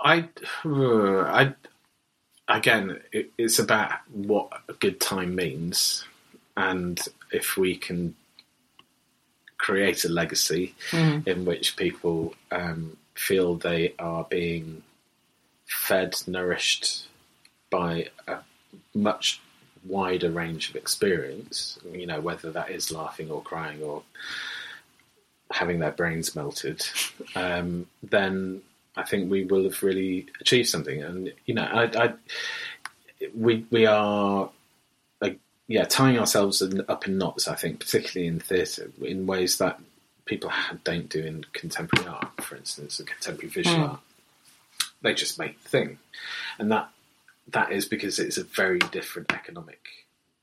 I, 0.00 0.28
I, 0.64 1.54
again, 2.48 3.00
it, 3.12 3.30
it's 3.38 3.58
about 3.58 3.92
what 4.12 4.48
a 4.68 4.72
good 4.74 5.00
time 5.00 5.34
means, 5.34 6.04
and 6.56 7.00
if 7.32 7.56
we 7.56 7.76
can 7.76 8.14
create 9.56 10.04
a 10.04 10.08
legacy 10.08 10.74
in 10.92 11.44
which 11.44 11.76
people 11.76 12.34
um, 12.52 12.96
feel 13.14 13.56
they 13.56 13.92
are 13.98 14.24
being 14.24 14.82
fed, 15.88 16.14
nourished 16.26 17.06
by 17.70 18.08
a 18.26 18.38
much 18.94 19.40
wider 19.86 20.30
range 20.30 20.68
of 20.68 20.76
experience, 20.76 21.78
you 21.92 22.06
know, 22.06 22.20
whether 22.20 22.50
that 22.52 22.70
is 22.70 22.92
laughing 22.92 23.30
or 23.30 23.40
crying 23.40 23.82
or 23.82 24.02
having 25.50 25.78
their 25.78 25.92
brains 25.92 26.36
melted, 26.36 26.82
um, 27.34 27.86
then 28.02 28.60
I 28.96 29.04
think 29.04 29.30
we 29.30 29.44
will 29.44 29.64
have 29.64 29.82
really 29.82 30.26
achieved 30.42 30.68
something. 30.68 31.02
And 31.02 31.32
you 31.46 31.54
know, 31.54 31.64
I, 31.64 31.84
I 32.04 32.12
we 33.34 33.64
we 33.70 33.86
are 33.86 34.50
yeah 35.68 35.84
tying 35.84 36.18
ourselves 36.18 36.60
in, 36.62 36.84
up 36.88 37.06
in 37.06 37.16
knots. 37.18 37.48
I 37.48 37.54
think, 37.54 37.80
particularly 37.80 38.26
in 38.26 38.40
theatre, 38.40 38.90
in 39.00 39.26
ways 39.26 39.58
that 39.58 39.80
people 40.24 40.50
don't 40.84 41.08
do 41.08 41.20
in 41.24 41.44
contemporary 41.52 42.08
art, 42.08 42.42
for 42.42 42.56
instance, 42.56 42.98
and 42.98 43.08
contemporary 43.08 43.50
visual 43.50 43.84
art. 43.84 44.00
They 45.02 45.14
just 45.14 45.38
make 45.38 45.62
the 45.62 45.68
thing, 45.68 45.98
and 46.58 46.70
that 46.72 46.90
that 47.48 47.72
is 47.72 47.86
because 47.86 48.18
it's 48.18 48.36
a 48.36 48.44
very 48.44 48.78
different 48.78 49.32
economic 49.32 49.80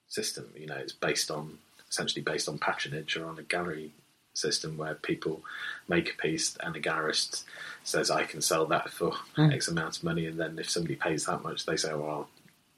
system. 0.07 0.49
You 0.55 0.67
know, 0.67 0.75
it's 0.75 0.93
based 0.93 1.29
on 1.29 1.57
essentially 1.89 2.23
based 2.23 2.47
on 2.47 2.57
patronage 2.57 3.15
or 3.17 3.27
on 3.27 3.37
a 3.37 3.43
gallery 3.43 3.91
system 4.33 4.77
where 4.77 4.95
people 4.95 5.41
make 5.87 6.11
a 6.11 6.17
piece 6.17 6.57
and 6.61 6.75
a 6.75 6.79
gallerist 6.79 7.43
says 7.83 8.11
I 8.11 8.23
can 8.23 8.41
sell 8.41 8.65
that 8.67 8.89
for 8.89 9.11
hmm. 9.35 9.51
X 9.51 9.67
amount 9.67 9.97
of 9.97 10.03
money, 10.03 10.25
and 10.25 10.39
then 10.39 10.57
if 10.59 10.69
somebody 10.69 10.95
pays 10.95 11.25
that 11.25 11.43
much, 11.43 11.65
they 11.65 11.77
say, 11.77 11.93
"Well, 11.93 12.09
I'll 12.09 12.29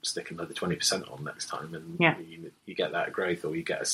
stick 0.02 0.30
another 0.30 0.54
twenty 0.54 0.76
percent 0.76 1.08
on 1.08 1.24
next 1.24 1.46
time," 1.46 1.74
and 1.74 1.96
Yeah. 1.98 2.16
you, 2.18 2.50
you 2.66 2.74
get 2.74 2.92
that 2.92 3.12
growth, 3.12 3.44
or 3.44 3.54
you 3.56 3.62
get 3.62 3.80
a 3.80 3.84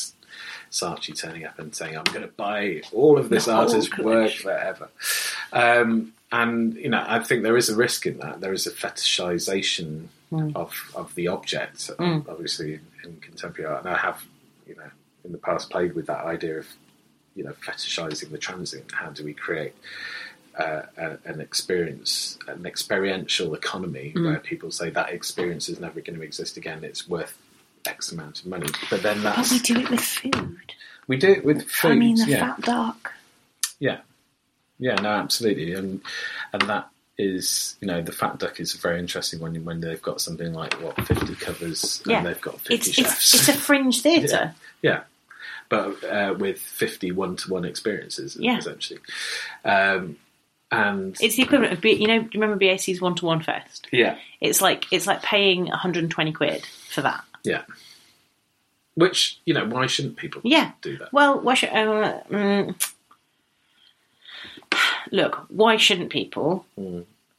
Saatchi 0.71 1.19
turning 1.19 1.45
up 1.45 1.59
and 1.59 1.75
saying, 1.75 1.97
"I'm 1.97 2.05
going 2.05 2.23
to 2.23 2.29
buy 2.29 2.83
all 2.93 3.19
of 3.19 3.29
this 3.29 3.47
whole 3.47 3.55
artist's 3.61 3.97
work 3.99 4.31
forever." 4.33 4.89
Um, 5.53 6.13
and 6.33 6.75
you 6.75 6.89
know, 6.89 7.05
I 7.07 7.21
think 7.23 7.43
there 7.43 7.57
is 7.57 7.69
a 7.69 7.77
risk 7.77 8.07
in 8.07 8.19
that. 8.19 8.41
There 8.41 8.53
is 8.53 8.67
a 8.67 8.71
fetishization 8.73 10.09
of 10.57 10.73
of 10.97 11.15
the 11.15 11.29
object, 11.29 11.91
um, 11.99 12.27
obviously 12.29 12.81
in 13.05 13.17
contemporary 13.21 13.71
art, 13.73 13.85
and 13.85 13.95
I 13.95 13.99
have, 13.99 14.25
you 14.67 14.75
know, 14.75 14.91
in 15.25 15.31
the 15.33 15.39
past 15.39 15.71
played 15.71 15.95
with 15.95 16.07
that 16.07 16.25
idea 16.25 16.59
of, 16.59 16.67
you 17.37 17.45
know, 17.45 17.53
fetishizing 17.65 18.31
the 18.33 18.39
transient. 18.39 18.91
How 18.93 19.11
do 19.11 19.25
we 19.25 19.33
create 19.33 19.75
uh, 20.59 20.83
an 21.25 21.41
experience, 21.41 22.39
an 22.49 22.67
experiential 22.67 23.55
economy 23.55 24.13
where 24.15 24.39
people 24.39 24.71
say 24.71 24.91
that 24.91 25.11
experience 25.11 25.69
is 25.69 25.81
never 25.81 26.01
going 26.01 26.17
to 26.19 26.23
exist 26.25 26.57
again? 26.57 26.85
It's 26.85 27.09
worth 27.09 27.37
X 27.87 28.13
amount 28.13 28.41
of 28.41 28.47
money, 28.47 28.69
but 28.91 29.03
then 29.03 29.23
But 29.23 29.37
that's 29.37 29.53
we 29.53 29.59
do 29.59 29.79
it 29.81 29.91
with 29.91 30.01
food. 30.01 30.75
we 31.07 31.17
do 31.17 31.29
it 31.31 31.45
with 31.45 31.69
food. 31.69 31.93
I 31.93 31.95
mean, 31.97 32.17
the 32.17 32.27
yeah. 32.27 32.55
fat 32.55 32.61
duck. 32.63 33.13
Yeah, 33.79 33.99
yeah, 34.79 34.95
no, 34.97 35.11
absolutely, 35.11 35.75
and 35.75 36.01
and 36.53 36.63
that 36.63 36.89
is 37.19 37.77
you 37.81 37.87
know 37.87 38.03
the 38.03 38.11
fat 38.13 38.39
duck 38.39 38.59
is 38.59 38.75
a 38.75 38.79
very 38.79 38.99
interesting 38.99 39.39
one 39.41 39.55
when 39.65 39.81
they've 39.81 40.03
got 40.03 40.21
something 40.21 40.53
like 40.53 40.75
what 40.83 40.97
fifty 41.07 41.35
covers 41.35 42.03
Yeah. 42.07 42.19
and 42.19 42.27
they've 42.27 42.41
got 42.41 42.61
fifty 42.61 42.75
It's, 42.75 42.91
chefs. 42.93 43.35
it's, 43.35 43.49
it's 43.49 43.57
a 43.57 43.61
fringe 43.61 44.01
theatre. 44.03 44.55
yeah, 44.83 45.03
but 45.69 46.03
uh, 46.05 46.35
with 46.39 46.59
fifty 46.59 47.13
one-to-one 47.13 47.65
experiences 47.65 48.37
Yeah. 48.39 48.59
essentially, 48.59 49.01
um, 49.65 50.17
and 50.75 51.17
It's 51.21 51.37
the 51.37 51.43
equivalent 51.43 51.73
of, 51.75 51.81
B, 51.81 51.93
you 51.93 52.07
know, 52.09 52.19
do 52.21 52.25
you 52.33 52.41
remember 52.41 52.57
BAC's 52.57 53.01
One 53.01 53.15
to 53.17 53.27
One 53.27 53.43
Fest? 53.43 53.87
yeah, 53.93 54.17
It's 54.41 54.61
like 54.63 54.87
it's 54.93 55.07
like 55.07 55.23
paying 55.23 55.67
120 55.67 56.33
quid 56.33 56.65
for 56.91 57.03
that. 57.03 57.23
yeah. 57.45 57.63
Which 58.97 59.41
you 59.45 59.55
know, 59.55 59.65
why 59.67 59.87
shouldn't 59.87 60.17
people 60.17 60.41
Yeah. 60.45 60.71
do 60.83 60.97
that? 60.99 61.13
Well, 61.13 61.41
why 61.41 61.55
should? 61.55 61.71
Uh, 61.71 62.21
mm, 62.31 62.75
look, 65.11 65.45
why 65.49 65.77
shouldn't 65.77 66.11
people? 66.11 66.65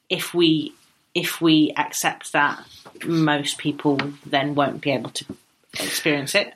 If 0.10 0.34
we 0.34 0.74
if 1.14 1.40
we 1.42 1.72
accept 1.78 2.34
that 2.34 2.62
most 3.06 3.58
people 3.58 3.98
then 4.26 4.54
won't 4.54 4.82
be 4.82 4.92
able 4.92 5.12
to 5.12 5.26
experience 5.80 6.36
it, 6.36 6.54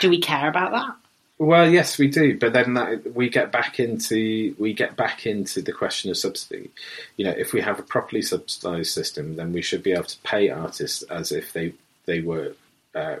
do 0.00 0.10
we 0.10 0.18
care 0.20 0.48
about 0.48 0.72
that? 0.72 0.94
Well, 1.38 1.68
yes, 1.68 1.98
we 1.98 2.08
do, 2.08 2.38
but 2.38 2.54
then 2.54 2.74
that, 2.74 3.14
we 3.14 3.28
get 3.28 3.52
back 3.52 3.78
into 3.78 4.54
we 4.58 4.72
get 4.72 4.96
back 4.96 5.26
into 5.26 5.60
the 5.60 5.72
question 5.72 6.10
of 6.10 6.16
subsidy. 6.16 6.70
You 7.18 7.26
know, 7.26 7.34
if 7.36 7.52
we 7.52 7.60
have 7.60 7.78
a 7.78 7.82
properly 7.82 8.22
subsidised 8.22 8.90
system, 8.92 9.36
then 9.36 9.52
we 9.52 9.60
should 9.60 9.82
be 9.82 9.92
able 9.92 10.04
to 10.04 10.18
pay 10.20 10.48
artists 10.48 11.02
as 11.02 11.32
if 11.32 11.52
they 11.52 11.74
they 12.06 12.20
were 12.20 12.52
uh, 12.94 13.16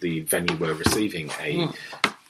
the 0.00 0.20
venue 0.20 0.56
were 0.56 0.74
receiving 0.74 1.30
a 1.40 1.68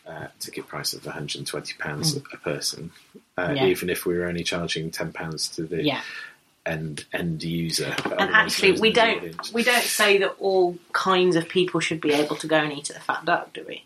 uh, 0.07 0.27
ticket 0.39 0.69
price 0.69 0.93
of 0.93 1.07
120 1.07 1.75
pounds 1.79 2.15
a 2.17 2.21
person, 2.39 2.91
uh, 3.39 3.49
Mm. 3.49 3.57
Yeah. 3.57 3.67
even 3.69 3.89
if 3.89 4.05
we 4.05 4.15
were 4.19 4.27
only 4.27 4.45
charging 4.45 4.91
10 4.91 5.13
pounds 5.13 5.49
to 5.57 5.63
the 5.63 5.83
Yeah. 5.83 6.03
end 6.67 7.07
end 7.15 7.43
user. 7.43 7.97
And 8.19 8.35
actually, 8.35 8.73
we 8.81 8.93
don't 8.93 9.51
we 9.55 9.63
don't 9.63 9.83
say 9.83 10.19
that 10.19 10.37
all 10.41 10.77
kinds 10.93 11.37
of 11.37 11.49
people 11.49 11.81
should 11.81 12.03
be 12.03 12.13
able 12.13 12.37
to 12.37 12.47
go 12.47 12.57
and 12.57 12.71
eat 12.71 12.91
at 12.91 12.97
the 12.97 13.03
Fat 13.03 13.25
Duck, 13.25 13.55
do 13.55 13.65
we? 13.67 13.85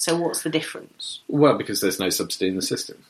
So 0.00 0.16
what's 0.16 0.42
the 0.42 0.48
difference? 0.48 1.20
Well, 1.28 1.58
because 1.58 1.82
there's 1.82 2.00
no 2.00 2.08
subsidy 2.08 2.48
in 2.48 2.56
the 2.56 2.62
system. 2.62 3.04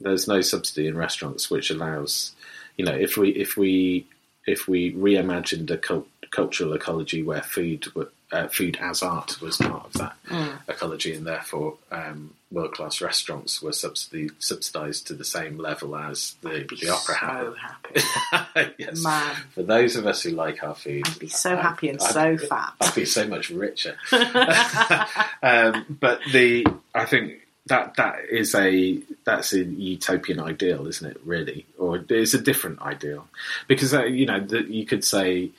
There's 0.00 0.26
no 0.26 0.40
subsidy 0.40 0.88
in 0.88 0.96
restaurants, 0.96 1.48
which 1.48 1.70
allows, 1.70 2.34
you 2.76 2.84
know, 2.84 2.92
if 2.92 3.16
we 3.16 3.28
if 3.30 3.56
we 3.56 4.08
if 4.44 4.66
we 4.66 4.92
reimagined 4.94 5.70
a 5.70 5.78
cult, 5.78 6.08
cultural 6.32 6.72
ecology 6.72 7.22
where 7.22 7.40
food 7.40 7.86
uh, 8.32 8.48
food 8.48 8.76
as 8.80 9.02
art 9.02 9.40
was 9.40 9.56
part 9.58 9.86
of 9.86 9.92
that 9.94 10.16
Mm. 10.28 10.58
ecology, 10.68 11.14
and 11.14 11.26
therefore 11.26 11.76
um, 11.92 12.34
world 12.50 12.72
class 12.72 13.00
restaurants 13.00 13.60
were 13.62 13.72
subsidised 13.72 15.06
to 15.06 15.12
the 15.14 15.24
same 15.24 15.58
level 15.58 15.94
as 15.96 16.34
the, 16.40 16.66
the 16.80 16.88
opera 16.88 17.16
so 17.20 17.54
happy. 17.60 18.74
yes. 18.78 19.02
Man. 19.02 19.36
For 19.54 19.62
those 19.62 19.96
of 19.96 20.06
us 20.06 20.22
who 20.22 20.30
like 20.30 20.62
our 20.62 20.74
food, 20.74 21.06
I'd 21.06 21.18
be 21.18 21.28
so 21.28 21.56
happy 21.56 21.88
and 21.90 22.00
I'd- 22.00 22.12
so 22.12 22.46
fat. 22.46 22.72
I'd 22.80 22.94
be 22.94 23.04
so 23.04 23.26
much 23.26 23.50
richer. 23.50 23.96
um, 25.42 25.96
but 26.00 26.20
the 26.32 26.66
I 26.94 27.04
think 27.06 27.40
that 27.66 27.94
that 27.96 28.24
is 28.30 28.54
a 28.54 28.98
that's 29.24 29.52
a 29.52 29.64
utopian 29.64 30.40
ideal, 30.40 30.86
isn't 30.86 31.10
it? 31.10 31.20
Really, 31.24 31.66
or 31.78 32.04
it's 32.08 32.34
a 32.34 32.40
different 32.40 32.80
ideal 32.82 33.26
because 33.68 33.94
uh, 33.94 34.04
you 34.04 34.26
know 34.26 34.40
the, 34.40 34.62
you 34.62 34.84
could 34.86 35.04
say 35.04 35.50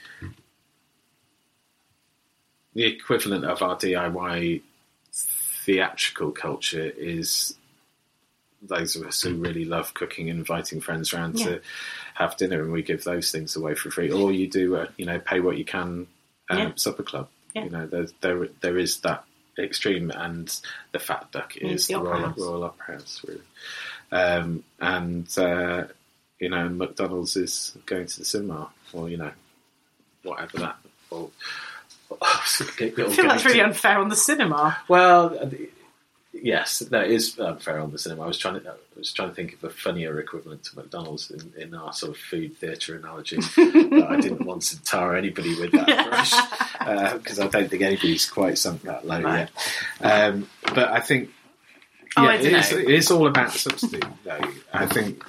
the 2.76 2.86
equivalent 2.86 3.46
of 3.46 3.62
our 3.64 3.76
DIY 3.78 4.62
theatrical 5.12 6.32
culture 6.32 6.92
is 6.98 7.56
those 8.62 8.96
of 8.96 9.06
us 9.06 9.22
who 9.22 9.36
really 9.36 9.66
love 9.66 9.94
cooking 9.94 10.30
and 10.30 10.40
inviting 10.40 10.82
friends 10.82 11.14
around 11.14 11.40
Yeah. 11.40 11.46
to 11.46 11.62
have 12.16 12.38
dinner, 12.38 12.62
and 12.62 12.72
we 12.72 12.82
give 12.84 13.04
those 13.04 13.32
things 13.32 13.56
away 13.56 13.76
for 13.76 13.92
free. 13.92 14.12
Or 14.12 14.32
you 14.32 14.48
do, 14.48 14.76
a, 14.76 14.90
you 14.98 15.06
know, 15.06 15.20
pay 15.20 15.40
what 15.40 15.58
you 15.58 15.66
can 15.66 16.08
um, 16.50 16.58
Yeah. 16.58 16.72
supper 16.76 17.04
club. 17.04 17.30
Yeah. 17.54 17.64
You 17.66 17.70
know, 17.70 17.88
there, 17.88 18.08
there 18.22 18.48
there 18.62 18.78
is 18.78 19.00
that 19.02 19.24
extreme, 19.58 20.12
and 20.12 20.54
the 20.92 21.00
Fat 21.00 21.32
Duck 21.32 21.56
is 21.58 21.88
the 21.88 21.94
the, 21.94 22.02
Royal. 22.02 22.34
Royal 22.38 22.64
Opera 22.66 22.96
House, 22.98 23.22
really. 23.28 23.42
Um, 24.12 24.64
and 24.80 25.28
uh, 25.38 25.86
you 26.40 26.50
know, 26.50 26.68
McDonald's 26.70 27.36
is 27.38 27.78
going 27.86 28.08
to 28.08 28.20
the 28.20 28.26
cinema, 28.26 28.70
or 28.94 29.10
you 29.10 29.18
know, 29.18 29.32
whatever 30.24 30.58
that. 30.60 30.76
Or, 31.12 31.30
I 32.22 32.38
feel 32.46 33.08
that's 33.08 33.46
really 33.46 33.62
unfair 33.62 34.00
on 34.00 34.10
the 34.10 34.16
cinema. 34.16 34.78
well, 34.88 35.38
uh, 35.40 35.50
yes, 36.34 36.80
that 36.80 37.08
is 37.08 37.40
unfair 37.40 37.80
on 37.80 37.92
the 37.92 37.98
cinema. 37.98 38.24
I 38.24 38.28
was 38.28 38.38
trying 38.38 38.62
to, 38.62 38.70
I 38.70 38.74
was 38.98 39.12
trying 39.12 39.30
to 39.30 39.36
think 39.36 39.54
of 39.54 39.64
a 39.64 39.70
funnier 39.70 40.20
equivalent 40.20 40.64
to 40.66 40.76
McDonald's 40.78 41.32
in, 41.32 41.54
in 41.58 41.74
our 41.74 41.94
sort 41.94 42.12
of 42.12 42.18
food 42.18 42.58
theatre 42.58 42.96
analogy, 42.96 43.38
but 43.56 44.04
I 44.12 44.20
didn't 44.20 44.46
want 44.46 44.62
to 44.64 44.82
tar 44.84 45.16
anybody 45.16 45.60
with 45.60 45.72
that 45.72 46.08
brush 46.10 47.14
because 47.18 47.40
I 47.40 47.48
don't 47.48 47.70
think 47.70 47.82
anybody's 47.82 48.30
quite 48.30 48.58
sunk 48.58 48.84
that 48.84 49.06
low 49.06 49.20
yet. 49.20 49.52
Um, 50.02 50.48
but 50.74 50.90
I 50.90 51.00
think, 51.00 51.30
Oh, 52.18 52.24
yeah, 52.24 52.30
I 52.30 52.36
it 52.36 52.46
is, 52.46 52.72
it 52.72 52.90
is 52.90 53.12
all 53.12 53.28
about 53.28 53.52
subsidy. 53.52 54.00
Though 54.24 54.40
I 54.72 54.86
think 54.86 55.26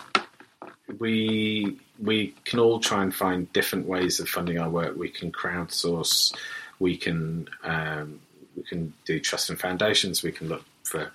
we 0.99 1.79
we 1.99 2.35
can 2.45 2.61
all 2.61 2.79
try 2.79 3.03
and 3.03 3.13
find 3.15 3.53
different 3.53 3.87
ways 3.87 4.21
of 4.21 4.29
funding 4.29 4.59
our 4.59 4.71
work. 4.71 4.97
We 4.97 5.09
can 5.09 5.33
crowdsource. 5.33 6.33
We 6.79 6.97
can 6.97 7.49
um, 7.63 8.21
we 8.57 8.63
can 8.63 8.93
do 9.05 9.21
trust 9.21 9.51
and 9.51 9.59
foundations. 9.59 10.23
We 10.23 10.33
can 10.33 10.49
look 10.49 10.65
for 10.85 11.11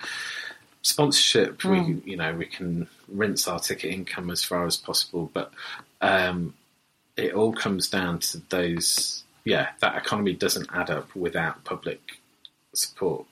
sponsorship. 0.81 1.63
We 1.63 1.77
can, 1.79 2.03
you 2.05 2.17
know 2.17 2.33
we 2.33 2.45
can 2.45 2.87
rinse 3.07 3.47
our 3.47 3.59
ticket 3.59 3.93
income 3.93 4.29
as 4.29 4.43
far 4.43 4.65
as 4.65 4.77
possible. 4.77 5.29
But 5.33 5.51
um, 6.01 6.53
it 7.17 7.33
all 7.33 7.53
comes 7.53 7.89
down 7.89 8.19
to 8.19 8.39
those. 8.49 9.23
Yeah, 9.43 9.69
that 9.79 9.95
economy 9.97 10.33
doesn't 10.33 10.69
add 10.71 10.91
up 10.91 11.15
without 11.15 11.63
public 11.63 11.99
support, 12.73 13.25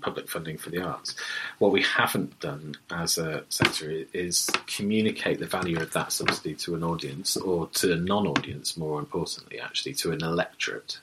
public 0.00 0.28
funding 0.28 0.58
for 0.58 0.70
the 0.70 0.82
arts. 0.82 1.14
What 1.58 1.72
we 1.72 1.82
haven't 1.82 2.38
done 2.40 2.74
as 2.90 3.16
a 3.18 3.44
sector 3.48 4.04
is 4.12 4.50
communicate 4.66 5.38
the 5.40 5.46
value 5.46 5.80
of 5.80 5.92
that 5.94 6.12
subsidy 6.12 6.54
to 6.56 6.74
an 6.74 6.84
audience 6.84 7.36
or 7.36 7.68
to 7.68 7.94
a 7.94 7.96
non-audience, 7.96 8.76
more 8.76 8.98
importantly, 8.98 9.58
actually 9.58 9.94
to 9.94 10.12
an 10.12 10.22
electorate, 10.22 10.98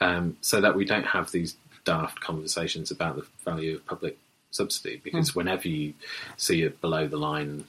um, 0.00 0.36
so 0.40 0.60
that 0.60 0.76
we 0.76 0.84
don't 0.84 1.06
have 1.06 1.30
these 1.30 1.56
daft 1.84 2.20
conversations 2.20 2.90
about 2.90 3.16
the 3.16 3.26
value 3.44 3.76
of 3.76 3.86
public 3.86 4.18
subsidy. 4.50 5.00
Because 5.02 5.34
whenever 5.34 5.68
you 5.68 5.94
see 6.36 6.62
a 6.64 6.70
below-the-line 6.70 7.64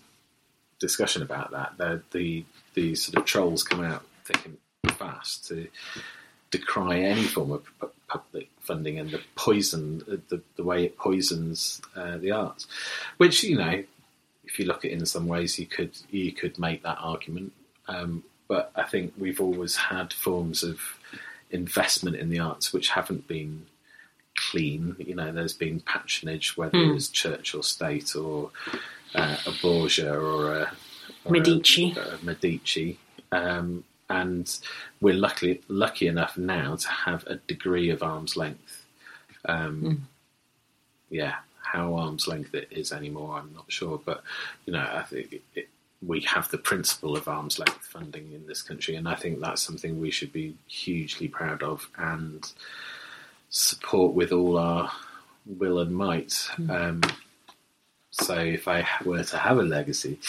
discussion 0.79 1.21
about 1.21 1.51
that, 1.51 1.77
the 1.77 2.01
the 2.11 2.45
the 2.73 2.95
sort 2.95 3.17
of 3.17 3.25
trolls 3.25 3.63
come 3.63 3.83
out 3.83 4.03
thick 4.25 4.45
and 4.45 4.57
fast 4.95 5.47
to 5.47 5.67
decry 6.51 6.99
any 6.99 7.23
form 7.23 7.51
of 7.51 7.63
pu- 7.79 7.91
public 8.07 8.49
funding 8.59 8.97
and 8.99 9.11
the 9.11 9.21
poison, 9.35 9.99
the, 10.29 10.41
the 10.55 10.63
way 10.63 10.85
it 10.85 10.97
poisons 10.97 11.81
uh, 11.95 12.17
the 12.17 12.31
arts. 12.31 12.67
Which 13.17 13.43
you 13.43 13.57
know, 13.57 13.83
if 14.45 14.59
you 14.59 14.65
look 14.65 14.85
at 14.85 14.91
it 14.91 14.99
in 14.99 15.05
some 15.05 15.27
ways, 15.27 15.59
you 15.59 15.65
could 15.65 15.97
you 16.09 16.31
could 16.31 16.57
make 16.59 16.83
that 16.83 16.97
argument. 16.99 17.53
Um, 17.87 18.23
but 18.47 18.71
I 18.75 18.83
think 18.83 19.13
we've 19.17 19.41
always 19.41 19.75
had 19.75 20.11
forms 20.11 20.63
of 20.63 20.79
investment 21.51 22.15
in 22.15 22.29
the 22.29 22.39
arts 22.39 22.71
which 22.73 22.89
haven't 22.89 23.27
been 23.27 23.65
clean. 24.35 24.95
You 24.99 25.15
know, 25.15 25.31
there's 25.31 25.53
been 25.53 25.79
patronage, 25.81 26.55
whether 26.57 26.77
it's 26.93 27.09
church 27.09 27.53
or 27.55 27.63
state 27.63 28.15
or 28.15 28.51
uh, 29.15 29.37
a 29.45 29.51
Borgia 29.61 30.13
or 30.13 30.53
a 30.53 30.71
or 31.25 31.31
Medici. 31.31 31.95
a 31.97 32.17
Medici. 32.23 32.99
Um, 33.31 33.83
and 34.09 34.59
we're 35.01 35.13
lucky 35.13 35.61
lucky 35.67 36.07
enough 36.07 36.37
now 36.37 36.75
to 36.75 36.87
have 36.89 37.25
a 37.27 37.35
degree 37.35 37.89
of 37.89 38.01
arm's 38.01 38.35
length. 38.35 38.85
Um, 39.45 40.07
Yeah, 41.11 41.35
how 41.61 41.95
arm's 41.95 42.27
length 42.27 42.53
it 42.55 42.67
is 42.71 42.91
anymore, 42.91 43.37
I'm 43.39 43.53
not 43.53 43.65
sure, 43.67 43.99
but 44.03 44.23
you 44.65 44.73
know, 44.73 44.87
I 44.91 45.03
think 45.03 45.41
it, 45.55 45.69
we 46.01 46.21
have 46.21 46.49
the 46.49 46.57
principle 46.57 47.17
of 47.17 47.27
arm's 47.27 47.59
length 47.59 47.85
funding 47.85 48.31
in 48.31 48.47
this 48.47 48.61
country, 48.61 48.95
and 48.95 49.07
I 49.07 49.15
think 49.15 49.39
that's 49.39 49.61
something 49.61 49.99
we 49.99 50.11
should 50.11 50.31
be 50.31 50.55
hugely 50.67 51.27
proud 51.27 51.61
of 51.61 51.89
and 51.97 52.49
support 53.49 54.13
with 54.13 54.31
all 54.31 54.57
our 54.57 54.91
will 55.45 55.79
and 55.79 55.95
might. 55.95 56.47
Um, 56.69 57.01
so 58.11 58.35
if 58.35 58.67
I 58.67 58.85
were 59.03 59.23
to 59.23 59.37
have 59.37 59.57
a 59.57 59.63
legacy, 59.63 60.19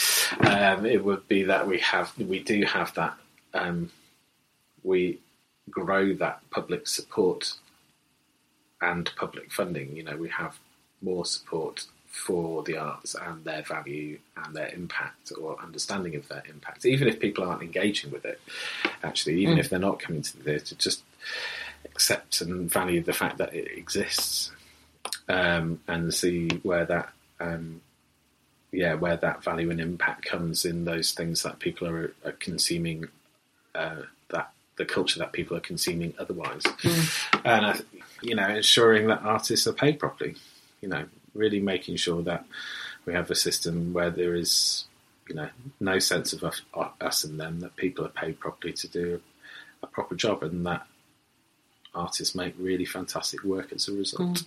um, 0.40 0.86
it 0.86 1.04
would 1.04 1.26
be 1.28 1.44
that 1.44 1.66
we 1.66 1.78
have 1.80 2.16
we 2.18 2.40
do 2.40 2.64
have 2.64 2.94
that 2.94 3.14
um, 3.54 3.90
we 4.82 5.20
grow 5.68 6.14
that 6.14 6.40
public 6.50 6.86
support 6.86 7.54
and 8.80 9.10
public 9.16 9.52
funding. 9.52 9.96
You 9.96 10.04
know, 10.04 10.16
we 10.16 10.28
have 10.30 10.58
more 11.02 11.24
support 11.24 11.86
for 12.10 12.62
the 12.64 12.76
arts 12.76 13.14
and 13.14 13.44
their 13.44 13.62
value 13.62 14.18
and 14.36 14.54
their 14.54 14.68
impact 14.68 15.32
or 15.40 15.56
understanding 15.62 16.16
of 16.16 16.26
their 16.28 16.42
impact, 16.48 16.84
even 16.84 17.08
if 17.08 17.20
people 17.20 17.44
aren't 17.44 17.62
engaging 17.62 18.10
with 18.10 18.24
it. 18.24 18.40
Actually, 19.02 19.40
even 19.40 19.58
if 19.58 19.70
they're 19.70 19.78
not 19.78 20.00
coming 20.00 20.20
to 20.20 20.36
the 20.36 20.42
theatre, 20.42 20.74
just 20.74 21.02
accept 21.84 22.40
and 22.40 22.70
value 22.70 23.02
the 23.02 23.12
fact 23.12 23.38
that 23.38 23.54
it 23.54 23.78
exists 23.78 24.50
um, 25.28 25.80
and 25.86 26.12
see 26.12 26.48
where 26.62 26.84
that 26.84 27.10
um, 27.38 27.80
yeah 28.72 28.94
where 28.94 29.16
that 29.16 29.42
value 29.42 29.70
and 29.70 29.80
impact 29.80 30.24
comes 30.24 30.64
in 30.64 30.84
those 30.84 31.12
things 31.12 31.42
that 31.42 31.58
people 31.58 31.88
are, 31.88 32.12
are 32.24 32.32
consuming 32.32 33.08
uh, 33.74 34.02
that 34.28 34.50
the 34.76 34.84
culture 34.84 35.18
that 35.18 35.32
people 35.32 35.56
are 35.56 35.60
consuming 35.60 36.14
otherwise 36.18 36.62
and 37.44 37.66
I, 37.66 37.72
th- 37.72 37.86
you 38.22 38.34
know 38.34 38.48
ensuring 38.48 39.06
that 39.08 39.22
artists 39.22 39.66
are 39.66 39.72
paid 39.72 39.98
properly 39.98 40.36
you 40.80 40.88
know 40.88 41.04
really 41.34 41.60
making 41.60 41.96
sure 41.96 42.22
that 42.22 42.44
we 43.06 43.12
have 43.12 43.30
a 43.30 43.34
system 43.34 43.92
where 43.92 44.10
there 44.10 44.34
is 44.34 44.84
you 45.28 45.34
know 45.34 45.48
no 45.78 45.98
sense 45.98 46.32
of 46.32 46.42
us, 46.44 46.62
us 47.00 47.24
and 47.24 47.38
them 47.38 47.60
that 47.60 47.76
people 47.76 48.04
are 48.04 48.10
paid 48.10 48.38
properly 48.40 48.72
to 48.72 48.88
do 48.88 49.20
a 49.82 49.86
proper 49.86 50.14
job 50.14 50.42
and 50.42 50.66
that 50.66 50.86
artists 51.94 52.34
make 52.34 52.54
really 52.58 52.84
fantastic 52.84 53.42
work 53.42 53.72
as 53.72 53.88
a 53.88 53.92
result 53.92 54.22
mm. 54.22 54.46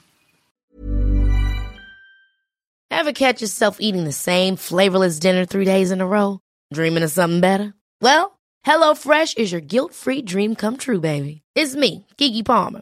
Ever 2.95 3.11
catch 3.11 3.41
yourself 3.41 3.77
eating 3.81 4.05
the 4.05 4.14
same 4.14 4.55
flavorless 4.55 5.19
dinner 5.19 5.45
three 5.45 5.65
days 5.65 5.91
in 5.91 5.99
a 5.99 6.05
row? 6.05 6.39
Dreaming 6.72 7.03
of 7.03 7.11
something 7.11 7.41
better? 7.41 7.73
Well, 7.99 8.39
HelloFresh 8.65 9.35
is 9.38 9.51
your 9.51 9.60
guilt-free 9.60 10.22
dream 10.22 10.55
come 10.55 10.77
true, 10.77 11.01
baby. 11.01 11.41
It's 11.55 11.76
me, 11.76 12.05
Keke 12.18 12.45
Palmer. 12.45 12.81